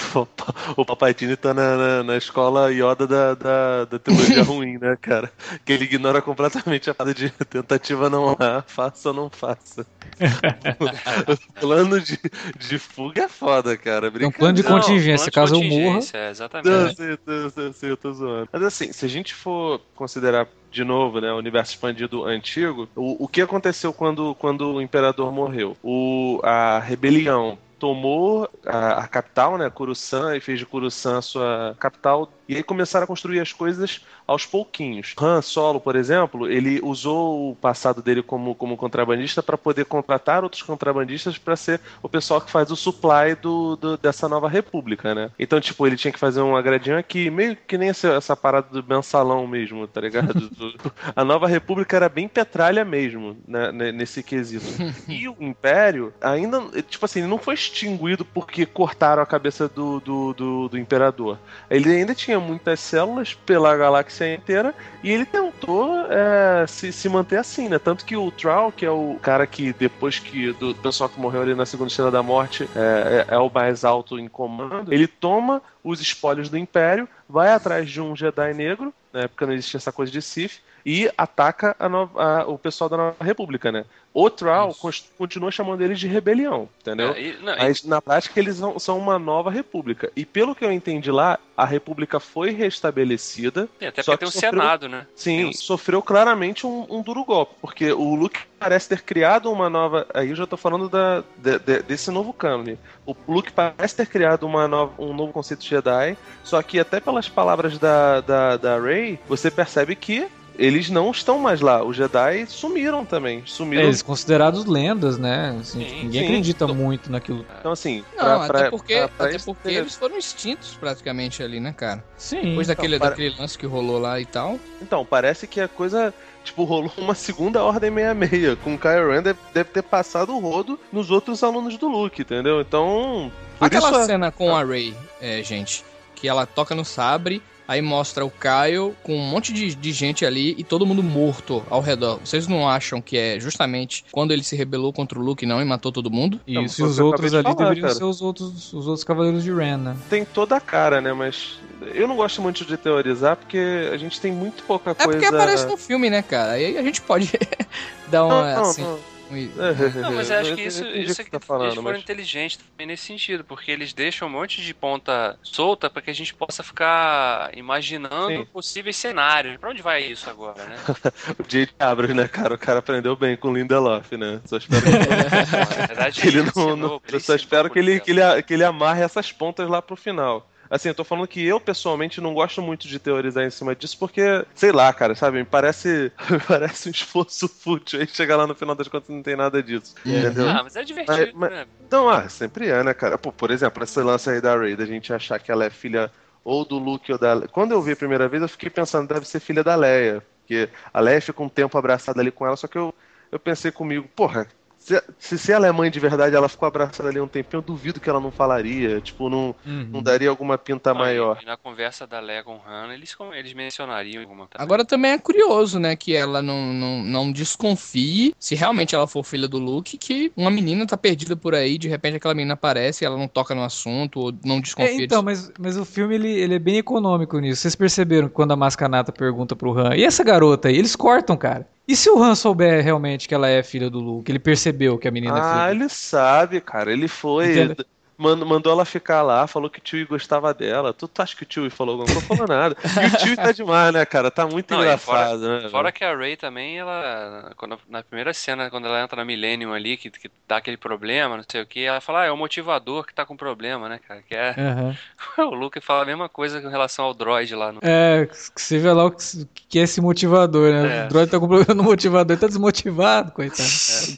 o 0.76 0.86
Papatini 0.86 1.36
tá 1.36 1.54
na, 1.54 1.78
na, 1.78 2.04
na 2.04 2.18
escola 2.18 2.72
Yoda 2.72 3.06
da, 3.06 3.36
da, 3.36 3.86
da 3.86 4.00
teologia 4.00 4.42
ruim, 4.44 4.78
né, 4.78 4.98
cara? 5.00 5.32
Que 5.64 5.74
ele 5.74 5.86
ignora 5.86 6.22
completamente 6.22 6.90
a 6.90 6.94
parada 6.96 7.14
de 7.14 7.30
tentativa 7.30 8.10
não 8.10 8.36
há, 8.40 8.64
faça 8.64 9.10
ou 9.10 9.16
não 9.16 9.30
faça. 9.30 9.86
o 11.28 11.60
plano 11.60 12.02
de, 12.02 12.20
de 12.58 12.80
fuga 12.80 13.24
é 13.24 13.30
foda, 13.30 13.78
cara. 13.78 14.12
Tem 14.12 14.28
um 14.28 14.32
plano 14.32 14.56
de 14.56 14.64
Não, 14.64 14.72
contingência, 14.72 15.32
plano 15.32 15.32
de 15.32 15.32
caso 15.32 15.56
eu 15.56 15.64
morra. 15.64 16.00
é, 16.14 16.30
Exatamente. 16.30 16.70
Não, 16.70 16.94
sei, 16.94 17.18
sei, 17.26 17.50
sei, 17.52 17.74
sei, 17.74 17.92
eu 17.92 17.98
tô 17.98 18.14
zoando. 18.14 18.50
Mas 18.52 18.64
assim, 18.64 18.92
se 18.92 19.06
a 19.06 19.10
gente 19.10 19.34
for 19.34 19.80
considerar 19.96 20.48
de 20.72 20.84
novo, 20.84 21.20
né, 21.20 21.32
o 21.32 21.38
universo 21.38 21.74
expandido 21.74 22.26
antigo, 22.26 22.88
o, 22.96 23.24
o 23.24 23.28
que 23.28 23.42
aconteceu 23.42 23.94
quando, 23.94 24.36
quando 24.36 24.74
o 24.74 24.82
imperador 24.82 25.32
morreu? 25.32 25.76
O, 25.84 26.40
a 26.44 26.80
rebelião 26.80 27.58
tomou 27.80 28.50
a, 28.66 29.04
a 29.04 29.08
capital, 29.08 29.58
né, 29.58 29.70
Coruscant, 29.70 30.36
e 30.36 30.40
fez 30.40 30.60
de 30.60 30.66
Coruscant 30.66 31.18
a 31.18 31.22
sua 31.22 31.76
capital, 31.80 32.32
e 32.50 32.56
aí 32.56 32.64
começaram 32.64 33.04
a 33.04 33.08
construir 33.08 33.40
as 33.40 33.54
coisas 33.54 34.02
aos 34.28 34.46
pouquinhos. 34.46 35.14
Han 35.22 35.42
Solo, 35.42 35.80
por 35.80 35.96
exemplo, 35.96 36.50
ele 36.50 36.80
usou 36.84 37.52
o 37.52 37.56
passado 37.56 38.02
dele 38.02 38.24
como, 38.24 38.56
como 38.56 38.76
contrabandista 38.76 39.42
para 39.44 39.58
poder 39.58 39.86
contratar 39.86 40.44
outros 40.44 40.64
contrabandistas 40.64 41.38
para 41.38 41.56
ser 41.56 41.80
o 42.02 42.10
pessoal 42.10 42.42
que 42.42 42.50
faz 42.52 42.72
o 42.72 42.76
supply 42.76 43.36
do, 43.42 43.76
do- 43.76 43.98
dessa 43.98 44.28
nova 44.28 44.50
república, 44.50 45.14
né? 45.14 45.30
Então, 45.38 45.62
tipo, 45.62 45.86
ele 45.86 45.96
tinha 45.96 46.12
que 46.12 46.20
fazer 46.20 46.42
um 46.42 46.56
agradinho 46.58 46.98
aqui, 46.98 47.30
meio 47.30 47.56
que 47.56 47.78
nem 47.78 47.90
essa, 47.90 48.08
essa 48.10 48.36
parada 48.36 48.68
do 48.82 48.84
mensalão 48.88 49.46
mesmo, 49.48 49.88
tá 49.88 50.02
ligado? 50.02 50.34
Do- 50.50 50.74
a 51.16 51.24
nova 51.24 51.48
república 51.48 51.96
era 51.96 52.10
bem 52.10 52.28
petralha 52.28 52.84
mesmo, 52.84 53.38
né, 53.48 53.72
ne- 53.72 53.92
nesse 53.92 54.24
quesito. 54.24 54.66
E 55.08 55.28
o 55.30 55.36
Império 55.40 56.12
ainda, 56.22 56.62
tipo 56.88 57.06
assim, 57.06 57.22
não 57.22 57.38
foi 57.38 57.54
extinguido 57.54 58.24
porque 58.26 58.66
cortaram 58.66 59.22
a 59.22 59.26
cabeça 59.26 59.68
do, 59.68 60.00
do, 60.00 60.34
do, 60.34 60.70
do 60.70 60.78
Imperador. 60.78 61.38
Ele 61.70 61.90
ainda 61.92 62.16
tinha 62.16 62.39
muitas 62.40 62.80
células 62.80 63.34
pela 63.34 63.76
galáxia 63.76 64.34
inteira 64.34 64.74
e 65.04 65.12
ele 65.12 65.26
tentou 65.26 66.06
é, 66.10 66.66
se, 66.68 66.92
se 66.92 67.08
manter 67.10 67.38
assim, 67.38 67.70
né? 67.70 67.80
Tanto 67.80 68.06
que 68.06 68.16
o 68.16 68.32
Troll, 68.32 68.72
que 68.72 68.86
é 68.86 68.92
o 68.92 69.18
cara 69.22 69.46
que 69.48 69.74
depois 69.74 70.20
que 70.20 70.52
do 70.54 70.74
pessoal 70.76 71.10
que 71.10 71.20
morreu 71.20 71.42
ali 71.42 71.56
na 71.56 71.66
Segunda 71.66 71.90
Estrela 71.90 72.12
da 72.12 72.24
Morte 72.24 72.70
é, 72.76 73.26
é- 73.30 73.36
é 73.36 73.38
o 73.38 73.50
mais 73.50 73.84
alto 73.84 74.20
em 74.20 74.28
comando, 74.28 74.94
ele 74.94 75.08
toma 75.08 75.62
os 75.84 76.02
espólios 76.02 76.50
do 76.50 76.58
Império, 76.58 77.08
vai 77.28 77.52
atrás 77.52 77.90
de 77.90 78.02
um 78.02 78.16
Jedi 78.16 78.54
negro, 78.54 78.94
na 79.14 79.22
época 79.22 79.46
não 79.46 79.54
existia 79.54 79.78
essa 79.78 79.92
coisa 79.92 80.12
de 80.12 80.22
Sith, 80.22 80.62
e 80.90 81.08
ataca 81.16 81.76
a 81.80 81.88
nova- 81.88 82.20
a- 82.42 82.48
o 82.48 82.58
pessoal 82.58 82.90
da 82.90 82.98
Nova 82.98 83.24
República, 83.24 83.72
né? 83.72 83.86
O 84.12 84.28
Troll 84.28 84.74
continua 85.20 85.52
chamando 85.52 85.82
eles 85.84 86.00
de 86.00 86.08
rebelião, 86.08 86.68
entendeu? 86.82 87.12
É, 87.14 87.22
e- 87.22 87.38
não, 87.44 87.54
e- 87.54 87.60
Mas 87.60 87.84
na 87.84 88.02
prática 88.02 88.40
eles 88.40 88.56
são, 88.58 88.80
são 88.80 88.98
uma 88.98 89.20
nova 89.20 89.52
república. 89.52 90.12
E 90.16 90.26
pelo 90.26 90.56
que 90.56 90.66
eu 90.66 90.72
entendi 90.72 91.12
lá, 91.12 91.38
a 91.56 91.64
república 91.64 92.20
foi 92.20 92.50
restabelecida. 92.50 93.70
e 93.80 93.86
até 93.86 94.02
porque 94.02 94.18
tem 94.18 94.28
um 94.28 94.32
que 94.32 94.38
sofreu- 94.40 94.62
Senado, 94.62 94.90
né? 94.90 95.06
Sim, 95.16 95.46
um- 95.46 95.54
sofreu 95.54 96.02
claramente 96.02 96.66
um, 96.66 96.88
um 96.90 97.02
duro 97.04 97.24
golpe. 97.24 97.54
Porque 97.62 97.92
o 97.92 98.16
Luke 98.16 98.40
parece 98.58 98.90
ter 98.90 99.02
criado 99.04 99.52
uma 99.52 99.70
nova. 99.70 100.08
Aí 100.14 100.32
eu 100.32 100.36
já 100.36 100.48
tô 100.48 100.58
falando 100.58 100.90
da, 100.90 101.24
de- 101.38 101.60
de- 101.60 101.84
desse 101.84 102.10
novo 102.10 102.34
cânone. 102.34 102.80
O 103.06 103.16
Luke 103.28 103.52
parece 103.52 103.96
ter 103.96 104.08
criado 104.08 104.44
uma 104.48 104.68
nova, 104.68 104.92
um 104.98 105.14
novo 105.14 105.32
conceito 105.32 105.62
de 105.62 105.70
Jedi. 105.70 106.18
Só 106.44 106.62
que 106.64 106.80
até 106.80 107.00
pelas 107.00 107.30
palavras 107.30 107.78
da, 107.78 108.22
da, 108.22 108.58
da 108.58 108.80
Rey, 108.80 109.20
você 109.28 109.52
percebe 109.52 109.96
que. 109.96 110.28
Eles 110.60 110.90
não 110.90 111.10
estão 111.10 111.40
mais 111.40 111.62
lá. 111.62 111.82
Os 111.84 111.96
Jedi 111.96 112.46
sumiram 112.48 113.06
também. 113.06 113.40
É, 113.40 113.42
Sumiram. 113.46 113.84
eles 113.84 114.02
considerados 114.02 114.66
lendas, 114.66 115.18
né? 115.18 115.56
Assim, 115.60 115.80
Sim, 115.80 115.86
tipo, 115.86 116.04
ninguém 116.04 116.22
sim. 116.22 116.28
acredita 116.28 116.68
muito 116.68 117.10
naquilo. 117.10 117.46
Então, 117.60 117.72
assim. 117.72 118.04
Não, 118.18 118.24
pra- 118.26 118.36
até 118.46 118.48
pra- 118.60 118.70
porque, 118.70 118.96
pra- 118.98 119.08
pra 119.08 119.26
até 119.28 119.40
porque 119.40 119.70
eles 119.70 119.96
foram 119.96 120.18
extintos 120.18 120.76
praticamente 120.78 121.42
ali, 121.42 121.62
né, 121.62 121.72
cara? 121.72 122.04
Sim. 122.18 122.42
Depois 122.42 122.68
daquele, 122.68 122.98
então, 122.98 123.08
para- 123.08 123.16
daquele 123.16 123.36
lance 123.40 123.58
que 123.58 123.66
rolou 123.66 123.98
lá 124.00 124.20
e 124.20 124.26
tal. 124.26 124.60
Então, 124.82 125.06
parece 125.06 125.48
que 125.48 125.62
a 125.62 125.68
coisa, 125.70 126.14
tipo, 126.44 126.66
rolou 126.66 126.92
uma 126.98 127.16
segunda 127.16 127.64
ordem 127.64 127.90
66. 127.94 128.60
Com 128.62 128.74
o 128.76 128.78
Kylo 128.78 129.12
Ren 129.12 129.22
deve, 129.24 129.40
deve 129.54 129.70
ter 129.70 129.82
passado 129.84 130.36
o 130.36 130.40
rodo 130.40 130.78
nos 130.92 131.10
outros 131.10 131.42
alunos 131.42 131.78
do 131.78 131.88
Luke, 131.88 132.22
entendeu? 132.22 132.60
Então. 132.60 133.32
Por 133.58 133.66
Aquela 133.66 133.92
isso, 133.92 134.06
cena 134.06 134.30
com 134.30 134.54
a 134.54 134.64
Rey, 134.64 134.94
é, 135.22 135.42
gente, 135.42 135.86
que 136.16 136.28
ela 136.28 136.46
toca 136.46 136.76
no 136.76 136.84
sabre, 136.84 137.42
aí 137.70 137.84
mostra 137.84 138.26
o 138.26 138.32
Kyle 138.32 138.96
com 139.04 139.16
um 139.16 139.30
monte 139.30 139.54
de, 139.54 139.76
de 139.76 139.92
gente 139.92 140.26
ali 140.26 140.56
e 140.58 140.64
todo 140.64 140.88
mundo 140.88 141.04
morto 141.04 141.64
ao 141.70 141.82
redor. 141.82 142.20
Vocês 142.26 142.48
não 142.48 142.68
acham 142.68 143.00
que 143.00 143.16
é 143.16 143.40
justamente 143.40 144.04
quando 144.12 144.32
ele 144.32 144.44
se 144.44 144.56
rebelou 144.56 144.92
contra 144.92 145.20
o 145.20 145.22
Luke 145.22 145.46
não 145.46 145.62
e 145.62 145.66
matou 145.66 145.92
todo 145.92 146.10
mundo? 146.10 146.42
Isso, 146.48 146.82
Não, 146.82 146.88
e 146.88 146.92
os 146.92 147.00
outros 147.00 147.32
ali 147.32 147.44
falar, 147.44 147.56
deveriam 147.56 147.84
cara. 147.84 147.94
ser 147.94 148.04
os 148.06 148.24
outros, 148.24 148.74
os 148.74 148.88
outros 148.88 149.04
cavaleiros 149.04 149.44
de 149.44 149.54
Ren, 149.54 149.78
né? 149.78 149.96
tem 150.10 150.26
toda 150.26 150.56
a 150.56 150.60
cara, 150.60 151.00
né? 151.00 151.14
Mas 151.14 151.60
eu 151.94 152.08
não 152.08 152.16
gosto 152.16 152.42
muito 152.42 152.66
de 152.66 152.76
teorizar 152.76 153.36
porque 153.38 153.88
a 153.94 153.98
gente 153.98 154.20
tem 154.20 154.32
muito 154.32 154.64
pouca 154.64 154.90
É 154.90 154.94
coisa. 154.96 155.12
porque 155.20 155.26
aparece 155.28 155.68
no 155.68 155.78
filme, 155.78 156.10
né, 156.10 156.24
cara? 156.24 156.54
Aí 156.54 156.76
a 156.76 156.82
gente 156.82 157.02
pode 157.02 157.32
dar 158.10 158.26
uma, 158.26 158.42
Não, 158.56 158.56
não, 158.64 158.70
assim... 158.72 158.82
não. 158.82 159.19
Um- 159.30 160.02
Não, 160.02 160.12
mas 160.14 160.30
eu 160.30 160.40
acho 160.40 160.56
que 160.56 160.62
isso, 160.64 160.86
isso 160.88 161.22
é 161.22 161.24
que 161.24 161.32
tá 161.32 161.40
falando, 161.40 161.66
eles 161.68 161.76
foram 161.76 161.92
mas- 161.92 162.02
inteligentes 162.02 162.58
também 162.58 162.88
nesse 162.88 163.04
sentido, 163.06 163.44
porque 163.44 163.72
eles 163.72 163.94
deixam 163.94 164.28
um 164.28 164.32
monte 164.32 164.62
de 164.62 164.74
ponta 164.74 165.38
solta 165.44 165.90
para 165.90 166.02
que 166.02 166.10
a 166.10 166.14
gente 166.14 166.34
possa 166.34 166.64
ficar 166.64 167.56
imaginando 167.56 168.28
Sim. 168.28 168.46
possíveis 168.46 168.96
cenários. 168.98 169.58
Pra 169.58 169.70
onde 169.70 169.82
vai 169.82 170.04
isso 170.04 170.30
agora, 170.30 170.64
né? 170.66 170.76
O 171.40 171.44
J.J. 171.44 171.74
Abrams, 171.80 172.14
né, 172.16 172.28
cara? 172.28 172.54
O 172.54 172.58
cara 172.58 172.80
aprendeu 172.80 173.16
bem 173.16 173.36
com 173.38 173.50
o 173.50 173.54
Lindelof, 173.54 174.12
né? 174.18 174.42
Só 174.46 174.58
espero 174.58 174.82
que 174.82 174.90
Na 175.80 175.86
verdade, 175.88 176.28
ele 176.28 176.38
não, 176.42 176.48
ensinou, 176.48 176.76
não- 176.76 177.02
ele 177.08 177.16
eu 177.18 177.20
só 177.20 177.36
espero 177.36 177.70
que 177.70 177.80
ele, 177.80 178.00
que, 178.00 178.12
ele, 178.12 178.42
que 178.44 178.54
ele 178.54 178.64
amarre 178.64 179.02
essas 179.04 179.32
pontas 179.32 179.70
lá 179.70 179.82
pro 179.82 179.96
final. 179.96 180.50
Assim, 180.70 180.90
eu 180.90 180.96
tô 180.96 181.04
falando 181.04 181.28
que 181.28 181.44
eu, 181.44 181.60
pessoalmente, 181.60 182.22
não 182.22 182.34
gosto 182.34 182.62
muito 182.62 182.88
de 182.88 183.00
teorizar 183.00 183.44
em 183.44 183.50
cima 183.50 183.76
disso, 183.76 183.98
porque, 183.98 184.22
sei 184.54 184.72
lá, 184.72 184.94
cara, 184.94 185.16
sabe, 185.16 185.40
me 185.40 185.46
parece, 185.46 186.12
me 186.30 186.40
parece 186.40 186.88
um 186.90 186.92
esforço 186.92 187.48
fútil 187.48 188.00
aí 188.00 188.08
chegar 188.08 188.36
lá 188.38 188.46
no 188.46 188.54
final 188.54 188.76
das 188.76 188.88
contas 188.88 189.10
e 189.10 189.14
não 189.14 189.24
tem 189.24 189.36
nada 189.36 189.64
disso. 189.64 189.96
Entendeu? 190.06 190.48
Ah, 190.48 190.64
mas 190.64 190.76
é 190.76 190.84
divertido, 190.84 191.38
Mas- 191.38 191.50
né? 191.50 191.66
Então, 191.86 192.08
ah, 192.08 192.30
sempre 192.30 192.68
é, 192.70 192.84
né, 192.84 192.94
cara? 192.94 193.18
Pô, 193.18 193.32
por 193.32 193.50
exemplo, 193.50 193.84
esse 193.84 194.00
lance 194.00 194.30
aí 194.30 194.40
da 194.40 194.56
Rey, 194.56 194.76
da 194.76 194.86
gente 194.86 195.12
achar 195.12 195.40
que 195.40 195.52
ela 195.52 195.66
é 195.66 195.70
filha 195.72 196.12
ou 196.44 196.64
do 196.64 196.78
Luke 196.78 197.12
ou 197.12 197.18
da. 197.18 197.48
Quando 197.48 197.72
eu 197.72 197.82
vi 197.82 197.94
a 197.94 197.96
primeira 197.96 198.28
vez, 198.28 198.42
eu 198.44 198.50
fiquei 198.50 198.70
pensando, 198.70 199.08
deve 199.08 199.28
ser 199.28 199.40
filha 199.40 199.64
da 199.64 199.76
Leia. 199.76 200.24
Porque 200.42 200.70
a 200.94 201.00
Leia 201.00 201.20
fica 201.22 201.42
um 201.42 201.50
tempo 201.50 201.78
abraçada 201.78 202.22
ali 202.22 202.32
com 202.32 202.46
ela, 202.46 202.56
só 202.56 202.68
que 202.68 202.78
eu, 202.78 202.94
eu 203.32 203.40
pensei 203.40 203.72
comigo, 203.72 204.08
porra, 204.16 204.48
se, 204.96 205.04
se, 205.20 205.38
se 205.38 205.52
ela 205.52 205.68
é 205.68 205.72
mãe 205.72 205.92
de 205.92 206.00
verdade, 206.00 206.36
ela 206.36 206.50
ficou 206.50 206.68
abraçada 206.68 207.10
ali 207.10 207.20
um 207.20 207.28
tempinho, 207.28 207.60
eu 207.60 207.62
duvido 207.62 208.00
que 208.00 208.10
ela 208.10 208.20
não 208.20 208.32
falaria. 208.32 209.00
Tipo, 209.02 209.30
não, 209.30 209.56
Uhum. 209.66 209.88
não 209.92 210.02
daria 210.04 210.30
alguma 210.30 210.58
pinta 210.58 210.94
maior. 210.94 211.40
E 211.42 211.46
na 211.46 211.56
conversa 211.58 212.08
da 212.08 212.20
Leia 212.20 212.44
com 212.44 212.56
o 212.56 212.62
Han, 212.68 212.94
eles, 212.94 213.16
eles 213.36 213.54
mencionariam 213.54 214.22
alguma 214.22 214.48
também. 214.48 214.64
Agora 214.64 214.84
também 214.86 215.12
é 215.12 215.18
curioso, 215.18 215.80
né, 215.80 215.96
que 215.96 216.16
ela 216.16 216.42
não, 216.42 216.74
não, 216.74 217.04
não 217.04 217.32
desconfie, 217.32 218.34
se 218.40 218.56
realmente 218.56 218.96
ela 218.96 219.08
for 219.08 219.24
filha 219.24 219.48
do 219.48 219.58
Luke, 219.60 219.98
que 219.98 220.32
uma 220.36 220.50
menina 220.50 220.86
tá 220.86 220.98
perdida 220.98 221.36
por 221.36 221.54
aí, 221.54 221.78
de 221.78 221.88
repente 221.88 222.18
aquela 222.18 222.34
menina 222.34 222.54
aparece 222.56 223.04
e 223.04 223.06
ela 223.06 223.18
não 223.18 223.28
toca 223.28 223.54
no 223.54 223.64
assunto, 223.64 224.20
ou 224.20 224.34
não 224.44 224.58
É, 224.58 224.62
desconfia 224.62 225.04
então, 225.04 225.24
disso. 225.24 225.52
mas, 225.58 225.76
mas 225.76 225.78
o 225.78 225.86
filme 225.86 226.16
ele, 226.16 226.30
ele 226.32 226.56
é 226.56 226.60
bem 226.60 226.78
econômico 226.78 227.38
nisso. 227.40 227.62
Vocês 227.62 227.76
perceberam 227.76 228.28
quando 228.30 228.52
a 228.52 228.56
Mascanata 228.56 229.12
pergunta 229.12 229.56
pro 229.56 229.78
Han, 229.78 229.96
e 229.96 230.04
essa 230.04 230.24
garota 230.24 230.68
aí? 230.70 230.78
Eles 230.78 230.96
cortam, 230.96 231.36
cara. 231.38 231.68
E 231.90 231.96
se 231.96 232.08
o 232.08 232.22
Han 232.22 232.36
souber 232.36 232.84
realmente 232.84 233.28
que 233.28 233.34
ela 233.34 233.48
é 233.50 233.64
filha 233.64 233.90
do 233.90 234.00
Luke? 234.00 234.32
Ele 234.32 234.38
percebeu 234.38 234.96
que 235.00 235.08
a 235.08 235.12
menina 235.12 235.40
é 235.40 235.42
filha 235.42 235.66
Ah, 235.66 235.72
ele 235.72 235.90
sabe, 235.90 236.62
cara. 236.62 236.94
Ele 236.94 237.08
foi. 237.08 237.52
Entendeu? 237.52 237.86
Mand- 238.20 238.46
mandou 238.46 238.72
ela 238.72 238.86
ficar 238.86 239.22
lá, 239.22 239.48
falou 239.48 239.70
que 239.70 239.80
o 239.80 239.82
tio 239.82 240.08
gostava 240.08 240.54
dela. 240.54 240.94
Tu, 240.94 241.08
tu 241.08 241.22
acha 241.22 241.36
que 241.36 241.44
o 241.44 241.46
tio 241.46 241.70
falou 241.72 241.94
alguma 241.94 242.08
coisa? 242.22 242.28
Não 242.30 242.38
falou 242.38 242.48
nada. 242.48 242.76
E 243.02 243.16
o 243.16 243.18
tio 243.18 243.36
tá 243.36 243.52
demais, 243.52 243.94
né, 243.94 244.06
cara? 244.06 244.30
Tá 244.30 244.46
muito 244.46 244.74
Não, 244.74 244.82
engraçado, 244.82 245.40
né? 245.40 245.70
Fora 245.70 245.92
que 245.92 246.04
a 246.04 246.16
Ray 246.16 246.36
também, 246.36 246.78
ela. 246.78 247.52
Quando, 247.56 247.80
na 247.90 248.04
primeira 248.04 248.34
cena, 248.34 248.70
quando 248.70 248.88
ela 248.88 249.02
entra 249.02 249.18
na 249.18 249.26
Millennium 249.26 249.74
ali, 249.74 249.98
que, 249.98 250.10
que 250.10 250.30
dá 250.48 250.58
aquele 250.58 250.78
problema, 250.78 251.38
não 251.38 251.44
sei 251.50 251.62
o 251.62 251.66
que, 251.66 251.84
ela 251.84 252.02
fala, 252.02 252.22
ah, 252.22 252.26
é 252.26 252.32
o 252.32 252.38
motivador 252.38 253.06
que 253.06 253.14
tá 253.14 253.26
com 253.26 253.38
problema, 253.38 253.88
né, 253.88 254.00
cara? 254.06 254.22
Que 254.28 254.36
é. 254.36 254.56
Aham. 254.58 254.98
o 255.50 255.56
Luke 255.56 255.80
fala 255.80 256.04
a 256.04 256.06
mesma 256.06 256.28
coisa 256.28 256.62
com 256.62 256.68
relação 256.68 257.06
ao 257.06 257.14
droid 257.14 257.56
lá 257.56 257.72
no. 257.72 257.80
É, 257.82 258.28
que 258.28 258.62
você 258.62 258.78
vê 258.78 258.92
lá 258.92 259.06
o 259.06 259.12
que, 259.12 259.48
que 259.70 259.80
é 259.80 259.84
esse 259.84 260.02
motivador, 260.02 260.74
né? 260.74 261.04
É. 261.04 261.06
O 261.06 261.10
droid 261.10 261.32
tá 261.32 261.40
com 261.40 261.48
problema 261.48 261.74
no 261.74 261.84
motivador, 261.84 262.34
ele 262.34 262.42
tá 262.42 262.48
desmotivado, 262.48 263.32
coitado. 263.32 263.70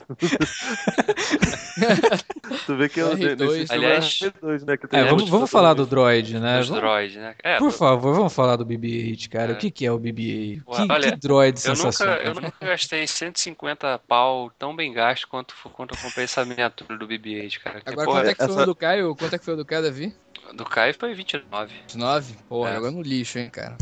Tu 2.66 2.76
vê 2.76 2.88
que 2.88 3.00
eu, 3.00 3.10
R2. 3.16 3.36
nesse 3.38 3.66
filme 3.66 3.86
É 3.96 4.00
R2, 4.00 4.66
né? 4.66 4.76
Que 4.76 4.86
tem 4.88 5.00
É, 5.00 5.04
vamos, 5.04 5.28
vamos 5.28 5.50
falar 5.50 5.74
do 5.74 5.86
droid, 5.86 6.38
né? 6.38 6.58
Dos 6.58 6.68
Vamos- 6.68 6.82
droids, 6.82 7.16
né? 7.16 7.34
É, 7.42 7.58
Por 7.58 7.70
favor, 7.70 8.14
vamos 8.14 8.32
falar 8.32 8.56
do 8.56 8.64
BB-8, 8.66 9.28
cara. 9.28 9.52
É. 9.52 9.54
O 9.54 9.58
que, 9.58 9.70
que 9.70 9.86
é 9.86 9.92
o 9.92 9.98
BB-8? 9.98 10.62
Ué, 10.66 10.86
Que, 10.86 10.92
olha, 10.92 11.10
que 11.12 11.18
droid 11.18 11.60
eu 11.64 11.70
nunca, 11.74 11.92
sensacional. 11.92 12.16
eu 12.18 12.34
nunca 12.34 12.52
gastei 12.60 13.06
150 13.06 13.98
pau 14.06 14.50
tão 14.58 14.74
bem 14.74 14.92
gasto 14.92 15.26
quanto, 15.28 15.54
quanto 15.72 15.94
eu 15.94 15.98
comprei 16.00 16.24
essa 16.24 16.44
miniatura 16.44 16.96
do 16.98 17.06
BB-8, 17.06 17.58
cara. 17.60 17.80
Que, 17.80 17.88
Agora, 17.90 18.06
porra, 18.06 18.18
quanto 18.20 18.30
é 18.30 18.34
que 18.34 18.42
foi 18.44 18.52
essa- 18.52 18.62
o 18.62 18.66
do 18.66 18.74
Caio? 18.74 19.16
Quanto 19.16 19.34
é 19.34 19.38
que 19.38 19.44
foi 19.44 19.54
o 19.54 19.56
do 19.56 19.64
Caio, 19.64 19.82
Davi? 19.82 20.14
do 20.54 20.64
Caio 20.64 20.94
foi 20.98 21.14
29. 21.14 21.72
19? 21.86 22.34
Porra, 22.48 22.70
É. 22.70 22.76
agora 22.76 22.90
no 22.92 23.00
lixo, 23.02 23.38
hein, 23.38 23.48
cara. 23.48 23.76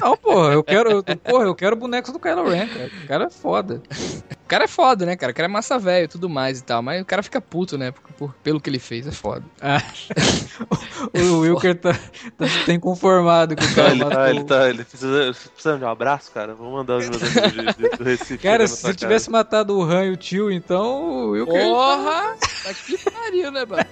Não, 0.00 0.16
porra, 0.16 0.52
eu 0.52 0.62
quero, 0.62 0.90
eu- 0.90 1.02
porra, 1.02 1.44
eu 1.44 1.54
quero 1.54 1.76
bonecos 1.76 2.12
do 2.12 2.18
Kylo 2.18 2.48
Ren, 2.48 2.66
cara. 2.68 2.90
O 3.04 3.06
cara 3.08 3.24
é 3.24 3.30
foda. 3.30 3.82
O 4.30 4.48
cara 4.48 4.64
é 4.64 4.68
foda, 4.68 5.04
né, 5.06 5.16
cara? 5.16 5.32
O 5.32 5.34
cara 5.34 5.46
é 5.48 5.50
massa 5.50 5.78
velho 5.78 6.04
e 6.04 6.08
tudo 6.08 6.28
mais 6.28 6.60
e 6.60 6.62
tal. 6.64 6.80
Mas 6.82 7.02
o 7.02 7.04
cara 7.04 7.22
fica 7.22 7.40
puto, 7.40 7.76
né? 7.76 7.90
Por, 7.90 8.02
por- 8.12 8.34
pelo 8.44 8.60
que 8.60 8.70
ele 8.70 8.78
fez, 8.78 9.06
é 9.06 9.10
foda. 9.10 9.42
Ah, 9.60 9.82
o 11.14 11.40
Wilker 11.40 11.74
tá, 11.80 11.92
tá, 11.92 12.46
tá 12.66 12.72
inconformado 12.72 13.56
com 13.56 13.64
o 13.64 13.74
cara 13.74 13.90
Ele 13.90 13.98
tá, 14.00 14.08
matou. 14.08 14.26
ele 14.26 14.44
tá, 14.44 14.68
ele 14.68 14.84
precisa, 14.84 15.34
precisa 15.52 15.78
de 15.78 15.84
um 15.84 15.88
abraço, 15.88 16.30
cara. 16.32 16.54
Vou 16.54 16.70
mandar 16.72 16.96
os 16.98 17.08
meus 17.08 17.22
amigos 17.22 17.52
de- 17.52 17.82
de- 17.90 17.96
do 17.96 18.04
Recife. 18.04 18.38
Cara, 18.38 18.66
se 18.68 18.94
tivesse 18.94 19.30
matado 19.30 19.76
o 19.76 19.82
Han 19.82 20.04
e 20.06 20.10
o 20.12 20.16
tio, 20.16 20.50
então 20.50 21.02
o 21.02 21.30
Wilker... 21.30 21.62
Porra! 21.62 22.36
Tá 22.62 22.74
que 22.74 22.98
pariu, 23.10 23.50
né, 23.50 23.64
mano? 23.64 23.84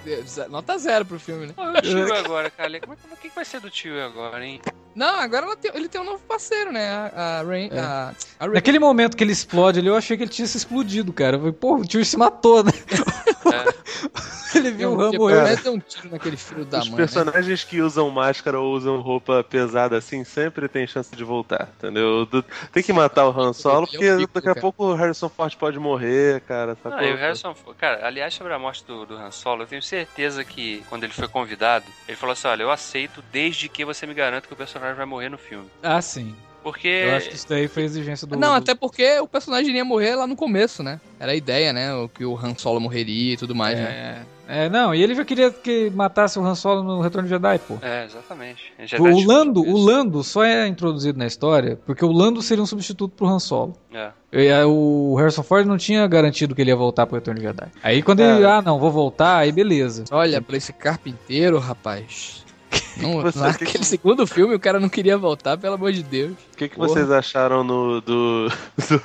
Nota 0.51 0.77
zero 0.79 1.05
pro 1.05 1.19
filme, 1.19 1.47
né? 1.47 1.55
E 1.83 1.89
o 1.95 2.07
tio 2.07 2.15
agora, 2.15 2.51
cara? 2.51 2.81
Como 2.81 2.93
é 2.93 3.17
que, 3.21 3.29
o 3.29 3.31
vai 3.35 3.45
ser 3.45 3.61
do 3.61 3.71
tio 3.71 4.01
agora, 4.05 4.45
hein? 4.45 4.61
Não, 4.95 5.19
agora 5.21 5.47
ela 5.55 5.57
tem- 5.57 5.71
ele 5.75 5.89
tem 5.89 6.01
um 6.01 6.05
novo 6.05 6.21
parceiro, 6.27 6.73
né? 6.73 6.87
A, 6.89 7.39
a 7.41 7.43
Rain. 7.43 7.69
É. 7.73 7.79
A, 7.79 8.15
a 8.41 8.47
Naquele 8.49 8.79
momento 8.79 9.17
que 9.17 9.23
ele 9.25 9.33
explode 9.33 9.79
ali, 9.79 9.89
eu 9.89 9.97
achei 9.97 10.17
que 10.17 10.23
ele 10.25 10.31
tinha 10.31 10.47
se 10.47 10.57
explodido, 10.57 11.13
cara. 11.13 11.37
Eu 11.37 11.41
falei, 11.41 11.53
pô, 11.55 11.77
o 11.77 11.85
tio 11.85 12.05
se 12.05 12.17
matou, 12.17 12.65
né? 12.65 12.73
É. 13.53 13.75
ele 14.59 14.71
viu 14.71 14.93
o 14.93 15.11
Deu- 15.11 15.29
Han 15.29 15.55
deu- 15.55 15.73
um 15.75 15.79
tiro 15.79 16.11
naquele 16.11 16.37
filho 16.37 16.65
da 16.65 16.79
Os 16.79 16.85
mãe. 16.89 16.93
né? 16.93 16.97
personagens 16.97 17.65
que 17.65 17.81
usam 17.81 18.11
máscara 18.11 18.59
ou 18.61 18.73
usam 18.75 19.01
roupa 19.01 19.43
pesada 19.45 19.97
assim 19.99 20.25
sempre 20.25 20.69
tem 20.69 20.87
chance 20.87 21.15
de 21.15 21.25
voltar, 21.25 21.69
entendeu? 21.79 22.29
Tem 22.73 22.83
que 22.83 22.93
matar 22.93 23.29
o 23.29 23.31
Han 23.41 23.53
Solo, 23.53 23.87
é 23.87 23.91
porque 23.91 24.27
daqui 24.33 24.49
a 24.49 24.55
pouco 24.55 24.85
o 24.85 24.95
Harrison 24.95 25.29
Ford 25.29 25.55
pode 25.57 25.79
morrer, 25.79 26.41
cara. 26.43 26.77
Não, 26.85 26.91
sacou? 26.91 27.07
e 27.07 27.13
o 27.13 27.17
Harrison, 27.17 27.55
cara, 27.79 28.07
aliás, 28.07 28.35
sobre 28.35 28.53
a 28.53 28.59
morte 28.59 28.85
do, 28.87 29.05
do 29.07 29.17
Han 29.17 29.31
Solo, 29.31 29.63
eu 29.63 29.67
tenho 29.67 29.83
certeza 29.83 30.45
que 30.45 30.83
quando 30.89 31.05
ele 31.05 31.13
foi 31.13 31.29
convidado, 31.29 31.85
ele 32.07 32.17
falou 32.17 32.33
assim: 32.33 32.49
olha, 32.49 32.63
eu 32.63 32.71
aceito 32.71 33.23
desde 33.33 33.69
que 33.69 33.85
você 33.85 34.07
me 34.07 34.15
garanta 34.15 34.47
que 34.47 34.53
o 34.53 34.57
personagem 34.57 34.97
vai 34.97 35.07
morrer 35.07 35.29
no 35.29 35.39
filme. 35.39 35.69
Ah, 35.83 36.01
sim. 36.01 36.35
Porque. 36.65 36.89
Eu 36.89 37.15
acho 37.15 37.29
que 37.29 37.37
isso 37.37 37.49
daí 37.49 37.69
foi 37.69 37.85
exigência 37.85 38.27
do... 38.27 38.37
Não, 38.37 38.49
do- 38.49 38.55
até 38.57 38.75
porque 38.75 39.21
o 39.21 39.29
personagem 39.29 39.69
iria 39.71 39.85
morrer 39.85 40.17
lá 40.17 40.27
no 40.27 40.35
começo, 40.35 40.83
né? 40.83 40.99
Era 41.21 41.31
a 41.33 41.35
ideia, 41.37 41.73
né? 41.73 41.95
O 41.95 42.09
que 42.09 42.25
o 42.25 42.37
Han 42.37 42.55
Solo 42.57 42.81
morreria 42.81 43.35
e 43.35 43.37
tudo 43.37 43.55
mais, 43.55 43.79
né? 43.79 44.25
É, 44.49 44.65
é, 44.65 44.69
não, 44.69 44.95
e 44.95 45.03
ele 45.03 45.15
já 45.15 45.25
queria 45.25 45.51
que 45.51 45.91
matasse 45.91 46.39
o 46.39 46.45
Han 46.45 46.55
Solo 46.55 46.83
no 46.83 47.01
Retorno 47.01 47.29
de 47.29 47.35
Jedi, 47.35 47.59
pô. 47.61 47.75
É, 47.83 48.05
exatamente. 48.07 48.73
Já 48.85 48.99
O 48.99 49.25
Lando, 49.27 49.61
o. 49.61 49.77
Lando 49.77 50.25
só 50.25 50.43
é 50.43 50.67
introduzido 50.67 51.19
na 51.19 51.27
história 51.27 51.79
porque 51.87 52.05
o 52.05 52.11
Lando 52.11 52.41
seria 52.43 52.63
um 52.63 52.67
substituto 52.67 53.15
pro 53.15 53.27
Han 53.27 53.39
Solo. 53.39 53.77
É. 53.93 54.11
E, 54.33 54.51
aí, 54.51 54.65
o 54.65 55.15
Harrison 55.19 55.43
Ford 55.43 55.67
não 55.67 55.77
tinha 55.77 56.07
garantido 56.07 56.55
que 56.55 56.61
ele 56.63 56.71
ia 56.71 56.77
voltar 56.77 57.07
pro 57.07 57.15
Retorno 57.17 57.41
de 57.41 57.47
Jedi. 57.47 57.69
Aí 57.83 58.03
quando 58.03 58.21
É. 58.21 58.37
ele, 58.37 58.45
ah, 58.47 58.61
não, 58.63 58.79
vou 58.79 58.91
voltar, 58.91 59.37
aí 59.37 59.53
beleza. 59.53 60.05
Olha, 60.11 60.41
pra 60.43 60.57
esse 60.57 60.73
carpinteiro, 60.73 61.59
rapaz. 61.59 62.43
Não, 63.03 63.23
Você- 63.23 63.39
naquele 63.39 63.85
segundo 63.85 64.27
filme 64.27 64.55
o 64.55 64.61
cara 64.61 64.79
não 64.79 64.89
queria 64.89 65.19
voltar, 65.19 65.57
pelo 65.59 65.75
amor 65.75 65.93
de 65.93 66.03
Deus. 66.03 66.33
O 66.53 66.57
que, 66.57 66.69
que 66.69 66.77
Porra. 66.77 66.89
vocês 66.89 67.11
acharam 67.11 67.65
no, 67.65 68.01
do, 68.01 68.49
do, 68.89 68.99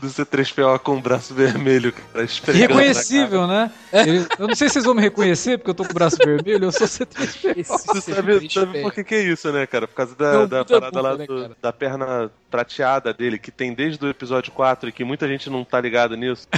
do 0.00 0.08
C3PO 0.08 0.78
com 0.78 0.96
o 0.96 1.00
braço 1.00 1.34
vermelho, 1.34 1.92
cara? 1.92 2.26
Irreconhecível, 2.54 3.46
né? 3.46 3.70
Ele- 3.92 4.26
eu 4.38 4.48
não 4.48 4.54
sei 4.54 4.68
se 4.68 4.74
vocês 4.74 4.84
vão 4.86 4.94
me 4.94 5.02
reconhecer, 5.02 5.58
porque 5.58 5.70
eu 5.70 5.74
tô 5.74 5.84
com 5.84 5.90
o 5.90 5.94
braço 5.94 6.16
vermelho, 6.16 6.64
eu 6.64 6.72
sou 6.72 6.86
C3PO. 6.86 7.58
Esse 7.58 7.76
cara? 7.76 8.00
Você 8.00 8.14
sabe, 8.14 8.52
sabe 8.52 8.82
por 8.82 8.92
que, 8.92 9.04
que 9.04 9.14
é 9.14 9.22
isso, 9.24 9.52
né, 9.52 9.66
cara? 9.66 9.86
Por 9.86 9.94
causa 9.94 10.14
da, 10.14 10.32
Não, 10.32 10.48
da 10.48 10.56
muita 10.58 10.80
parada 10.80 11.00
lá 11.02 11.16
né, 11.16 11.26
do- 11.26 11.56
da 11.60 11.72
perna 11.72 12.30
prateada 12.50 13.12
dele, 13.12 13.38
que 13.38 13.50
tem 13.50 13.74
desde 13.74 14.02
o 14.04 14.08
episódio 14.08 14.50
4 14.52 14.88
e 14.88 14.92
que 14.92 15.04
muita 15.04 15.28
gente 15.28 15.50
não 15.50 15.62
tá 15.64 15.80
ligado 15.80 16.16
nisso. 16.16 16.48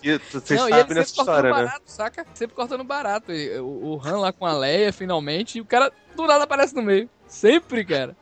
E 0.00 0.16
vocês 0.32 0.60
não, 0.60 0.68
e 0.68 0.70
sabem 0.70 0.94
nessa 0.96 1.08
sempre 1.08 1.16
cortando 1.16 1.18
história, 1.18 1.50
né? 1.50 1.56
barato, 1.64 1.82
saca? 1.86 2.26
Sempre 2.34 2.54
cortando 2.54 2.84
barato. 2.84 3.32
O, 3.62 3.94
o 3.96 4.00
Han 4.04 4.18
lá 4.20 4.32
com 4.32 4.46
a 4.46 4.52
Leia, 4.56 4.92
finalmente, 4.92 5.43
e 5.56 5.60
o 5.60 5.64
cara 5.64 5.92
do 6.16 6.26
nada 6.26 6.44
aparece 6.44 6.74
no 6.74 6.82
meio. 6.82 7.08
Sempre, 7.26 7.84
cara. 7.84 8.16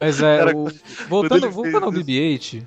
Mas 0.00 0.22
é, 0.22 0.38
Cara, 0.38 0.56
o- 0.56 0.70
voltando, 1.08 1.50
voltando 1.50 1.84
ao 1.84 1.92
fez 1.92 2.04
BB-8, 2.04 2.62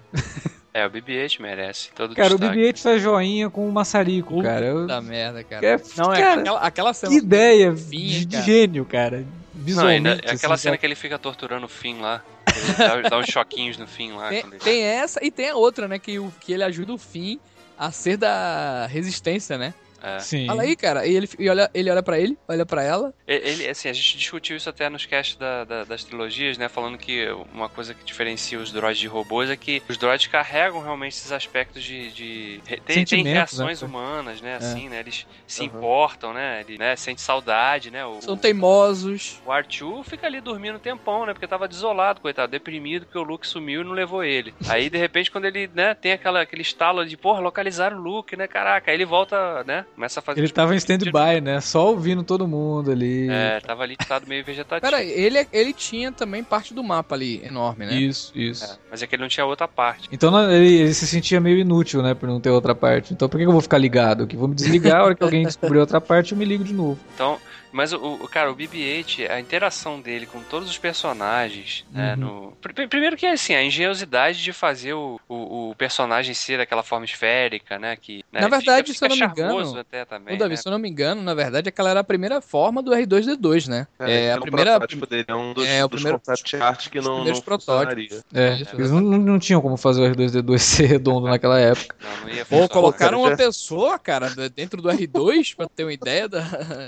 É, 0.73 0.85
o 0.85 0.89
BB-8 0.91 1.41
merece 1.41 1.89
todo 1.95 2.15
cara, 2.15 2.35
o 2.35 2.37
destaque. 2.37 2.59
BB-8 2.59 2.79
faz 2.81 3.01
joinha 3.01 3.49
com 3.49 3.67
o 3.67 3.71
maçarico, 3.71 4.41
cara. 4.43 4.65
Eu- 4.65 4.87
Da 4.87 5.01
merda, 5.01 5.43
cara. 5.43 5.65
É, 5.65 5.81
Não, 5.97 6.13
é 6.13 6.21
cara, 6.21 6.41
aquela, 6.41 6.59
aquela 6.59 6.93
cena. 6.93 7.11
que 7.11 7.17
ideia 7.17 7.73
de, 7.73 8.27
cara. 8.27 8.43
gênio, 8.43 8.85
cara. 8.85 9.25
Não, 9.55 9.87
ainda, 9.87 10.19
é 10.23 10.31
aquela 10.31 10.53
assim, 10.53 10.63
cena 10.63 10.77
que 10.77 10.85
ele 10.85 10.95
fica 10.95 11.17
torturando 11.17 11.65
o 11.65 11.69
Finn 11.69 11.99
lá. 11.99 12.21
Ele 12.55 12.73
dá, 13.03 13.09
dá 13.09 13.17
uns 13.17 13.25
choquinhos 13.27 13.77
no 13.77 13.87
Finn 13.87 14.15
lá. 14.15 14.29
Tem, 14.29 14.39
ele- 14.39 14.57
tem 14.59 14.83
essa 14.83 15.19
e 15.25 15.31
tem 15.31 15.49
a 15.49 15.55
outra, 15.55 15.87
né? 15.87 15.97
Que, 15.97 16.19
o, 16.19 16.31
que 16.39 16.53
ele 16.53 16.63
ajuda 16.63 16.93
o 16.93 16.97
Finn 16.97 17.37
a 17.77 17.91
ser 17.91 18.17
da 18.17 18.85
resistência, 18.87 19.57
né? 19.57 19.73
É. 20.01 20.19
Sim. 20.19 20.45
Fala 20.47 20.61
aí, 20.63 20.75
cara. 20.75 21.05
E 21.07 21.15
ele, 21.15 21.27
e 21.39 21.49
olha, 21.49 21.69
ele 21.73 21.89
olha 21.89 22.03
pra 22.03 22.19
ele, 22.19 22.37
olha 22.47 22.65
pra 22.65 22.83
ela. 22.83 23.13
Ele, 23.27 23.67
assim, 23.67 23.89
a 23.89 23.93
gente 23.93 24.17
discutiu 24.17 24.55
isso 24.55 24.69
até 24.69 24.89
nos 24.89 25.05
casts 25.05 25.37
da- 25.37 25.63
da- 25.63 25.83
das 25.83 26.03
trilogias, 26.03 26.57
né? 26.57 26.69
Falando 26.69 26.97
que 26.97 27.27
uma 27.53 27.67
coisa 27.69 27.93
que 27.93 28.03
diferencia 28.05 28.59
os 28.59 28.71
droids 28.71 28.99
de 28.99 29.07
robôs 29.07 29.49
é 29.49 29.55
que 29.57 29.81
os 29.89 29.97
droids 29.97 30.27
carregam 30.27 30.81
realmente 30.81 31.13
esses 31.13 31.31
aspectos 31.31 31.83
de. 31.83 32.11
de 32.11 32.61
tem, 32.65 32.77
tem 32.85 32.95
Sentimentos, 33.05 33.31
reações 33.57 33.81
né? 33.81 33.87
humanas, 33.87 34.41
né? 34.41 34.55
Assim, 34.55 34.87
né? 34.89 34.99
Eles 34.99 35.25
se 35.45 35.61
Uhum. 35.61 35.65
importam, 35.67 36.33
né? 36.33 36.61
Ele 36.67 36.77
né, 36.77 36.95
sente 36.95 37.21
saudade, 37.21 37.91
né? 37.91 38.05
O, 38.05 38.21
São 38.21 38.37
teimosos. 38.37 39.41
o 39.45 39.51
Arthur 39.51 40.03
fica 40.03 40.27
ali 40.27 40.39
dormindo 40.41 40.75
um 40.75 40.79
tempão, 40.79 41.25
né? 41.25 41.33
Porque 41.33 41.47
tava 41.47 41.67
desolado, 41.67 42.21
coitado, 42.21 42.51
deprimido, 42.51 43.05
porque 43.05 43.17
o 43.17 43.23
Luke 43.23 43.47
sumiu 43.47 43.81
e 43.81 43.83
não 43.83 43.91
levou 43.93 44.23
ele. 44.23 44.53
Aí, 44.69 44.89
de 44.89 44.97
repente, 44.97 45.31
quando 45.31 45.45
ele, 45.45 45.69
né, 45.73 45.93
tem 45.95 46.11
aquela, 46.11 46.41
aquele 46.41 46.61
estalo 46.61 47.05
de, 47.05 47.17
porra, 47.17 47.39
localizaram 47.39 47.97
o 47.97 48.01
Luke, 48.01 48.35
né? 48.35 48.47
Caraca, 48.47 48.91
aí 48.91 48.95
ele 48.97 49.05
volta, 49.05 49.63
né? 49.63 49.85
Começa 49.95 50.19
a 50.19 50.23
fazer. 50.23 50.39
Ele 50.39 50.45
os 50.45 50.51
tava 50.51 50.73
em 50.73 50.77
de- 50.77 50.83
stand-by, 50.83 51.41
né? 51.41 51.59
Só 51.59 51.87
ouvindo 51.87 52.23
todo 52.23 52.47
mundo 52.47 52.91
ali. 52.91 53.27
É, 53.29 53.59
tava 53.61 53.81
ali 53.83 53.95
estado 53.99 54.27
meio 54.27 54.45
vegetativo. 54.45 54.95
Aí, 54.95 55.09
ele, 55.09 55.47
ele 55.51 55.73
tinha 55.73 56.11
também 56.11 56.43
parte 56.43 56.73
do 56.73 56.83
mapa 56.83 57.15
ali, 57.15 57.43
enorme, 57.43 57.85
né? 57.85 57.93
Isso, 57.95 58.31
isso. 58.35 58.63
É, 58.63 58.77
mas 58.91 59.01
é 59.01 59.07
que 59.07 59.15
ele 59.15 59.23
não 59.23 59.29
tinha 59.29 59.45
outra 59.45 59.67
parte. 59.67 60.07
Então 60.11 60.51
ele, 60.51 60.81
ele 60.81 60.93
se 60.93 61.07
sentia 61.07 61.39
meio 61.39 61.57
inútil, 61.57 62.03
né? 62.03 62.13
Por 62.13 62.29
não 62.29 62.39
ter 62.39 62.51
outra 62.51 62.75
parte. 62.75 63.11
Então 63.13 63.27
por 63.27 63.37
que 63.37 63.43
que 63.43 63.47
eu 63.49 63.53
vou 63.53 63.61
ficar 63.61 63.79
ligado 63.79 64.23
aqui? 64.25 64.35
Vou 64.37 64.47
me 64.47 64.53
desligar, 64.55 65.01
a 65.01 65.05
hora 65.05 65.15
que 65.15 65.23
alguém 65.23 65.43
descobrir 65.43 65.79
outra 65.79 65.99
parte, 65.99 66.31
eu 66.33 66.37
me 66.37 66.45
ligo 66.45 66.63
de 66.63 66.73
novo. 66.73 66.99
Então, 67.15 67.39
mas 67.71 67.93
o, 67.93 67.97
o- 67.97 68.27
cara, 68.27 68.51
o 68.51 68.55
BB-8, 68.55 69.29
a 69.29 69.39
interação 69.39 69.99
dele 69.99 70.25
com 70.25 70.41
todos 70.43 70.69
os 70.69 70.77
personagens, 70.77 71.85
né, 71.91 72.13
Uhum. 72.13 72.19
no... 72.19 72.51
Pr- 72.61 72.87
Primeiro 72.87 73.17
que, 73.17 73.25
assim, 73.25 73.53
a 73.55 73.63
engenhosidade 73.63 74.41
de 74.43 74.53
fazer 74.53 74.93
o, 74.93 75.19
o, 75.27 75.69
o 75.71 75.75
personagem 75.75 76.33
ser 76.33 76.57
daquela 76.57 76.83
forma 76.83 77.05
esférica, 77.05 77.77
né, 77.77 77.95
que... 77.95 78.23
né, 78.31 78.41
Na 78.41 78.47
verdade, 78.47 78.93
fica, 78.93 78.99
se 78.99 79.05
eu 79.05 79.09
não 79.09 79.15
me 79.15 79.29
fica 79.29 79.41
engano, 79.41 79.79
até 79.79 80.05
também, 80.05 80.35
O 80.35 80.37
Davi, 80.37 80.51
né? 80.51 80.55
se 80.57 80.67
eu 80.67 80.71
não 80.71 80.79
me 80.79 80.89
engano, 80.89 81.21
na 81.21 81.33
verdade, 81.33 81.69
aquela 81.69 81.89
era 81.89 81.99
a 81.99 82.03
primeira 82.03 82.41
forma 82.41 82.81
do 82.81 82.91
R2D2, 82.91 83.67
né? 83.67 83.87
É, 83.99 84.31
a 84.33 84.37
um 84.37 84.41
primeira. 84.41 84.71
protótipo 84.71 85.05
dele, 85.05 85.25
é 85.27 85.35
um 85.35 85.53
dos, 85.53 85.67
é, 85.67 85.83
o 85.83 85.87
dos 85.87 86.01
primeiro- 86.01 86.19
concept 86.19 86.55
art 86.57 86.89
que 86.89 87.01
não, 87.01 87.23
não 87.25 87.41
protótipos. 87.41 87.65
funcionaria. 87.65 88.23
É, 88.33 88.53
Isso, 88.61 88.75
eles 88.75 88.91
não, 88.91 89.01
não, 89.01 89.17
não 89.17 89.39
tinham 89.39 89.61
como 89.61 89.75
fazer 89.77 90.01
o 90.01 90.05
R2D2 90.13 90.57
ser 90.59 90.85
redondo 90.85 91.27
naquela 91.27 91.59
época. 91.59 91.95
Não, 92.01 92.21
não 92.21 92.29
ia 92.29 92.45
Pô, 92.45 92.55
funcionar. 92.57 92.69
colocaram 92.69 93.17
cara, 93.21 93.31
uma 93.31 93.37
pessoa, 93.37 93.99
cara, 93.99 94.29
dentro 94.49 94.81
do 94.81 94.89
R2 94.89 95.55
pra 95.55 95.67
ter 95.67 95.83
uma 95.83 95.93
ideia 95.93 96.27
da. 96.29 96.41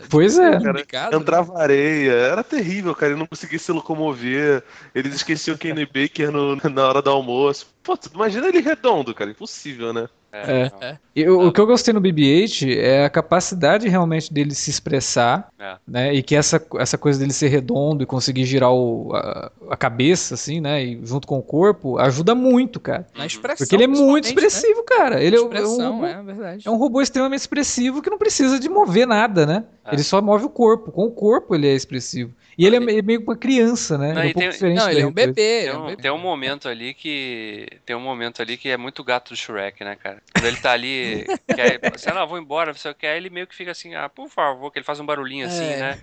Pois 0.09 0.37
é. 0.37 0.59
complicado, 0.73 1.11
né? 1.11 1.17
Entrava 1.17 1.59
areia, 1.61 2.11
era 2.11 2.43
terrível, 2.43 2.93
cara. 2.95 3.11
Ele 3.11 3.19
não 3.19 3.27
conseguia 3.27 3.59
se 3.59 3.71
locomover. 3.71 4.63
Eles 4.93 5.15
esqueciam 5.15 5.55
o 5.55 5.57
Kenny 5.57 5.85
Baker 5.85 6.31
no- 6.31 6.55
na 6.55 6.87
hora 6.87 7.01
do 7.01 7.09
almoço. 7.09 7.67
Pô, 7.83 7.97
imagina 8.13 8.47
ele 8.47 8.59
redondo, 8.59 9.13
cara. 9.13 9.31
Impossível, 9.31 9.93
né? 9.93 10.07
É, 10.31 10.51
É. 10.61 10.71
não. 10.91 10.97
E 11.15 11.27
o, 11.27 11.47
o 11.47 11.51
que 11.51 11.59
eu 11.59 11.65
gostei 11.65 11.93
no 11.93 11.99
BB-8 11.99 12.77
é 12.77 13.03
a 13.03 13.09
capacidade 13.09 13.89
realmente 13.89 14.31
dele 14.33 14.53
se 14.55 14.69
expressar, 14.69 15.49
É. 15.59 15.75
né? 15.87 16.13
E 16.13 16.21
que 16.23 16.35
essa, 16.35 16.61
essa 16.77 16.97
coisa 16.97 17.19
dele 17.19 17.33
ser 17.33 17.47
redondo 17.49 18.03
e 18.03 18.05
conseguir 18.05 18.45
girar 18.45 18.71
o, 18.71 19.11
a, 19.15 19.51
a 19.71 19.75
cabeça, 19.77 20.35
assim, 20.35 20.61
né? 20.61 20.83
E 20.83 20.99
junto 21.03 21.27
com 21.27 21.37
o 21.39 21.41
corpo, 21.43 21.97
ajuda 21.97 22.33
muito, 22.35 22.79
cara. 22.79 23.05
Na 23.17 23.25
expressão. 23.25 23.57
Porque 23.65 23.75
ele 23.75 23.83
é 23.83 23.87
muito 23.87 24.23
principalmente, 24.25 24.27
expressivo, 24.47 24.83
cara. 24.83 25.15
Né? 25.15 25.25
Ele 25.25 25.35
é, 25.35 25.39
um- 25.39 25.43
é 25.43 25.45
um 25.45 25.47
expressão, 25.53 25.93
robô, 25.95 26.05
é 26.05 26.21
verdade. 26.23 26.63
é 26.67 26.69
um 26.71 26.77
robô 26.77 27.01
extremamente 27.01 27.39
expressivo 27.41 28.01
que 28.01 28.09
não 28.09 28.17
precisa 28.17 28.59
de 28.59 28.69
mover 28.69 29.07
nada, 29.07 29.45
né? 29.45 29.63
É. 29.85 29.93
Ele 29.95 30.03
só 30.03 30.21
move 30.21 30.45
o 30.45 30.49
corpo. 30.49 30.91
Com 30.91 31.05
o 31.05 31.11
corpo 31.11 31.55
ele 31.55 31.67
é 31.67 31.73
expressivo. 31.73 32.31
E 32.61 32.65
ele 32.65 32.75
é 32.75 32.79
me- 32.81 33.01
meio 33.01 33.21
uma 33.21 33.37
criança, 33.37 33.97
né? 33.97 34.11
Não, 34.13 34.19
ele 34.21 34.27
é 34.27 34.29
um 34.29 34.33
pouco 34.33 34.39
tem- 34.39 34.49
diferente 34.51 34.77
Não, 34.77 34.89
ele 34.91 34.99
é 35.01 35.05
um 35.05 35.09
R2. 35.11 35.13
bebê. 35.13 35.41
ele 35.41 35.61
Tem 35.63 35.69
é 35.69 35.73
um 35.77 35.81
um, 35.81 35.85
bebê. 35.87 36.01
tem 36.01 36.11
um 36.11 36.17
momento 36.17 36.67
ali 36.67 36.93
que. 36.93 37.67
Tem 37.85 37.95
um 37.95 37.99
momento 38.01 38.41
ali 38.41 38.57
que 38.57 38.67
é 38.69 38.75
muito 38.77 39.03
gato 39.03 39.29
do 39.29 39.35
Shrek, 39.37 39.83
né, 39.83 39.95
cara? 39.95 40.21
Quando 40.33 40.45
ele 40.45 40.57
tá 40.57 40.71
ali, 40.73 41.25
quer, 41.55 41.79
assim, 41.93 42.09
não, 42.09 42.27
vou 42.27 42.37
embora, 42.37 42.73
você 42.73 42.93
quer, 42.93 43.15
ele 43.17 43.29
meio 43.29 43.47
que 43.47 43.55
fica 43.55 43.71
assim, 43.71 43.95
ah, 43.95 44.09
por 44.09 44.27
favor, 44.29 44.69
que 44.71 44.79
ele 44.79 44.85
faz 44.85 44.99
um 44.99 45.05
barulhinho 45.05 45.47
assim, 45.47 45.63
É. 45.63 45.77
né? 45.79 46.01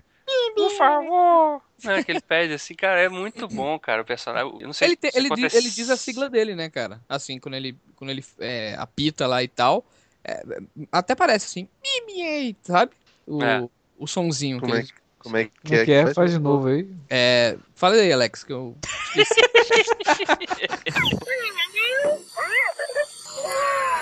Por 0.54 0.70
favor! 0.72 1.62
Né, 1.84 2.02
que 2.02 2.10
ele 2.10 2.20
pede 2.22 2.54
assim, 2.54 2.74
cara, 2.74 3.00
é 3.02 3.08
muito 3.08 3.46
bom, 3.46 3.78
cara, 3.78 4.00
o 4.00 4.04
personagem. 4.04 4.50
Eu 4.58 4.66
não 4.66 4.72
sei 4.72 4.88
Ele, 4.88 4.96
te- 4.96 5.10
se 5.12 5.18
ele, 5.18 5.28
diz, 5.30 5.54
ele 5.54 5.70
diz 5.70 5.90
a 5.90 5.96
sigla 5.96 6.28
dele, 6.30 6.54
né, 6.54 6.68
cara? 6.70 7.00
Assim, 7.08 7.38
quando 7.38 7.54
ele, 7.54 7.76
quando 7.94 8.10
ele 8.10 8.24
é, 8.40 8.74
apita 8.78 9.26
lá 9.26 9.42
e 9.42 9.48
tal. 9.48 9.84
é, 10.24 10.42
até 10.90 11.14
parece 11.14 11.44
assim, 11.46 11.68
BB-8, 11.84 12.56
sabe? 12.62 12.92
O, 13.26 13.42
É. 13.44 13.68
o 13.98 14.06
sonzinho. 14.06 14.58
Como 14.58 14.72
que 14.72 14.78
é, 14.78 14.80
ele- 14.80 14.88
que- 14.88 14.94
como 15.26 15.36
é 15.38 15.44
que 15.46 15.50
Como 15.64 15.74
é 15.74 15.84
que 15.84 15.92
é? 15.92 16.14
Faz 16.14 16.30
de 16.30 16.38
novo 16.38 16.68
aí. 16.68 16.88
é, 17.10 17.56
fala 17.74 17.96
aí, 17.96 18.12
Alex, 18.12 18.44
que 18.44 18.52
eu 18.52 18.76
esqueci. 19.16 19.40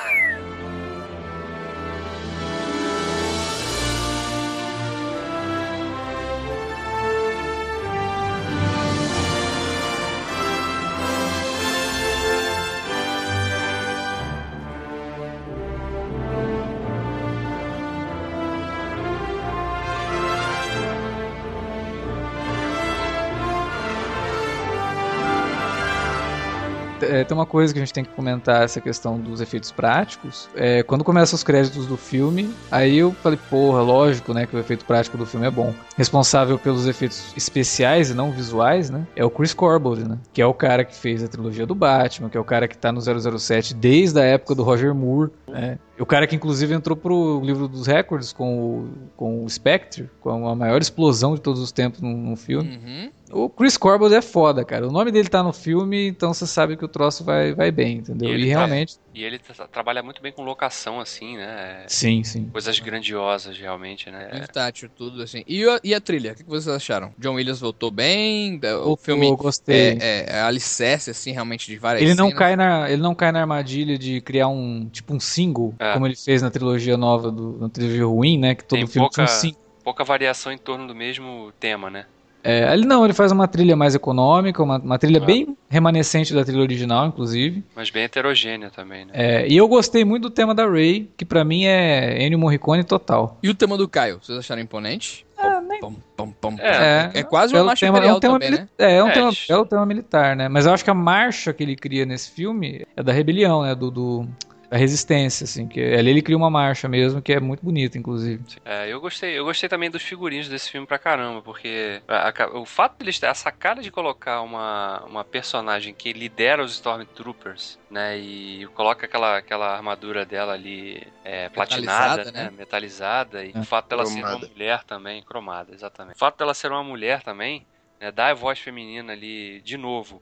é, 27.05 27.25
tem 27.25 27.37
uma 27.37 27.47
coisa 27.47 27.73
que 27.73 27.79
a 27.79 27.83
gente 27.83 27.93
tem 27.93 28.05
que 28.05 28.11
comentar, 28.11 28.63
essa 28.63 28.81
questão 28.81 29.19
dos 29.19 29.41
efeitos 29.41 29.71
práticos. 29.71 30.49
É, 30.55 30.83
quando 30.83 31.05
começam 31.05 31.37
os 31.37 31.43
créditos 31.43 31.87
do 31.87 31.97
filme, 31.97 32.53
aí 32.71 32.99
eu 32.99 33.13
falei, 33.13 33.39
porra, 33.51 33.83
lógico, 33.83 34.33
né, 34.33 34.47
que 34.47 34.57
o 34.57 34.59
efeito 34.59 34.85
prático 34.85 35.17
do 35.17 35.27
filme 35.27 35.47
é 35.47 35.51
bom. 35.51 35.75
Responsável 35.97 36.59
pelos 36.59 36.87
efeitos 36.87 37.33
especiais 37.37 38.11
e 38.11 38.15
não 38.15 38.31
visuais, 38.31 38.91
né, 38.91 39.07
é 39.17 39.25
o 39.25 39.31
Chris 39.31 39.55
Corbold, 39.55 40.09
né, 40.09 40.19
que 40.33 40.43
é 40.43 40.47
o 40.47 40.55
cara 40.55 40.85
que 40.85 40.95
fez 40.95 41.23
a 41.23 41.29
trilogia 41.29 41.67
do 41.67 41.75
Batman, 41.75 42.29
que 42.29 42.37
é 42.37 42.41
o 42.41 42.45
cara 42.45 42.69
que 42.69 42.77
tá 42.77 42.93
no 42.93 43.01
007 43.01 43.75
desde 43.75 44.21
a 44.21 44.25
época 44.25 44.55
do 44.55 44.63
Roger 44.63 44.95
Moore, 44.95 45.31
né, 45.49 45.79
o 45.99 46.07
cara 46.07 46.27
que 46.27 46.35
inclusive 46.35 46.75
entrou 46.75 46.97
pro 46.97 47.41
livro 47.45 47.69
dos 47.69 47.87
recordes 47.87 48.33
com 48.33 48.59
o, 48.59 48.91
com 49.17 49.45
o 49.45 49.49
Spectre, 49.51 50.11
com 50.21 50.49
a 50.49 50.55
maior 50.55 50.81
explosão 50.81 51.35
de 51.35 51.41
todos 51.41 51.61
os 51.61 51.71
tempos 51.73 52.01
num, 52.01 52.17
num 52.17 52.37
filme. 52.37 52.77
Uhum. 52.77 53.11
O 53.33 53.49
Chris 53.49 53.77
Corbold 53.77 54.15
é 54.15 54.21
foda, 54.23 54.65
cara. 54.65 54.87
O 54.87 54.93
nome 54.93 55.11
dele 55.11 55.29
tá 55.29 55.43
no 55.43 55.53
filme, 55.53 56.07
então 56.07 56.33
você 56.33 56.47
sabe 56.47 56.77
que 56.77 56.85
o 56.85 56.89
troço 56.89 57.25
vai, 57.25 57.53
vai 57.53 57.71
bem, 57.73 57.97
entendeu? 57.97 58.29
E 58.29 58.33
E, 58.33 58.35
ele 58.35 58.47
realmente. 58.47 58.97
E 59.15 59.25
ele 59.25 59.39
tra- 59.39 59.67
trabalha 59.67 60.03
muito 60.03 60.21
bem 60.23 60.31
com 60.31 60.45
locação, 60.45 61.01
assim, 61.01 61.37
né? 61.37 61.85
Sim, 61.89 62.23
sim. 62.23 62.49
Coisas 62.53 62.79
grandiosas, 62.79 63.59
realmente, 63.59 64.09
né? 64.11 64.29
Muito 64.33 64.49
tátil, 64.53 64.89
tudo 64.95 65.23
assim. 65.23 65.43
E 65.49 65.65
a, 65.69 65.81
e 65.83 65.95
a 65.95 66.01
trilha? 66.01 66.33
O 66.33 66.35
que 66.37 66.45
vocês 66.45 66.69
acharam? 66.69 67.13
John 67.19 67.35
Williams 67.35 67.61
voltou 67.61 67.91
bem? 67.91 68.57
O 68.57 68.61
Voltou, 68.61 68.97
filme 68.99 69.35
gostei. 69.37 69.93
é, 69.93 69.99
é, 70.01 70.27
é 70.37 70.41
alicerce, 70.43 71.11
assim, 71.11 71.33
realmente, 71.33 71.67
de 71.67 71.77
várias 71.79 72.03
Ele 72.03 72.15
não, 72.15 72.27
cenas. 72.27 72.39
cai 72.39 72.57
na, 72.57 72.91
ele 72.91 73.03
não 73.03 73.15
cai 73.15 73.33
na 73.33 73.41
armadilha 73.41 73.99
de 73.99 74.21
criar 74.21 74.49
um 74.49 74.89
tipo 74.93 75.13
um 75.15 75.19
single, 75.19 75.75
É. 75.85 75.93
como 75.93 76.07
ele 76.07 76.17
fez 76.17 76.43
na 76.43 76.51
trilogia 76.51 76.97
nova, 76.97 77.31
do, 77.31 77.59
na 77.61 77.69
trilogia 77.69 78.07
ruim, 78.07 78.39
né? 78.39 78.55
Que 78.55 78.65
todo 78.65 78.79
Tem 78.79 78.87
filme 78.87 79.09
tinha 79.11 79.25
um 79.25 79.27
pouca- 79.27 79.41
single. 79.41 79.61
Pouca 79.85 80.03
variação 80.05 80.51
em 80.53 80.59
torno 80.59 80.87
do 80.87 80.95
mesmo 80.95 81.53
tema, 81.61 81.91
né? 81.91 82.07
É, 82.47 82.71
ele 82.75 82.85
não, 82.87 83.05
ele 83.07 83.15
faz 83.15 83.33
uma 83.33 83.49
trilha 83.49 83.75
mais 83.75 83.95
econômica, 83.95 84.63
uma, 84.63 84.77
uma 84.79 84.99
trilha 84.99 85.19
Ah. 85.23 85.25
bem 85.25 85.57
remanescente 85.69 86.35
da 86.35 86.45
trilha 86.45 86.61
original, 86.61 87.07
inclusive. 87.07 87.65
Mas 87.75 87.89
bem 87.89 88.03
heterogênea 88.05 88.69
também, 88.71 89.07
né? 89.07 89.13
É, 89.15 89.49
e 89.49 89.57
eu 89.57 89.67
gostei 89.67 90.05
muito 90.05 90.25
do 90.25 90.31
tema 90.31 90.55
da 90.55 90.67
Ray, 90.69 91.09
que 91.17 91.25
pra 91.25 91.43
mim 91.43 91.65
é 91.65 92.23
Ennio 92.23 92.39
Morricone 92.39 92.85
total. 92.85 93.39
E 93.43 93.49
o 93.49 93.55
tema 93.55 93.79
do 93.79 93.89
Caio? 93.89 94.19
Vocês 94.23 94.39
acharam 94.39 94.61
imponente? 94.61 95.25
Ah, 95.39 95.59
nem- 95.67 95.81
Pom, 95.81 95.95
pom, 96.17 96.31
pom, 96.33 96.57
É. 96.59 97.11
É 97.15 97.23
quase 97.23 97.53
uma 97.55 97.59
Belo 97.61 97.67
marcha 97.69 97.87
tema- 97.87 97.97
imperial 97.99 98.15
é 98.15 98.19
um 98.19 98.21
tema 98.21 98.39
também, 98.41 98.51
né? 98.59 98.69
É, 98.79 98.97
é 98.97 99.03
um 99.05 99.09
É, 99.09 99.13
tema, 99.13 99.29
eles- 99.29 99.47
belo 99.49 99.65
tema 99.67 99.87
militar, 99.87 100.37
né? 100.37 100.47
Mas 100.49 100.67
eu 100.67 100.75
acho 100.75 100.85
que 100.85 100.91
a 100.91 100.95
marcha 100.95 101.51
que 101.53 101.63
ele 101.63 101.75
cria 101.77 102.05
nesse 102.05 102.31
filme 102.31 102.87
é 102.95 103.03
da 103.03 103.13
rebelião, 103.13 103.63
né? 103.63 103.75
Do, 103.75 103.91
do- 103.91 104.29
da 104.75 104.79
resistência, 104.79 105.45
assim. 105.45 105.69
Que 105.69 105.81
ali 105.95 106.11
ele 106.11 106.21
cria 106.21 106.37
uma 106.37 106.51
marcha 106.51 106.89
mesmo, 106.89 107.23
que 107.23 107.33
é 107.33 107.39
muito 107.39 107.65
bonita, 107.65 107.97
inclusive. 107.97 108.43
É, 108.65 108.89
eu 108.93 109.01
gostei, 109.01 109.39
eu 109.39 109.45
gostei 109.45 109.69
também 109.69 109.89
dos 109.89 110.03
figurinos 110.03 110.49
desse 110.49 110.69
filme 110.69 110.85
pra 110.85 110.99
caramba, 110.99 111.41
porque 111.43 112.03
a- 112.09 112.31
a- 112.31 112.59
o 112.59 112.67
fato 112.67 112.99
deles 112.99 113.19
ter 113.21 113.29
a 113.29 113.35
sacada 113.35 113.81
de 113.81 113.91
colocar 113.93 114.41
uma, 114.43 115.01
uma 115.05 115.25
personagem 115.25 115.95
que 115.95 116.13
lidera 116.13 116.63
os 116.63 116.73
Stormtroopers, 116.73 117.79
né, 117.89 118.19
e 118.19 118.67
coloca 118.75 119.07
aquela, 119.07 119.37
aquela 119.39 119.77
armadura 119.77 120.27
dela 120.27 120.55
ali 120.55 121.01
é, 121.25 121.49
platinada, 121.51 122.25
Metalizada, 122.25 122.33
né, 122.33 122.45
né? 122.51 122.51
metalizada, 122.51 123.45
e 123.45 123.53
É. 123.55 123.61
o 123.61 123.63
fato 123.63 123.89
dela 123.91 124.05
ser 124.05 124.21
Cromada. 124.23 124.37
uma 124.39 124.49
mulher 124.49 124.85
também, 124.85 125.23
cromada, 125.23 125.73
exatamente. 125.73 126.17
O 126.17 126.19
fato 126.19 126.37
dela 126.39 126.53
ser 126.53 126.73
uma 126.73 126.83
mulher 126.83 127.23
também, 127.23 127.65
né, 128.01 128.11
dá 128.11 128.29
a 128.31 128.35
voz 128.35 128.59
feminina 128.59 129.13
ali 129.13 129.61
de 129.61 129.77
novo, 129.77 130.21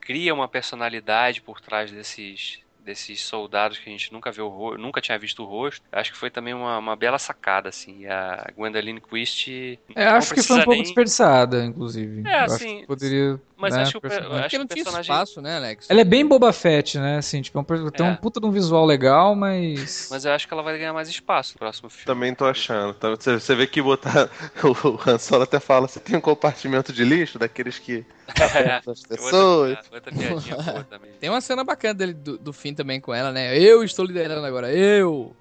cria 0.00 0.32
uma 0.32 0.48
personalidade 0.48 1.42
por 1.42 1.60
trás 1.60 1.90
desses 1.92 2.61
desses 2.84 3.20
soldados 3.22 3.78
que 3.78 3.88
a 3.88 3.92
gente 3.92 4.12
nunca 4.12 4.30
viu 4.30 4.50
nunca 4.78 5.00
tinha 5.00 5.18
visto 5.18 5.42
o 5.42 5.46
rosto. 5.46 5.82
Acho 5.92 6.12
que 6.12 6.18
foi 6.18 6.30
também 6.30 6.54
uma, 6.54 6.78
uma 6.78 6.96
bela 6.96 7.18
sacada 7.18 7.68
assim. 7.68 8.06
A 8.06 8.50
Gwendoline 8.56 9.00
Christie 9.00 9.78
É, 9.94 10.04
acho 10.06 10.34
que 10.34 10.42
foi 10.42 10.56
um 10.58 10.64
pouco 10.64 10.70
nem- 10.72 10.82
desperdiçada, 10.82 11.64
inclusive. 11.64 12.26
É, 12.26 12.46
Eu 12.46 12.52
acho 12.52 12.54
assim, 12.54 12.80
que 12.80 12.86
poderia. 12.86 13.40
Mas 13.62 13.74
né, 13.74 13.82
acho 13.82 14.00
que 14.00 14.06
o 14.06 14.10
acho 14.10 14.20
Porque 14.42 14.58
não 14.58 14.66
tinha 14.66 14.84
personagem- 14.84 15.00
espaço, 15.14 15.40
né, 15.40 15.56
Alex? 15.56 15.86
Ela 15.88 16.00
é 16.00 16.04
bem 16.04 16.26
Boba 16.26 16.52
Fett, 16.52 16.98
né? 16.98 17.16
Assim, 17.18 17.40
tipo, 17.40 17.56
é 17.58 17.60
um 17.60 17.64
per- 17.64 17.90
tem 17.92 18.06
É. 18.06 18.10
um 18.10 18.16
puta 18.16 18.38
de 18.40 18.46
um 18.46 18.50
visual 18.50 18.84
legal, 18.84 19.34
mas. 19.34 20.08
Mas 20.12 20.24
eu 20.24 20.32
acho 20.32 20.46
que 20.46 20.52
ela 20.52 20.62
vai 20.62 20.76
ganhar 20.76 20.92
mais 20.92 21.08
espaço 21.08 21.54
no 21.54 21.58
próximo 21.60 21.88
filme. 21.88 22.04
Também 22.04 22.34
tô 22.34 22.44
achando. 22.44 22.92
Tá? 22.94 23.08
Você, 23.10 23.34
você 23.40 23.54
vê 23.54 23.66
que 23.66 23.80
botar. 23.80 24.28
O 24.62 24.98
Han 25.10 25.18
Solo 25.18 25.42
até 25.44 25.58
fala: 25.60 25.86
você 25.88 25.98
tem 26.00 26.16
um 26.16 26.20
compartimento 26.20 26.92
de 26.92 27.04
lixo 27.04 27.38
daqueles 27.38 27.78
que 27.78 28.04
as 28.86 29.02
pessoas. 29.02 29.76
Outra, 29.78 29.94
outra 29.94 30.12
piadinha 30.12 30.56
boa 30.56 30.84
também. 30.84 31.10
Tem 31.20 31.30
uma 31.30 31.40
cena 31.40 31.62
bacana 31.64 31.94
dele 31.94 32.12
do, 32.14 32.36
do 32.38 32.52
fim 32.52 32.74
também 32.74 33.00
com 33.00 33.14
ela, 33.14 33.30
né? 33.30 33.56
Eu 33.58 33.82
estou 33.84 34.04
liderando 34.04 34.44
agora, 34.46 34.72
eu! 34.72 35.34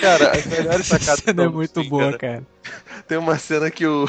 Cara, 0.00 0.30
as 0.32 0.46
melhores 0.46 0.86
sacadas 0.86 1.20
cena 1.24 1.44
é 1.44 1.48
muito 1.48 1.82
fim, 1.82 1.88
boa, 1.88 2.16
cara. 2.18 2.18
cara. 2.18 2.46
Tem 3.06 3.18
uma 3.18 3.38
cena 3.38 3.70
que 3.70 3.86
o. 3.86 4.08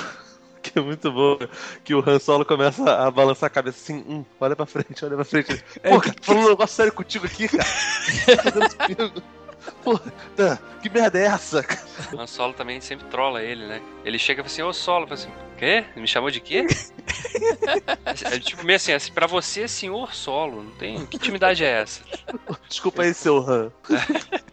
Que 0.66 0.80
é 0.80 0.82
muito 0.82 1.12
boa, 1.12 1.38
que 1.84 1.94
o 1.94 2.04
Han 2.08 2.18
Solo 2.18 2.44
começa 2.44 2.84
a 2.92 3.12
balançar 3.12 3.48
a 3.48 3.50
cabeça 3.52 3.78
assim, 3.78 4.04
hum, 4.08 4.26
olha 4.40 4.56
pra 4.56 4.66
frente, 4.66 5.06
olha 5.06 5.16
pra 5.16 5.24
frente. 5.24 5.64
Pô, 5.84 6.00
cara, 6.00 6.16
falando 6.22 6.46
um 6.46 6.50
negócio 6.50 6.76
sério 6.76 6.92
contigo 6.92 7.26
aqui, 7.26 7.48
cara. 7.48 7.64
Pô, 9.84 10.00
tá, 10.36 10.60
que 10.82 10.90
merda 10.90 11.20
é 11.20 11.26
essa? 11.26 11.66
O 12.14 12.20
Han 12.20 12.28
Solo 12.28 12.54
também 12.54 12.82
sempre 12.82 13.08
trola 13.08 13.42
ele, 13.42 13.66
né? 13.66 13.82
Ele 14.04 14.18
chega 14.18 14.42
e 14.42 14.44
fala 14.44 14.52
assim, 14.52 14.62
ô 14.64 14.74
Solo, 14.74 15.06
fala 15.06 15.14
assim, 15.16 15.32
quê? 15.58 15.86
Me 15.96 16.08
chamou 16.08 16.30
de 16.30 16.40
quê? 16.40 16.66
é, 18.06 18.40
tipo, 18.40 18.64
meio 18.66 18.78
assim, 18.78 18.94
assim, 18.94 19.12
pra 19.12 19.28
você, 19.28 19.68
senhor 19.68 20.14
Solo, 20.14 20.64
não 20.64 20.72
tem... 20.72 21.06
Que 21.06 21.18
intimidade 21.18 21.64
é 21.64 21.82
essa? 21.82 22.04
Desculpa 22.68 23.04
aí, 23.04 23.14
seu 23.14 23.38
Han. 23.38 23.72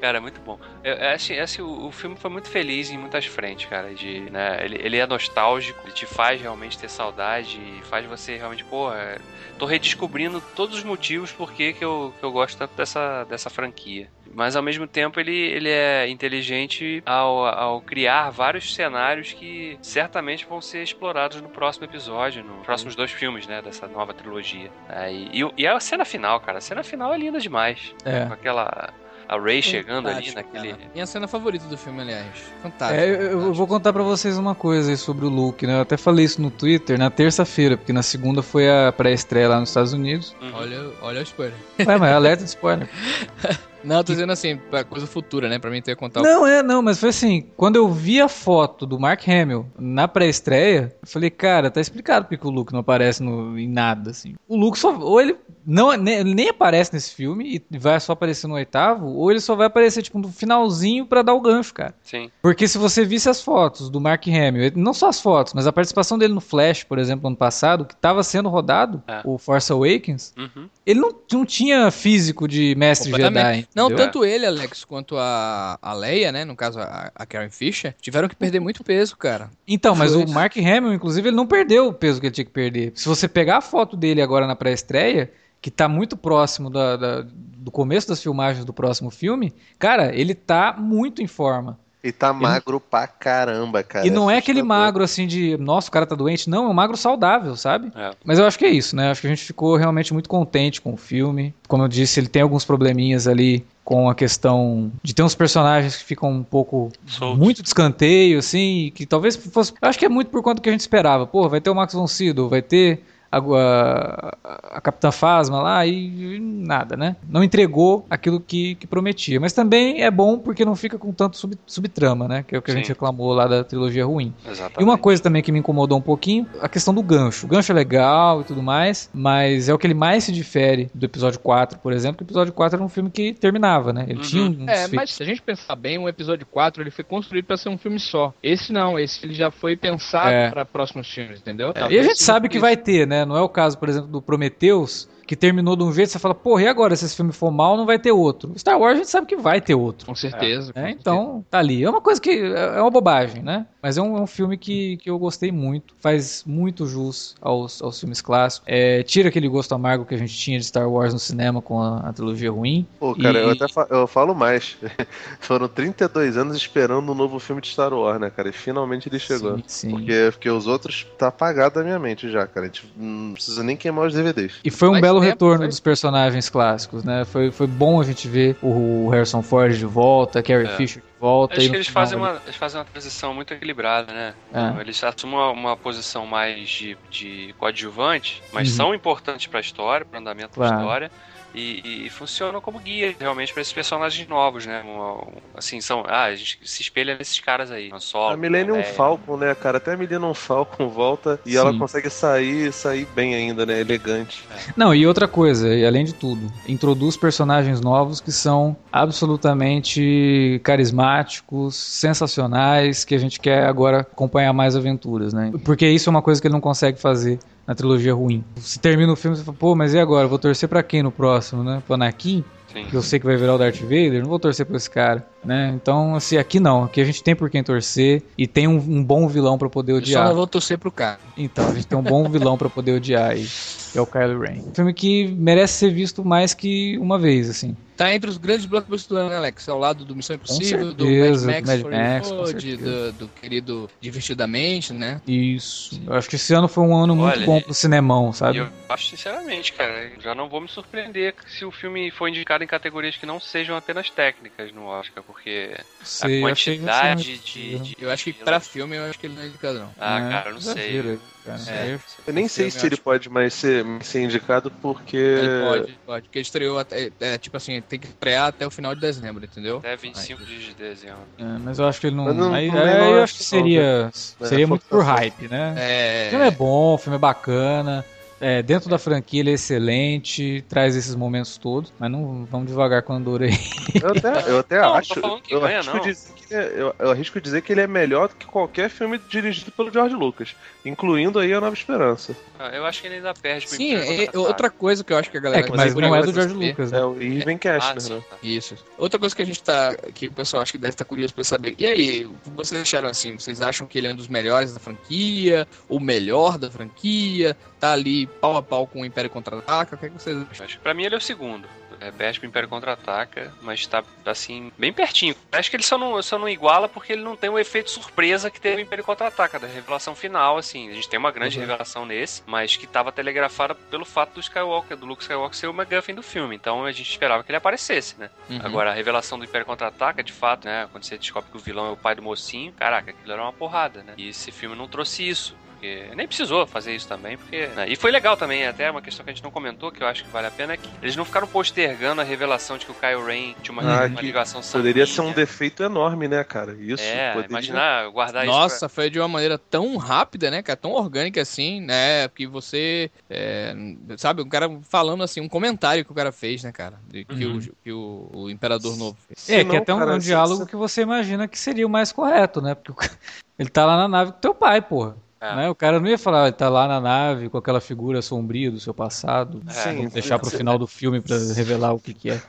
Cara, 0.00 0.18
é 0.18 0.20
muito 0.20 0.40
bom. 0.40 0.58
Eu, 0.82 0.94
eu 0.94 1.08
acho, 1.08 1.32
assim, 1.34 1.62
o, 1.62 1.86
o 1.86 1.92
filme 1.92 2.16
foi 2.16 2.30
muito 2.30 2.48
feliz 2.48 2.90
em 2.90 2.98
muitas 2.98 3.26
frentes, 3.26 3.68
cara. 3.68 3.94
De, 3.94 4.20
né, 4.30 4.64
ele, 4.64 4.76
ele 4.82 4.96
é 4.96 5.06
nostálgico, 5.06 5.80
ele 5.84 5.92
te 5.92 6.06
faz 6.06 6.40
realmente 6.40 6.78
ter 6.78 6.88
saudade, 6.88 7.60
faz 7.84 8.06
você 8.06 8.36
realmente, 8.36 8.64
é, 8.94 9.18
tô 9.58 9.66
redescobrindo 9.66 10.40
todos 10.54 10.78
os 10.78 10.84
motivos 10.84 11.32
por 11.32 11.52
que 11.52 11.72
que 11.72 11.84
eu, 11.84 12.14
que 12.18 12.24
eu 12.24 12.32
gosto 12.32 12.56
tanto 12.58 12.74
dessa, 12.74 13.24
dessa 13.24 13.50
franquia. 13.50 14.10
Mas 14.34 14.56
ao 14.56 14.62
mesmo 14.62 14.86
tempo 14.86 15.20
ele, 15.20 15.36
ele 15.36 15.68
é 15.68 16.08
inteligente 16.08 17.02
ao, 17.06 17.46
ao 17.46 17.80
criar 17.80 18.30
vários 18.30 18.74
cenários 18.74 19.32
que 19.32 19.78
certamente 19.82 20.46
vão 20.46 20.60
ser 20.60 20.82
explorados 20.82 21.40
no 21.40 21.48
próximo 21.48 21.84
episódio, 21.84 22.42
nos 22.42 22.64
próximos 22.64 22.94
dois 22.94 23.10
filmes, 23.10 23.46
né, 23.46 23.60
dessa 23.62 23.86
nova 23.86 24.12
trilogia. 24.14 24.70
É, 24.88 25.12
e, 25.12 25.42
e 25.42 25.62
e 25.62 25.66
a 25.66 25.78
cena 25.78 26.04
final, 26.04 26.40
cara, 26.40 26.58
a 26.58 26.60
cena 26.60 26.82
final 26.82 27.12
é 27.14 27.18
linda 27.18 27.38
demais. 27.38 27.94
É. 28.04 28.26
Com 28.26 28.32
aquela. 28.32 28.92
A 29.28 29.38
Ray 29.38 29.62
chegando 29.62 30.08
ali 30.08 30.34
naquele. 30.34 30.70
cara. 30.72 30.90
Minha 30.92 31.06
cena 31.06 31.26
favorita 31.26 31.64
do 31.66 31.78
filme, 31.78 32.02
aliás. 32.02 32.26
Fantástico. 32.62 33.00
É, 33.00 33.08
eu, 33.08 33.40
eu 33.40 33.54
vou 33.54 33.66
contar 33.66 33.92
pra 33.92 34.02
vocês 34.02 34.36
uma 34.36 34.54
coisa 34.54 34.90
aí 34.90 34.96
sobre 34.96 35.24
o 35.24 35.28
Luke, 35.28 35.66
né? 35.66 35.76
Eu 35.76 35.82
até 35.82 35.96
falei 35.96 36.24
isso 36.24 36.42
no 36.42 36.50
Twitter 36.50 36.98
na 36.98 37.08
terça-feira, 37.08 37.76
porque 37.76 37.92
na 37.92 38.02
segunda 38.02 38.42
foi 38.42 38.68
a 38.68 38.92
pré-estreia 38.92 39.48
lá 39.48 39.60
nos 39.60 39.70
Estados 39.70 39.92
Unidos. 39.94 40.36
Uhum. 40.42 40.50
Olha, 40.54 40.90
olha 41.00 41.20
o 41.20 41.22
spoiler. 41.22 41.54
Ué, 41.78 41.96
mas 41.96 42.10
é 42.10 42.14
alerta 42.14 42.42
de 42.44 42.50
spoiler. 42.50 42.88
Não, 43.84 43.96
eu 43.98 44.04
tô 44.04 44.12
dizendo 44.12 44.32
assim, 44.32 44.56
pra 44.70 44.84
coisa 44.84 45.06
futura, 45.06 45.48
né? 45.48 45.58
Pra 45.58 45.70
mim 45.70 45.80
ter 45.82 45.94
que 45.94 45.98
contar 46.00 46.20
o 46.20 46.22
Não, 46.22 46.46
é, 46.46 46.62
não, 46.62 46.80
mas 46.82 46.98
foi 46.98 47.08
assim, 47.10 47.46
quando 47.56 47.76
eu 47.76 47.88
vi 47.88 48.20
a 48.20 48.28
foto 48.28 48.86
do 48.86 48.98
Mark 48.98 49.26
Hamill 49.28 49.66
na 49.78 50.06
pré-estreia, 50.08 50.94
eu 51.02 51.08
falei, 51.08 51.30
cara, 51.30 51.70
tá 51.70 51.80
explicado 51.80 52.26
porque 52.26 52.46
o 52.46 52.50
Luke 52.50 52.72
não 52.72 52.80
aparece 52.80 53.22
no- 53.22 53.58
em 53.58 53.68
nada, 53.68 54.10
assim. 54.10 54.34
O 54.48 54.56
Luke 54.56 54.78
só, 54.78 54.96
ou 54.96 55.20
ele 55.20 55.36
não, 55.66 55.92
nem, 55.96 56.22
nem 56.24 56.48
aparece 56.48 56.92
nesse 56.92 57.14
filme 57.14 57.62
e 57.70 57.78
vai 57.78 57.98
só 58.00 58.12
aparecer 58.12 58.46
no 58.46 58.54
oitavo, 58.54 59.06
ou 59.06 59.30
ele 59.30 59.40
só 59.40 59.54
vai 59.54 59.66
aparecer, 59.66 60.02
tipo, 60.02 60.18
no 60.18 60.28
finalzinho 60.28 61.06
pra 61.06 61.22
dar 61.22 61.34
o 61.34 61.40
gancho, 61.40 61.72
cara. 61.74 61.94
Sim. 62.02 62.30
Porque 62.40 62.66
se 62.68 62.78
você 62.78 63.04
visse 63.04 63.28
as 63.28 63.42
fotos 63.42 63.88
do 63.88 64.00
Mark 64.00 64.26
Hamill, 64.28 64.72
não 64.76 64.92
só 64.92 65.08
as 65.08 65.20
fotos, 65.20 65.54
mas 65.54 65.66
a 65.66 65.72
participação 65.72 66.18
dele 66.18 66.34
no 66.34 66.40
Flash, 66.40 66.84
por 66.84 66.98
exemplo, 66.98 67.26
ano 67.26 67.36
passado, 67.36 67.84
que 67.84 67.94
tava 67.96 68.22
sendo 68.22 68.48
rodado, 68.48 69.02
É. 69.06 69.20
o 69.24 69.38
Force 69.38 69.70
Awakens, 69.72 70.32
Uhum. 70.36 70.68
ele 70.86 71.00
não, 71.00 71.12
não 71.32 71.44
tinha 71.44 71.90
físico 71.90 72.46
de 72.48 72.74
mestre. 72.76 73.10
Jedi. 73.12 73.66
Não, 73.74 73.86
entendeu? 73.86 74.04
tanto 74.06 74.24
ele, 74.24 74.44
Alex, 74.46 74.84
quanto 74.84 75.16
a, 75.16 75.78
a 75.80 75.92
Leia, 75.92 76.30
né? 76.30 76.44
No 76.44 76.54
caso, 76.54 76.78
a, 76.80 77.10
a 77.14 77.24
Carrie 77.26 77.50
Fisher, 77.50 77.94
tiveram 78.00 78.28
que 78.28 78.36
perder 78.36 78.60
muito 78.60 78.84
peso, 78.84 79.16
cara. 79.16 79.50
Então, 79.66 79.94
mas 79.94 80.14
o 80.14 80.26
Mark 80.28 80.56
Hamill, 80.56 80.92
inclusive, 80.92 81.28
ele 81.28 81.36
não 81.36 81.46
perdeu 81.46 81.88
o 81.88 81.92
peso 81.92 82.20
que 82.20 82.26
ele 82.26 82.34
tinha 82.34 82.44
que 82.44 82.50
perder. 82.50 82.92
Se 82.94 83.08
você 83.08 83.26
pegar 83.26 83.58
a 83.58 83.60
foto 83.62 83.96
dele 83.96 84.20
agora 84.20 84.46
na 84.46 84.54
pré-estreia, 84.56 85.32
que 85.60 85.70
tá 85.70 85.88
muito 85.88 86.16
próximo 86.16 86.68
da- 86.68 86.96
da- 86.96 87.24
do 87.24 87.70
começo 87.70 88.08
das 88.08 88.20
filmagens 88.22 88.64
do 88.64 88.72
próximo 88.72 89.10
filme, 89.10 89.54
cara, 89.78 90.14
ele 90.14 90.34
tá 90.34 90.74
muito 90.76 91.22
em 91.22 91.26
forma. 91.28 91.78
E 92.02 92.10
tá 92.10 92.32
magro 92.32 92.80
pra 92.80 93.06
caramba, 93.06 93.82
cara. 93.82 94.04
e 94.04 94.10
não 94.10 94.28
é 94.28 94.38
aquele 94.38 94.62
magro 94.62 95.04
assim 95.04 95.24
de, 95.24 95.56
nossa, 95.56 95.88
o 95.88 95.92
cara 95.92 96.04
tá 96.04 96.16
doente. 96.16 96.50
Não, 96.50 96.64
é 96.64 96.68
um 96.68 96.74
magro 96.74 96.96
saudável, 96.96 97.54
sabe? 97.56 97.92
É. 97.94 98.10
Mas 98.24 98.40
eu 98.40 98.46
acho 98.46 98.58
que 98.58 98.64
é 98.64 98.70
isso, 98.70 98.96
né? 98.96 99.10
Acho 99.10 99.20
que 99.20 99.28
a 99.28 99.30
gente 99.30 99.44
ficou 99.44 99.76
realmente 99.76 100.12
muito 100.12 100.28
contente 100.28 100.80
com 100.80 100.94
o 100.94 100.96
filme. 100.96 101.54
Como 101.68 101.84
eu 101.84 101.88
disse, 101.88 102.18
ele 102.18 102.26
tem 102.26 102.42
alguns 102.42 102.64
probleminhas 102.64 103.28
ali 103.28 103.64
com 103.84 104.10
a 104.10 104.14
questão 104.16 104.90
de 105.02 105.14
ter 105.14 105.22
uns 105.22 105.34
personagens 105.34 105.96
que 105.96 106.04
ficam 106.04 106.30
um 106.30 106.42
pouco 106.42 106.90
Soltos. 107.06 107.38
muito 107.38 107.62
de 107.62 107.68
escanteio, 107.68 108.38
assim, 108.38 108.86
e 108.86 108.90
que 108.90 109.06
talvez 109.06 109.36
fosse. 109.36 109.72
Eu 109.80 109.88
acho 109.88 109.98
que 109.98 110.04
é 110.04 110.08
muito 110.08 110.28
por 110.30 110.42
conta 110.42 110.56
do 110.56 110.60
que 110.62 110.68
a 110.68 110.72
gente 110.72 110.80
esperava. 110.80 111.26
Pô, 111.26 111.48
vai 111.48 111.60
ter 111.60 111.70
o 111.70 111.74
Max 111.74 111.94
von 111.94 112.06
Sydow, 112.08 112.48
vai 112.48 112.62
ter 112.62 113.04
a, 113.32 114.36
a, 114.44 114.76
a 114.76 114.80
Capitã 114.80 115.10
Phasma 115.10 115.60
lá 115.62 115.86
e, 115.86 116.36
e 116.36 116.40
nada, 116.40 116.96
né? 116.96 117.16
Não 117.28 117.42
entregou 117.42 118.06
aquilo 118.10 118.38
que, 118.40 118.74
que 118.76 118.86
prometia. 118.86 119.40
Mas 119.40 119.52
também 119.52 120.02
é 120.02 120.10
bom 120.10 120.38
porque 120.38 120.64
não 120.64 120.76
fica 120.76 120.98
com 120.98 121.12
tanto 121.12 121.36
sub, 121.36 121.56
subtrama, 121.66 122.28
né? 122.28 122.44
Que 122.46 122.54
é 122.54 122.58
o 122.58 122.62
que 122.62 122.70
a 122.70 122.74
Sim. 122.74 122.80
gente 122.80 122.88
reclamou 122.90 123.32
lá 123.32 123.46
da 123.46 123.64
trilogia 123.64 124.04
ruim. 124.04 124.34
Exatamente. 124.46 124.80
E 124.80 124.84
uma 124.84 124.98
coisa 124.98 125.22
também 125.22 125.42
que 125.42 125.50
me 125.50 125.58
incomodou 125.58 125.98
um 125.98 126.02
pouquinho, 126.02 126.46
a 126.60 126.68
questão 126.68 126.92
do 126.94 127.02
gancho. 127.02 127.46
O 127.46 127.48
gancho 127.48 127.72
é 127.72 127.74
legal 127.74 128.40
e 128.40 128.44
tudo 128.44 128.62
mais, 128.62 129.08
mas 129.12 129.68
é 129.68 129.74
o 129.74 129.78
que 129.78 129.86
ele 129.86 129.94
mais 129.94 130.24
se 130.24 130.32
difere 130.32 130.90
do 130.94 131.04
episódio 131.06 131.40
4, 131.40 131.78
por 131.78 131.92
exemplo, 131.92 132.18
que 132.18 132.24
o 132.24 132.26
episódio 132.26 132.52
4 132.52 132.76
era 132.76 132.84
um 132.84 132.88
filme 132.88 133.10
que 133.10 133.32
terminava, 133.32 133.92
né? 133.92 134.04
Ele 134.08 134.18
Uhum. 134.18 134.22
tinha 134.22 134.44
um 134.44 134.68
É, 134.68 134.86
mas 134.88 135.10
se 135.12 135.22
a 135.22 135.26
gente 135.26 135.40
pensar 135.42 135.74
bem, 135.76 135.98
o 135.98 136.08
episódio 136.08 136.46
4 136.46 136.82
ele 136.82 136.90
foi 136.90 137.04
construído 137.04 137.44
pra 137.46 137.56
ser 137.56 137.68
um 137.68 137.78
filme 137.78 137.98
só. 137.98 138.32
Esse 138.42 138.72
não, 138.72 138.98
esse 138.98 139.24
ele 139.24 139.34
já 139.34 139.50
foi 139.50 139.76
pensado 139.76 140.30
É. 140.30 140.50
pra 140.50 140.64
próximos 140.64 141.08
filmes, 141.10 141.40
entendeu? 141.40 141.72
E 141.90 141.98
a 141.98 142.02
gente 142.02 142.22
sabe 142.22 142.48
que 142.48 142.58
vai 142.58 142.76
ter, 142.76 143.06
né? 143.06 143.21
Não 143.26 143.36
é 143.36 143.40
o 143.40 143.48
caso, 143.48 143.78
por 143.78 143.88
exemplo, 143.88 144.08
do 144.08 144.22
Prometheus, 144.22 145.08
que 145.32 145.36
terminou 145.36 145.74
de 145.74 145.82
um 145.82 145.90
jeito, 145.90 146.12
você 146.12 146.18
fala, 146.18 146.34
porra, 146.34 146.60
e 146.64 146.68
agora? 146.68 146.94
Se 146.94 147.06
esse 147.06 147.16
filme 147.16 147.32
for 147.32 147.50
mal, 147.50 147.74
não 147.74 147.86
vai 147.86 147.98
ter 147.98 148.12
outro. 148.12 148.52
Star 148.58 148.78
Wars 148.78 148.92
a 148.92 148.96
gente 148.98 149.08
sabe 149.08 149.26
que 149.26 149.34
vai 149.34 149.62
ter 149.62 149.74
outro. 149.74 150.04
Com 150.04 150.14
certeza. 150.14 150.74
com 150.74 150.78
né? 150.78 150.88
certeza. 150.88 151.00
Então, 151.00 151.42
tá 151.50 151.58
ali. 151.58 151.82
É 151.82 151.88
uma 151.88 152.02
coisa 152.02 152.20
que 152.20 152.28
é 152.28 152.72
é 152.76 152.80
uma 152.82 152.90
bobagem, 152.90 153.42
né? 153.42 153.66
Mas 153.82 153.96
é 153.96 154.02
um, 154.02 154.16
é 154.18 154.20
um 154.20 154.26
filme 154.26 154.58
que, 154.58 154.98
que 154.98 155.08
eu 155.08 155.18
gostei 155.18 155.50
muito. 155.50 155.94
Faz 156.00 156.44
muito 156.46 156.86
jus 156.86 157.34
aos, 157.40 157.80
aos 157.80 157.98
filmes 157.98 158.20
clássicos. 158.20 158.68
É, 158.68 159.02
tira 159.02 159.30
aquele 159.30 159.48
gosto 159.48 159.74
amargo 159.74 160.04
que 160.04 160.14
a 160.14 160.18
gente 160.18 160.36
tinha 160.36 160.58
de 160.58 160.64
Star 160.66 160.88
Wars 160.88 161.14
no 161.14 161.18
cinema 161.18 161.62
com 161.62 161.80
a, 161.80 162.00
a 162.00 162.12
trilogia 162.12 162.50
ruim. 162.50 162.86
Pô, 163.00 163.14
cara, 163.14 163.38
E- 163.40 163.42
eu 163.42 163.50
até 163.50 163.66
fa- 163.68 163.86
eu 163.90 164.06
falo 164.06 164.34
mais. 164.34 164.76
Foram 165.40 165.66
32 165.66 166.36
anos 166.36 166.56
esperando 166.56 167.10
um 167.10 167.14
novo 167.14 167.38
filme 167.38 167.62
de 167.62 167.68
Star 167.68 167.92
Wars, 167.94 168.20
né, 168.20 168.28
cara? 168.28 168.50
E 168.50 168.52
finalmente 168.52 169.08
ele 169.08 169.18
chegou. 169.18 169.56
Sim, 169.56 169.64
sim. 169.66 169.90
Porque, 169.90 170.28
porque 170.32 170.50
os 170.50 170.66
outros 170.66 171.06
tá 171.18 171.28
apagado 171.28 171.76
da 171.76 171.82
minha 171.82 171.98
mente 171.98 172.30
já, 172.30 172.46
cara. 172.46 172.66
A 172.66 172.68
gente 172.68 172.84
não 172.96 173.32
precisa 173.32 173.62
nem 173.64 173.76
queimar 173.76 174.06
os 174.06 174.12
DVDs. 174.14 174.60
E 174.62 174.70
foi 174.70 174.88
um 174.88 174.92
Faz 174.92 175.02
belo 175.02 175.21
retorno 175.30 175.58
faz- 175.58 175.68
dos 175.70 175.80
personagens 175.80 176.48
clássicos, 176.48 177.04
né? 177.04 177.24
Foi, 177.24 177.50
foi 177.50 177.66
bom 177.66 178.00
a 178.00 178.04
gente 178.04 178.26
ver 178.28 178.56
o 178.62 179.08
Harrison 179.10 179.42
Ford 179.42 179.76
de 179.76 179.84
volta, 179.86 180.42
Carrie 180.42 180.66
É. 180.66 180.76
Fisher 180.76 181.02
de 181.02 181.08
volta. 181.20 181.54
Acho 181.56 181.66
e 181.66 181.70
que 181.70 181.76
eles 181.76 181.88
fazem, 181.88 182.18
uma, 182.18 182.40
eles 182.44 182.56
fazem 182.56 182.78
uma 182.78 182.84
transição 182.84 183.32
muito 183.34 183.52
equilibrada, 183.54 184.12
né? 184.12 184.34
É. 184.52 184.80
Eles 184.80 185.02
assumem 185.04 185.36
uma, 185.36 185.50
uma 185.50 185.76
posição 185.76 186.26
mais 186.26 186.68
de, 186.68 186.96
de 187.10 187.54
coadjuvante, 187.58 188.42
mas 188.52 188.68
Uhum. 188.70 188.74
são 188.76 188.94
importantes 188.94 189.46
pra 189.46 189.60
história, 189.60 190.04
pro 190.04 190.18
andamento 190.18 190.54
Claro. 190.54 190.74
da 190.74 190.80
história. 190.80 191.10
E, 191.54 192.06
e 192.06 192.10
funcionam 192.10 192.60
como 192.60 192.78
guia 192.78 193.14
realmente 193.20 193.52
pra 193.52 193.60
esses 193.60 193.72
personagens 193.72 194.26
novos, 194.26 194.64
né? 194.66 194.82
Um- 194.84 195.00
um- 195.18 195.32
assim, 195.54 195.80
são. 195.80 196.02
Ah, 196.06 196.24
a 196.24 196.34
gente 196.34 196.58
se 196.64 196.80
espelha 196.82 197.16
nesses 197.18 197.38
caras 197.40 197.70
aí. 197.70 197.90
Solo, 197.98 198.34
A 198.34 198.36
Millennium 198.36 198.74
Leia. 198.76 198.84
Falcon, 198.94 199.36
né, 199.36 199.54
cara? 199.54 199.76
Até 199.76 199.92
a 199.92 199.96
Millennium 199.96 200.32
Falcon 200.34 200.88
volta 200.88 201.38
e 201.44 201.50
Sim. 201.52 201.56
ela 201.58 201.78
consegue 201.78 202.08
sair 202.08 202.72
sair 202.72 203.06
bem 203.14 203.34
ainda, 203.34 203.66
né? 203.66 203.80
Elegante. 203.80 204.46
Não, 204.76 204.94
e 204.94 205.06
outra 205.06 205.28
coisa, 205.28 205.68
e 205.74 205.84
além 205.84 206.04
de 206.04 206.14
tudo, 206.14 206.50
introduz 206.66 207.16
personagens 207.16 207.80
novos 207.80 208.20
que 208.20 208.32
são 208.32 208.76
absolutamente 208.90 210.60
carismáticos, 210.64 211.76
sensacionais, 211.76 213.04
que 213.04 213.14
a 213.14 213.18
gente 213.18 213.38
quer 213.40 213.64
agora 213.66 214.00
acompanhar 214.00 214.52
mais 214.52 214.76
aventuras, 214.76 215.32
né? 215.32 215.52
Porque 215.64 215.86
isso 215.88 216.08
é 216.08 216.10
uma 216.10 216.22
coisa 216.22 216.40
que 216.40 216.46
ele 216.46 216.52
não 216.54 216.60
consegue 216.60 216.98
fazer 217.00 217.38
na 217.66 217.74
trilogia 217.74 218.14
ruim. 218.14 218.44
Se 218.56 218.78
termina 218.78 219.12
o 219.12 219.16
filme, 219.16 219.36
você 219.36 219.44
fala, 219.44 219.56
pô, 219.56 219.74
mas 219.74 219.94
e 219.94 219.98
agora? 219.98 220.26
Vou 220.26 220.38
torcer 220.38 220.68
pra 220.68 220.82
quem 220.82 221.02
no 221.02 221.12
próximo, 221.12 221.62
né? 221.62 221.82
Pro 221.86 221.94
Anakin? 221.94 222.44
Sim. 222.72 222.84
que 222.86 222.94
eu 222.94 223.02
sei 223.02 223.18
que 223.18 223.26
vai 223.26 223.36
virar 223.36 223.54
o 223.54 223.58
Darth 223.58 223.80
Vader, 223.80 224.20
não 224.22 224.28
vou 224.28 224.38
torcer 224.38 224.64
por 224.66 224.76
esse 224.76 224.88
cara, 224.90 225.26
né? 225.44 225.72
Então, 225.74 226.14
assim, 226.14 226.36
aqui 226.36 226.58
não, 226.60 226.84
aqui 226.84 227.00
a 227.00 227.04
gente 227.04 227.22
tem 227.22 227.34
por 227.34 227.50
quem 227.50 227.62
torcer 227.62 228.22
e 228.36 228.46
tem 228.46 228.66
um, 228.66 228.76
um 228.76 229.04
bom 229.04 229.28
vilão 229.28 229.58
pra 229.58 229.68
poder 229.68 229.92
Eu 229.92 229.96
só 229.96 230.02
odiar. 230.02 230.28
não 230.28 230.34
vou 230.34 230.46
torcer 230.46 230.78
pro 230.78 230.90
cara. 230.90 231.18
Então, 231.36 231.68
a 231.68 231.74
gente 231.74 231.86
tem 231.86 231.98
um 231.98 232.02
bom 232.02 232.28
vilão 232.28 232.56
pra 232.56 232.68
poder 232.68 232.92
odiar 232.92 233.30
aí, 233.30 233.46
que 233.92 233.98
é 233.98 234.00
o 234.00 234.06
Kylo 234.06 234.40
Ren. 234.40 234.60
Um 234.66 234.74
filme 234.74 234.94
que 234.94 235.26
merece 235.28 235.74
ser 235.74 235.90
visto 235.92 236.24
mais 236.24 236.54
que 236.54 236.96
uma 236.98 237.18
vez, 237.18 237.48
assim. 237.50 237.76
Tá 237.96 238.12
entre 238.14 238.30
os 238.30 238.38
grandes 238.38 238.64
blockbusters 238.64 239.08
do 239.08 239.16
ano, 239.16 239.30
né, 239.30 239.36
Alex? 239.36 239.68
Ao 239.68 239.78
lado 239.78 240.04
do 240.04 240.16
Missão 240.16 240.34
Impossível, 240.34 240.92
do 240.94 241.04
certeza, 241.04 241.46
Mad 241.46 241.66
Max, 241.66 241.82
Mad 241.82 241.92
Max, 241.92 242.30
Road, 242.30 242.76
do, 242.78 243.12
do 243.12 243.28
querido 243.28 243.90
Divertidamente, 244.00 244.92
né? 244.92 245.20
Isso. 245.26 246.00
Eu 246.06 246.14
acho 246.14 246.28
que 246.28 246.36
esse 246.36 246.54
ano 246.54 246.68
foi 246.68 246.82
um 246.84 246.96
ano 246.96 247.14
muito 247.14 247.36
Olha, 247.36 247.46
bom 247.46 247.60
pro 247.60 247.74
cinemão, 247.74 248.32
sabe? 248.32 248.58
eu 248.58 248.68
acho 248.88 249.08
sinceramente, 249.08 249.72
cara, 249.74 250.10
já 250.22 250.34
não 250.34 250.48
vou 250.48 250.60
me 250.60 250.68
surpreender 250.68 251.34
se 251.46 251.64
o 251.64 251.70
filme 251.70 252.10
for 252.10 252.28
indicado 252.28 252.61
em 252.62 252.66
categorias 252.66 253.16
que 253.16 253.26
não 253.26 253.38
sejam 253.40 253.76
apenas 253.76 254.10
técnicas 254.10 254.72
no 254.72 254.84
Oscar, 254.86 255.22
porque 255.24 255.76
Sei, 256.02 256.38
a 256.38 256.46
quantidade 256.48 257.38
de, 257.40 257.78
de- 257.78 257.96
Eu 257.98 258.10
acho 258.10 258.24
que 258.24 258.32
pra 258.32 258.60
filme, 258.60 258.96
eu 258.96 259.04
acho 259.04 259.18
que 259.18 259.26
ele 259.26 259.34
não 259.34 259.42
é 259.42 259.46
indicado, 259.48 259.78
não. 259.78 259.92
Ah, 259.98 260.18
É, 260.18 260.30
cara, 260.30 260.50
eu 260.50 260.54
não 260.54 260.60
sei. 260.60 261.20
cara. 261.44 261.60
É. 261.68 261.98
Eu 262.26 262.32
nem 262.32 262.46
sei 262.48 262.70
filme, 262.70 262.80
se 262.80 262.86
ele 262.86 262.94
acho- 262.94 263.02
pode 263.02 263.28
mais 263.28 263.52
ser, 263.54 263.84
ser 264.02 264.22
indicado 264.22 264.70
porque. 264.70 265.16
Ele 265.16 265.60
pode, 265.60 265.98
pode. 266.06 266.22
Porque 266.24 266.38
ele 266.38 266.42
estreou 266.42 266.78
até. 266.78 267.10
É, 267.20 267.38
tipo 267.38 267.56
assim, 267.56 267.80
tem 267.82 267.98
que 267.98 268.06
estrear 268.06 268.46
até 268.48 268.66
o 268.66 268.70
final 268.70 268.94
de 268.94 269.00
dezembro, 269.00 269.44
entendeu? 269.44 269.78
Até 269.78 269.96
25 269.96 270.44
dias 270.44 270.62
de 270.62 270.74
dezembro. 270.74 271.22
É, 271.38 271.44
mas 271.58 271.78
eu 271.78 271.86
acho 271.86 272.00
que 272.00 272.06
ele 272.06 272.16
não. 272.16 272.32
Não- 272.32 272.54
aí, 272.54 272.68
não 272.70 272.82
aí 272.82 273.12
eu 273.12 273.22
acho 273.22 273.34
que 273.36 273.44
seria. 273.44 274.04
não, 274.04 274.46
Seria 274.46 274.66
muito 274.66 274.86
por 274.86 275.02
hype, 275.04 275.48
né? 275.48 275.74
É. 275.76 276.26
O 276.26 276.30
filme 276.30 276.46
é 276.46 276.50
bom, 276.50 276.94
o 276.94 276.98
filme 276.98 277.16
é 277.16 277.20
bacana. 277.20 278.04
É, 278.42 278.60
dentro 278.60 278.90
da 278.90 278.98
franquia 278.98 279.38
ele 279.38 279.50
é 279.50 279.54
excelente, 279.54 280.64
traz 280.68 280.96
esses 280.96 281.14
momentos 281.14 281.56
todos, 281.56 281.92
mas 281.96 282.10
não 282.10 282.44
vamos 282.44 282.66
devagar 282.66 283.00
com 283.04 283.12
o 283.12 283.16
Andor 283.16 283.42
aí. 283.42 283.56
Eu 284.02 284.10
até, 284.10 284.50
eu 284.50 284.58
até 284.58 284.80
Não, 284.80 284.94
acho. 284.94 285.14
tô 285.14 285.20
falando 285.20 285.42
que 285.42 285.54
eu, 285.54 285.60
ganha, 285.60 285.78
arrisco 285.78 286.32
não. 286.32 286.41
É- 286.52 286.72
eu, 286.76 286.94
eu 286.98 287.10
arrisco 287.10 287.40
dizer 287.40 287.62
que 287.62 287.72
ele 287.72 287.80
é 287.80 287.86
melhor 287.86 288.28
do 288.28 288.36
que 288.36 288.46
qualquer 288.46 288.88
filme 288.90 289.18
dirigido 289.28 289.70
pelo 289.72 289.90
George 289.90 290.14
Lucas, 290.14 290.54
incluindo 290.84 291.38
aí 291.38 291.52
a 291.52 291.60
Nova 291.60 291.74
Esperança. 291.74 292.36
Ah, 292.58 292.68
eu 292.68 292.84
acho 292.86 293.00
que 293.00 293.06
ele 293.08 293.16
ainda 293.16 293.34
perde 293.34 293.66
pro 293.66 293.76
Sim, 293.76 293.94
é, 293.94 294.30
outra 294.38 294.70
coisa 294.70 295.02
que 295.02 295.12
eu 295.12 295.16
acho 295.18 295.30
que 295.30 295.36
a 295.38 295.40
galera. 295.40 295.60
É, 295.62 295.64
que- 295.70 295.76
mas 295.76 295.92
vai 295.94 296.02
não 296.02 296.14
é 296.14 296.20
do 296.20 296.26
curiosa 296.26 296.48
George. 296.50 296.68
Lucas, 296.68 296.92
né? 296.92 296.98
É 296.98 297.04
o 297.04 297.20
Irving 297.22 297.54
Ah, 297.54 297.58
Cashner, 297.58 298.00
sim, 298.00 298.14
né? 298.14 298.22
tá. 298.30 298.36
Isso. 298.42 298.76
Outra 298.98 299.18
coisa 299.18 299.34
que 299.34 299.42
a 299.42 299.46
gente 299.46 299.62
tá. 299.62 299.94
que 300.14 300.28
o 300.28 300.32
pessoal 300.32 300.62
acho 300.62 300.72
que 300.72 300.78
deve 300.78 300.94
estar 300.94 301.04
curioso 301.04 301.34
pra 301.34 301.44
saber. 301.44 301.74
E 301.78 301.86
aí, 301.86 302.24
o 302.26 302.34
que 302.34 302.50
vocês 302.50 302.80
acharam 302.80 303.08
assim? 303.08 303.38
Vocês 303.38 303.60
acham 303.62 303.86
que 303.86 303.98
ele 303.98 304.06
é 304.06 304.12
um 304.12 304.16
dos 304.16 304.28
melhores 304.28 304.72
da 304.74 304.80
franquia? 304.80 305.66
O 305.88 305.98
melhor 306.00 306.58
da 306.58 306.70
franquia? 306.70 307.56
Tá 307.80 307.92
ali 307.92 308.26
pau 308.26 308.56
a 308.56 308.62
pau 308.62 308.86
com 308.86 309.00
o 309.02 309.04
Império 309.04 309.28
Contra-Ataca? 309.30 309.96
O 309.96 309.98
que, 309.98 310.06
é 310.06 310.08
que 310.08 310.14
vocês 310.22 310.36
acham? 310.60 310.80
Pra 310.82 310.94
mim 310.94 311.04
ele 311.04 311.14
é 311.14 311.18
o 311.18 311.20
segundo. 311.20 311.66
É 312.02 312.10
perde 312.10 312.38
pro 312.40 312.48
Império 312.48 312.68
Contra-Ataca, 312.68 313.52
mas 313.62 313.86
tá, 313.86 314.02
assim, 314.26 314.72
bem 314.76 314.92
pertinho. 314.92 315.34
Acho 315.52 315.70
que 315.70 315.76
ele 315.76 315.82
só 315.82 315.96
não, 315.96 316.20
só 316.22 316.38
não 316.38 316.48
iguala 316.48 316.88
porque 316.88 317.12
ele 317.12 317.22
não 317.22 317.36
tem 317.36 317.48
o 317.50 317.58
efeito 317.58 317.90
surpresa 317.90 318.50
que 318.50 318.60
teve 318.60 318.82
o 318.82 318.84
Império 318.84 319.04
Contra-Ataca, 319.04 319.58
da 319.58 319.66
revelação 319.66 320.14
final, 320.14 320.56
assim. 320.58 320.90
A 320.90 320.94
gente 320.94 321.08
tem 321.08 321.18
uma 321.18 321.30
grande 321.30 321.56
Uhum. 321.56 321.62
revelação 321.66 322.04
nesse, 322.06 322.42
mas 322.46 322.76
que 322.76 322.86
tava 322.86 323.12
telegrafada 323.12 323.74
pelo 323.74 324.04
fato 324.04 324.34
do 324.34 324.40
Skywalker, 324.40 324.96
do 324.96 325.06
Luke 325.06 325.22
Skywalker 325.22 325.56
ser 325.56 325.66
o 325.68 325.70
McGuffin 325.72 326.14
do 326.14 326.22
filme. 326.22 326.56
Então 326.56 326.84
a 326.84 326.92
gente 326.92 327.10
esperava 327.10 327.42
que 327.44 327.50
ele 327.50 327.58
aparecesse, 327.58 328.18
né? 328.18 328.30
Uhum. 328.50 328.60
Agora, 328.64 328.90
a 328.90 328.94
revelação 328.94 329.38
do 329.38 329.44
Império 329.44 329.66
Contra-Ataca, 329.66 330.22
de 330.22 330.32
fato, 330.32 330.64
né? 330.66 330.88
Quando 330.90 331.04
você 331.04 331.16
descobre 331.18 331.50
que 331.50 331.56
o 331.56 331.60
vilão 331.60 331.86
é 331.86 331.90
o 331.90 331.96
pai 331.96 332.14
do 332.14 332.22
mocinho, 332.22 332.72
caraca, 332.72 333.10
aquilo 333.10 333.32
era 333.32 333.42
uma 333.42 333.52
porrada, 333.52 334.02
né? 334.02 334.14
E 334.16 334.28
esse 334.28 334.50
filme 334.50 334.74
não 334.76 334.88
trouxe 334.88 335.28
isso. 335.28 335.56
Porque 335.82 336.14
nem 336.14 336.28
precisou 336.28 336.64
fazer 336.64 336.94
isso 336.94 337.08
também, 337.08 337.36
porque. 337.36 337.66
né? 337.74 337.86
E 337.88 337.96
foi 337.96 338.12
legal 338.12 338.36
também, 338.36 338.64
até 338.68 338.88
uma 338.88 339.02
questão 339.02 339.24
que 339.24 339.30
a 339.32 339.34
gente 339.34 339.42
não 339.42 339.50
comentou, 339.50 339.90
que 339.90 340.00
eu 340.00 340.06
acho 340.06 340.22
que 340.22 340.30
vale 340.30 340.46
a 340.46 340.50
pena, 340.52 340.74
é 340.74 340.76
que 340.76 340.88
eles 341.02 341.16
não 341.16 341.24
ficaram 341.24 341.48
postergando 341.48 342.20
a 342.20 342.24
revelação 342.24 342.78
de 342.78 342.86
que 342.86 342.92
o 342.92 342.94
Kylo 342.94 343.24
Ren 343.26 343.52
tinha 343.60 343.72
uma, 343.72 343.82
Ah, 343.82 344.06
uma 344.06 344.20
ligação 344.22 344.62
sanguínea. 344.62 344.92
Poderia 344.94 345.12
ser 345.12 345.22
um 345.22 345.32
defeito 345.32 345.82
enorme, 345.82 346.28
né, 346.28 346.44
cara? 346.44 346.76
Isso. 346.78 347.02
É, 347.02 347.32
poderia... 347.32 347.48
imaginar, 347.50 348.08
guardar 348.10 348.44
isso. 348.44 348.52
Nossa, 348.54 348.88
foi 348.88 349.10
de 349.10 349.18
uma 349.18 349.26
maneira 349.26 349.58
tão 349.58 349.96
rápida, 349.96 350.52
né, 350.52 350.62
cara? 350.62 350.76
Tão 350.76 350.92
orgânica 350.92 351.42
assim, 351.42 351.80
né? 351.80 352.28
Que 352.28 352.46
você. 352.46 353.10
é, 353.28 353.74
sabe, 354.18 354.40
um 354.40 354.48
cara 354.48 354.70
falando 354.88 355.24
assim, 355.24 355.40
um 355.40 355.48
comentário 355.48 356.04
que 356.04 356.12
o 356.12 356.14
cara 356.14 356.30
fez, 356.30 356.62
né, 356.62 356.70
cara? 356.70 356.94
De- 357.08 357.24
Que, 357.24 357.44
Uhum. 357.44 357.56
o, 357.58 357.60
que 357.82 357.92
o, 357.92 358.30
o 358.32 358.50
Imperador 358.50 358.96
Novo 358.96 359.16
fez. 359.26 359.40
Se 359.40 359.54
É, 359.54 359.64
que 359.64 359.74
é 359.74 359.78
até 359.80 359.92
um, 359.92 359.98
cara, 359.98 360.14
um 360.14 360.18
diálogo 360.18 360.62
se- 360.62 360.68
que 360.70 360.76
você 360.76 361.02
imagina 361.02 361.48
que 361.48 361.58
seria 361.58 361.84
o 361.84 361.90
mais 361.90 362.12
correto, 362.12 362.60
né? 362.62 362.76
Porque 362.76 363.10
ele 363.58 363.68
tá 363.68 363.84
lá 363.84 363.96
na 363.96 364.06
nave 364.06 364.30
com 364.30 364.38
teu 364.38 364.54
pai, 364.54 364.80
porra. 364.80 365.16
É. 365.42 365.56
Né? 365.56 365.68
O 365.70 365.74
cara 365.74 365.98
não 365.98 366.06
ia 366.08 366.16
falar, 366.16 366.44
ele 366.46 366.52
tá 366.52 366.68
lá 366.68 366.86
na 366.86 367.00
nave 367.00 367.48
com 367.48 367.58
aquela 367.58 367.80
figura 367.80 368.22
sombria 368.22 368.70
do 368.70 368.78
seu 368.78 368.94
passado. 368.94 369.60
É, 369.68 369.92
Vamos 369.92 370.12
deixar 370.12 370.38
pro 370.38 370.48
final 370.50 370.78
do 370.78 370.86
filme 370.86 371.20
pra 371.20 371.36
revelar 371.36 371.92
o 371.92 371.98
que 371.98 372.14
que 372.14 372.30
é. 372.30 372.40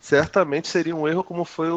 Certamente 0.00 0.68
seria 0.68 0.96
um 0.96 1.06
erro 1.06 1.22
como 1.22 1.44
foi 1.44 1.70
o, 1.70 1.76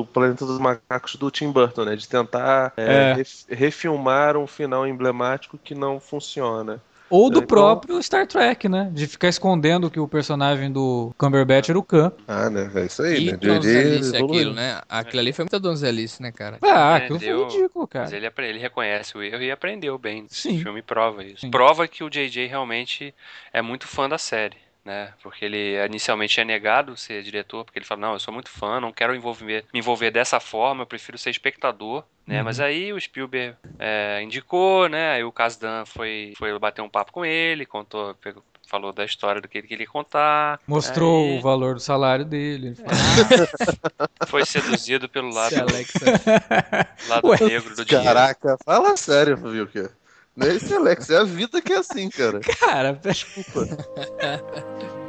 o 0.00 0.06
Planeta 0.12 0.46
dos 0.46 0.58
Macacos 0.58 1.16
do 1.16 1.30
Tim 1.30 1.50
Burton, 1.52 1.84
né? 1.84 1.96
De 1.96 2.08
tentar 2.08 2.72
é, 2.76 3.10
É. 3.10 3.14
ref- 3.14 3.44
refilmar 3.50 4.36
um 4.36 4.46
final 4.46 4.86
emblemático 4.86 5.58
que 5.62 5.74
não 5.74 6.00
funciona. 6.00 6.80
Ou 7.10 7.30
do 7.30 7.38
Então- 7.38 7.46
próprio 7.46 8.02
Star 8.02 8.26
Trek, 8.26 8.68
né? 8.68 8.88
De 8.92 9.06
ficar 9.06 9.28
escondendo 9.28 9.90
que 9.90 10.00
o 10.00 10.08
personagem 10.08 10.72
do 10.72 11.14
Cumberbatch 11.18 11.68
era 11.68 11.78
o 11.78 11.82
Khan. 11.82 12.10
Ah, 12.26 12.48
né? 12.50 12.70
É 12.74 12.86
isso 12.86 13.02
aí, 13.02 13.16
Que 13.26 13.30
né? 13.32 13.36
donzelice 13.36 14.16
aquilo, 14.16 14.52
né? 14.54 14.80
Aquilo 14.88 15.20
ali 15.20 15.32
foi 15.32 15.44
muita 15.44 15.60
donzelice, 15.60 16.22
né, 16.22 16.32
cara? 16.32 16.58
Ah, 16.62 16.96
aquilo 16.96 17.18
deu- 17.18 17.48
foi 17.50 17.56
ridículo, 17.58 17.86
cara. 17.86 18.04
Mas 18.06 18.12
ele, 18.14 18.28
ele 18.38 18.58
reconhece 18.58 19.16
o 19.16 19.22
erro 19.22 19.42
e 19.42 19.50
aprendeu 19.50 19.96
bem. 19.98 20.26
Sim. 20.28 20.58
O 20.58 20.62
filme 20.62 20.82
prova 20.82 21.22
isso. 21.22 21.42
Sim. 21.42 21.50
Prova 21.50 21.86
que 21.86 22.02
o 22.02 22.08
JJ 22.10 22.46
realmente 22.46 23.14
é 23.52 23.60
muito 23.62 23.86
fã 23.86 24.08
da 24.08 24.18
série. 24.18 24.56
Né? 24.84 25.12
Porque 25.22 25.44
ele 25.44 25.76
inicialmente 25.86 26.40
é 26.40 26.44
negado 26.44 26.96
ser 26.96 27.22
diretor, 27.22 27.64
porque 27.64 27.78
ele 27.78 27.86
fala, 27.86 28.02
não, 28.02 28.12
eu 28.12 28.20
sou 28.20 28.32
muito 28.34 28.50
fã, 28.50 28.80
não 28.80 28.92
quero 28.92 29.14
envolver, 29.14 29.64
me 29.72 29.80
envolver 29.80 30.10
dessa 30.10 30.38
forma, 30.38 30.82
eu 30.82 30.86
prefiro 30.86 31.16
ser 31.16 31.30
espectador, 31.30 32.04
né? 32.26 32.42
Mas 32.42 32.60
aí 32.60 32.92
o 32.92 33.00
Spielberg 33.00 33.56
é, 33.78 34.20
indicou, 34.22 34.88
né? 34.88 35.12
Aí 35.12 35.24
o 35.24 35.32
Kasdan 35.32 35.84
foi, 35.86 36.34
foi 36.36 36.56
bater 36.58 36.82
um 36.82 36.88
papo 36.88 37.12
com 37.12 37.24
ele, 37.24 37.64
contou, 37.64 38.14
pegou- 38.16 38.42
falou 38.66 38.92
da 38.92 39.04
história 39.04 39.40
do 39.40 39.46
que 39.48 39.58
ele 39.58 39.68
queria 39.68 39.86
contar. 39.86 40.58
Mostrou 40.66 41.24
Aí 41.32 41.38
o 41.38 41.40
valor 41.40 41.74
do 41.74 41.80
salário 41.80 42.24
dele. 42.24 42.74
foi 44.26 44.44
seduzido 44.44 45.08
pelo 45.08 45.32
lado, 45.32 45.54
Alexa. 45.60 45.98
lado 47.08 47.28
Ué, 47.28 47.38
negro 47.40 47.74
do 47.76 47.84
dinheiro. 47.84 48.08
Caraca, 48.12 48.56
fala 48.64 48.96
sério, 48.96 49.36
viu, 49.36 49.66
que 49.66 49.88
Não 50.36 50.48
é 50.48 50.54
esse 50.54 50.74
Alex, 50.74 51.10
é 51.10 51.18
a 51.18 51.24
vida 51.24 51.62
que 51.62 51.72
é 51.72 51.78
assim, 51.78 52.08
cara. 52.08 52.40
Cara, 52.40 53.00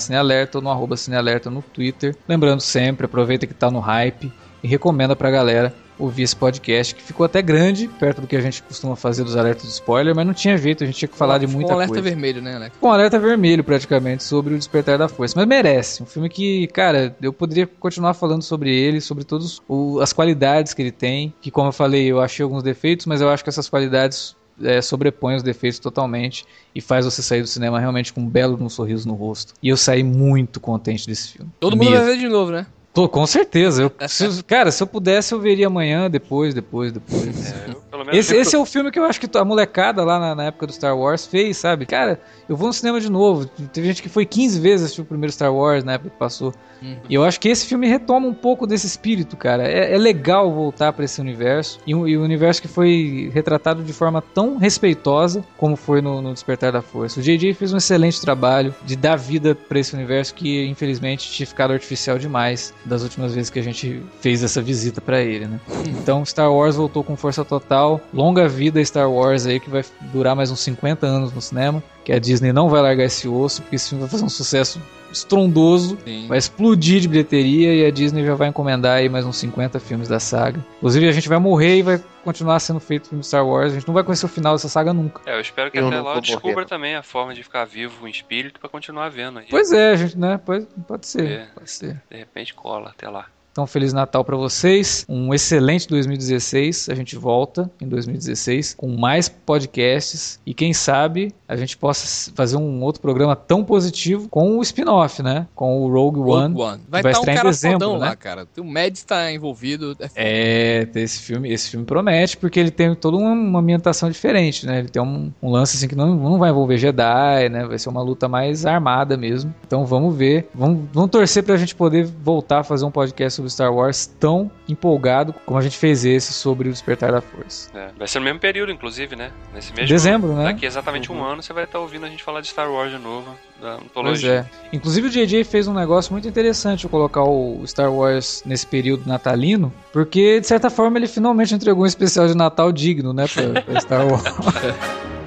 ou 0.54 0.62
no 0.62 0.70
arroba 0.70 0.96
cinealerta 0.96 1.50
no 1.50 1.64
Twitter. 1.64 2.16
Lembrando 2.28 2.62
sempre, 2.62 3.08
aproveita 3.08 3.48
que 3.48 3.54
tá 3.56 3.72
no 3.72 3.80
hype 3.80 4.32
e 4.62 4.68
recomenda 4.68 5.16
pra 5.16 5.32
galera 5.32 5.74
ouvir 6.00 6.24
esse 6.24 6.36
podcast, 6.36 6.96
que 6.96 7.04
ficou 7.04 7.26
até 7.26 7.42
grande, 7.42 7.88
perto 7.88 8.22
do 8.22 8.28
que 8.28 8.36
a 8.36 8.42
gente 8.42 8.64
costuma 8.64 8.96
fazer 8.96 9.24
dos 9.24 9.36
alertas 9.36 9.64
de 9.64 9.74
spoiler, 9.74 10.16
mas 10.16 10.26
não 10.26 10.34
tinha 10.34 10.58
jeito, 10.58 10.84
a 10.84 10.88
gente 10.88 10.98
tinha 10.98 11.10
que 11.10 11.18
falar 11.18 11.38
de 11.38 11.46
muita 11.46 11.74
um 11.74 11.76
alerta 11.76 11.94
coisa 11.94 12.10
vermelho, 12.10 12.42
né, 12.42 12.56
Alex? 12.56 12.78
com 12.80 12.92
alerta 12.92 13.20
vermelho 13.20 13.64
praticamente 13.64 14.24
sobre 14.24 14.54
o 14.54 14.58
Despertar 14.58 14.98
da 14.98 15.10
Força. 15.10 15.34
Mas 15.38 15.48
merece. 15.48 16.02
Um 16.02 16.06
filme 16.06 16.30
que, 16.30 16.68
cara, 16.68 17.16
eu 17.22 17.34
poderia 17.34 17.68
continuar 17.68 18.14
falando 18.14 18.42
sobre 18.42 18.74
ele, 18.74 19.02
sobre 19.02 19.24
todas 19.24 19.62
as 20.02 20.14
qualidades 20.14 20.74
que 20.74 20.82
ele 20.82 20.92
tem. 20.92 21.34
Que, 21.42 21.52
como 21.52 21.68
eu 21.68 21.74
falei, 21.74 22.06
eu 22.08 22.22
achei 22.22 22.44
alguns 22.44 22.64
defeitos, 22.64 23.06
mas 23.06 23.22
eu 23.22 23.30
acho 23.30 23.44
que 23.44 23.50
essas 23.50 23.68
qualidades 23.68 24.36
é, 24.64 24.82
sobrepõem 24.82 25.36
os 25.36 25.44
defeitos 25.44 25.80
totalmente 25.80 26.46
e 26.74 26.82
faz 26.82 27.06
você 27.06 27.22
sair 27.22 27.42
do 27.42 27.48
cinema 27.48 27.80
realmente 27.80 28.14
com 28.14 28.22
um 28.22 28.28
belo 28.28 28.58
um 28.62 28.70
sorriso 28.70 29.08
no 29.08 29.14
rosto. 29.14 29.54
E 29.62 29.70
eu 29.70 29.78
saí 29.78 30.04
muito 30.04 30.60
contente 30.60 31.08
desse 31.08 31.34
filme. 31.34 31.52
Todo 31.60 31.76
mundo 31.76 31.92
Mesmo. 31.92 32.06
vai 32.06 32.16
ver 32.16 32.20
de 32.20 32.28
novo, 32.28 32.52
né? 32.52 32.66
Tô, 32.94 33.08
com 33.08 33.26
certeza. 33.26 33.84
Eu, 33.84 33.92
se- 34.10 34.44
cara, 34.44 34.72
se 34.72 34.82
eu 34.84 34.88
pudesse, 34.88 35.34
eu 35.34 35.40
veria 35.40 35.68
amanhã, 35.68 36.10
depois, 36.10 36.54
depois, 36.54 36.92
depois. 36.92 37.54
É, 37.54 37.70
eu, 37.72 37.84
Esse, 38.14 38.36
esse 38.36 38.56
é 38.56 38.60
o 38.60 38.66
filme 38.66 38.92
que 38.92 39.00
eu 39.00 39.04
acho 39.04 39.20
que 39.20 39.38
a 39.38 39.44
molecada 39.44 40.04
lá 40.04 40.20
na, 40.20 40.36
na 40.36 40.44
época 40.46 40.68
do 40.68 40.74
Star 40.74 40.96
Wars 40.98 41.26
fez, 41.26 41.58
sabe? 41.58 41.86
Cara, 41.86 42.20
eu 42.48 42.56
vou 42.56 42.68
no 42.68 42.74
cinema 42.74 43.00
de 43.02 43.10
novo. 43.12 43.46
Teve 43.46 43.88
gente 43.88 44.02
que 44.04 44.10
foi 44.10 44.26
15 44.26 44.60
vezes 44.60 44.86
assistir 44.86 45.02
o 45.02 45.06
primeiro 45.06 45.32
Star 45.34 45.54
Wars 45.54 45.84
na 45.84 45.94
época 45.94 46.12
que 46.12 46.18
passou. 46.18 46.54
Uhum. 46.82 46.96
E 47.10 47.16
eu 47.16 47.24
acho 47.24 47.40
que 47.40 47.50
esse 47.50 47.66
filme 47.66 47.88
retoma 47.88 48.28
um 48.28 48.34
pouco 48.34 48.66
desse 48.68 48.86
espírito, 48.88 49.36
cara. 49.36 49.68
É, 49.68 49.94
é 49.96 49.98
legal 49.98 50.52
voltar 50.54 50.94
pra 50.94 51.04
esse 51.04 51.20
universo. 51.20 51.80
E, 51.86 51.94
um- 51.96 52.08
e 52.08 52.18
um 52.18 52.24
universo 52.24 52.62
que 52.62 52.68
foi 52.68 53.30
retratado 53.34 53.84
de 53.84 53.92
forma 53.92 54.22
tão 54.22 54.58
respeitosa 54.58 55.44
como 55.58 55.76
foi 55.76 56.02
no, 56.02 56.22
no 56.22 56.32
Despertar 56.34 56.72
da 56.72 56.82
Força. 56.82 57.20
O 57.20 57.24
J.J. 57.24 57.54
fez 57.56 57.74
um 57.74 57.78
excelente 57.78 58.22
trabalho 58.22 58.74
de 58.86 58.96
dar 58.96 59.16
vida 59.18 59.56
pra 59.56 59.80
esse 59.80 59.94
universo 59.96 60.34
que, 60.36 60.66
infelizmente, 60.68 61.30
tinha 61.32 61.46
ficado 61.48 61.74
artificial 61.74 62.18
demais 62.20 62.74
das 62.86 63.04
últimas 63.04 63.34
vezes 63.34 63.50
que 63.50 63.60
a 63.60 63.64
gente 63.64 64.02
fez 64.22 64.44
essa 64.44 64.62
visita 64.62 65.02
pra 65.02 65.20
ele, 65.22 65.48
né? 65.48 65.60
Então, 66.02 66.24
Star 66.26 66.52
Wars 66.52 66.76
voltou 66.76 67.04
com 67.04 67.16
força 67.18 67.44
total. 67.44 67.79
Longa 68.14 68.48
vida 68.48 68.84
Star 68.84 69.10
Wars 69.10 69.46
aí, 69.46 69.60
que 69.60 69.70
vai 69.70 69.84
durar 70.14 70.36
mais 70.36 70.52
uns 70.52 70.60
50 70.62 71.06
anos 71.06 71.34
no 71.34 71.42
cinema. 71.42 71.84
Que 72.04 72.12
a 72.14 72.20
Disney 72.20 72.52
não 72.52 72.70
vai 72.70 72.82
largar 72.82 73.04
esse 73.06 73.28
osso, 73.28 73.62
porque 73.62 73.76
esse 73.76 73.90
filme 73.90 74.02
vai 74.02 74.10
fazer 74.10 74.26
um 74.26 74.30
sucesso 74.30 74.82
estrondoso. 75.12 75.98
Sim. 76.06 76.28
Vai 76.28 76.38
explodir 76.38 77.00
de 77.00 77.08
bilheteria 77.08 77.74
e 77.74 77.86
a 77.86 77.92
Disney 77.92 78.26
já 78.26 78.36
vai 78.36 78.48
encomendar 78.48 78.98
aí 78.98 79.10
mais 79.10 79.26
uns 79.26 79.38
50 79.38 79.80
filmes 79.80 80.08
da 80.08 80.20
saga. 80.20 80.64
Inclusive, 80.78 81.08
a 81.08 81.12
gente 81.12 81.30
vai 81.30 81.40
morrer 81.40 81.78
e 81.78 81.82
vai 81.82 82.04
continuar 82.24 82.60
sendo 82.60 82.80
feito 82.80 83.10
filme 83.10 83.22
de 83.22 83.28
Star 83.28 83.46
Wars. 83.46 83.72
A 83.72 83.76
gente 83.76 83.88
não 83.88 83.94
vai 83.94 84.04
conhecer 84.04 84.26
o 84.26 84.30
final 84.30 84.54
dessa 84.54 84.70
saga 84.70 84.94
nunca. 84.94 85.22
É, 85.26 85.36
eu 85.36 85.42
espero 85.42 85.72
que 85.72 85.80
Eu 85.80 85.88
até 85.88 86.02
lá 86.02 86.16
eu 86.16 86.22
descubra 86.22 86.52
morrer. 86.54 86.66
também 86.66 86.96
a 86.96 87.04
forma 87.04 87.34
de 87.34 87.44
ficar 87.44 87.66
vivo 87.66 88.08
em 88.08 88.12
espírito 88.12 88.60
pra 88.60 88.70
continuar 88.70 89.10
vendo 89.10 89.40
aí. 89.40 89.48
Pois 89.50 89.72
é, 89.72 89.92
a 89.92 89.96
gente, 89.96 90.18
né? 90.18 90.40
Pode, 90.44 90.68
pode 90.88 91.08
ser. 91.08 91.28
É. 91.28 91.48
Pode 91.54 91.70
ser. 91.70 92.02
De 92.10 92.18
repente 92.18 92.54
cola 92.54 92.90
até 92.90 93.10
lá. 93.10 93.26
Então, 93.52 93.66
Feliz 93.66 93.94
Natal 93.94 94.24
pra 94.24 94.38
vocês. 94.38 95.06
Um 95.10 95.34
excelente 95.34 95.88
2016. 95.88 96.90
A 96.90 96.96
gente 96.96 97.16
volta 97.16 97.70
em 97.82 97.88
2016 97.88 98.76
com 98.76 98.88
mais 98.88 99.28
podcasts. 99.28 100.40
E 100.46 100.54
quem 100.54 100.74
sabe 100.74 101.34
a 101.48 101.56
gente 101.56 101.76
possa 101.76 102.32
fazer 102.36 102.58
um 102.58 102.82
outro 102.84 103.02
programa 103.02 103.36
tão 103.36 103.64
positivo 103.64 104.30
com 104.30 104.58
o 104.58 104.62
spin-off, 104.62 105.24
né? 105.24 105.48
Com 105.56 105.82
o 105.82 105.92
Rogue 105.92 106.20
One. 106.20 106.54
Rogue 106.54 106.62
One. 106.62 106.82
Vai 106.88 107.02
vai 107.02 107.12
estar 107.12 107.20
um 107.20 107.22
estrear 107.22 107.34
em 107.34 107.38
cara 107.38 107.50
dezembro, 107.50 107.94
né? 107.94 107.98
lá, 107.98 108.16
cara. 108.16 108.48
O 108.58 108.64
Mads 108.64 109.04
tá 109.04 109.32
envolvido. 109.32 109.98
É. 110.16 110.88
É, 110.96 111.00
esse 111.00 111.20
filme, 111.20 111.52
esse 111.52 111.70
filme 111.70 111.86
promete, 111.86 112.38
porque 112.38 112.60
ele 112.60 112.72
tem 112.72 112.94
toda 112.94 113.18
uma, 113.18 113.60
ambientação 113.60 114.10
diferente, 114.10 114.66
né? 114.66 114.80
Ele 114.80 114.90
tem 114.90 115.02
um, 115.02 115.32
um 115.42 115.50
lance 115.50 115.76
assim 115.76 115.88
que 115.88 115.96
não, 115.96 116.16
não 116.16 116.38
vai 116.38 116.52
envolver 116.52 116.78
Jedi, 116.78 117.50
né? 117.50 117.66
Vai 117.66 117.80
ser 117.80 117.90
uma 117.90 118.02
luta 118.02 118.28
mais 118.28 118.66
armada 118.66 119.18
mesmo. 119.18 119.54
Então 119.66 119.86
vamos 119.86 120.16
ver. 120.16 120.50
Vamos, 120.54 120.88
vamos 120.94 121.10
torcer 121.10 121.44
pra 121.44 121.58
gente 121.58 121.76
poder 121.76 122.06
voltar 122.06 122.60
a 122.60 122.64
fazer 122.64 122.86
um 122.86 122.92
podcast 122.92 123.39
sobre 123.40 123.50
Star 123.52 123.74
Wars 123.74 124.06
tão 124.20 124.52
empolgado 124.68 125.34
como 125.46 125.58
a 125.58 125.62
gente 125.62 125.78
fez 125.78 126.04
esse 126.06 126.34
sobre 126.34 126.68
o 126.70 126.72
Despertar 126.72 127.12
da 127.12 127.22
Força. 127.22 127.70
É, 127.74 127.90
vai 127.98 128.08
ser 128.08 128.20
no 128.20 128.26
mesmo 128.26 128.40
período, 128.40 128.72
inclusive, 128.72 129.16
né? 129.16 129.32
Nesse 129.54 129.72
mesmo 129.74 129.88
Dezembro, 129.88 130.34
né? 130.34 130.44
Daqui 130.46 130.66
exatamente 130.66 131.12
um 131.12 131.24
ano 131.24 131.42
você 131.42 131.54
vai 131.54 131.64
estar 131.64 131.80
ouvindo 131.80 132.06
a 132.06 132.10
gente 132.10 132.24
falar 132.24 132.42
de 132.42 132.48
Star 132.48 132.70
Wars 132.72 132.92
de 132.92 132.98
novo, 132.98 133.28
da 133.62 133.76
Pois 133.76 133.84
antologia. 133.86 134.46
é. 134.72 134.76
Inclusive 134.76 135.08
o 135.08 135.10
JJ 135.10 135.44
fez 135.44 135.68
um 135.68 135.74
negócio 135.74 136.12
muito 136.12 136.28
interessante 136.28 136.82
de 136.82 136.88
colocar 136.90 137.24
o 137.24 137.64
Star 137.66 137.92
Wars 137.92 138.44
nesse 138.46 138.68
período 138.68 139.08
natalino, 139.08 139.74
porque 139.94 140.40
de 140.40 140.48
certa 140.48 140.70
forma 140.70 140.98
ele 140.98 141.08
finalmente 141.08 141.54
entregou 141.56 141.84
um 141.84 141.88
especial 141.88 142.28
de 142.28 142.36
Natal 142.36 142.72
digno, 142.72 143.14
né, 143.14 143.26
pra, 143.28 143.62
pra 143.62 143.80
Star 143.82 144.06
Wars. 144.10 144.24